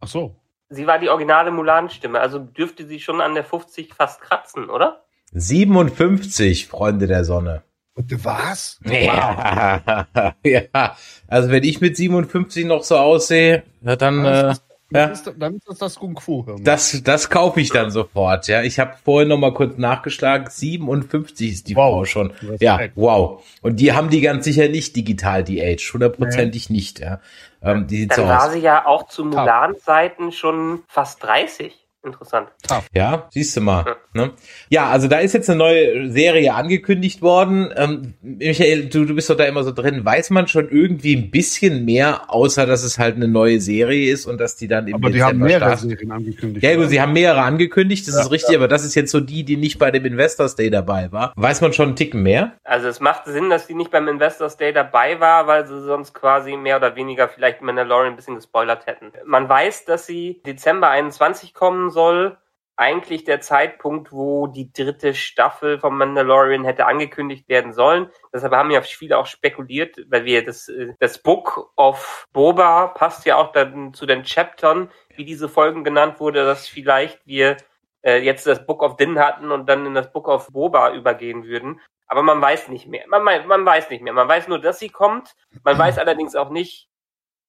Ach 0.00 0.08
so. 0.08 0.36
Sie 0.68 0.86
war 0.86 0.98
die 0.98 1.08
originale 1.08 1.50
Mulan-Stimme. 1.50 2.20
Also 2.20 2.38
dürfte 2.38 2.86
sie 2.86 3.00
schon 3.00 3.20
an 3.20 3.34
der 3.34 3.44
50 3.44 3.94
fast 3.94 4.20
kratzen, 4.20 4.70
oder? 4.70 5.04
57, 5.32 6.66
Freunde 6.66 7.06
der 7.06 7.24
Sonne. 7.24 7.62
Und 7.94 8.24
was? 8.24 8.80
Ja, 8.84 10.06
ja, 10.44 10.96
also 11.28 11.50
wenn 11.50 11.64
ich 11.64 11.80
mit 11.80 11.96
57 11.96 12.64
noch 12.64 12.82
so 12.82 12.96
aussehe, 12.96 13.64
dann, 13.80 14.24
äh, 14.24 14.54
ja. 14.92 15.06
Dann 15.06 15.12
ist, 15.12 15.32
dann 15.38 15.54
ist 15.56 15.68
das 15.68 15.78
das 15.78 15.94
Kung 15.96 16.18
Fu. 16.18 16.44
Hirn. 16.44 16.62
Das, 16.64 17.02
das 17.02 17.30
kaufe 17.30 17.60
ich 17.60 17.70
dann 17.70 17.90
sofort, 17.90 18.48
ja. 18.48 18.62
Ich 18.62 18.78
habe 18.78 18.94
vorhin 19.04 19.28
noch 19.28 19.38
mal 19.38 19.54
kurz 19.54 19.78
nachgeschlagen, 19.78 20.48
57 20.50 21.50
ist 21.52 21.68
die 21.68 21.76
Wow. 21.76 21.90
Frau 21.94 22.04
schon. 22.04 22.30
Respekt. 22.32 22.62
Ja, 22.62 22.80
wow. 22.94 23.42
Und 23.62 23.80
die 23.80 23.92
haben 23.92 24.10
die 24.10 24.20
ganz 24.20 24.44
sicher 24.44 24.68
nicht 24.68 24.96
digital, 24.96 25.44
die 25.44 25.62
Age, 25.62 25.92
hundertprozentig 25.92 26.70
nicht, 26.70 27.00
ja. 27.00 27.20
Ähm, 27.62 27.86
die 27.86 27.98
sieht 28.02 28.10
Dann 28.12 28.16
so 28.16 28.24
war 28.26 28.46
aus. 28.46 28.52
sie 28.52 28.60
ja 28.60 28.86
auch 28.86 29.08
zu 29.08 29.24
Mulan-Zeiten 29.24 30.32
schon 30.32 30.82
fast 30.88 31.22
30. 31.22 31.76
Interessant. 32.02 32.48
Ja, 32.94 33.28
siehst 33.30 33.54
du 33.56 33.60
mal. 33.60 33.96
Ne? 34.14 34.32
Ja, 34.70 34.88
also 34.88 35.06
da 35.06 35.18
ist 35.18 35.34
jetzt 35.34 35.50
eine 35.50 35.58
neue 35.58 36.10
Serie 36.10 36.54
angekündigt 36.54 37.20
worden. 37.20 37.70
Ähm, 37.76 38.14
Michael, 38.22 38.88
du, 38.88 39.04
du 39.04 39.14
bist 39.14 39.28
doch 39.28 39.36
da 39.36 39.44
immer 39.44 39.64
so 39.64 39.72
drin. 39.72 40.02
Weiß 40.02 40.30
man 40.30 40.48
schon 40.48 40.70
irgendwie 40.70 41.14
ein 41.14 41.30
bisschen 41.30 41.84
mehr, 41.84 42.22
außer 42.28 42.64
dass 42.64 42.84
es 42.84 42.98
halt 42.98 43.16
eine 43.16 43.28
neue 43.28 43.60
Serie 43.60 44.10
ist 44.10 44.24
und 44.24 44.40
dass 44.40 44.56
die 44.56 44.66
dann 44.66 44.88
im 44.88 44.94
Aber 44.94 45.10
die 45.10 45.22
haben 45.22 45.40
Dezember 45.40 45.46
mehrere 45.46 45.68
startet? 45.76 45.90
Serien 45.90 46.12
angekündigt. 46.12 46.64
Ja, 46.64 46.74
gut, 46.74 46.88
sie 46.88 47.02
haben 47.02 47.12
mehrere 47.12 47.42
angekündigt, 47.42 48.08
das 48.08 48.14
ist 48.14 48.30
richtig, 48.30 48.56
aber 48.56 48.66
das 48.66 48.84
ist 48.84 48.94
jetzt 48.94 49.10
so 49.10 49.20
die, 49.20 49.44
die 49.44 49.58
nicht 49.58 49.78
bei 49.78 49.90
dem 49.90 50.06
Investors 50.06 50.56
Day 50.56 50.70
dabei 50.70 51.12
war. 51.12 51.34
Weiß 51.36 51.60
man 51.60 51.74
schon 51.74 51.88
einen 51.88 51.96
Ticken 51.96 52.22
mehr? 52.22 52.54
Also 52.64 52.88
es 52.88 53.00
macht 53.00 53.26
Sinn, 53.26 53.50
dass 53.50 53.66
sie 53.66 53.74
nicht 53.74 53.90
beim 53.90 54.08
Investors 54.08 54.56
Day 54.56 54.72
dabei 54.72 55.20
war, 55.20 55.46
weil 55.46 55.66
sie 55.66 55.82
sonst 55.82 56.14
quasi 56.14 56.56
mehr 56.56 56.78
oder 56.78 56.96
weniger 56.96 57.28
vielleicht 57.28 57.60
Mandalorian 57.60 58.14
ein 58.14 58.16
bisschen 58.16 58.36
gespoilert 58.36 58.86
hätten. 58.86 59.12
Man 59.26 59.50
weiß, 59.50 59.84
dass 59.84 60.06
sie 60.06 60.40
Dezember 60.46 60.88
21 60.88 61.52
kommen 61.52 61.89
soll. 61.90 62.38
Eigentlich 62.76 63.24
der 63.24 63.42
Zeitpunkt, 63.42 64.10
wo 64.10 64.46
die 64.46 64.72
dritte 64.72 65.14
Staffel 65.14 65.78
vom 65.78 65.98
Mandalorian 65.98 66.64
hätte 66.64 66.86
angekündigt 66.86 67.46
werden 67.46 67.74
sollen. 67.74 68.08
Deshalb 68.32 68.54
haben 68.54 68.70
ja 68.70 68.80
viele 68.80 69.18
auch 69.18 69.26
spekuliert, 69.26 69.98
weil 70.08 70.24
wir 70.24 70.44
das, 70.44 70.68
äh, 70.68 70.94
das 70.98 71.18
Book 71.18 71.72
of 71.76 72.26
Boba 72.32 72.86
passt 72.86 73.26
ja 73.26 73.36
auch 73.36 73.52
dann 73.52 73.92
zu 73.92 74.06
den 74.06 74.22
Chaptern, 74.22 74.90
wie 75.14 75.26
diese 75.26 75.48
Folgen 75.48 75.84
genannt 75.84 76.20
wurde, 76.20 76.44
dass 76.44 76.68
vielleicht 76.68 77.20
wir 77.26 77.58
äh, 78.02 78.18
jetzt 78.22 78.46
das 78.46 78.64
Book 78.64 78.82
of 78.82 78.96
Din 78.96 79.18
hatten 79.18 79.50
und 79.50 79.68
dann 79.68 79.84
in 79.84 79.94
das 79.94 80.10
Book 80.10 80.28
of 80.28 80.48
Boba 80.48 80.94
übergehen 80.94 81.44
würden. 81.44 81.80
Aber 82.06 82.22
man 82.22 82.40
weiß 82.40 82.68
nicht 82.68 82.88
mehr. 82.88 83.04
Man, 83.08 83.22
man, 83.22 83.64
weiß 83.66 83.90
nicht 83.90 84.02
mehr. 84.02 84.12
Man 84.12 84.26
weiß 84.26 84.48
nur, 84.48 84.58
dass 84.58 84.78
sie 84.78 84.88
kommt. 84.88 85.34
Man 85.64 85.78
weiß 85.78 85.98
allerdings 85.98 86.34
auch 86.34 86.50
nicht. 86.50 86.88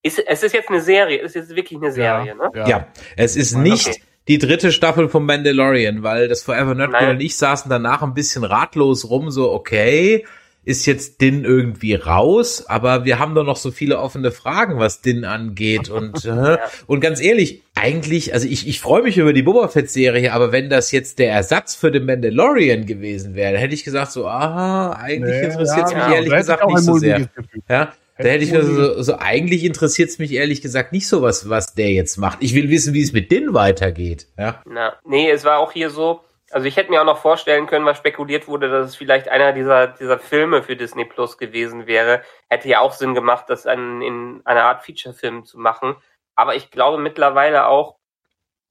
Ist, 0.03 0.19
es 0.19 0.43
ist 0.43 0.53
jetzt 0.53 0.69
eine 0.69 0.81
Serie. 0.81 1.19
Es 1.21 1.35
ist 1.35 1.49
jetzt 1.49 1.55
wirklich 1.55 1.79
eine 1.79 1.91
Serie, 1.91 2.35
ne? 2.35 2.51
Ja. 2.67 2.87
Es 3.15 3.35
ist 3.35 3.55
nicht 3.55 3.87
Okay. 3.87 4.01
Die 4.27 4.37
dritte 4.37 4.71
Staffel 4.71 5.09
vom 5.09 5.25
Mandalorian, 5.25 6.03
weil 6.03 6.27
das 6.27 6.43
Forever 6.43 6.75
Nerd 6.75 6.91
Nein. 6.91 7.11
und 7.11 7.21
ich 7.21 7.35
saßen 7.37 7.69
danach 7.69 8.01
ein 8.01 8.13
bisschen 8.13 8.43
ratlos 8.43 9.09
rum, 9.09 9.31
so 9.31 9.51
okay, 9.51 10.25
ist 10.63 10.85
jetzt 10.85 11.21
Din 11.21 11.43
irgendwie 11.43 11.95
raus, 11.95 12.65
aber 12.67 13.03
wir 13.03 13.17
haben 13.17 13.33
doch 13.33 13.43
noch 13.43 13.55
so 13.55 13.71
viele 13.71 13.97
offene 13.97 14.31
Fragen, 14.31 14.77
was 14.77 15.01
Din 15.01 15.25
angeht 15.25 15.89
und 15.89 16.23
äh, 16.25 16.57
und 16.85 16.99
ganz 17.01 17.19
ehrlich, 17.19 17.63
eigentlich, 17.73 18.35
also 18.35 18.47
ich, 18.47 18.67
ich 18.67 18.79
freue 18.79 19.01
mich 19.01 19.17
über 19.17 19.33
die 19.33 19.41
Boba 19.41 19.69
Fett 19.69 19.89
Serie, 19.89 20.33
aber 20.33 20.51
wenn 20.51 20.69
das 20.69 20.91
jetzt 20.91 21.17
der 21.17 21.31
Ersatz 21.31 21.73
für 21.73 21.91
den 21.91 22.05
Mandalorian 22.05 22.85
gewesen 22.85 23.33
wäre, 23.33 23.53
dann 23.53 23.61
hätte 23.61 23.73
ich 23.73 23.83
gesagt 23.83 24.11
so, 24.11 24.27
aha, 24.27 24.91
eigentlich 24.91 25.35
Nee, 25.35 25.45
interessiert 25.45 25.85
es 25.85 25.91
ja, 25.91 25.97
mich 25.97 26.05
genau. 26.05 26.15
ehrlich 26.15 26.33
gesagt 26.33 26.67
nicht 26.67 26.83
so 26.83 26.97
sehr. 26.97 27.19
Gefühl. 27.19 27.63
Ja, 27.67 27.93
da 28.21 28.29
hätte 28.29 28.43
ich 28.43 28.51
mir 28.51 28.63
so, 28.63 29.01
so 29.01 29.17
eigentlich 29.17 29.63
interessiert 29.63 30.09
es 30.09 30.19
mich 30.19 30.33
ehrlich 30.33 30.61
gesagt 30.61 30.91
nicht 30.91 31.07
so 31.07 31.21
was, 31.21 31.49
was 31.49 31.73
der 31.73 31.89
jetzt 31.89 32.17
macht. 32.17 32.39
Ich 32.41 32.55
will 32.55 32.69
wissen, 32.69 32.93
wie 32.93 33.01
es 33.01 33.13
mit 33.13 33.31
Din 33.31 33.53
weitergeht. 33.53 34.27
Ja, 34.37 34.61
Na, 34.65 34.93
nee, 35.05 35.29
es 35.29 35.43
war 35.43 35.59
auch 35.59 35.71
hier 35.71 35.89
so. 35.89 36.21
Also 36.51 36.67
ich 36.67 36.75
hätte 36.75 36.91
mir 36.91 37.01
auch 37.01 37.05
noch 37.05 37.17
vorstellen 37.17 37.65
können, 37.65 37.85
was 37.85 37.97
spekuliert 37.97 38.47
wurde, 38.47 38.69
dass 38.69 38.89
es 38.89 38.95
vielleicht 38.95 39.29
einer 39.29 39.53
dieser, 39.53 39.87
dieser 39.87 40.19
Filme 40.19 40.63
für 40.63 40.75
Disney 40.75 41.05
Plus 41.05 41.37
gewesen 41.37 41.87
wäre. 41.87 42.21
Hätte 42.49 42.67
ja 42.67 42.81
auch 42.81 42.93
Sinn 42.93 43.15
gemacht, 43.15 43.45
das 43.47 43.65
an, 43.65 44.01
in 44.01 44.41
einer 44.43 44.63
Art 44.63 44.83
Feature-Film 44.83 45.45
zu 45.45 45.57
machen. 45.57 45.95
Aber 46.35 46.55
ich 46.55 46.69
glaube 46.69 46.97
mittlerweile 46.97 47.67
auch, 47.67 48.00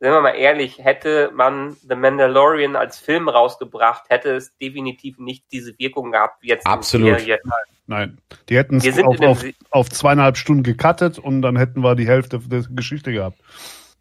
sind 0.01 0.13
wir 0.13 0.21
mal 0.23 0.31
ehrlich, 0.31 0.79
hätte 0.79 1.31
man 1.35 1.77
The 1.87 1.95
Mandalorian 1.95 2.75
als 2.75 2.99
Film 2.99 3.29
rausgebracht, 3.29 4.09
hätte 4.09 4.35
es 4.35 4.57
definitiv 4.57 5.19
nicht 5.19 5.45
diese 5.53 5.79
Wirkung 5.79 6.13
gehabt 6.13 6.43
wie 6.43 6.49
jetzt 6.49 6.67
Absolut. 6.67 7.19
die 7.19 7.25
Serie. 7.25 7.41
Nein. 7.87 8.19
Die 8.49 8.57
hätten 8.57 8.77
es 8.79 8.99
auf, 9.03 9.21
auf, 9.21 9.45
auf 9.71 9.91
zweieinhalb 9.91 10.37
Stunden 10.37 10.63
gecuttet 10.63 11.19
und 11.19 11.43
dann 11.43 11.57
hätten 11.57 11.83
wir 11.83 11.97
die 11.97 12.07
Hälfte 12.07 12.39
der 12.39 12.63
Geschichte 12.71 13.13
gehabt. 13.13 13.39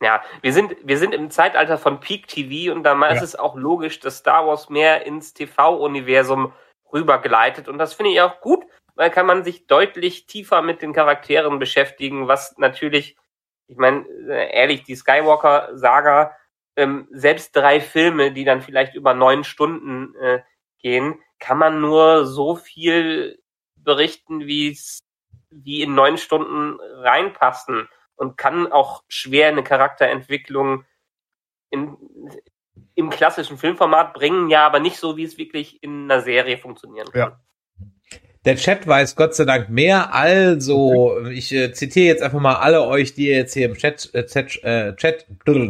Ja, 0.02 0.22
wir 0.41 0.54
sind, 0.54 0.76
wir 0.84 0.97
sind 0.97 1.14
im 1.14 1.30
Zeitalter 1.30 1.78
von 1.78 2.00
Peak 2.00 2.28
TV 2.28 2.74
und 2.74 2.84
da 2.84 2.93
ist 3.08 3.18
Ja. 3.18 3.24
es 3.24 3.36
auch 3.36 3.58
logisch, 3.58 4.00
dass 4.00 4.20
Star 4.20 4.47
Wars 4.47 4.70
mehr 4.70 5.06
ins 5.06 5.34
TV-Universum 5.34 6.54
rübergleitet. 6.93 7.68
Und 7.68 7.78
das 7.78 7.93
finde 7.93 8.12
ich 8.12 8.22
auch 8.22 8.39
gut, 8.39 8.64
weil 8.95 9.10
kann 9.10 9.26
man 9.26 9.43
sich 9.43 9.68
deutlich 9.68 10.26
tiefer 10.28 10.62
mit 10.62 10.82
den 10.82 10.93
Charakteren 10.93 11.60
beschäftigen, 11.60 12.28
was 12.28 12.58
natürlich, 12.58 13.18
ich 13.70 13.78
meine, 13.78 14.05
äh, 14.28 14.51
ehrlich, 14.51 14.84
die 14.84 14.95
Skywalker-Saga, 14.95 16.36
ähm, 16.76 17.07
selbst 17.11 17.55
drei 17.55 17.80
Filme, 17.80 18.32
die 18.32 18.43
dann 18.43 18.61
vielleicht 18.61 18.95
über 18.95 19.13
neun 19.13 19.43
Stunden 19.43 20.15
äh, 20.15 20.39
gehen, 20.80 21.22
kann 21.39 21.57
man 21.57 21.80
nur 21.80 22.26
so 22.26 22.55
viel 22.55 23.39
berichten, 23.76 24.47
wie 24.47 24.72
es 24.72 24.99
wie 25.51 25.82
in 25.82 25.95
neun 25.95 26.17
Stunden 26.17 26.80
reinpassen 26.80 27.89
und 28.15 28.38
kann 28.38 28.72
auch 28.72 29.03
schwer 29.07 29.47
eine 29.47 29.63
Charakterentwicklung 29.63 30.86
in, 31.70 31.97
im 32.95 33.09
klassischen 33.09 33.57
Filmformat 33.57 34.13
bringen, 34.13 34.49
ja, 34.49 34.65
aber 34.65 34.80
nicht 34.80 34.97
so, 34.97 35.17
wie 35.17 35.24
es 35.24 35.38
wirklich 35.38 35.82
in 35.84 36.03
einer 36.03 36.22
Serie 36.22 36.57
funktionieren 36.57 37.11
kann. 37.11 37.32
Ja. 37.32 37.39
Der 38.45 38.55
Chat 38.55 38.87
weiß 38.87 39.17
Gott 39.17 39.35
sei 39.35 39.43
Dank 39.43 39.69
mehr. 39.69 40.13
Also, 40.13 41.19
ich 41.27 41.53
äh, 41.53 41.73
zitiere 41.73 42.07
jetzt 42.07 42.23
einfach 42.23 42.39
mal 42.39 42.55
alle 42.55 42.83
euch, 42.83 43.13
die 43.13 43.27
ihr 43.27 43.35
jetzt 43.35 43.53
hier 43.53 43.65
im 43.65 43.75
Chat, 43.75 44.09
äh, 44.13 44.25
Chat, 44.25 44.63
äh, 44.63 44.95
Chat, 44.95 45.25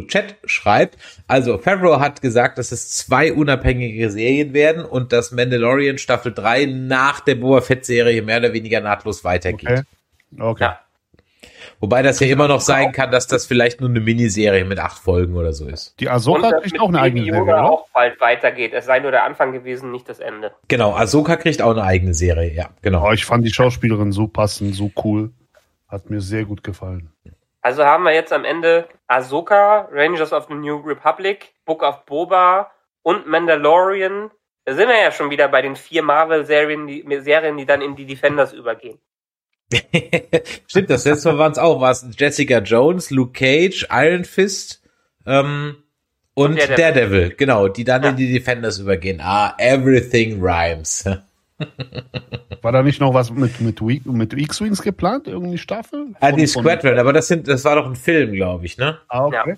Chat 0.06 0.36
schreibt. 0.44 0.96
Also, 1.26 1.58
Favreau 1.58 1.98
hat 1.98 2.22
gesagt, 2.22 2.58
dass 2.58 2.70
es 2.70 2.90
zwei 2.90 3.32
unabhängige 3.32 4.10
Serien 4.10 4.52
werden 4.54 4.84
und 4.84 5.12
dass 5.12 5.32
Mandalorian 5.32 5.98
Staffel 5.98 6.32
3 6.32 6.66
nach 6.66 7.20
der 7.20 7.34
Boba 7.34 7.60
Fett 7.60 7.84
Serie 7.84 8.22
mehr 8.22 8.38
oder 8.38 8.52
weniger 8.52 8.80
nahtlos 8.80 9.24
weitergeht. 9.24 9.68
Okay. 9.68 9.82
Okay. 10.38 10.64
Ja. 10.64 10.80
Wobei 11.80 12.02
das 12.02 12.20
ja 12.20 12.26
immer 12.28 12.48
noch 12.48 12.60
sein 12.60 12.92
kann, 12.92 13.10
dass 13.10 13.26
das 13.26 13.46
vielleicht 13.46 13.80
nur 13.80 13.90
eine 13.90 14.00
Miniserie 14.00 14.64
mit 14.64 14.78
acht 14.78 14.98
Folgen 14.98 15.36
oder 15.36 15.52
so 15.52 15.66
ist. 15.66 15.98
Die 16.00 16.08
Ahsoka 16.08 16.52
kriegt 16.60 16.80
auch 16.80 16.88
eine 16.88 17.00
eigene 17.00 17.24
Serie, 17.24 17.42
oder? 17.42 17.64
auch 17.64 17.88
bald 17.92 18.20
weitergeht. 18.20 18.72
Es 18.72 18.86
sei 18.86 19.00
nur 19.00 19.10
der 19.10 19.24
Anfang 19.24 19.52
gewesen, 19.52 19.90
nicht 19.90 20.08
das 20.08 20.20
Ende. 20.20 20.52
Genau, 20.68 20.94
Ahsoka 20.94 21.36
kriegt 21.36 21.62
auch 21.62 21.72
eine 21.72 21.82
eigene 21.82 22.14
Serie, 22.14 22.52
ja, 22.52 22.70
genau. 22.82 23.08
Oh, 23.08 23.12
ich 23.12 23.24
fand 23.24 23.44
die 23.44 23.52
Schauspielerin 23.52 24.12
so 24.12 24.26
passend, 24.26 24.74
so 24.74 24.90
cool. 25.04 25.30
Hat 25.88 26.08
mir 26.08 26.20
sehr 26.20 26.44
gut 26.44 26.62
gefallen. 26.62 27.10
Also 27.62 27.84
haben 27.84 28.04
wir 28.04 28.14
jetzt 28.14 28.32
am 28.32 28.44
Ende 28.44 28.86
Ahsoka, 29.06 29.88
Rangers 29.92 30.32
of 30.32 30.46
the 30.48 30.54
New 30.54 30.76
Republic, 30.78 31.52
Book 31.66 31.82
of 31.82 32.04
Boba 32.06 32.70
und 33.02 33.26
Mandalorian. 33.26 34.30
Da 34.64 34.74
sind 34.74 34.88
wir 34.88 35.02
ja 35.02 35.10
schon 35.10 35.30
wieder 35.30 35.48
bei 35.48 35.62
den 35.62 35.76
vier 35.76 36.02
Marvel-Serien, 36.02 36.86
die, 36.86 37.04
Serien, 37.20 37.56
die 37.56 37.66
dann 37.66 37.82
in 37.82 37.96
die 37.96 38.06
Defenders 38.06 38.52
übergehen. 38.52 38.98
Stimmt, 40.66 40.90
das 40.90 41.04
letzte 41.04 41.32
Mal 41.32 41.38
waren 41.38 41.52
es 41.52 41.58
auch 41.58 41.80
was. 41.80 42.06
Jessica 42.18 42.58
Jones, 42.58 43.10
Luke 43.10 43.32
Cage, 43.32 43.86
Iron 43.90 44.24
Fist 44.24 44.82
ähm, 45.26 45.76
und, 46.34 46.52
und 46.52 46.58
Daredevil. 46.58 46.76
Daredevil. 46.76 47.34
genau, 47.36 47.68
die 47.68 47.84
dann 47.84 48.02
ja. 48.02 48.10
in 48.10 48.16
die 48.16 48.32
Defenders 48.32 48.78
übergehen. 48.78 49.20
Ah, 49.20 49.54
everything 49.58 50.40
rhymes. 50.42 51.04
War 52.62 52.72
da 52.72 52.82
nicht 52.82 53.00
noch 53.00 53.14
was 53.14 53.30
mit, 53.30 53.60
mit, 53.60 54.06
mit 54.06 54.32
X-Wings 54.32 54.82
geplant? 54.82 55.28
Irgendeine 55.28 55.58
Staffel? 55.58 56.08
Ah, 56.20 56.32
die 56.32 56.46
Squadron, 56.46 56.98
aber 56.98 57.12
das 57.12 57.28
sind, 57.28 57.48
das 57.48 57.64
war 57.64 57.76
doch 57.76 57.86
ein 57.86 57.96
Film, 57.96 58.32
glaube 58.32 58.66
ich, 58.66 58.76
ne? 58.76 58.98
Ah, 59.08 59.26
okay. 59.26 59.50
Ja. 59.50 59.56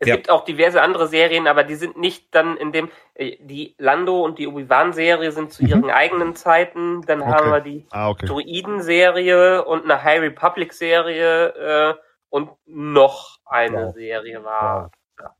Es 0.00 0.08
ja. 0.08 0.14
gibt 0.14 0.30
auch 0.30 0.44
diverse 0.44 0.80
andere 0.80 1.08
Serien, 1.08 1.48
aber 1.48 1.64
die 1.64 1.74
sind 1.74 1.96
nicht 1.96 2.32
dann 2.32 2.56
in 2.56 2.70
dem, 2.70 2.88
äh, 3.14 3.36
die 3.40 3.74
Lando 3.78 4.24
und 4.24 4.38
die 4.38 4.46
Obi-Wan-Serie 4.46 5.32
sind 5.32 5.52
zu 5.52 5.64
mhm. 5.64 5.68
ihren 5.68 5.90
eigenen 5.90 6.36
Zeiten. 6.36 7.02
Dann 7.02 7.20
okay. 7.20 7.30
haben 7.30 7.50
wir 7.50 7.60
die 7.60 7.86
ah, 7.90 8.08
okay. 8.08 8.26
Druiden-Serie 8.26 9.64
und 9.64 9.84
eine 9.84 10.04
High 10.04 10.20
Republic-Serie 10.20 11.48
äh, 11.48 11.94
und 12.28 12.50
noch 12.66 13.38
eine 13.44 13.86
wow. 13.86 13.94
Serie 13.94 14.44
war. 14.44 14.84
Wow. 14.84 14.90
Ja. 15.20 15.34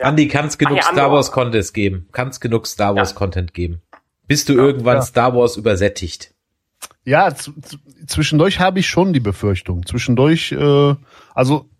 Ja. 0.00 0.06
Andi, 0.06 0.28
kann 0.28 0.46
es 0.46 0.58
genug 0.58 0.78
Ach, 0.82 0.92
Star 0.92 1.10
Wars 1.10 1.32
Content 1.32 1.72
geben? 1.72 2.08
Kann 2.12 2.28
es 2.28 2.40
genug 2.40 2.66
Star 2.66 2.94
Wars 2.94 3.14
Content 3.14 3.54
geben? 3.54 3.80
Bist 4.26 4.50
du 4.50 4.52
irgendwann 4.52 5.02
Star 5.02 5.34
Wars 5.34 5.56
übersättigt? 5.56 6.34
Ja, 7.04 7.32
zwischendurch 8.06 8.60
habe 8.60 8.80
ich 8.80 8.88
schon 8.88 9.12
die 9.12 9.20
Befürchtung. 9.20 9.86
Zwischendurch, 9.86 10.52
äh, 10.52 10.94
also 11.34 11.70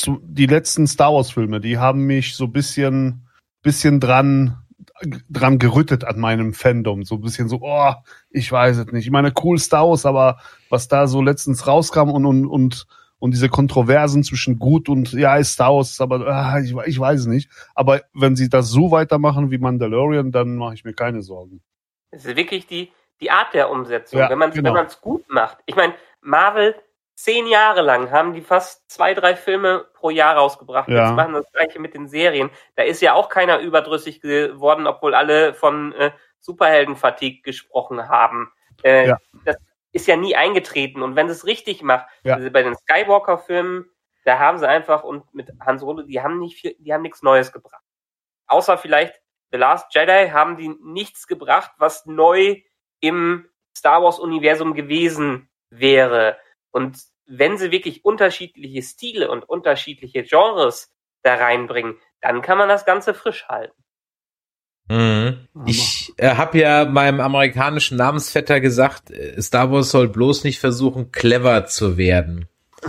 zu, 0.00 0.20
die 0.22 0.46
letzten 0.46 0.86
Star 0.86 1.12
Wars 1.12 1.30
Filme, 1.30 1.60
die 1.60 1.78
haben 1.78 2.06
mich 2.06 2.34
so 2.34 2.48
bisschen, 2.48 3.28
bisschen 3.62 4.00
dran, 4.00 4.58
dran 5.28 5.58
gerüttet 5.58 6.04
an 6.04 6.18
meinem 6.18 6.52
Fandom. 6.52 7.04
So 7.04 7.16
ein 7.16 7.20
bisschen 7.20 7.48
so, 7.48 7.60
oh, 7.62 7.92
ich 8.30 8.50
weiß 8.50 8.78
es 8.78 8.86
nicht. 8.86 9.06
Ich 9.06 9.10
meine, 9.10 9.32
cool 9.42 9.58
Star 9.58 9.88
Wars, 9.88 10.06
aber 10.06 10.38
was 10.68 10.88
da 10.88 11.06
so 11.06 11.22
letztens 11.22 11.66
rauskam 11.66 12.10
und, 12.10 12.26
und, 12.26 12.46
und, 12.46 12.86
und 13.18 13.32
diese 13.32 13.48
Kontroversen 13.48 14.24
zwischen 14.24 14.58
gut 14.58 14.88
und 14.88 15.12
ja, 15.12 15.36
ist 15.36 15.52
Star 15.52 15.74
Wars, 15.74 16.00
aber 16.00 16.26
ah, 16.26 16.58
ich, 16.60 16.74
ich 16.86 16.98
weiß 16.98 17.20
es 17.20 17.26
nicht. 17.26 17.50
Aber 17.74 18.02
wenn 18.14 18.36
sie 18.36 18.48
das 18.48 18.70
so 18.70 18.90
weitermachen 18.90 19.50
wie 19.50 19.58
Mandalorian, 19.58 20.32
dann 20.32 20.56
mache 20.56 20.74
ich 20.74 20.84
mir 20.84 20.94
keine 20.94 21.22
Sorgen. 21.22 21.60
Es 22.10 22.24
ist 22.24 22.36
wirklich 22.36 22.66
die, 22.66 22.90
die 23.20 23.30
Art 23.30 23.54
der 23.54 23.70
Umsetzung, 23.70 24.20
ja, 24.20 24.30
wenn 24.30 24.38
man 24.38 24.50
es 24.50 24.56
genau. 24.56 24.84
gut 25.00 25.24
macht. 25.28 25.58
Ich 25.66 25.76
meine, 25.76 25.94
Marvel 26.22 26.74
zehn 27.22 27.46
Jahre 27.46 27.82
lang 27.82 28.10
haben 28.10 28.32
die 28.32 28.40
fast 28.40 28.90
zwei, 28.90 29.12
drei 29.12 29.36
Filme 29.36 29.86
pro 29.92 30.08
Jahr 30.08 30.36
rausgebracht. 30.36 30.88
Ja. 30.88 31.06
Jetzt 31.06 31.16
machen 31.16 31.34
das 31.34 31.52
gleiche 31.52 31.78
mit 31.78 31.92
den 31.92 32.08
Serien. 32.08 32.50
Da 32.76 32.82
ist 32.82 33.02
ja 33.02 33.12
auch 33.12 33.28
keiner 33.28 33.58
überdrüssig 33.58 34.22
geworden, 34.22 34.86
obwohl 34.86 35.14
alle 35.14 35.52
von 35.52 35.92
äh, 35.92 36.12
Superhelden-Fatigue 36.40 37.42
gesprochen 37.42 38.08
haben. 38.08 38.50
Äh, 38.82 39.08
ja. 39.08 39.18
Das 39.44 39.56
ist 39.92 40.06
ja 40.06 40.16
nie 40.16 40.34
eingetreten. 40.34 41.02
Und 41.02 41.14
wenn 41.14 41.28
sie 41.28 41.34
es 41.34 41.46
richtig 41.46 41.82
macht, 41.82 42.06
ja. 42.24 42.36
also 42.36 42.50
bei 42.50 42.62
den 42.62 42.74
Skywalker-Filmen, 42.74 43.90
da 44.24 44.38
haben 44.38 44.58
sie 44.58 44.68
einfach 44.68 45.04
und 45.04 45.34
mit 45.34 45.50
Hans 45.60 45.82
Solo, 45.82 46.02
die 46.02 46.22
haben 46.22 46.38
nicht 46.38 46.58
viel, 46.58 46.74
die 46.78 46.92
haben 46.92 47.02
nichts 47.02 47.22
Neues 47.22 47.52
gebracht. 47.52 47.82
Außer 48.46 48.78
vielleicht 48.78 49.20
The 49.52 49.58
Last 49.58 49.94
Jedi 49.94 50.30
haben 50.30 50.56
die 50.56 50.68
nichts 50.82 51.26
gebracht, 51.26 51.72
was 51.76 52.06
neu 52.06 52.62
im 53.00 53.48
Star 53.76 54.02
Wars 54.02 54.18
Universum 54.18 54.74
gewesen 54.74 55.50
wäre. 55.70 56.38
Und 56.70 56.98
wenn 57.26 57.58
sie 57.58 57.70
wirklich 57.70 58.04
unterschiedliche 58.04 58.82
Stile 58.82 59.30
und 59.30 59.48
unterschiedliche 59.48 60.22
Genres 60.22 60.92
da 61.22 61.34
reinbringen, 61.34 61.96
dann 62.20 62.42
kann 62.42 62.58
man 62.58 62.68
das 62.68 62.84
Ganze 62.84 63.14
frisch 63.14 63.46
halten. 63.48 63.80
Mhm. 64.88 65.48
Ich 65.66 66.12
äh, 66.16 66.34
habe 66.34 66.58
ja 66.58 66.84
meinem 66.84 67.20
amerikanischen 67.20 67.96
Namensvetter 67.96 68.60
gesagt, 68.60 69.10
äh, 69.10 69.40
Star 69.40 69.70
Wars 69.70 69.90
soll 69.90 70.08
bloß 70.08 70.42
nicht 70.42 70.58
versuchen, 70.58 71.12
clever 71.12 71.66
zu 71.66 71.96
werden. 71.96 72.48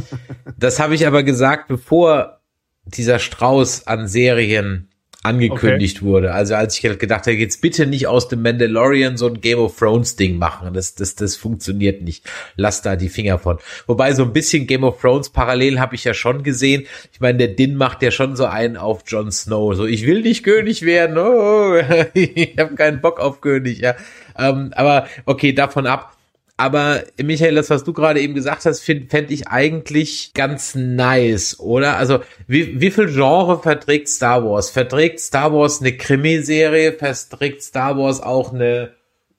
Das 0.58 0.80
habe 0.80 0.94
ich 0.94 1.08
aber 1.08 1.24
gesagt, 1.24 1.68
bevor 1.70 2.40
dieser 2.86 3.18
Strauß 3.18 3.88
an 3.88 4.08
Serien 4.08 4.91
angekündigt 5.24 5.98
okay. 5.98 6.06
wurde. 6.06 6.34
Also 6.34 6.56
als 6.56 6.78
ich 6.78 7.00
gedacht 7.00 7.28
habe, 7.28 7.34
jetzt 7.34 7.62
bitte 7.62 7.86
nicht 7.86 8.08
aus 8.08 8.28
dem 8.28 8.42
Mandalorian 8.42 9.18
so 9.18 9.28
ein 9.28 9.40
Game 9.40 9.60
of 9.60 9.78
Thrones 9.78 10.16
Ding 10.16 10.38
machen. 10.38 10.74
Das, 10.74 10.96
das, 10.96 11.16
das 11.16 11.36
funktioniert 11.36 12.02
nicht. 12.02 12.26
Lass 12.56 12.82
da 12.82 12.96
die 12.96 13.10
Finger 13.10 13.38
von. 13.38 13.60
Wobei 13.86 14.14
so 14.14 14.24
ein 14.24 14.34
bisschen 14.34 14.66
Game 14.66 14.84
of 14.84 15.00
Thrones 15.00 15.30
parallel 15.30 15.80
habe 15.80 15.96
ich 15.96 16.04
ja 16.04 16.14
schon 16.14 16.42
gesehen. 16.42 16.86
Ich 17.14 17.20
meine, 17.20 17.38
der 17.38 17.50
Din 17.50 17.76
macht 17.76 18.02
ja 18.02 18.10
schon 18.10 18.36
so 18.36 18.46
einen 18.46 18.78
auf 18.78 19.04
Jon 19.06 19.32
Snow. 19.32 19.76
So, 19.76 19.86
ich 19.86 20.08
will 20.08 20.22
nicht 20.22 20.44
König 20.44 20.82
werden. 20.84 21.18
Oh, 21.18 21.76
ich 22.14 22.56
habe 22.58 22.76
keinen 22.76 23.02
Bock 23.02 23.20
auf 23.20 23.42
König. 23.42 23.80
Ja, 23.80 23.96
ähm, 24.38 24.72
aber 24.76 25.08
okay, 25.26 25.54
davon 25.54 25.86
ab 25.86 26.18
aber 26.62 27.02
Michael, 27.18 27.56
das, 27.56 27.72
was 27.72 27.84
du 27.84 27.92
gerade 27.92 28.22
eben 28.22 28.36
gesagt 28.36 28.66
hast, 28.66 28.82
fände 28.82 29.34
ich 29.34 29.48
eigentlich 29.48 30.32
ganz 30.36 30.76
nice, 30.76 31.60
oder? 31.60 31.98
Also, 31.98 32.20
wie, 32.46 32.80
wie 32.80 32.92
viel 32.92 33.12
Genre 33.12 33.58
verträgt 33.58 34.08
Star 34.08 34.46
Wars? 34.46 34.70
Verträgt 34.70 35.20
Star 35.22 35.52
Wars 35.52 35.82
eine 35.82 35.98
Krimiserie? 35.98 36.94
Verträgt 36.94 37.64
Star 37.64 37.98
Wars 37.98 38.22
auch 38.22 38.54
eine 38.54 38.94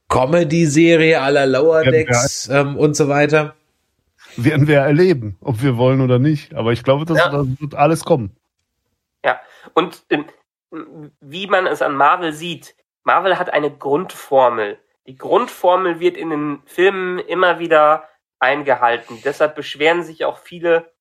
Comedy-Serie 0.08 1.22
à 1.22 1.30
la 1.30 1.44
Lower 1.44 1.84
Decks 1.84 2.48
ähm, 2.48 2.76
und 2.76 2.96
so 2.96 3.06
weiter? 3.06 3.54
Werden 4.36 4.66
wir 4.66 4.78
erleben, 4.78 5.36
ob 5.42 5.62
wir 5.62 5.76
wollen 5.76 6.00
oder 6.00 6.18
nicht. 6.18 6.56
Aber 6.56 6.72
ich 6.72 6.82
glaube, 6.82 7.04
das, 7.04 7.18
ja. 7.18 7.28
das 7.28 7.46
wird 7.60 7.76
alles 7.76 8.02
kommen. 8.02 8.34
Ja, 9.24 9.40
und 9.74 10.02
äh, 10.08 10.24
wie 11.20 11.46
man 11.46 11.68
es 11.68 11.82
an 11.82 11.94
Marvel 11.94 12.32
sieht, 12.32 12.74
Marvel 13.04 13.38
hat 13.38 13.52
eine 13.52 13.70
Grundformel 13.70 14.78
die 15.06 15.16
Grundformel 15.16 16.00
wird 16.00 16.16
in 16.16 16.30
den 16.30 16.62
Filmen 16.66 17.18
immer 17.18 17.58
wieder 17.58 18.08
eingehalten. 18.38 19.20
Deshalb 19.24 19.54
beschweren 19.54 20.02
sich 20.02 20.24
auch 20.24 20.38
viele 20.38 20.92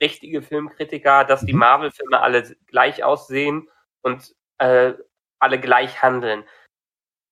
richtige 0.00 0.42
Filmkritiker, 0.42 1.24
dass 1.24 1.44
die 1.44 1.52
mhm. 1.52 1.60
Marvel-Filme 1.60 2.20
alle 2.20 2.56
gleich 2.66 3.04
aussehen 3.04 3.68
und 4.02 4.34
äh, 4.58 4.94
alle 5.38 5.60
gleich 5.60 6.02
handeln. 6.02 6.44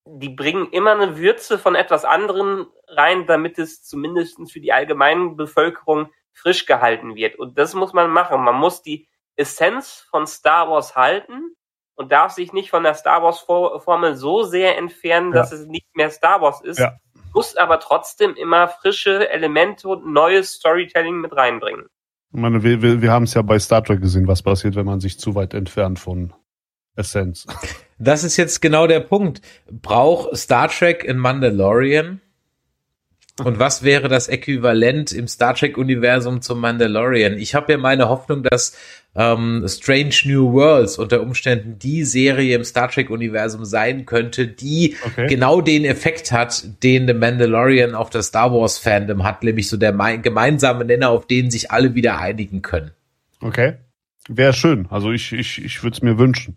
Die 0.06 0.30
bringen 0.30 0.70
immer 0.72 0.92
eine 0.92 1.18
Würze 1.18 1.58
von 1.58 1.74
etwas 1.74 2.04
anderem 2.04 2.72
rein, 2.88 3.26
damit 3.26 3.58
es 3.58 3.84
zumindest 3.84 4.38
für 4.50 4.60
die 4.60 4.72
allgemeine 4.72 5.30
Bevölkerung 5.30 6.10
frisch 6.32 6.66
gehalten 6.66 7.14
wird. 7.14 7.36
Und 7.38 7.58
das 7.58 7.74
muss 7.74 7.92
man 7.92 8.10
machen. 8.10 8.42
Man 8.42 8.56
muss 8.56 8.82
die 8.82 9.08
Essenz 9.36 10.06
von 10.10 10.26
Star 10.26 10.68
Wars 10.68 10.96
halten, 10.96 11.54
und 12.00 12.10
darf 12.10 12.32
sich 12.32 12.54
nicht 12.54 12.70
von 12.70 12.82
der 12.82 12.94
Star 12.94 13.22
Wars 13.22 13.40
Formel 13.40 14.16
so 14.16 14.42
sehr 14.42 14.78
entfernen, 14.78 15.32
dass 15.32 15.50
ja. 15.50 15.58
es 15.58 15.66
nicht 15.66 15.94
mehr 15.94 16.08
Star 16.08 16.40
Wars 16.40 16.62
ist, 16.62 16.78
ja. 16.78 16.94
muss 17.34 17.58
aber 17.58 17.78
trotzdem 17.78 18.34
immer 18.36 18.68
frische 18.68 19.28
Elemente 19.28 19.86
und 19.86 20.10
neues 20.10 20.52
Storytelling 20.52 21.20
mit 21.20 21.36
reinbringen. 21.36 21.84
Ich 22.32 22.40
meine, 22.40 22.62
wir, 22.62 22.80
wir, 22.80 23.02
wir 23.02 23.12
haben 23.12 23.24
es 23.24 23.34
ja 23.34 23.42
bei 23.42 23.58
Star 23.58 23.84
Trek 23.84 24.00
gesehen, 24.00 24.26
was 24.26 24.42
passiert, 24.42 24.76
wenn 24.76 24.86
man 24.86 25.00
sich 25.00 25.18
zu 25.18 25.34
weit 25.34 25.52
entfernt 25.52 25.98
von 25.98 26.32
Essenz. 26.96 27.46
Das 27.98 28.24
ist 28.24 28.38
jetzt 28.38 28.62
genau 28.62 28.86
der 28.86 29.00
Punkt. 29.00 29.42
Braucht 29.70 30.34
Star 30.34 30.68
Trek 30.68 31.04
in 31.04 31.18
Mandalorian? 31.18 32.22
Und 33.44 33.58
was 33.58 33.82
wäre 33.82 34.08
das 34.08 34.28
Äquivalent 34.28 35.12
im 35.12 35.26
Star 35.28 35.54
Trek-Universum 35.54 36.42
zum 36.42 36.60
Mandalorian? 36.60 37.38
Ich 37.38 37.54
habe 37.54 37.72
ja 37.72 37.78
meine 37.78 38.08
Hoffnung, 38.08 38.42
dass 38.42 38.76
ähm, 39.14 39.64
Strange 39.66 40.14
New 40.24 40.52
Worlds 40.52 40.98
unter 40.98 41.20
Umständen 41.20 41.78
die 41.78 42.04
Serie 42.04 42.56
im 42.56 42.64
Star 42.64 42.90
Trek-Universum 42.90 43.64
sein 43.64 44.06
könnte, 44.06 44.46
die 44.46 44.96
okay. 45.04 45.26
genau 45.26 45.60
den 45.60 45.84
Effekt 45.84 46.32
hat, 46.32 46.82
den 46.82 47.06
The 47.06 47.14
Mandalorian 47.14 47.94
auf 47.94 48.10
das 48.10 48.26
Star 48.26 48.52
Wars-Fandom 48.52 49.24
hat, 49.24 49.42
nämlich 49.42 49.68
so 49.68 49.76
der 49.76 49.92
gemeinsame 50.18 50.84
Nenner, 50.84 51.10
auf 51.10 51.26
den 51.26 51.50
sich 51.50 51.70
alle 51.70 51.94
wieder 51.94 52.18
einigen 52.18 52.62
können. 52.62 52.92
Okay. 53.40 53.74
Wäre 54.28 54.52
schön. 54.52 54.86
Also 54.90 55.10
ich, 55.10 55.32
ich, 55.32 55.64
ich 55.64 55.82
würde 55.82 55.96
es 55.96 56.02
mir 56.02 56.18
wünschen. 56.18 56.56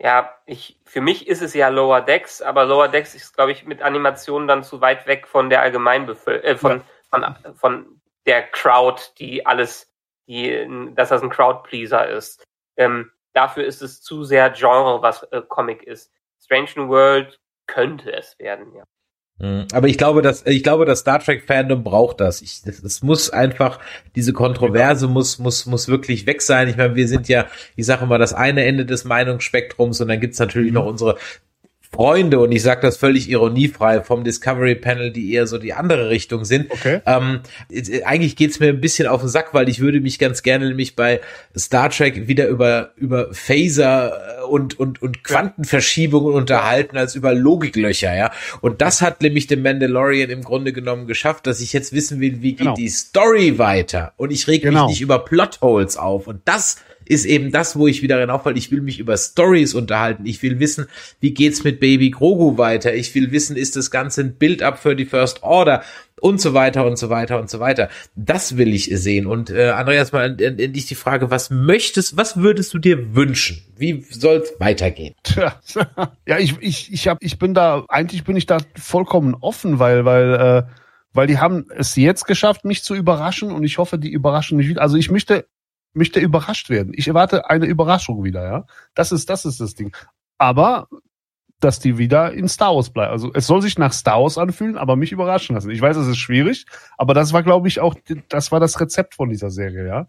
Ja, 0.00 0.32
ich, 0.46 0.78
für 0.84 1.00
mich 1.00 1.26
ist 1.26 1.42
es 1.42 1.54
ja 1.54 1.68
Lower 1.68 2.00
Decks, 2.00 2.40
aber 2.40 2.64
Lower 2.64 2.88
Decks 2.88 3.14
ist, 3.16 3.34
glaube 3.34 3.50
ich, 3.50 3.64
mit 3.64 3.82
Animationen 3.82 4.46
dann 4.46 4.62
zu 4.62 4.80
weit 4.80 5.06
weg 5.08 5.26
von 5.26 5.50
der 5.50 5.60
Allgemeinbevölkerung, 5.60 6.50
äh, 6.50 6.56
von, 6.56 7.20
ja. 7.20 7.36
von, 7.42 7.54
von 7.56 8.00
der 8.24 8.44
Crowd, 8.48 9.02
die 9.18 9.44
alles, 9.44 9.92
die, 10.28 10.92
dass 10.94 11.08
das 11.08 11.22
ein 11.22 11.30
Crowdpleaser 11.30 12.08
ist. 12.08 12.44
Ähm, 12.76 13.10
dafür 13.32 13.64
ist 13.64 13.82
es 13.82 14.00
zu 14.00 14.22
sehr 14.22 14.50
Genre, 14.50 15.02
was 15.02 15.24
äh, 15.24 15.42
Comic 15.48 15.82
ist. 15.82 16.12
Strange 16.38 16.70
New 16.76 16.88
World 16.88 17.40
könnte 17.66 18.12
es 18.12 18.38
werden, 18.38 18.72
ja. 18.74 18.84
Mhm. 19.38 19.66
Aber 19.72 19.86
ich 19.88 19.98
glaube, 19.98 20.20
dass 20.20 20.44
ich 20.46 20.62
glaube, 20.62 20.84
das 20.84 21.00
Star 21.00 21.20
Trek 21.20 21.44
Fandom 21.46 21.84
braucht 21.84 22.20
das. 22.20 22.42
Ich, 22.42 22.62
das. 22.62 22.80
Das 22.82 23.02
muss 23.02 23.30
einfach 23.30 23.78
diese 24.16 24.32
Kontroverse 24.32 25.06
muss 25.06 25.38
muss 25.38 25.66
muss 25.66 25.88
wirklich 25.88 26.26
weg 26.26 26.42
sein. 26.42 26.68
Ich 26.68 26.76
meine, 26.76 26.96
wir 26.96 27.06
sind 27.06 27.28
ja, 27.28 27.46
ich 27.76 27.86
sage 27.86 28.04
immer, 28.04 28.18
das 28.18 28.34
eine 28.34 28.64
Ende 28.64 28.84
des 28.84 29.04
Meinungsspektrums 29.04 30.00
und 30.00 30.08
dann 30.08 30.20
gibt's 30.20 30.38
natürlich 30.38 30.72
noch 30.72 30.84
mhm. 30.84 30.90
unsere 30.90 31.16
Freunde, 31.90 32.38
und 32.38 32.52
ich 32.52 32.62
sage 32.62 32.82
das 32.82 32.98
völlig 32.98 33.30
ironiefrei, 33.30 34.02
vom 34.02 34.22
Discovery 34.22 34.74
Panel, 34.74 35.10
die 35.10 35.32
eher 35.32 35.46
so 35.46 35.56
die 35.58 35.72
andere 35.72 36.10
Richtung 36.10 36.44
sind. 36.44 36.70
Okay. 36.70 37.00
Ähm, 37.06 37.40
äh, 37.70 38.02
eigentlich 38.02 38.36
geht's 38.36 38.60
mir 38.60 38.68
ein 38.68 38.80
bisschen 38.80 39.08
auf 39.08 39.20
den 39.20 39.28
Sack, 39.30 39.54
weil 39.54 39.68
ich 39.70 39.80
würde 39.80 40.00
mich 40.00 40.18
ganz 40.18 40.42
gerne 40.42 40.68
nämlich 40.68 40.96
bei 40.96 41.20
Star 41.56 41.88
Trek 41.90 42.28
wieder 42.28 42.46
über, 42.46 42.90
über 42.96 43.32
Phaser 43.32 44.40
äh, 44.40 44.44
und, 44.44 44.78
und, 44.78 45.00
und 45.00 45.24
Quantenverschiebungen 45.24 46.34
unterhalten 46.34 46.96
als 46.98 47.14
über 47.14 47.32
Logiklöcher, 47.34 48.14
ja. 48.14 48.32
Und 48.60 48.82
das 48.82 49.00
hat 49.00 49.22
nämlich 49.22 49.46
den 49.46 49.62
Mandalorian 49.62 50.30
im 50.30 50.42
Grunde 50.42 50.72
genommen 50.74 51.06
geschafft, 51.06 51.46
dass 51.46 51.60
ich 51.60 51.72
jetzt 51.72 51.92
wissen 51.94 52.20
will, 52.20 52.42
wie 52.42 52.50
geht 52.52 52.58
Genau. 52.58 52.74
die 52.74 52.88
Story 52.88 53.58
weiter. 53.58 54.12
Und 54.16 54.30
ich 54.30 54.46
reg 54.46 54.62
Genau. 54.62 54.84
mich 54.86 54.94
nicht 54.96 55.00
über 55.00 55.20
Plotholes 55.24 55.96
auf. 55.96 56.26
Und 56.26 56.42
das 56.44 56.76
ist 57.08 57.24
eben 57.24 57.50
das, 57.50 57.76
wo 57.76 57.86
ich 57.86 58.02
wieder 58.02 58.20
hinauf 58.20 58.44
weil 58.44 58.56
ich 58.56 58.70
will 58.70 58.82
mich 58.82 58.98
über 58.98 59.16
Stories 59.16 59.74
unterhalten. 59.74 60.26
Ich 60.26 60.42
will 60.42 60.60
wissen, 60.60 60.86
wie 61.20 61.32
geht's 61.32 61.64
mit 61.64 61.80
Baby 61.80 62.10
Grogu 62.10 62.58
weiter? 62.58 62.94
Ich 62.94 63.14
will 63.14 63.32
wissen, 63.32 63.56
ist 63.56 63.76
das 63.76 63.90
Ganze 63.90 64.20
ein 64.20 64.34
Build-up 64.34 64.78
für 64.78 64.94
die 64.94 65.06
First 65.06 65.42
Order? 65.42 65.82
Und 66.20 66.40
so 66.40 66.52
weiter 66.52 66.84
und 66.84 66.98
so 66.98 67.10
weiter 67.10 67.38
und 67.38 67.48
so 67.48 67.60
weiter. 67.60 67.88
Das 68.16 68.56
will 68.56 68.74
ich 68.74 68.90
sehen. 68.92 69.26
Und 69.26 69.50
äh, 69.50 69.68
Andreas, 69.68 70.10
mal 70.10 70.24
an, 70.24 70.36
an, 70.40 70.56
an 70.60 70.72
dich 70.72 70.86
die 70.86 70.96
Frage, 70.96 71.30
was 71.30 71.50
möchtest, 71.50 72.16
was 72.16 72.36
würdest 72.36 72.74
du 72.74 72.78
dir 72.78 73.14
wünschen? 73.14 73.62
Wie 73.76 74.04
soll's 74.10 74.52
weitergehen? 74.58 75.14
Ja, 76.26 76.38
ich, 76.38 76.56
ich, 76.60 76.92
ich 76.92 77.08
hab, 77.08 77.22
ich 77.22 77.38
bin 77.38 77.54
da, 77.54 77.84
eigentlich 77.88 78.24
bin 78.24 78.36
ich 78.36 78.46
da 78.46 78.58
vollkommen 78.76 79.34
offen, 79.40 79.78
weil, 79.78 80.04
weil, 80.04 80.34
äh, 80.34 80.62
weil 81.12 81.26
die 81.26 81.38
haben 81.38 81.66
es 81.74 81.96
jetzt 81.96 82.26
geschafft, 82.26 82.64
mich 82.64 82.82
zu 82.82 82.94
überraschen 82.94 83.50
und 83.50 83.64
ich 83.64 83.78
hoffe, 83.78 83.98
die 83.98 84.10
überraschen 84.10 84.58
mich 84.58 84.68
wieder. 84.68 84.82
Also 84.82 84.96
ich 84.96 85.10
möchte, 85.10 85.46
möchte 85.92 86.20
überrascht 86.20 86.70
werden. 86.70 86.92
Ich 86.94 87.08
erwarte 87.08 87.48
eine 87.50 87.66
Überraschung 87.66 88.24
wieder, 88.24 88.44
ja. 88.44 88.66
Das 88.94 89.12
ist, 89.12 89.30
das 89.30 89.44
ist 89.44 89.60
das 89.60 89.74
Ding. 89.74 89.94
Aber, 90.38 90.88
dass 91.60 91.80
die 91.80 91.98
wieder 91.98 92.32
in 92.32 92.48
Star 92.48 92.74
Wars 92.74 92.90
bleiben. 92.90 93.10
Also 93.10 93.32
es 93.34 93.46
soll 93.46 93.62
sich 93.62 93.78
nach 93.78 93.92
Star 93.92 94.22
Wars 94.22 94.38
anfühlen, 94.38 94.78
aber 94.78 94.96
mich 94.96 95.12
überraschen 95.12 95.54
lassen. 95.54 95.70
Ich 95.70 95.80
weiß, 95.80 95.96
es 95.96 96.06
ist 96.06 96.18
schwierig, 96.18 96.66
aber 96.96 97.14
das 97.14 97.32
war, 97.32 97.42
glaube 97.42 97.68
ich, 97.68 97.80
auch, 97.80 97.96
das 98.28 98.52
war 98.52 98.60
das 98.60 98.80
Rezept 98.80 99.14
von 99.14 99.28
dieser 99.28 99.50
Serie, 99.50 99.86
ja. 99.86 100.06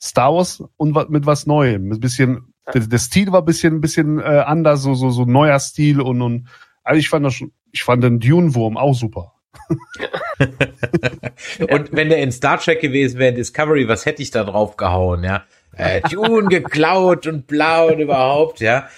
Star 0.00 0.34
Wars 0.34 0.62
und 0.76 1.10
mit 1.10 1.26
was 1.26 1.46
Neuem. 1.46 1.90
Ein 1.90 2.00
bisschen, 2.00 2.54
der, 2.72 2.82
der 2.82 2.98
Stil 2.98 3.32
war 3.32 3.40
ein 3.42 3.46
bisschen, 3.46 3.76
ein 3.76 3.80
bisschen 3.80 4.18
äh, 4.20 4.44
anders, 4.46 4.82
so, 4.82 4.94
so, 4.94 5.10
so 5.10 5.24
neuer 5.24 5.58
Stil 5.58 6.00
und, 6.00 6.20
und 6.22 6.48
also 6.82 6.98
ich 6.98 7.08
fand 7.08 7.24
das 7.24 7.34
schon, 7.34 7.52
ich 7.72 7.82
fand 7.82 8.04
den 8.04 8.20
Dune-Wurm 8.20 8.76
auch 8.76 8.94
super. 8.94 9.32
Und 11.70 11.92
wenn 11.92 12.08
der 12.08 12.18
in 12.18 12.32
Star 12.32 12.58
Trek 12.58 12.80
gewesen 12.80 13.18
wäre, 13.18 13.30
in 13.30 13.36
Discovery, 13.36 13.88
was 13.88 14.06
hätte 14.06 14.22
ich 14.22 14.30
da 14.30 14.44
drauf 14.44 14.76
gehauen, 14.76 15.24
ja? 15.24 15.44
Äh, 15.76 16.02
Dune 16.02 16.48
geklaut 16.48 17.26
und 17.26 17.46
blau 17.46 17.88
und 17.88 17.98
überhaupt, 17.98 18.60
ja? 18.60 18.88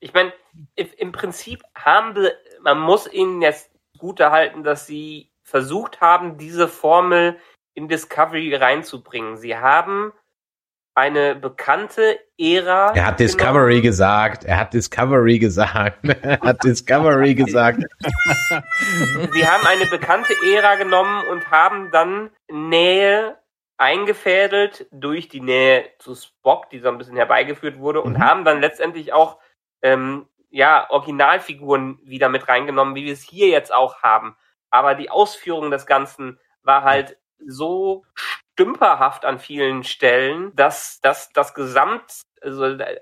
Ich 0.00 0.14
meine, 0.14 0.32
im 0.74 1.12
Prinzip 1.12 1.62
haben 1.74 2.14
wir, 2.14 2.32
man 2.62 2.80
muss 2.80 3.10
ihnen 3.12 3.42
jetzt 3.42 3.70
gute 3.98 4.30
halten, 4.30 4.64
dass 4.64 4.86
sie 4.86 5.30
versucht 5.42 6.00
haben, 6.00 6.38
diese 6.38 6.68
Formel 6.68 7.36
in 7.74 7.88
Discovery 7.88 8.54
reinzubringen. 8.54 9.36
Sie 9.36 9.56
haben 9.56 10.12
eine 10.94 11.34
bekannte 11.34 12.18
Ära. 12.38 12.92
Er 12.94 13.06
hat 13.06 13.16
genommen. 13.16 13.16
Discovery 13.18 13.80
gesagt, 13.80 14.44
er 14.44 14.58
hat 14.58 14.74
Discovery 14.74 15.38
gesagt, 15.38 15.98
er 16.22 16.40
hat 16.40 16.62
Discovery 16.64 17.34
gesagt. 17.42 17.82
Sie 19.32 19.46
haben 19.46 19.66
eine 19.66 19.86
bekannte 19.86 20.34
Ära 20.52 20.74
genommen 20.76 21.24
und 21.30 21.50
haben 21.50 21.90
dann 21.90 22.30
Nähe 22.50 23.36
eingefädelt 23.78 24.86
durch 24.90 25.28
die 25.28 25.40
Nähe 25.40 25.86
zu 25.98 26.14
Spock, 26.14 26.68
die 26.70 26.80
so 26.80 26.88
ein 26.88 26.98
bisschen 26.98 27.16
herbeigeführt 27.16 27.78
wurde, 27.78 28.02
und 28.02 28.14
Mhm. 28.14 28.22
haben 28.22 28.44
dann 28.44 28.60
letztendlich 28.60 29.12
auch 29.12 29.38
ähm, 29.82 30.28
ja 30.50 30.88
Originalfiguren 30.90 31.98
wieder 32.02 32.28
mit 32.28 32.46
reingenommen, 32.48 32.94
wie 32.94 33.06
wir 33.06 33.12
es 33.14 33.22
hier 33.22 33.48
jetzt 33.48 33.72
auch 33.72 34.02
haben. 34.02 34.36
Aber 34.70 34.94
die 34.94 35.10
Ausführung 35.10 35.70
des 35.70 35.86
Ganzen 35.86 36.38
war 36.62 36.82
halt 36.82 37.16
so 37.46 38.04
stümperhaft 38.60 39.24
an 39.24 39.38
vielen 39.38 39.84
Stellen, 39.84 40.54
dass 40.54 41.00
dass 41.00 41.32
das 41.32 41.54
Gesamt, 41.54 42.20
also 42.42 42.64
äh, 42.64 43.00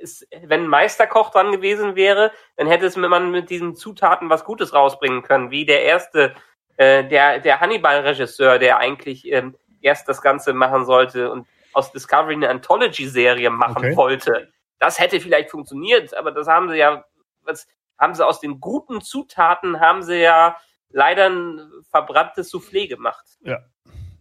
ist, 0.00 0.26
wenn 0.42 0.64
ein 0.64 0.68
Meisterkoch 0.68 1.30
dran 1.30 1.52
gewesen 1.52 1.94
wäre, 1.94 2.32
dann 2.56 2.66
hätte 2.66 2.86
es 2.86 2.96
man 2.96 3.30
mit 3.30 3.50
diesen 3.50 3.74
Zutaten 3.76 4.28
was 4.30 4.44
Gutes 4.44 4.72
rausbringen 4.72 5.22
können, 5.22 5.50
wie 5.50 5.66
der 5.66 5.82
erste, 5.82 6.34
äh, 6.76 7.04
der, 7.04 7.40
der 7.40 7.60
Hannibal-Regisseur, 7.60 8.58
der 8.58 8.78
eigentlich 8.78 9.26
ähm, 9.30 9.56
erst 9.80 10.08
das 10.08 10.22
Ganze 10.22 10.52
machen 10.52 10.84
sollte 10.84 11.30
und 11.30 11.46
aus 11.72 11.92
Discovery 11.92 12.34
eine 12.34 12.48
Anthology-Serie 12.48 13.50
machen 13.50 13.78
Okay. 13.78 13.96
wollte. 13.96 14.52
Das 14.78 14.98
hätte 14.98 15.20
vielleicht 15.20 15.50
funktioniert, 15.50 16.14
aber 16.14 16.30
das 16.30 16.46
haben 16.46 16.68
sie 16.68 16.76
ja, 16.76 17.04
was 17.42 17.66
haben 17.98 18.14
sie 18.14 18.24
aus 18.24 18.40
den 18.40 18.60
guten 18.60 19.00
Zutaten, 19.00 19.80
haben 19.80 20.02
sie 20.02 20.20
ja 20.20 20.56
leider 20.90 21.28
ein 21.28 21.70
verbranntes 21.90 22.52
Soufflé 22.52 22.88
gemacht. 22.88 23.26
Ja. 23.40 23.58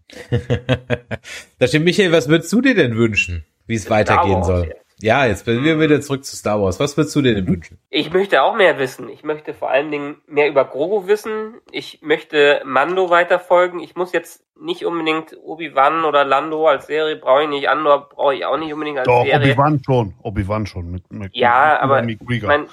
da 1.60 1.68
stimmt, 1.68 1.86
Michael, 1.86 2.12
was 2.12 2.28
würdest 2.30 2.52
du 2.54 2.62
dir 2.62 2.76
denn 2.76 2.96
wünschen, 2.96 3.46
wie 3.66 3.76
es 3.76 3.90
weitergehen 3.90 4.44
soll? 4.44 4.74
Ja, 5.00 5.28
jetzt 5.28 5.46
sind 5.46 5.64
wir 5.64 5.80
wieder 5.80 6.02
zurück 6.02 6.26
zu 6.26 6.36
Star 6.36 6.60
Wars. 6.60 6.80
Was 6.80 6.98
würdest 6.98 7.16
du 7.16 7.22
dir 7.22 7.36
denn 7.36 7.48
wünschen? 7.48 7.78
Ich 7.92 8.12
möchte 8.12 8.42
auch 8.42 8.56
mehr 8.56 8.80
wissen. 8.80 9.10
Ich 9.10 9.24
möchte 9.24 9.54
vor 9.54 9.70
allen 9.70 9.92
Dingen 9.92 10.18
mehr 10.26 10.50
über 10.50 10.66
Grogu 10.66 11.08
wissen. 11.08 11.54
Ich 11.72 12.02
möchte 12.02 12.64
Mando 12.66 13.12
weiterfolgen. 13.12 13.80
Ich 13.80 13.96
muss 13.96 14.12
jetzt 14.12 14.44
nicht 14.60 14.86
unbedingt 14.86 15.38
Obi-Wan 15.40 16.04
oder 16.04 16.26
Lando 16.26 16.68
als 16.68 16.88
Serie 16.88 17.16
brauche 17.16 17.44
ich 17.44 17.50
nicht. 17.50 17.70
Andor 17.70 18.10
brauche 18.10 18.34
ich 18.34 18.46
auch 18.46 18.58
nicht 18.58 18.74
unbedingt 18.74 18.98
als 18.98 19.06
Doch, 19.06 19.24
Serie. 19.24 19.52
Obi-Wan 19.52 19.82
schon. 19.86 20.16
Obi-Wan 20.24 20.66
schon. 20.66 20.90
Mit, 20.90 21.12
mit, 21.12 21.36
Ja, 21.36 21.74
mit, 21.74 21.82
aber 21.84 22.02
mit 22.02 22.20
ich 22.32 22.42
mein, 22.42 22.66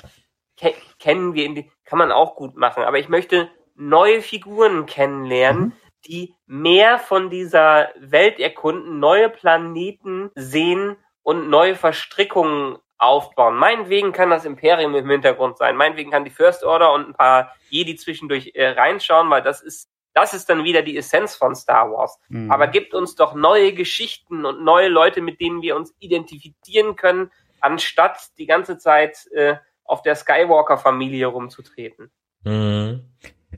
ke 0.56 0.72
kennen 0.98 1.34
wir 1.34 1.44
in 1.44 1.54
die, 1.54 1.70
kann 1.84 1.98
man 1.98 2.10
auch 2.10 2.36
gut 2.36 2.56
machen. 2.56 2.84
Aber 2.84 2.98
ich 2.98 3.10
möchte 3.10 3.48
neue 3.76 4.22
Figuren 4.22 4.86
kennenlernen, 4.86 5.64
Mhm. 5.64 5.72
Die 6.06 6.34
mehr 6.46 6.98
von 6.98 7.30
dieser 7.30 7.90
Welt 7.98 8.38
erkunden, 8.40 8.98
neue 8.98 9.28
Planeten 9.28 10.30
sehen 10.34 10.96
und 11.22 11.48
neue 11.48 11.74
Verstrickungen 11.74 12.78
aufbauen. 12.98 13.56
Meinetwegen 13.56 14.12
kann 14.12 14.30
das 14.30 14.44
Imperium 14.44 14.94
im 14.94 15.08
Hintergrund 15.08 15.58
sein. 15.58 15.76
Meinetwegen 15.76 16.10
kann 16.10 16.24
die 16.24 16.30
First 16.30 16.64
Order 16.64 16.92
und 16.92 17.08
ein 17.08 17.14
paar 17.14 17.54
Jedi 17.68 17.96
zwischendurch 17.96 18.52
äh, 18.54 18.68
reinschauen, 18.68 19.28
weil 19.30 19.42
das 19.42 19.62
ist 19.62 19.90
das 20.14 20.32
ist 20.32 20.48
dann 20.48 20.62
wieder 20.62 20.82
die 20.82 20.96
Essenz 20.96 21.34
von 21.34 21.56
Star 21.56 21.90
Wars. 21.90 22.18
Mhm. 22.28 22.50
Aber 22.50 22.68
gibt 22.68 22.94
uns 22.94 23.16
doch 23.16 23.34
neue 23.34 23.72
Geschichten 23.72 24.46
und 24.46 24.62
neue 24.62 24.88
Leute, 24.88 25.20
mit 25.20 25.40
denen 25.40 25.60
wir 25.60 25.76
uns 25.76 25.92
identifizieren 25.98 26.94
können, 26.94 27.32
anstatt 27.60 28.18
die 28.38 28.46
ganze 28.46 28.78
Zeit 28.78 29.26
äh, 29.32 29.56
auf 29.82 30.02
der 30.02 30.14
Skywalker-Familie 30.14 31.26
rumzutreten. 31.26 32.12
Mhm. 32.44 33.10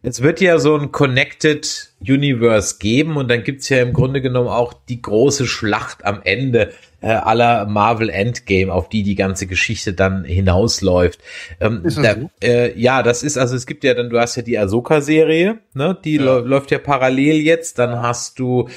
Es 0.09 0.23
wird 0.23 0.41
ja 0.41 0.61
so 0.61 0.77
ein 0.77 0.93
Connected 0.93 1.91
Universe 2.01 2.77
geben 2.79 3.17
und 3.17 3.29
dann 3.29 3.43
gibt's 3.43 3.69
ja 3.71 3.83
im 3.83 3.93
Grunde 3.93 4.21
genommen 4.23 4.47
auch 4.49 4.73
die 4.89 5.03
große 5.03 5.47
Schlacht 5.49 6.05
am 6.07 6.21
Ende 6.23 6.73
äh, 7.01 7.09
aller 7.09 7.67
Marvel 7.67 8.09
Endgame, 8.09 8.73
auf 8.73 8.89
die 8.89 9.03
die 9.03 9.17
ganze 9.17 9.49
Geschichte 9.49 9.95
dann 9.95 10.25
hinausläuft. 10.25 11.19
Ähm, 11.61 11.81
Ist 11.85 11.97
das 11.99 12.05
da, 12.05 12.15
so? 12.21 12.31
äh, 12.41 12.79
ja, 12.79 13.03
das 13.03 13.25
ist, 13.25 13.37
also 13.37 13.57
es 13.57 13.67
gibt 13.67 13.83
ja 13.83 13.95
dann, 13.95 14.09
du 14.09 14.21
hast 14.21 14.37
ja 14.37 14.43
die 14.43 14.57
Ahsoka-Serie, 14.57 15.59
ne? 15.75 15.99
die 16.05 16.17
Ja. 16.19 16.37
lä- 16.37 16.45
läuft 16.45 16.71
ja 16.71 16.79
parallel 16.79 17.41
jetzt, 17.41 17.81
dann 17.81 18.01
hast 18.01 18.39
du 18.39 18.69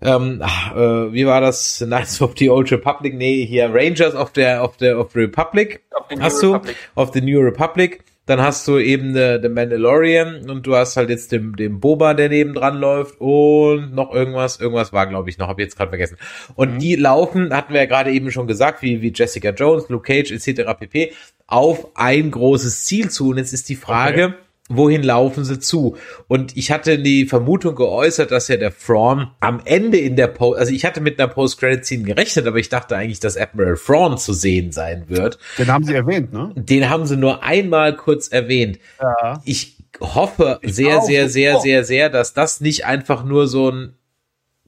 ähm, 0.00 0.38
ach, 0.42 0.74
äh, 0.74 1.12
wie 1.12 1.26
war 1.26 1.42
das? 1.42 1.82
Knights 1.84 2.22
of 2.22 2.32
the 2.38 2.48
Old 2.48 2.72
Republic? 2.72 3.12
Nee, 3.18 3.44
hier 3.44 3.68
Rangers 3.70 4.14
of 4.14 4.32
the, 4.34 4.46
of 4.58 4.76
the, 4.80 4.92
of 4.92 5.12
the 5.12 5.18
Republic. 5.20 5.82
Auf 5.90 6.06
Hast 6.18 6.42
New 6.42 6.48
du 6.48 6.54
Republic. 6.54 6.76
auf 6.94 7.10
The 7.12 7.20
New 7.20 7.38
Republic, 7.40 8.02
dann 8.26 8.40
hast 8.40 8.68
du 8.68 8.78
eben 8.78 9.14
The, 9.14 9.38
The 9.42 9.48
Mandalorian 9.48 10.48
und 10.48 10.66
du 10.66 10.76
hast 10.76 10.96
halt 10.96 11.10
jetzt 11.10 11.32
den, 11.32 11.54
den 11.54 11.80
Boba, 11.80 12.14
der 12.14 12.28
nebendran 12.28 12.78
läuft 12.78 13.20
und 13.20 13.92
noch 13.94 14.14
irgendwas, 14.14 14.60
irgendwas 14.60 14.92
war 14.92 15.06
glaube 15.06 15.30
ich 15.30 15.38
noch, 15.38 15.48
habe 15.48 15.62
ich 15.62 15.66
jetzt 15.66 15.76
gerade 15.76 15.90
vergessen. 15.90 16.16
Und 16.54 16.74
Mhm. 16.74 16.78
die 16.78 16.96
laufen, 16.96 17.54
hatten 17.54 17.72
wir 17.72 17.80
ja 17.80 17.86
gerade 17.86 18.12
eben 18.12 18.30
schon 18.30 18.46
gesagt, 18.46 18.82
wie, 18.82 19.02
wie 19.02 19.12
Jessica 19.14 19.50
Jones, 19.50 19.88
Luke 19.88 20.04
Cage 20.06 20.30
etc. 20.32 20.62
pp. 20.78 21.12
auf 21.46 21.88
ein 21.96 22.30
großes 22.30 22.84
Ziel 22.84 23.10
zu 23.10 23.30
und 23.30 23.38
jetzt 23.38 23.52
ist 23.52 23.68
die 23.68 23.76
Frage, 23.76 24.34
wohin 24.70 25.02
laufen 25.02 25.44
sie 25.44 25.58
zu? 25.58 25.96
Und 26.28 26.56
ich 26.56 26.70
hatte 26.70 26.98
die 26.98 27.26
Vermutung 27.26 27.74
geäußert, 27.74 28.30
dass 28.30 28.48
ja 28.48 28.56
der 28.56 28.72
Thrawn 28.76 29.32
am 29.40 29.60
Ende 29.64 29.98
in 29.98 30.16
der 30.16 30.28
Post, 30.28 30.58
also 30.60 30.72
ich 30.72 30.84
hatte 30.86 31.00
mit 31.00 31.18
einer 31.20 31.28
Post-Credit-Scene 31.28 32.04
gerechnet, 32.04 32.46
aber 32.46 32.56
ich 32.58 32.68
dachte 32.70 32.96
eigentlich, 32.96 33.20
dass 33.20 33.36
Admiral 33.36 33.76
Thrawn 33.76 34.16
zu 34.16 34.32
sehen 34.32 34.72
sein 34.72 35.04
wird. 35.08 35.38
Den 35.58 35.68
haben 35.72 35.84
sie 35.84 35.94
erwähnt, 35.94 36.32
ne? 36.32 36.52
Den 36.54 36.88
haben 36.88 37.04
sie 37.04 37.16
nur 37.16 37.42
einmal 37.42 37.96
kurz 37.96 38.28
erwähnt. 38.28 38.78
Ja. 39.00 39.42
Ich 39.44 39.76
hoffe 40.00 40.60
sehr, 40.62 40.98
auch. 40.98 41.04
sehr, 41.04 41.28
sehr, 41.28 41.56
Oh. 41.56 41.60
sehr, 41.60 41.84
sehr, 41.84 42.08
dass 42.08 42.32
das 42.32 42.60
nicht 42.60 42.86
einfach 42.86 43.24
nur 43.24 43.48
so 43.48 43.70
ein 43.70 43.96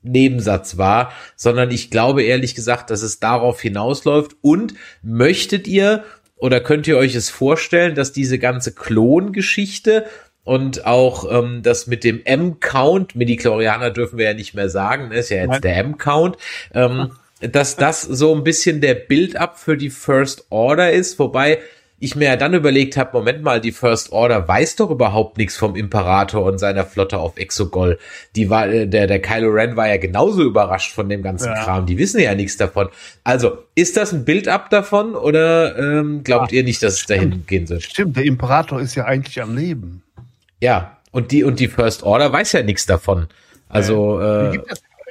Nebensatz 0.02 0.78
war, 0.78 1.12
sondern 1.36 1.70
ich 1.70 1.90
glaube 1.90 2.24
ehrlich 2.24 2.56
gesagt, 2.56 2.90
dass 2.90 3.02
es 3.02 3.20
darauf 3.20 3.60
hinausläuft. 3.60 4.32
Und 4.40 4.74
möchtet 5.02 5.68
ihr 5.68 6.02
oder 6.42 6.58
könnt 6.58 6.88
ihr 6.88 6.98
euch 6.98 7.14
es 7.14 7.30
vorstellen, 7.30 7.94
dass 7.94 8.10
diese 8.10 8.36
ganze 8.36 8.74
Klongeschichte 8.74 10.06
und 10.42 10.84
auch 10.86 11.30
ähm, 11.30 11.60
das 11.62 11.86
mit 11.86 12.02
dem 12.02 12.20
M-Count, 12.24 13.14
Midichlorianer 13.14 13.90
dürfen 13.90 14.18
wir 14.18 14.24
ja 14.24 14.34
nicht 14.34 14.52
mehr 14.52 14.68
sagen, 14.68 15.10
ne, 15.10 15.18
ist 15.18 15.30
ja 15.30 15.36
jetzt 15.36 15.50
Nein. 15.50 15.60
der 15.60 15.76
M-Count, 15.76 16.36
ähm, 16.74 17.12
dass 17.40 17.76
das 17.76 18.02
so 18.02 18.34
ein 18.34 18.42
bisschen 18.42 18.80
der 18.80 18.94
Build-up 18.94 19.56
für 19.56 19.76
die 19.76 19.90
First 19.90 20.46
Order 20.50 20.90
ist, 20.90 21.20
wobei 21.20 21.60
ich 22.02 22.16
mir 22.16 22.24
ja 22.24 22.36
dann 22.36 22.52
überlegt 22.52 22.96
habe, 22.96 23.16
Moment 23.16 23.42
mal, 23.42 23.60
die 23.60 23.70
First 23.70 24.10
Order 24.10 24.48
weiß 24.48 24.74
doch 24.74 24.90
überhaupt 24.90 25.38
nichts 25.38 25.56
vom 25.56 25.76
Imperator 25.76 26.42
und 26.44 26.58
seiner 26.58 26.84
Flotte 26.84 27.18
auf 27.18 27.36
Exogol. 27.36 27.96
Die 28.34 28.50
war, 28.50 28.66
äh, 28.66 28.88
der, 28.88 29.06
der 29.06 29.22
Kylo 29.22 29.50
Ren 29.50 29.76
war 29.76 29.88
ja 29.88 29.98
genauso 29.98 30.42
überrascht 30.42 30.92
von 30.92 31.08
dem 31.08 31.22
ganzen 31.22 31.46
Ja. 31.46 31.62
Kram. 31.62 31.86
Die 31.86 31.98
wissen 31.98 32.20
ja 32.20 32.34
nichts 32.34 32.56
davon. 32.56 32.88
Also, 33.22 33.58
ist 33.76 33.96
das 33.96 34.12
ein 34.12 34.24
Bild-up 34.24 34.68
davon 34.70 35.14
oder 35.14 35.78
ähm, 35.78 36.24
glaubt 36.24 36.50
Ja, 36.50 36.58
ihr 36.58 36.64
nicht, 36.64 36.82
dass 36.82 36.94
es 36.94 37.06
dahin 37.06 37.44
gehen 37.46 37.68
soll? 37.68 37.80
Stimmt, 37.80 38.16
der 38.16 38.24
Imperator 38.24 38.80
ist 38.80 38.96
ja 38.96 39.04
eigentlich 39.04 39.40
am 39.40 39.56
Leben. 39.56 40.02
Ja, 40.60 40.96
und 41.12 41.30
die, 41.30 41.44
und 41.44 41.60
die 41.60 41.68
First 41.68 42.02
Order 42.02 42.32
weiß 42.32 42.50
ja 42.50 42.62
nichts 42.64 42.84
davon. 42.84 43.28
Also, 43.68 44.20
äh, 44.20 44.58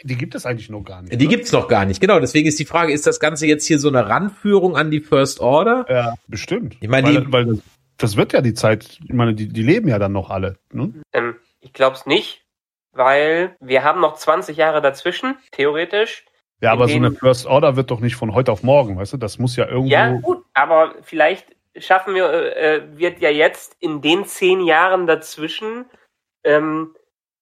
die 0.04 0.16
gibt 0.18 0.36
es 0.36 0.45
eigentlich 0.45 0.70
noch 0.70 0.84
gar 0.84 1.02
nicht. 1.02 1.14
die 1.14 1.26
ne? 1.28 1.30
gibt's 1.30 1.52
noch 1.52 1.68
gar 1.68 1.86
nicht. 1.86 2.02
Genau, 2.02 2.20
deswegen 2.20 2.47
ist 2.47 2.60
die 2.60 2.66
Frage, 2.66 2.93
ist 2.93 3.08
das 3.08 3.20
Ganze 3.20 3.45
jetzt 3.47 3.66
hier 3.66 3.80
so 3.80 3.88
eine 3.88 4.08
Ranführung 4.08 4.76
an 4.76 4.91
die 4.91 4.99
First 4.99 5.39
Order? 5.39 5.86
Ja, 5.89 6.16
bestimmt. 6.28 6.78
Ich 6.82 6.89
meine, 6.89 7.08
weil, 7.08 7.26
die- 7.26 7.32
weil 7.32 7.45
das, 7.45 7.60
das 7.97 8.18
wird 8.18 8.34
ja 8.34 8.41
die 8.41 8.54
Zeit, 8.54 8.99
ich 9.04 9.14
meine, 9.14 9.34
die, 9.34 9.47
die 9.47 9.64
leben 9.64 9.88
ja 9.88 9.99
dann 9.99 10.12
noch 10.12 10.30
alle. 10.30 10.58
Ne? 10.72 10.93
Ähm, 11.14 11.36
ich 11.60 11.74
glaube 11.74 11.95
es 11.95 12.06
nicht, 12.06 12.43
weil 12.93 13.56
wir 13.60 13.84
haben 13.84 14.02
noch 14.02 14.16
20 14.16 14.58
Jahre 14.58 14.82
dazwischen, 14.82 15.38
theoretisch. 15.52 16.26
Ja, 16.62 16.72
aber 16.72 16.88
so 16.88 16.95
eine 16.95 17.12
First 17.12 17.47
Order 17.47 17.76
wird 17.76 17.89
doch 17.89 17.99
nicht 17.99 18.16
von 18.16 18.36
heute 18.36 18.52
auf 18.52 18.62
morgen, 18.62 18.97
weißt 18.97 19.14
du? 19.14 19.18
Das 19.18 19.39
muss 19.39 19.56
ja 19.56 19.68
irgendwo. 19.68 19.89
Ja, 19.91 20.12
gut, 20.12 20.43
aber 20.54 20.93
vielleicht 21.02 21.56
schaffen 21.76 22.14
wir, 22.14 22.30
äh, 22.32 22.76
äh, 22.76 22.97
wird 22.97 23.20
ja 23.20 23.30
jetzt 23.30 23.78
in 23.80 24.02
den 24.02 24.26
zehn 24.26 24.62
Jahren 24.62 25.08
dazwischen 25.08 25.86
ähm, 26.43 26.95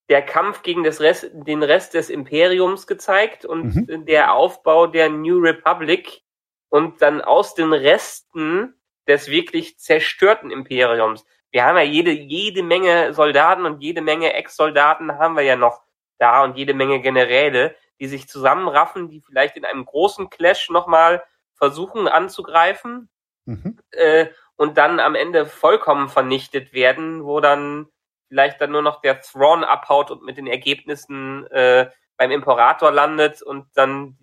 der 0.10 0.22
Kampf 0.24 0.64
gegen 0.64 0.84
das 0.84 1.00
Rest, 1.02 1.30
den 1.34 1.62
Rest 1.64 1.94
des 1.94 2.10
Imperiums 2.10 2.88
gezeigt 2.88 3.46
und 3.46 3.76
Mhm. 3.76 4.06
der 4.06 4.34
Aufbau 4.34 4.88
der 4.88 5.10
New 5.10 5.40
Republic 5.40 6.22
und 6.70 7.02
dann 7.02 7.22
aus 7.22 7.54
den 7.56 7.72
Resten 7.74 8.74
des 9.08 9.28
wirklich 9.30 9.78
zerstörten 9.80 10.52
Imperiums. 10.52 11.26
Wir 11.52 11.64
haben 11.66 11.78
ja 11.78 11.84
jede, 11.84 12.12
jede 12.12 12.62
Menge 12.64 13.14
Soldaten 13.14 13.66
und 13.66 13.82
jede 13.82 14.02
Menge 14.02 14.34
Ex-Soldaten 14.34 15.18
haben 15.18 15.36
wir 15.36 15.44
ja 15.44 15.56
noch 15.56 15.82
da 16.20 16.44
und 16.44 16.58
jede 16.58 16.74
Menge 16.74 17.02
Generäle, 17.02 17.76
die 18.00 18.08
sich 18.08 18.28
zusammenraffen, 18.28 19.10
die 19.10 19.22
vielleicht 19.22 19.58
in 19.58 19.66
einem 19.66 19.86
großen 19.86 20.30
Clash 20.30 20.70
nochmal 20.70 21.24
versuchen 21.56 22.08
anzugreifen 22.08 23.10
Mhm. 23.46 23.80
äh, 23.92 24.28
und 24.58 24.78
dann 24.78 25.00
am 25.00 25.16
Ende 25.16 25.46
vollkommen 25.46 26.10
vernichtet 26.10 26.74
werden, 26.74 27.24
wo 27.26 27.40
dann 27.40 27.88
vielleicht 28.30 28.62
dann 28.62 28.72
nur 28.72 28.82
noch 28.82 29.02
der 29.02 29.22
Thrawn 29.22 29.64
abhaut 29.64 30.12
und 30.12 30.24
mit 30.24 30.38
den 30.38 30.48
Ergebnissen 30.48 31.46
äh, 31.48 31.90
beim 32.16 32.32
Imperator 32.32 32.92
landet 32.92 33.42
und 33.42 33.66
dann 33.76 34.18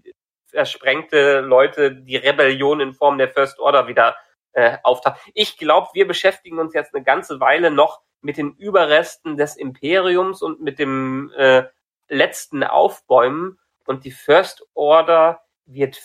versprengte 0.47 1.41
Leute 1.41 1.95
die 1.95 2.17
Rebellion 2.17 2.81
in 2.81 2.95
Form 2.95 3.19
der 3.19 3.29
First 3.29 3.59
Order 3.59 3.89
wieder 3.89 4.17
äh, 4.53 4.79
auftaucht. 4.83 5.21
Ich 5.35 5.59
glaube, 5.59 5.89
wir 5.93 6.07
beschäftigen 6.07 6.59
uns 6.59 6.73
jetzt 6.73 6.95
eine 6.95 7.05
ganze 7.05 7.41
Weile 7.41 7.71
noch 7.71 8.01
mit 8.23 8.39
den 8.39 8.55
Überresten 8.55 9.37
des 9.37 9.57
Imperiums 9.57 10.41
und 10.41 10.63
mit 10.63 10.79
dem 10.79 11.31
äh, 11.37 11.65
letzten 12.09 12.65
Aufbäumen 12.65 13.59
und 13.87 14.05
die 14.05 14.11
First 14.11 14.65
Order 14.75 15.43
wird 15.67 16.01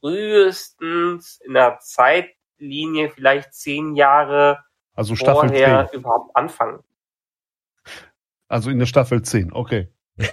frühestens 0.00 1.40
in 1.44 1.54
der 1.54 1.78
Zeitlinie 1.80 3.10
vielleicht 3.10 3.54
zehn 3.54 3.94
Jahre 3.94 4.64
Also 4.94 5.16
Staffel 5.16 5.48
vorher 5.48 5.88
10. 5.88 6.00
überhaupt 6.00 6.34
anfangen. 6.36 6.82
Also 8.48 8.70
in 8.70 8.78
der 8.78 8.86
Staffel 8.86 9.22
10, 9.22 9.52
okay. 9.52 9.88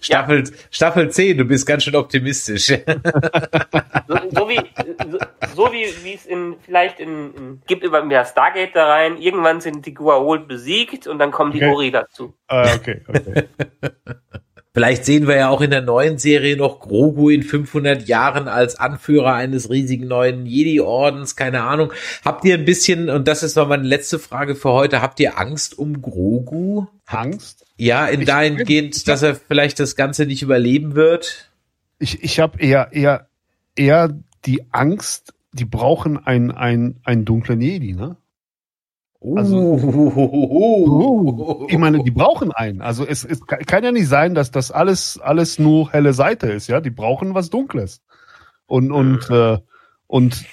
Staffel, 0.00 0.44
Staffel 0.70 1.10
10, 1.10 1.38
du 1.38 1.44
bist 1.44 1.66
ganz 1.66 1.84
schön 1.84 1.94
optimistisch. 1.94 2.66
So, 2.66 4.16
so 4.30 4.48
wie 4.48 4.60
so, 5.08 5.18
so 5.54 5.72
wie 5.72 5.86
wie 6.02 6.14
es 6.14 6.26
in 6.26 6.56
vielleicht 6.60 6.98
in, 6.98 7.34
in 7.34 7.62
gibt 7.66 7.84
über 7.84 8.04
mehr 8.04 8.24
Stargate 8.24 8.74
da 8.74 8.88
rein. 8.88 9.18
Irgendwann 9.18 9.60
sind 9.60 9.86
die 9.86 9.96
Gua'uld 9.96 10.48
besiegt 10.48 11.06
und 11.06 11.20
dann 11.20 11.30
kommen 11.30 11.52
die 11.52 11.58
Okay. 11.58 11.72
Ori 11.72 11.90
dazu. 11.92 12.34
Äh, 12.48 12.74
okay, 12.74 13.02
okay. 13.06 13.48
Vielleicht 14.72 15.04
sehen 15.04 15.26
wir 15.26 15.34
ja 15.36 15.48
auch 15.48 15.60
in 15.62 15.70
der 15.70 15.82
neuen 15.82 16.18
Serie 16.18 16.56
noch 16.56 16.78
Grogu 16.78 17.28
in 17.28 17.42
500 17.42 18.06
Jahren 18.06 18.46
als 18.46 18.76
Anführer 18.76 19.34
eines 19.34 19.68
riesigen 19.68 20.06
neuen 20.06 20.46
Jedi-Ordens, 20.46 21.34
keine 21.34 21.62
Ahnung. 21.64 21.92
Habt 22.24 22.44
ihr 22.44 22.54
ein 22.54 22.64
bisschen, 22.64 23.10
und 23.10 23.26
das 23.26 23.42
ist 23.42 23.56
noch 23.56 23.66
meine 23.66 23.82
letzte 23.82 24.20
Frage 24.20 24.54
für 24.54 24.70
heute, 24.70 25.02
habt 25.02 25.18
ihr 25.18 25.38
Angst 25.40 25.76
um 25.76 26.00
Grogu? 26.00 26.86
Angst? 27.06 27.66
Ja, 27.78 28.06
in 28.06 28.20
Ich- 28.20 28.26
dahingehend, 28.28 29.08
dass 29.08 29.22
er 29.22 29.34
vielleicht 29.34 29.80
das 29.80 29.96
Ganze 29.96 30.24
nicht 30.24 30.42
überleben 30.42 30.94
wird? 30.94 31.50
Ich, 31.98 32.22
ich 32.22 32.38
habe 32.38 32.60
eher, 32.60 32.90
eher, 32.92 33.26
eher 33.74 34.16
die 34.46 34.62
Angst, 34.72 35.34
die 35.52 35.64
brauchen 35.64 36.16
ein, 36.24 36.52
ein, 36.52 37.00
ein 37.02 37.24
dunklen 37.24 37.60
Jedi, 37.60 37.92
ne? 37.94 38.16
Also- 39.22 39.58
Uh. 39.58 41.66
Ich 41.68 41.78
meine, 41.78 42.02
die 42.02 42.10
brauchen 42.10 42.52
einen. 42.52 42.80
Also 42.80 43.06
es, 43.06 43.24
es 43.24 43.46
kann 43.46 43.84
ja 43.84 43.92
nicht 43.92 44.08
sein, 44.08 44.34
dass 44.34 44.50
das 44.50 44.70
alles, 44.70 45.20
alles 45.20 45.58
nur 45.58 45.92
helle 45.92 46.14
Seite 46.14 46.50
ist, 46.50 46.68
ja. 46.68 46.80
Die 46.80 46.90
brauchen 46.90 47.34
was 47.34 47.50
Dunkles. 47.50 48.02
Und, 48.66 48.92
und, 48.92 49.28
äh, 49.30 49.58
und 50.06 50.44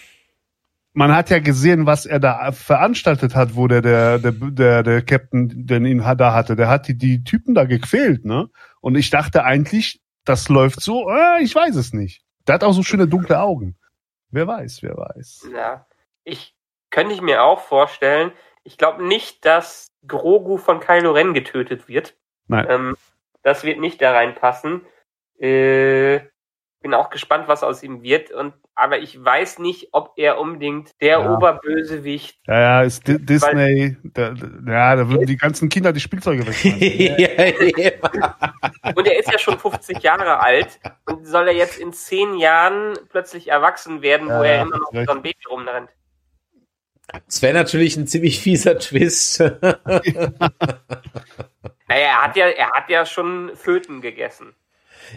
man 0.93 1.15
hat 1.15 1.29
ja 1.29 1.39
gesehen, 1.39 1.85
was 1.85 2.05
er 2.05 2.19
da 2.19 2.51
veranstaltet 2.51 3.35
hat, 3.35 3.55
wo 3.55 3.67
der, 3.67 3.81
der, 3.81 4.19
der, 4.19 4.31
der, 4.31 4.83
der 4.83 5.01
Captain, 5.03 5.67
den 5.67 5.85
ihn 5.85 5.99
da 6.17 6.33
hatte, 6.33 6.55
der 6.55 6.69
hat 6.69 6.87
die, 6.87 6.97
die 6.97 7.23
Typen 7.23 7.53
da 7.53 7.65
gequält, 7.65 8.25
ne? 8.25 8.49
Und 8.81 8.95
ich 8.95 9.09
dachte 9.11 9.43
eigentlich, 9.43 10.01
das 10.25 10.49
läuft 10.49 10.81
so, 10.81 11.09
äh, 11.09 11.43
ich 11.43 11.53
weiß 11.53 11.75
es 11.75 11.93
nicht. 11.93 12.23
Der 12.47 12.55
hat 12.55 12.63
auch 12.63 12.73
so 12.73 12.83
schöne 12.83 13.07
dunkle 13.07 13.39
Augen. 13.39 13.75
Wer 14.31 14.47
weiß, 14.47 14.81
wer 14.81 14.97
weiß. 14.97 15.47
Ja, 15.53 15.85
ich 16.23 16.55
könnte 16.89 17.13
ich 17.13 17.21
mir 17.21 17.43
auch 17.43 17.61
vorstellen. 17.61 18.31
Ich 18.67 18.77
glaube 18.77 19.01
nicht, 19.03 19.45
dass 19.45 19.87
Grogu 20.05 20.57
von 20.57 20.81
Kylo 20.81 21.11
Ren 21.13 21.33
getötet 21.33 21.87
wird. 21.87 22.15
Nein. 22.47 22.65
Ähm, 22.69 22.97
das 23.41 23.63
wird 23.63 23.79
nicht 23.79 24.01
da 24.01 24.11
reinpassen. 24.11 24.85
Äh, 25.39 26.19
bin 26.81 26.93
auch 26.93 27.09
gespannt, 27.09 27.47
was 27.47 27.63
aus 27.63 27.81
ihm 27.81 28.03
wird. 28.03 28.29
Und 28.31 28.53
aber 28.75 28.99
ich 28.99 29.23
weiß 29.23 29.59
nicht, 29.59 29.89
ob 29.93 30.13
er 30.17 30.37
unbedingt 30.39 30.91
der 31.01 31.19
Ja. 31.21 31.33
Oberbösewicht. 31.33 32.39
Ja, 32.45 32.59
ja, 32.59 32.81
ist 32.83 33.07
Di 33.07 33.17
Disney, 33.25 33.97
da, 34.03 34.31
da- 34.31 34.71
ja, 34.71 34.95
da 34.97 35.09
würden 35.09 35.25
die 35.25 35.37
ganzen 35.37 35.69
Kinder 35.69 35.93
die 35.93 35.99
Spielzeuge 36.01 36.45
wegschmeißen. 36.45 38.01
Und 38.95 39.07
er 39.07 39.17
ist 39.19 39.31
ja 39.31 39.39
schon 39.39 39.57
50 39.57 39.99
Jahre 40.03 40.39
alt. 40.41 40.79
Und 41.05 41.25
soll 41.25 41.47
er 41.47 41.53
jetzt 41.55 41.79
in 41.79 41.93
zehn 41.93 42.37
Jahren 42.37 42.93
plötzlich 43.09 43.47
erwachsen 43.47 44.01
werden, 44.01 44.27
wo 44.27 44.31
Ja, 44.33 44.43
er 44.43 44.55
ja, 44.57 44.61
immer 44.63 44.77
noch 44.77 44.93
recht. 44.93 45.07
so 45.09 45.15
ein 45.15 45.21
Baby 45.21 45.45
rumrennt? 45.49 45.89
Es 47.27 47.41
wäre 47.41 47.53
natürlich 47.53 47.95
ein 47.97 48.07
ziemlich 48.07 48.39
fieser 48.41 48.77
Twist. 48.79 49.39
Naja, 51.89 52.05
er 52.05 52.21
hat 52.23 52.35
ja, 52.35 52.47
er 52.47 52.69
hat 52.71 52.89
ja 52.89 53.05
schon 53.05 53.51
Föten 53.55 54.01
gegessen. 54.01 54.53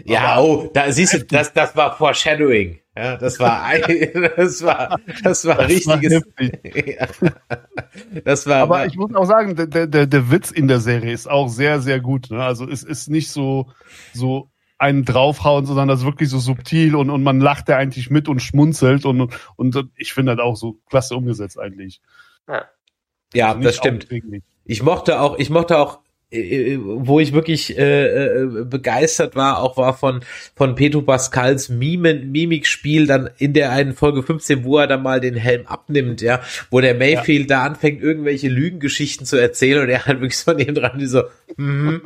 Ja, 0.05 0.39
oh, 0.39 0.69
da 0.73 0.89
siehst 0.89 1.13
du, 1.13 1.19
das, 1.25 1.51
das 1.51 1.75
war 1.75 1.97
Foreshadowing. 1.97 2.79
Ja, 2.95 3.17
das 3.17 3.39
war, 3.41 3.63
ein- 3.65 3.81
das 4.37 4.63
war, 4.63 4.97
das 5.21 5.45
war 5.45 5.55
Das 5.57 5.87
war 5.87 5.99
richtiges. 5.99 6.23
Ja. 6.73 7.07
Das 8.23 8.47
war, 8.47 8.57
Aber 8.61 8.85
ich 8.85 8.95
muss 8.95 9.13
auch 9.13 9.25
sagen, 9.25 9.55
der, 9.57 9.67
der- 9.67 9.87
der, 9.87 10.07
der 10.07 10.31
Witz 10.31 10.49
in 10.51 10.69
der 10.69 10.79
Serie 10.79 11.11
ist 11.11 11.29
auch 11.29 11.49
sehr, 11.49 11.81
sehr 11.81 11.99
gut. 11.99 12.31
Ne? 12.31 12.41
Also 12.41 12.69
es 12.69 12.83
ist 12.83 13.09
nicht 13.09 13.31
so, 13.31 13.69
so 14.13 14.49
einen 14.81 15.05
draufhauen, 15.05 15.65
sondern 15.65 15.87
das 15.87 15.99
ist 15.99 16.05
wirklich 16.05 16.29
so 16.29 16.39
subtil 16.39 16.95
und, 16.95 17.11
und 17.11 17.21
man 17.21 17.39
lacht 17.39 17.69
ja 17.69 17.77
eigentlich 17.77 18.09
mit 18.09 18.27
und 18.27 18.41
schmunzelt 18.41 19.05
und, 19.05 19.31
und 19.55 19.89
ich 19.95 20.13
finde 20.13 20.35
das 20.35 20.43
auch 20.43 20.55
so 20.55 20.79
klasse 20.89 21.15
umgesetzt 21.15 21.59
eigentlich. 21.59 22.01
ja, 23.33 23.49
Also 23.49 23.59
nicht 23.59 23.69
das 23.69 23.75
stimmt. 23.77 24.07
Ich 24.65 24.81
mochte 24.81 25.21
auch, 25.21 25.37
ich 25.37 25.51
mochte 25.51 25.77
auch, 25.77 25.99
äh, 26.31 26.77
wo 26.79 27.19
ich 27.19 27.33
wirklich 27.33 27.77
äh, 27.77 28.05
äh, 28.05 28.65
begeistert 28.65 29.35
war, 29.35 29.61
auch 29.61 29.77
war 29.77 29.95
von 29.95 30.21
von 30.55 30.73
Pedro 30.73 31.01
Pascals 31.03 31.69
Mime, 31.69 32.15
Mimikspiel 32.15 33.05
dann 33.05 33.29
in 33.37 33.53
der 33.53 33.71
einen 33.71 33.93
Folge 33.93 34.23
15, 34.23 34.63
wo 34.63 34.79
er 34.79 34.87
dann 34.87 35.03
mal 35.03 35.19
den 35.19 35.35
Helm 35.35 35.67
abnimmt, 35.67 36.21
ja, 36.21 36.41
wo 36.71 36.79
der 36.79 36.95
Mayfield 36.95 37.51
da 37.51 37.63
anfängt, 37.63 38.01
irgendwelche 38.01 38.47
Lügengeschichten 38.47 39.27
zu 39.27 39.35
erzählen 39.37 39.83
und 39.83 39.89
er 39.89 40.05
halt 40.05 40.21
wirklich 40.21 40.37
von 40.37 40.57
ihm 40.57 40.73
dran, 40.73 40.97
die 40.97 41.05
so, 41.05 41.23
mhm. 41.57 42.01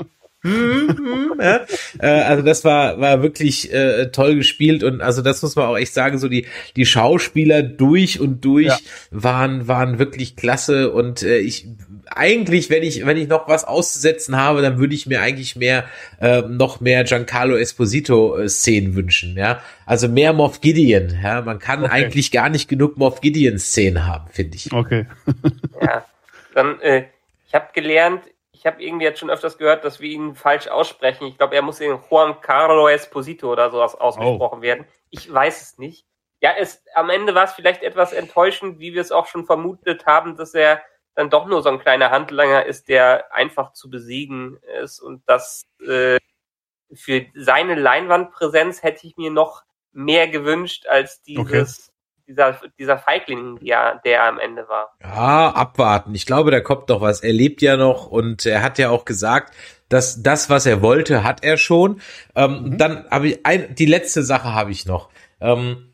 Ja. 0.45 1.65
äh, 1.99 2.07
also 2.07 2.43
das 2.43 2.63
war 2.63 2.99
war 2.99 3.21
wirklich 3.23 3.73
äh, 3.73 4.07
toll 4.11 4.35
gespielt 4.35 4.83
und 4.83 5.01
also 5.01 5.21
das 5.21 5.41
muss 5.41 5.55
man 5.55 5.65
auch 5.65 5.77
echt 5.77 5.93
sagen 5.93 6.17
so 6.17 6.27
die 6.27 6.45
die 6.75 6.85
Schauspieler 6.85 7.63
durch 7.63 8.19
und 8.19 8.43
durch 8.45 8.65
Ja. 8.67 8.77
waren 9.11 9.67
waren 9.67 9.99
wirklich 9.99 10.35
klasse 10.35 10.91
und 10.91 11.23
äh, 11.23 11.37
ich 11.39 11.67
eigentlich 12.07 12.69
wenn 12.69 12.83
ich 12.83 13.05
wenn 13.05 13.17
ich 13.17 13.27
noch 13.27 13.47
was 13.47 13.63
auszusetzen 13.63 14.35
habe 14.37 14.61
dann 14.61 14.77
würde 14.77 14.95
ich 14.95 15.05
mir 15.07 15.21
eigentlich 15.21 15.55
mehr 15.55 15.85
äh, 16.21 16.41
noch 16.41 16.79
mehr 16.79 17.03
Giancarlo 17.03 17.55
Esposito 17.57 18.37
äh, 18.37 18.47
Szenen 18.49 18.95
wünschen 18.95 19.35
ja 19.37 19.61
also 19.85 20.07
mehr 20.07 20.33
Moff 20.33 20.61
Gideon 20.61 21.17
ja 21.23 21.41
man 21.41 21.59
kann 21.59 21.83
Okay. 21.83 21.91
eigentlich 21.91 22.31
gar 22.31 22.49
nicht 22.49 22.67
genug 22.69 22.97
Moff 22.97 23.21
Gideon 23.21 23.57
Szenen 23.59 24.05
haben 24.05 24.27
finde 24.31 24.55
ich 24.55 24.71
Okay. 24.71 25.05
Ja. 25.81 26.05
Dann, 26.53 26.79
äh, 26.79 27.03
ich 27.47 27.53
habe 27.53 27.65
gelernt, 27.73 28.21
ich 28.65 28.71
habe 28.71 28.81
irgendwie 28.81 29.05
jetzt 29.05 29.19
schon 29.19 29.29
öfters 29.29 29.59
gehört, 29.59 29.85
dass 29.85 29.99
wir 29.99 30.09
ihn 30.09 30.33
falsch 30.33 30.67
aussprechen. 30.67 31.27
Ich 31.27 31.37
glaube, 31.37 31.53
er 31.53 31.61
muss 31.61 31.79
in 31.79 31.99
Juan 32.09 32.41
Carlo 32.41 32.87
Esposito 32.87 33.51
oder 33.51 33.69
sowas 33.69 33.93
ausgesprochen 33.93 34.63
werden. 34.63 34.87
Ich 35.11 35.31
weiß 35.31 35.61
es 35.61 35.77
nicht. 35.77 36.07
ja, 36.41 36.51
es, 36.57 36.83
am 36.95 37.11
Ende 37.11 37.35
war 37.35 37.43
es 37.43 37.53
vielleicht 37.53 37.83
etwas 37.83 38.11
enttäuschend, 38.11 38.79
wie 38.79 38.95
wir 38.95 39.01
es 39.01 39.11
auch 39.11 39.27
schon 39.27 39.45
vermutet 39.45 40.07
haben, 40.07 40.35
dass 40.35 40.55
er 40.55 40.81
dann 41.13 41.29
doch 41.29 41.45
nur 41.45 41.61
so 41.61 41.69
ein 41.69 41.77
kleiner 41.77 42.09
Handlanger 42.09 42.65
ist, 42.65 42.89
der 42.89 43.31
einfach 43.31 43.73
zu 43.73 43.87
besiegen 43.87 44.57
ist 44.81 44.99
und 44.99 45.21
das 45.27 45.67
äh, 45.87 46.17
für 46.91 47.27
seine 47.35 47.75
Leinwandpräsenz 47.75 48.81
hätte 48.81 49.05
ich 49.05 49.15
mir 49.15 49.29
noch 49.29 49.63
mehr 49.91 50.27
gewünscht 50.27 50.87
als 50.87 51.21
dieses. 51.21 51.91
Dieser 52.27 52.59
dieser 52.79 52.97
Feigling, 52.97 53.59
der, 53.59 54.01
der 54.05 54.23
am 54.23 54.39
Ende 54.39 54.67
war. 54.67 54.95
Ja, 55.01 55.51
abwarten. 55.51 56.15
Ich 56.15 56.25
glaube, 56.25 56.51
da 56.51 56.59
kommt 56.59 56.89
doch 56.89 57.01
was. 57.01 57.21
Er 57.21 57.33
lebt 57.33 57.61
ja 57.61 57.77
noch 57.77 58.07
und 58.07 58.45
er 58.45 58.61
hat 58.61 58.77
ja 58.77 58.89
auch 58.89 59.05
gesagt, 59.05 59.53
dass 59.89 60.23
das, 60.23 60.49
was 60.49 60.65
er 60.65 60.81
wollte, 60.81 61.23
hat 61.23 61.43
er 61.43 61.57
schon. 61.57 62.01
Ähm, 62.35 62.63
mhm. 62.63 62.77
Dann 62.77 63.05
habe 63.09 63.29
ich 63.29 63.45
ein, 63.45 63.75
die 63.75 63.85
letzte 63.85 64.23
Sache 64.23 64.53
habe 64.53 64.71
ich 64.71 64.85
noch. 64.85 65.09
Ähm, 65.39 65.91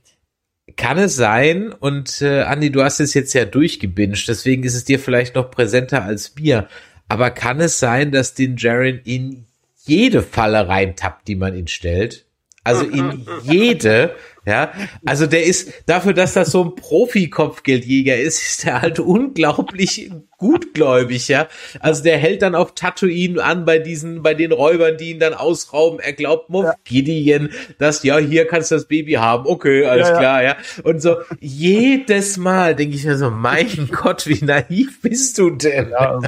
kann 0.75 0.97
es 0.97 1.15
sein, 1.15 1.73
und 1.73 2.21
äh, 2.21 2.43
Andi, 2.43 2.71
du 2.71 2.83
hast 2.83 2.99
es 2.99 3.13
jetzt 3.13 3.33
ja 3.33 3.45
durchgebinscht, 3.45 4.27
deswegen 4.27 4.63
ist 4.63 4.75
es 4.75 4.85
dir 4.85 4.99
vielleicht 4.99 5.35
noch 5.35 5.51
präsenter 5.51 6.03
als 6.03 6.35
mir, 6.35 6.67
aber 7.09 7.31
kann 7.31 7.59
es 7.59 7.79
sein, 7.79 8.11
dass 8.11 8.35
den 8.35 8.57
Jaren 8.57 9.01
in 9.03 9.45
jede 9.83 10.21
Falle 10.21 10.67
reintappt, 10.67 11.27
die 11.27 11.35
man 11.35 11.55
ihn 11.55 11.67
stellt? 11.67 12.25
Also 12.63 12.85
in 12.85 13.25
jede, 13.43 14.15
ja. 14.45 14.72
Also 15.05 15.27
der 15.27 15.45
ist, 15.45 15.72
dafür, 15.85 16.13
dass 16.13 16.34
das 16.34 16.51
so 16.51 16.63
ein 16.63 16.76
Profi-Kopfgeldjäger 16.76 18.18
ist, 18.18 18.41
ist 18.49 18.65
der 18.65 18.81
halt 18.81 18.99
unglaublich 18.99 20.11
gutgläubig, 20.38 21.27
ja. 21.27 21.47
Also 21.80 22.01
der 22.01 22.18
hält 22.18 22.41
dann 22.41 22.55
auf 22.55 22.73
Tatooine 22.73 23.43
an 23.43 23.63
bei 23.63 23.77
diesen, 23.77 24.23
bei 24.23 24.34
den 24.34 24.51
Räubern, 24.51 24.97
die 24.97 25.11
ihn 25.11 25.19
dann 25.19 25.35
ausrauben. 25.35 25.99
Er 25.99 26.13
glaubt 26.13 26.49
Moff 26.49 26.65
ja. 26.65 26.73
Gideon, 26.84 27.51
dass, 27.77 28.01
ja, 28.03 28.18
hier 28.18 28.47
kannst 28.47 28.72
du 28.72 28.76
das 28.76 28.88
Baby 28.88 29.13
haben. 29.13 29.45
Okay, 29.45 29.85
alles 29.85 30.09
ja, 30.09 30.18
klar, 30.18 30.43
ja. 30.43 30.55
Und 30.84 30.99
so 30.99 31.18
jedes 31.39 32.38
Mal 32.38 32.76
denke 32.76 32.95
ich 32.95 33.05
mir 33.05 33.18
so, 33.18 33.30
mein 33.30 33.89
Gott, 33.91 34.26
wie 34.26 34.43
naiv 34.43 35.03
bist 35.03 35.38
du 35.38 35.51
denn? 35.51 35.91
Ja, 35.91 36.15
also, 36.15 36.27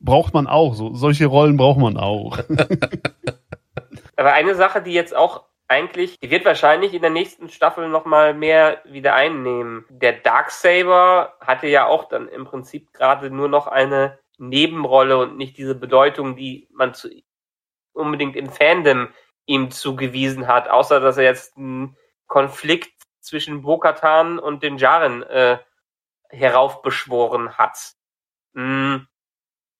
braucht 0.00 0.32
man 0.32 0.46
auch, 0.46 0.74
so, 0.74 0.94
solche 0.94 1.26
Rollen 1.26 1.56
braucht 1.56 1.80
man 1.80 1.96
auch. 1.96 2.38
Aber 4.16 4.32
eine 4.34 4.54
Sache, 4.54 4.82
die 4.82 4.92
jetzt 4.92 5.16
auch 5.16 5.49
eigentlich, 5.70 6.18
die 6.18 6.30
wird 6.30 6.44
wahrscheinlich 6.44 6.94
in 6.94 7.02
der 7.02 7.10
nächsten 7.10 7.48
Staffel 7.48 7.88
nochmal 7.88 8.34
mehr 8.34 8.82
wieder 8.84 9.14
einnehmen. 9.14 9.86
Der 9.88 10.12
Darksaber 10.12 11.36
hatte 11.40 11.68
ja 11.68 11.86
auch 11.86 12.08
dann 12.08 12.28
im 12.28 12.44
Prinzip 12.44 12.92
gerade 12.92 13.30
nur 13.30 13.48
noch 13.48 13.68
eine 13.68 14.18
Nebenrolle 14.36 15.16
und 15.18 15.36
nicht 15.36 15.56
diese 15.56 15.76
Bedeutung, 15.76 16.34
die 16.34 16.68
man 16.72 16.92
zu, 16.92 17.08
unbedingt 17.92 18.34
im 18.34 18.50
Fandom 18.50 19.08
ihm 19.46 19.70
zugewiesen 19.70 20.48
hat, 20.48 20.68
außer 20.68 20.98
dass 20.98 21.18
er 21.18 21.24
jetzt 21.24 21.56
einen 21.56 21.96
Konflikt 22.26 22.92
zwischen 23.20 23.62
Bo-Katan 23.62 24.38
und 24.38 24.62
den 24.62 24.76
Jaren 24.76 25.22
äh, 25.22 25.58
heraufbeschworen 26.30 27.58
hat. 27.58 27.94
Hm, 28.54 29.06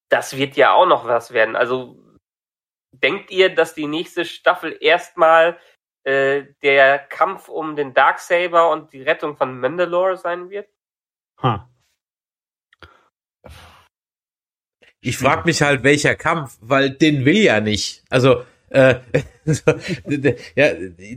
das 0.09 0.37
wird 0.37 0.57
ja 0.57 0.73
auch 0.73 0.87
noch 0.87 1.07
was 1.07 1.33
werden. 1.33 1.57
Also 1.57 1.97
denkt 2.93 3.31
ihr, 3.31 3.53
dass 3.55 3.75
die 3.75 3.87
nächste 3.87 4.25
Staffel 4.25 4.77
erstmal 4.81 5.59
äh, 6.05 6.45
der 6.63 6.99
Kampf 6.99 7.49
um 7.49 7.77
den 7.77 7.95
Darksaber 7.95 8.71
und 8.71 8.93
die 8.93 9.03
Rettung 9.03 9.37
von 9.37 9.59
Mandalore 9.59 10.17
sein 10.17 10.51
wird? 10.51 10.69
Ha. 11.43 11.69
Ich 15.03 15.17
frage 15.17 15.45
mich 15.47 15.63
halt, 15.63 15.83
welcher 15.83 16.15
Kampf, 16.15 16.59
weil 16.61 16.91
den 16.91 17.25
will 17.25 17.39
ja 17.39 17.61
nicht. 17.61 18.05
Also 18.11 18.45
äh, 18.69 18.97
ja, 20.57 20.71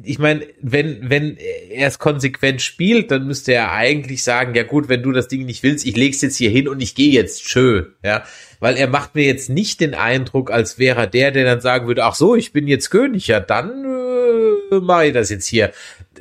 ich 0.04 0.20
meine, 0.20 0.48
wenn 0.62 1.10
wenn 1.10 1.38
er 1.38 1.88
es 1.88 2.00
konsequent 2.00 2.62
spielt, 2.62 3.12
dann 3.12 3.28
müsste 3.28 3.54
er 3.54 3.72
eigentlich 3.72 4.24
sagen, 4.24 4.56
ja 4.56 4.64
gut, 4.64 4.90
wenn 4.90 5.04
du 5.04 5.12
das 5.12 5.28
Ding 5.28 5.46
nicht 5.46 5.64
willst, 5.64 5.86
ich 5.86 5.96
leg's 5.96 6.22
jetzt 6.22 6.38
hier 6.38 6.50
hin 6.50 6.68
und 6.68 6.82
ich 6.82 6.96
gehe 6.96 7.12
jetzt 7.12 7.50
schön, 7.50 7.94
ja, 8.04 8.24
weil 8.60 8.78
er 8.78 8.88
macht 8.88 9.16
mir 9.16 9.26
jetzt 9.26 9.50
nicht 9.50 9.80
den 9.80 9.94
Eindruck, 9.94 10.52
als 10.52 10.80
wäre 10.80 11.02
er 11.02 11.08
der, 11.08 11.32
der 11.32 11.46
dann 11.46 11.62
sagen 11.62 11.88
würde, 11.88 12.04
ach 12.04 12.16
so, 12.16 12.36
ich 12.36 12.54
bin 12.54 12.68
jetzt 12.68 12.90
König, 12.90 13.28
ja 13.28 13.40
dann 13.40 13.86
äh, 13.86 14.80
mache 14.80 15.08
ich 15.08 15.14
das 15.14 15.30
jetzt 15.30 15.48
hier. 15.48 15.72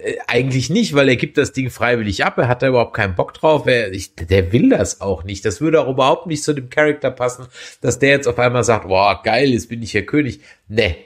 Äh, 0.03 0.17
eigentlich 0.27 0.71
nicht, 0.71 0.95
weil 0.95 1.09
er 1.09 1.17
gibt 1.17 1.39
das 1.39 1.53
Ding 1.53 1.71
freiwillig 1.71 2.25
ab, 2.25 2.39
er 2.39 2.49
hat 2.49 2.63
da 2.63 2.69
überhaupt 2.69 2.95
keinen 2.95 3.15
Bock 3.15 3.35
drauf, 3.35 3.67
er, 3.67 3.93
ich, 3.93 4.15
der 4.15 4.53
will 4.53 4.71
das 4.71 5.01
auch 5.01 5.25
nicht. 5.25 5.45
Das 5.45 5.61
würde 5.61 5.81
auch 5.81 5.89
überhaupt 5.89 6.27
nicht 6.27 6.43
zu 6.45 6.53
dem 6.53 6.71
Charakter 6.71 7.11
passen, 7.11 7.47
dass 7.81 7.99
der 7.99 8.11
jetzt 8.11 8.29
auf 8.29 8.39
einmal 8.39 8.65
sagt, 8.65 8.89
boah, 8.89 9.21
geil, 9.23 9.51
jetzt 9.51 9.69
bin 9.69 9.83
ich 9.83 9.93
hier 9.93 10.07
König. 10.07 10.41
Nee, 10.69 10.97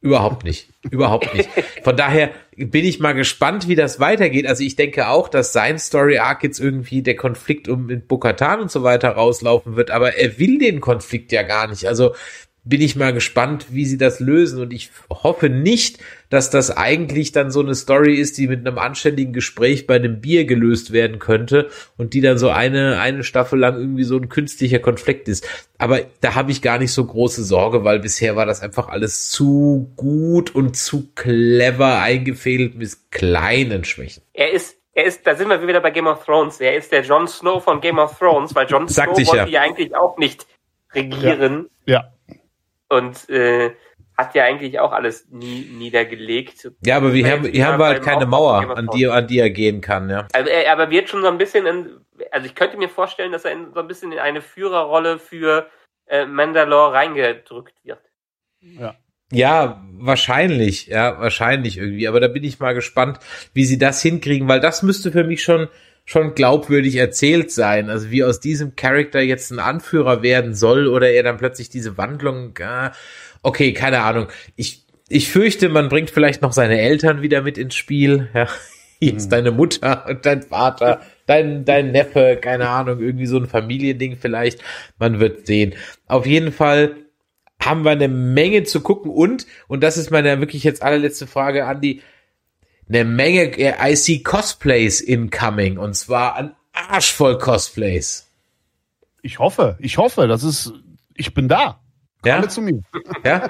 Überhaupt 0.00 0.44
nicht. 0.44 0.70
Überhaupt 0.90 1.34
nicht. 1.34 1.48
Von 1.82 1.96
daher 1.96 2.30
bin 2.56 2.84
ich 2.84 3.00
mal 3.00 3.14
gespannt, 3.14 3.66
wie 3.66 3.74
das 3.74 3.98
weitergeht. 3.98 4.46
Also 4.46 4.62
ich 4.62 4.76
denke 4.76 5.08
auch, 5.08 5.28
dass 5.28 5.52
sein 5.52 5.78
Story 5.78 6.18
Arc 6.18 6.44
jetzt 6.44 6.60
irgendwie 6.60 7.02
der 7.02 7.16
Konflikt 7.16 7.68
um 7.68 7.86
mit 7.86 8.06
Bokatan 8.06 8.60
und 8.60 8.70
so 8.70 8.84
weiter 8.84 9.10
rauslaufen 9.10 9.74
wird, 9.74 9.90
aber 9.90 10.14
er 10.14 10.38
will 10.38 10.58
den 10.58 10.80
Konflikt 10.80 11.32
ja 11.32 11.42
gar 11.42 11.66
nicht. 11.66 11.86
Also 11.86 12.14
bin 12.68 12.82
ich 12.82 12.96
mal 12.96 13.14
gespannt, 13.14 13.66
wie 13.70 13.86
sie 13.86 13.96
das 13.96 14.20
lösen. 14.20 14.60
Und 14.60 14.74
ich 14.74 14.90
hoffe 15.10 15.48
nicht, 15.48 15.98
dass 16.28 16.50
das 16.50 16.70
eigentlich 16.70 17.32
dann 17.32 17.50
so 17.50 17.60
eine 17.60 17.74
Story 17.74 18.16
ist, 18.16 18.36
die 18.36 18.46
mit 18.46 18.66
einem 18.66 18.76
anständigen 18.76 19.32
Gespräch 19.32 19.86
bei 19.86 19.96
einem 19.96 20.20
Bier 20.20 20.44
gelöst 20.44 20.92
werden 20.92 21.18
könnte 21.18 21.70
und 21.96 22.12
die 22.12 22.20
dann 22.20 22.36
so 22.36 22.50
eine, 22.50 23.00
eine 23.00 23.24
Staffel 23.24 23.58
lang 23.58 23.78
irgendwie 23.78 24.04
so 24.04 24.16
ein 24.16 24.28
künstlicher 24.28 24.80
Konflikt 24.80 25.28
ist. 25.28 25.48
Aber 25.78 26.00
da 26.20 26.34
habe 26.34 26.50
ich 26.50 26.60
gar 26.60 26.78
nicht 26.78 26.92
so 26.92 27.04
große 27.04 27.42
Sorge, 27.42 27.84
weil 27.84 28.00
bisher 28.00 28.36
war 28.36 28.44
das 28.44 28.60
einfach 28.60 28.88
alles 28.88 29.30
zu 29.30 29.90
gut 29.96 30.54
und 30.54 30.76
zu 30.76 31.08
clever 31.14 32.00
eingefädelt 32.00 32.74
mit 32.74 33.10
kleinen 33.10 33.84
Schwächen. 33.84 34.22
Er 34.34 34.52
ist 34.52 34.76
er 34.92 35.04
ist, 35.04 35.24
da 35.28 35.36
sind 35.36 35.48
wir 35.48 35.64
wieder 35.64 35.80
bei 35.80 35.92
Game 35.92 36.08
of 36.08 36.24
Thrones. 36.24 36.60
Er 36.60 36.74
ist 36.74 36.90
der 36.90 37.02
Jon 37.02 37.28
Snow 37.28 37.62
von 37.62 37.80
Game 37.80 38.00
of 38.00 38.18
Thrones, 38.18 38.52
weil 38.56 38.66
Jon 38.66 38.88
Snow 38.88 39.06
wollte 39.06 39.36
ja. 39.36 39.46
ja 39.46 39.60
eigentlich 39.60 39.94
auch 39.94 40.18
nicht 40.18 40.44
regieren. 40.92 41.70
Ja. 41.86 42.00
ja 42.00 42.12
und 42.88 43.28
äh, 43.28 43.72
hat 44.16 44.34
ja 44.34 44.44
eigentlich 44.44 44.80
auch 44.80 44.92
alles 44.92 45.28
nie 45.30 45.70
niedergelegt. 45.70 46.70
Ja, 46.84 46.96
aber 46.96 47.12
wir 47.14 47.30
haben, 47.30 47.46
hier 47.46 47.66
haben 47.66 47.78
wir 47.78 47.86
halt 47.86 48.02
keine 48.02 48.26
Mauer, 48.26 48.76
an 48.76 48.88
die, 48.92 49.06
an 49.06 49.26
die 49.28 49.38
er 49.38 49.50
gehen 49.50 49.80
kann, 49.80 50.10
ja. 50.10 50.26
Also 50.32 50.50
er, 50.50 50.72
aber 50.72 50.90
wird 50.90 51.08
schon 51.08 51.22
so 51.22 51.28
ein 51.28 51.38
bisschen 51.38 51.66
in, 51.66 52.00
also 52.32 52.46
ich 52.46 52.56
könnte 52.56 52.76
mir 52.76 52.88
vorstellen, 52.88 53.30
dass 53.30 53.44
er 53.44 53.52
in, 53.52 53.72
so 53.72 53.80
ein 53.80 53.86
bisschen 53.86 54.10
in 54.10 54.18
eine 54.18 54.42
Führerrolle 54.42 55.18
für 55.18 55.68
äh, 56.06 56.26
Mandalore 56.26 56.92
reingedrückt 56.94 57.74
wird. 57.84 58.00
Ja. 58.60 58.96
Ja, 59.30 59.84
wahrscheinlich, 59.92 60.86
ja, 60.86 61.20
wahrscheinlich 61.20 61.76
irgendwie. 61.76 62.08
Aber 62.08 62.18
da 62.18 62.28
bin 62.28 62.44
ich 62.44 62.60
mal 62.60 62.72
gespannt, 62.72 63.18
wie 63.52 63.66
sie 63.66 63.76
das 63.76 64.00
hinkriegen, 64.00 64.48
weil 64.48 64.60
das 64.60 64.82
müsste 64.82 65.12
für 65.12 65.22
mich 65.22 65.42
schon 65.42 65.68
schon 66.08 66.34
glaubwürdig 66.34 66.96
erzählt 66.96 67.52
sein. 67.52 67.90
Also 67.90 68.10
wie 68.10 68.24
aus 68.24 68.40
diesem 68.40 68.76
Charakter 68.76 69.20
jetzt 69.20 69.50
ein 69.50 69.58
Anführer 69.58 70.22
werden 70.22 70.54
soll 70.54 70.86
oder 70.86 71.10
er 71.10 71.22
dann 71.22 71.36
plötzlich 71.36 71.68
diese 71.68 71.98
Wandlung. 71.98 72.56
Äh, 72.56 72.90
okay, 73.42 73.74
keine 73.74 74.00
Ahnung. 74.00 74.28
Ich 74.56 74.86
ich 75.10 75.30
fürchte, 75.30 75.68
man 75.68 75.90
bringt 75.90 76.08
vielleicht 76.08 76.40
noch 76.40 76.52
seine 76.52 76.80
Eltern 76.80 77.20
wieder 77.20 77.42
mit 77.42 77.58
ins 77.58 77.74
Spiel. 77.74 78.30
Ja, 78.32 78.48
jetzt 79.00 79.24
hm. 79.24 79.30
deine 79.30 79.50
Mutter 79.50 80.06
und 80.08 80.24
dein 80.24 80.40
Vater, 80.40 81.02
dein 81.26 81.66
dein 81.66 81.92
Neffe, 81.92 82.38
keine 82.40 82.70
Ahnung, 82.70 83.00
irgendwie 83.00 83.26
so 83.26 83.36
ein 83.36 83.46
Familiending 83.46 84.16
vielleicht. 84.16 84.62
Man 84.98 85.20
wird 85.20 85.46
sehen. 85.46 85.74
Auf 86.06 86.24
jeden 86.24 86.52
Fall 86.52 86.96
haben 87.60 87.84
wir 87.84 87.90
eine 87.90 88.08
Menge 88.08 88.62
zu 88.62 88.80
gucken 88.80 89.10
und 89.10 89.46
und 89.66 89.82
das 89.82 89.98
ist 89.98 90.10
meine 90.10 90.40
wirklich 90.40 90.64
jetzt 90.64 90.82
allerletzte 90.82 91.26
Frage, 91.26 91.66
Andi 91.66 92.00
eine 92.88 93.04
Menge, 93.04 93.52
I 93.58 93.96
see 93.96 94.22
Cosplays 94.22 95.00
incoming 95.00 95.78
und 95.78 95.94
zwar 95.94 96.36
ein 96.36 96.54
Arsch 96.72 97.12
voll 97.12 97.38
Cosplays. 97.38 98.30
Ich 99.22 99.38
hoffe, 99.38 99.76
ich 99.80 99.98
hoffe, 99.98 100.26
das 100.26 100.44
ist, 100.44 100.72
ich 101.14 101.34
bin 101.34 101.48
da. 101.48 101.80
Komme 102.22 102.42
ja? 102.42 102.48
zu 102.48 102.62
mir. 102.62 102.82
Ja. 103.24 103.48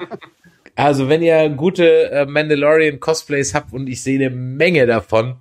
Also 0.75 1.09
wenn 1.09 1.21
ihr 1.21 1.49
gute 1.49 2.09
äh, 2.11 2.25
Mandalorian 2.25 2.99
Cosplays 2.99 3.53
habt 3.53 3.73
und 3.73 3.87
ich 3.87 4.01
sehe 4.01 4.17
eine 4.17 4.29
Menge 4.33 4.85
davon, 4.85 5.37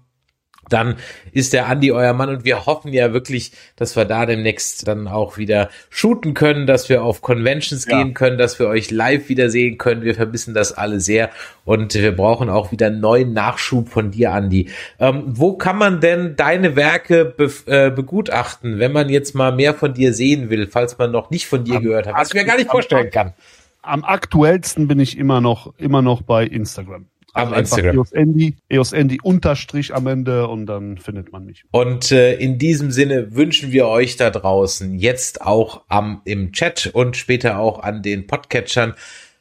dann 0.73 0.97
ist 1.33 1.53
der 1.53 1.67
Andi 1.67 1.93
euer 1.93 2.13
Mann 2.13 2.29
und 2.29 2.45
wir 2.45 2.67
hoffen 2.67 2.93
ja 2.93 3.13
wirklich, 3.13 3.53
dass 3.77 3.97
wir 3.97 4.05
da 4.05 4.27
demnächst 4.27 4.87
dann 4.87 5.09
auch 5.09 5.39
wieder 5.39 5.69
shooten 5.91 6.35
können, 6.35 6.67
dass 6.67 6.89
wir 6.89 7.03
auf 7.03 7.23
Conventions 7.23 7.87
ja. 7.87 7.99
gehen 7.99 8.15
können, 8.15 8.39
dass 8.39 8.59
wir 8.59 8.69
euch 8.69 8.91
live 8.91 9.29
wieder 9.29 9.51
sehen 9.51 9.79
können. 9.79 10.03
Wir 10.03 10.15
vermissen 10.15 10.55
das 10.55 10.73
alle 10.73 11.01
sehr 11.01 11.31
und 11.65 11.95
wir 11.95 12.15
brauchen 12.15 12.49
auch 12.49 12.73
wieder 12.73 12.91
neuen 12.91 13.33
Nachschub 13.33 13.89
von 13.89 14.11
dir, 14.11 14.33
Andi. 14.33 14.71
Ähm, 14.99 15.25
wo 15.27 15.55
kann 15.55 15.77
man 15.79 16.01
denn 16.01 16.37
deine 16.37 16.77
Werke 16.77 17.25
be 17.25 17.51
äh, 17.67 17.91
begutachten, 17.91 18.79
wenn 18.79 18.93
man 18.93 19.09
jetzt 19.09 19.35
mal 19.35 19.53
mehr 19.53 19.75
von 19.75 19.95
dir 19.95 20.13
sehen 20.13 20.51
will, 20.51 20.67
falls 20.67 20.99
man 20.99 21.11
noch 21.11 21.31
nicht 21.31 21.47
von 21.47 21.65
dir 21.65 21.77
am, 21.77 21.83
gehört 21.83 22.07
hat, 22.07 22.15
was 22.15 22.29
ich 22.29 22.35
mir 22.35 22.45
gar 22.45 22.57
nicht 22.57 22.71
vorstellen 22.71 23.11
kann? 23.11 23.33
Am 23.83 24.05
aktuellsten 24.05 24.89
bin 24.89 25.01
ich 25.01 25.17
immer 25.17 25.41
noch, 25.41 25.73
immer 25.79 26.03
noch 26.03 26.23
bei 26.23 26.45
Instagram. 26.45 27.07
Am 27.39 27.55
Instagram. 27.55 27.97
EOS 27.97 28.13
Andy, 28.13 28.57
EOS 28.69 28.93
Andy 28.93 29.19
Unterstrich 29.23 29.95
am 29.95 30.07
Ende 30.07 30.49
und 30.49 30.67
dann 30.67 30.99
findet 30.99 31.33
man 31.33 31.45
mich. 31.45 31.65
Und 31.71 32.13
äh, 32.13 32.35
in 32.35 32.59
diesem 32.59 32.91
Sinne 32.91 33.35
wünschen 33.35 33.73
wir 33.73 33.87
euch 33.87 34.17
da 34.17 34.31
draußen 34.31 34.95
jetzt 34.99 35.43
auch 35.43 35.85
am 35.89 36.23
im 36.25 36.53
Chat 36.53 36.91
und 36.93 37.17
später 37.17 37.59
auch 37.59 37.81
an 37.81 38.03
den 38.03 38.27
Podcatchern 38.27 38.95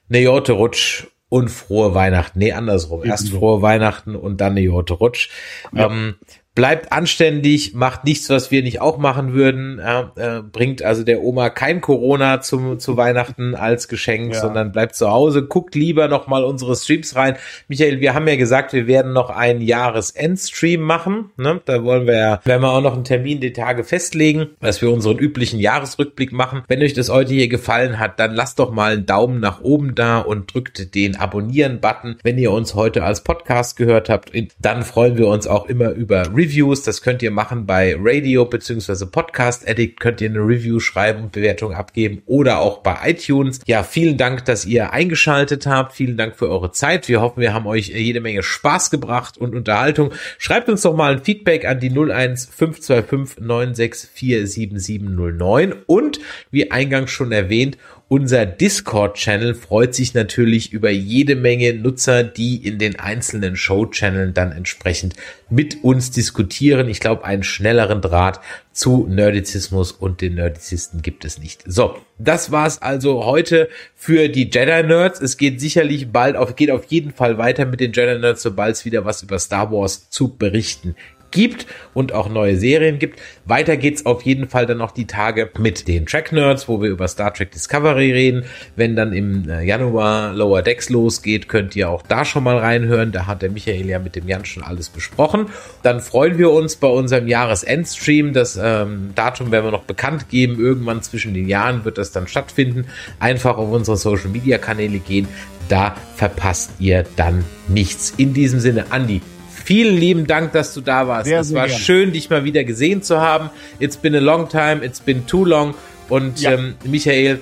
eine 0.10 0.20
Jote 0.20 0.54
Rutsch 0.54 1.08
und 1.30 1.50
frohe 1.50 1.94
Weihnachten. 1.94 2.40
Nee, 2.40 2.54
andersrum. 2.54 3.04
Erst 3.04 3.30
frohe 3.30 3.62
Weihnachten 3.62 4.16
und 4.16 4.40
dann 4.40 4.54
eine 4.54 4.62
Jote 4.62 4.94
Rutsch. 4.94 5.30
Ja. 5.74 5.88
Ähm, 5.88 6.16
bleibt 6.58 6.92
anständig, 6.92 7.76
macht 7.76 8.04
nichts, 8.04 8.32
was 8.32 8.50
wir 8.50 8.64
nicht 8.64 8.82
auch 8.82 8.98
machen 8.98 9.34
würden, 9.34 9.78
äh, 9.78 10.42
bringt 10.42 10.82
also 10.82 11.04
der 11.04 11.22
Oma 11.22 11.52
kein 11.52 11.82
Corona 11.82 12.42
zum, 12.42 12.80
zu 12.80 12.98
Weihnachten 12.98 13.54
als 13.54 13.88
Geschenk, 13.88 14.34
ja. 14.34 14.42
sondern 14.42 14.72
bleibt 14.72 14.96
zu 14.96 15.12
Hause, 15.12 15.46
guckt 15.46 15.76
lieber 15.76 16.08
noch 16.08 16.26
mal 16.26 16.44
unsere 16.44 16.76
Streams 16.76 17.16
rein. 17.16 17.36
Michael, 17.68 18.00
wir 18.00 18.16
haben 18.16 18.28
ja 18.28 18.38
gesagt, 18.38 18.74
wir 18.74 18.88
werden 18.88 19.14
noch 19.14 19.30
einen 19.30 19.62
Jahresendstream 19.62 20.82
machen, 20.82 21.30
ne? 21.38 21.62
da 21.66 21.84
wollen 21.84 22.08
wir 22.08 22.18
ja, 22.18 22.40
werden 22.44 22.64
wir 22.64 22.72
auch 22.72 22.82
noch 22.82 22.96
einen 22.96 23.04
Termin, 23.04 23.40
die 23.40 23.54
Tage 23.54 23.84
festlegen, 23.84 24.48
dass 24.60 24.82
wir 24.82 24.90
unseren 24.90 25.20
üblichen 25.20 25.60
Jahresrückblick 25.60 26.32
machen. 26.32 26.64
Wenn 26.68 26.82
euch 26.82 26.96
das 26.96 27.10
heute 27.10 27.36
hier 27.36 27.50
gefallen 27.50 28.00
hat, 28.00 28.20
dann 28.20 28.34
lasst 28.34 28.58
doch 28.58 28.72
mal 28.72 28.94
einen 28.94 29.06
Daumen 29.06 29.40
nach 29.40 29.62
oben 29.62 29.94
da 29.94 30.22
und 30.22 30.52
drückt 30.52 30.96
den 30.96 31.18
Abonnieren-Button. 31.18 32.16
Wenn 32.24 32.40
ihr 32.40 32.52
uns 32.52 32.74
heute 32.74 33.04
als 33.04 33.24
Podcast 33.24 33.78
gehört 33.78 34.10
habt, 34.10 34.32
dann 34.60 34.82
freuen 34.82 35.20
wir 35.20 35.28
uns 35.28 35.46
auch 35.46 35.68
immer 35.68 35.92
über 35.92 36.24
Reviews 36.34 36.47
Reviews. 36.48 36.84
Das 36.84 37.02
könnt 37.02 37.22
ihr 37.22 37.32
machen 37.32 37.66
bei 37.66 37.98
Radio 38.00 38.46
beziehungsweise 38.46 39.06
Podcast 39.06 39.68
Addict. 39.68 40.00
Könnt 40.00 40.22
ihr 40.22 40.30
eine 40.30 40.40
Review 40.40 40.80
schreiben 40.80 41.24
und 41.24 41.34
Bewertung 41.34 41.74
abgeben 41.74 42.22
oder 42.26 42.60
auch 42.60 42.78
bei 42.78 42.96
iTunes. 43.04 43.60
Ja, 43.66 43.84
vielen 43.84 44.18
Dank, 44.18 44.46
dass 44.46 44.66
ihr 44.66 44.94
eingeschaltet 44.94 45.68
habt. 45.68 45.92
Vielen 45.94 46.16
Dank 46.16 46.38
für 46.38 46.50
eure 46.50 46.72
Zeit. 46.72 47.10
Wir 47.10 47.20
hoffen, 47.20 47.42
wir 47.42 47.54
haben 47.54 47.68
euch 47.68 47.90
jede 47.90 48.22
Menge 48.22 48.44
Spaß 48.44 48.92
gebracht 48.92 49.38
und 49.38 49.56
Unterhaltung. 49.56 50.14
Schreibt 50.38 50.70
uns 50.70 50.84
doch 50.84 50.96
mal 50.96 51.12
ein 51.14 51.24
Feedback 51.24 51.66
an 51.66 51.82
die 51.82 51.90
01525 51.90 53.44
9647709 53.44 55.74
und 55.86 56.22
wie 56.50 56.72
eingangs 56.72 57.12
schon 57.12 57.34
erwähnt, 57.34 57.78
unser 58.10 58.46
Discord-Channel 58.46 59.54
freut 59.54 59.94
sich 59.94 60.14
natürlich 60.14 60.72
über 60.72 60.90
jede 60.90 61.36
Menge 61.36 61.74
Nutzer, 61.74 62.24
die 62.24 62.56
in 62.56 62.80
den 62.80 62.98
einzelnen 62.98 63.58
Show-Channeln 63.58 64.34
dann 64.34 64.54
entsprechend 64.54 65.16
mit 65.50 65.84
uns 65.84 66.12
diskutieren. 66.12 66.37
Ich 66.40 67.00
glaube, 67.00 67.26
einen 67.26 67.44
schnelleren 67.44 68.02
Draht 68.02 68.40
zu 68.72 69.08
Nerdizismus 69.10 69.92
und 69.92 70.22
den 70.22 70.36
Nerdizisten 70.36 71.02
gibt 71.02 71.26
es 71.26 71.40
nicht. 71.40 71.64
So, 71.66 71.98
das 72.18 72.52
war's 72.52 72.82
also 72.82 73.26
heute 73.26 73.70
für 73.96 74.30
die 74.30 74.50
Jedi 74.52 74.84
Nerds. 74.84 75.20
Es 75.22 75.38
geht 75.38 75.60
sicherlich 75.60 76.12
bald 76.12 76.36
auf, 76.36 76.56
geht 76.56 76.72
auf 76.72 76.86
jeden 76.86 77.12
Fall 77.12 77.38
weiter 77.38 77.66
mit 77.66 77.80
den 77.80 77.92
Jedi 77.92 78.20
Nerds, 78.20 78.44
sobald 78.44 78.76
es 78.76 78.86
wieder 78.86 79.06
was 79.06 79.24
über 79.24 79.40
Star 79.40 79.72
Wars 79.72 80.10
zu 80.10 80.36
berichten 80.36 80.96
gibt 81.32 81.66
und 81.94 82.14
auch 82.14 82.30
neue 82.30 82.58
Serien 82.58 83.00
gibt. 83.00 83.20
Weiter 83.46 83.78
geht's 83.78 84.06
auf 84.06 84.24
jeden 84.24 84.48
Fall 84.50 84.66
dann 84.66 84.78
noch 84.78 84.92
die 84.92 85.08
Tage 85.08 85.50
mit 85.58 85.88
den 85.88 86.06
Track 86.06 86.32
Nerds, 86.32 86.68
wo 86.68 86.82
wir 86.82 86.90
über 86.90 87.08
Star 87.08 87.34
Trek 87.34 87.52
Discovery 87.52 88.12
reden. 88.12 88.46
Wenn 88.76 88.96
dann 88.96 89.14
im 89.14 89.50
äh, 89.50 89.64
Januar 89.64 90.34
Lower 90.34 90.62
Decks 90.62 90.90
losgeht, 90.90 91.48
könnt 91.48 91.76
ihr 91.76 91.90
auch 91.90 92.02
da 92.02 92.26
schon 92.26 92.44
mal 92.44 92.58
reinhören. 92.58 93.12
Da 93.12 93.26
hat 93.26 93.42
der 93.42 93.52
Michael 93.52 93.88
ja 93.88 94.00
mit 94.00 94.16
dem 94.16 94.28
Jan 94.28 94.46
schon 94.46 94.64
alles 94.64 94.90
besprochen. 94.90 95.48
Dann 95.84 96.02
freuen 96.02 96.38
wir 96.38 96.52
uns 96.52 96.76
bei 96.76 96.88
unserem 96.88 97.28
Jahresendstream. 97.28 98.34
Das 98.34 98.60
ähm, 98.62 99.12
Datum 99.16 99.52
werden 99.52 99.66
wir 99.66 99.72
noch 99.72 99.84
bekannt 99.84 100.30
geben. 100.30 100.60
Irgendwann 100.60 101.02
zwischen 101.02 101.34
den 101.34 101.48
Jahren 101.48 101.86
wird 101.86 101.98
das 101.98 102.12
dann 102.12 102.28
stattfinden. 102.28 102.86
Einfach 103.20 103.58
auf 103.58 103.72
unsere 103.72 103.98
Social 103.98 104.30
Media 104.30 104.58
Kanäle 104.58 105.00
gehen. 105.00 105.28
Da 105.70 105.96
verpasst 106.16 106.72
ihr 106.80 107.06
dann 107.16 107.44
nichts. 107.68 108.14
In 108.18 108.34
diesem 108.34 108.60
Sinne, 108.60 108.86
Andi, 108.92 109.22
Vielen 109.68 109.98
lieben 109.98 110.28
Dank, 110.28 110.54
dass 110.54 110.74
du 110.74 110.80
da 110.80 111.10
warst. 111.10 111.26
Sehr, 111.26 111.42
es 111.42 111.54
war 111.54 111.68
gern. 111.68 111.78
schön, 111.78 112.14
dich 112.14 112.30
mal 112.30 112.46
wieder 112.46 112.64
gesehen 112.64 113.02
zu 113.02 113.20
haben. 113.20 113.50
It's 113.82 113.98
been 113.98 114.16
a 114.16 114.20
long 114.20 114.48
time, 114.48 114.82
it's 114.82 115.02
been 115.02 115.28
too 115.28 115.44
long. 115.44 115.74
Und 116.08 116.40
ja. 116.40 116.54
ähm, 116.54 116.76
Michael, 116.86 117.42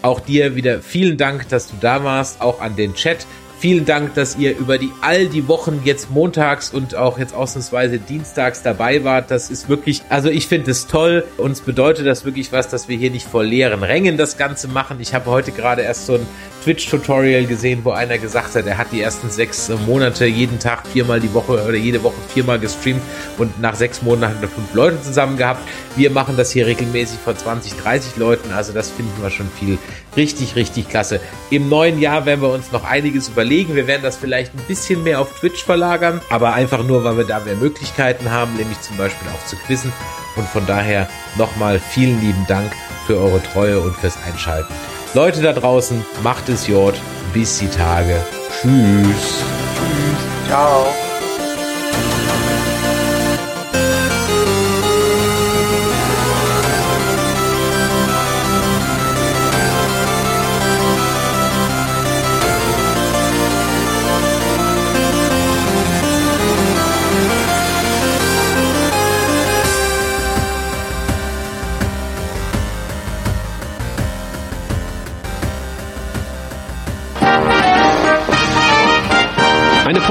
auch 0.00 0.20
dir 0.20 0.54
wieder 0.54 0.80
vielen 0.80 1.16
Dank, 1.16 1.48
dass 1.48 1.66
du 1.66 1.74
da 1.80 2.04
warst, 2.04 2.40
auch 2.40 2.60
an 2.60 2.76
den 2.76 2.94
Chat. 2.94 3.26
Vielen 3.58 3.84
Dank, 3.84 4.14
dass 4.14 4.36
ihr 4.36 4.56
über 4.56 4.78
die 4.78 4.92
all 5.00 5.26
die 5.26 5.48
Wochen 5.48 5.80
jetzt 5.84 6.08
montags 6.08 6.70
und 6.70 6.94
auch 6.94 7.18
jetzt 7.18 7.34
ausnahmsweise 7.34 7.98
dienstags 7.98 8.62
dabei 8.62 9.02
wart. 9.02 9.32
Das 9.32 9.50
ist 9.50 9.68
wirklich, 9.68 10.02
also 10.08 10.28
ich 10.28 10.46
finde 10.46 10.70
es 10.70 10.86
toll. 10.86 11.24
Uns 11.36 11.62
bedeutet 11.62 12.06
das 12.06 12.24
wirklich 12.24 12.52
was, 12.52 12.68
dass 12.68 12.88
wir 12.88 12.96
hier 12.96 13.10
nicht 13.10 13.26
vor 13.26 13.42
leeren 13.42 13.82
Rängen 13.82 14.16
das 14.16 14.38
Ganze 14.38 14.68
machen. 14.68 14.98
Ich 15.00 15.14
habe 15.14 15.30
heute 15.30 15.50
gerade 15.50 15.82
erst 15.82 16.06
so 16.06 16.14
ein 16.14 16.26
Twitch-Tutorial 16.66 17.46
gesehen, 17.46 17.84
wo 17.84 17.92
einer 17.92 18.18
gesagt 18.18 18.56
hat, 18.56 18.66
er 18.66 18.76
hat 18.76 18.88
die 18.90 19.00
ersten 19.00 19.30
sechs 19.30 19.70
Monate 19.86 20.26
jeden 20.26 20.58
Tag 20.58 20.84
viermal 20.88 21.20
die 21.20 21.32
Woche 21.32 21.52
oder 21.52 21.76
jede 21.76 22.02
Woche 22.02 22.16
viermal 22.34 22.58
gestreamt 22.58 23.00
und 23.38 23.60
nach 23.60 23.76
sechs 23.76 24.02
Monaten 24.02 24.34
hat 24.34 24.42
er 24.42 24.48
fünf 24.48 24.74
Leute 24.74 25.00
zusammen 25.00 25.36
gehabt. 25.36 25.60
Wir 25.94 26.10
machen 26.10 26.36
das 26.36 26.50
hier 26.50 26.66
regelmäßig 26.66 27.20
vor 27.20 27.36
20, 27.36 27.74
30 27.74 28.16
Leuten, 28.16 28.50
also 28.50 28.72
das 28.72 28.90
finden 28.90 29.22
wir 29.22 29.30
schon 29.30 29.48
viel 29.48 29.78
richtig, 30.16 30.56
richtig 30.56 30.88
klasse. 30.88 31.20
Im 31.50 31.68
neuen 31.68 32.00
Jahr 32.00 32.26
werden 32.26 32.42
wir 32.42 32.50
uns 32.50 32.72
noch 32.72 32.82
einiges 32.82 33.28
überlegen. 33.28 33.76
Wir 33.76 33.86
werden 33.86 34.02
das 34.02 34.16
vielleicht 34.16 34.52
ein 34.52 34.64
bisschen 34.66 35.04
mehr 35.04 35.20
auf 35.20 35.38
Twitch 35.38 35.62
verlagern, 35.62 36.20
aber 36.30 36.52
einfach 36.52 36.82
nur, 36.82 37.04
weil 37.04 37.16
wir 37.16 37.26
da 37.26 37.38
mehr 37.38 37.54
Möglichkeiten 37.54 38.32
haben, 38.32 38.56
nämlich 38.56 38.80
zum 38.80 38.96
Beispiel 38.96 39.28
auch 39.28 39.46
zu 39.46 39.54
quizzen. 39.54 39.92
Und 40.34 40.48
von 40.48 40.66
daher 40.66 41.08
nochmal 41.38 41.78
vielen 41.78 42.20
lieben 42.20 42.44
Dank 42.48 42.72
für 43.06 43.18
eure 43.18 43.40
Treue 43.40 43.78
und 43.78 43.94
fürs 43.94 44.18
Einschalten. 44.26 44.74
Leute 45.16 45.40
da 45.40 45.54
draußen, 45.54 46.04
macht 46.22 46.50
es 46.50 46.66
Jod. 46.66 46.92
Bis 47.32 47.58
die 47.58 47.68
Tage. 47.68 48.22
Tschüss. 48.50 49.06
Tschüss. 49.06 50.46
Ciao. 50.46 50.84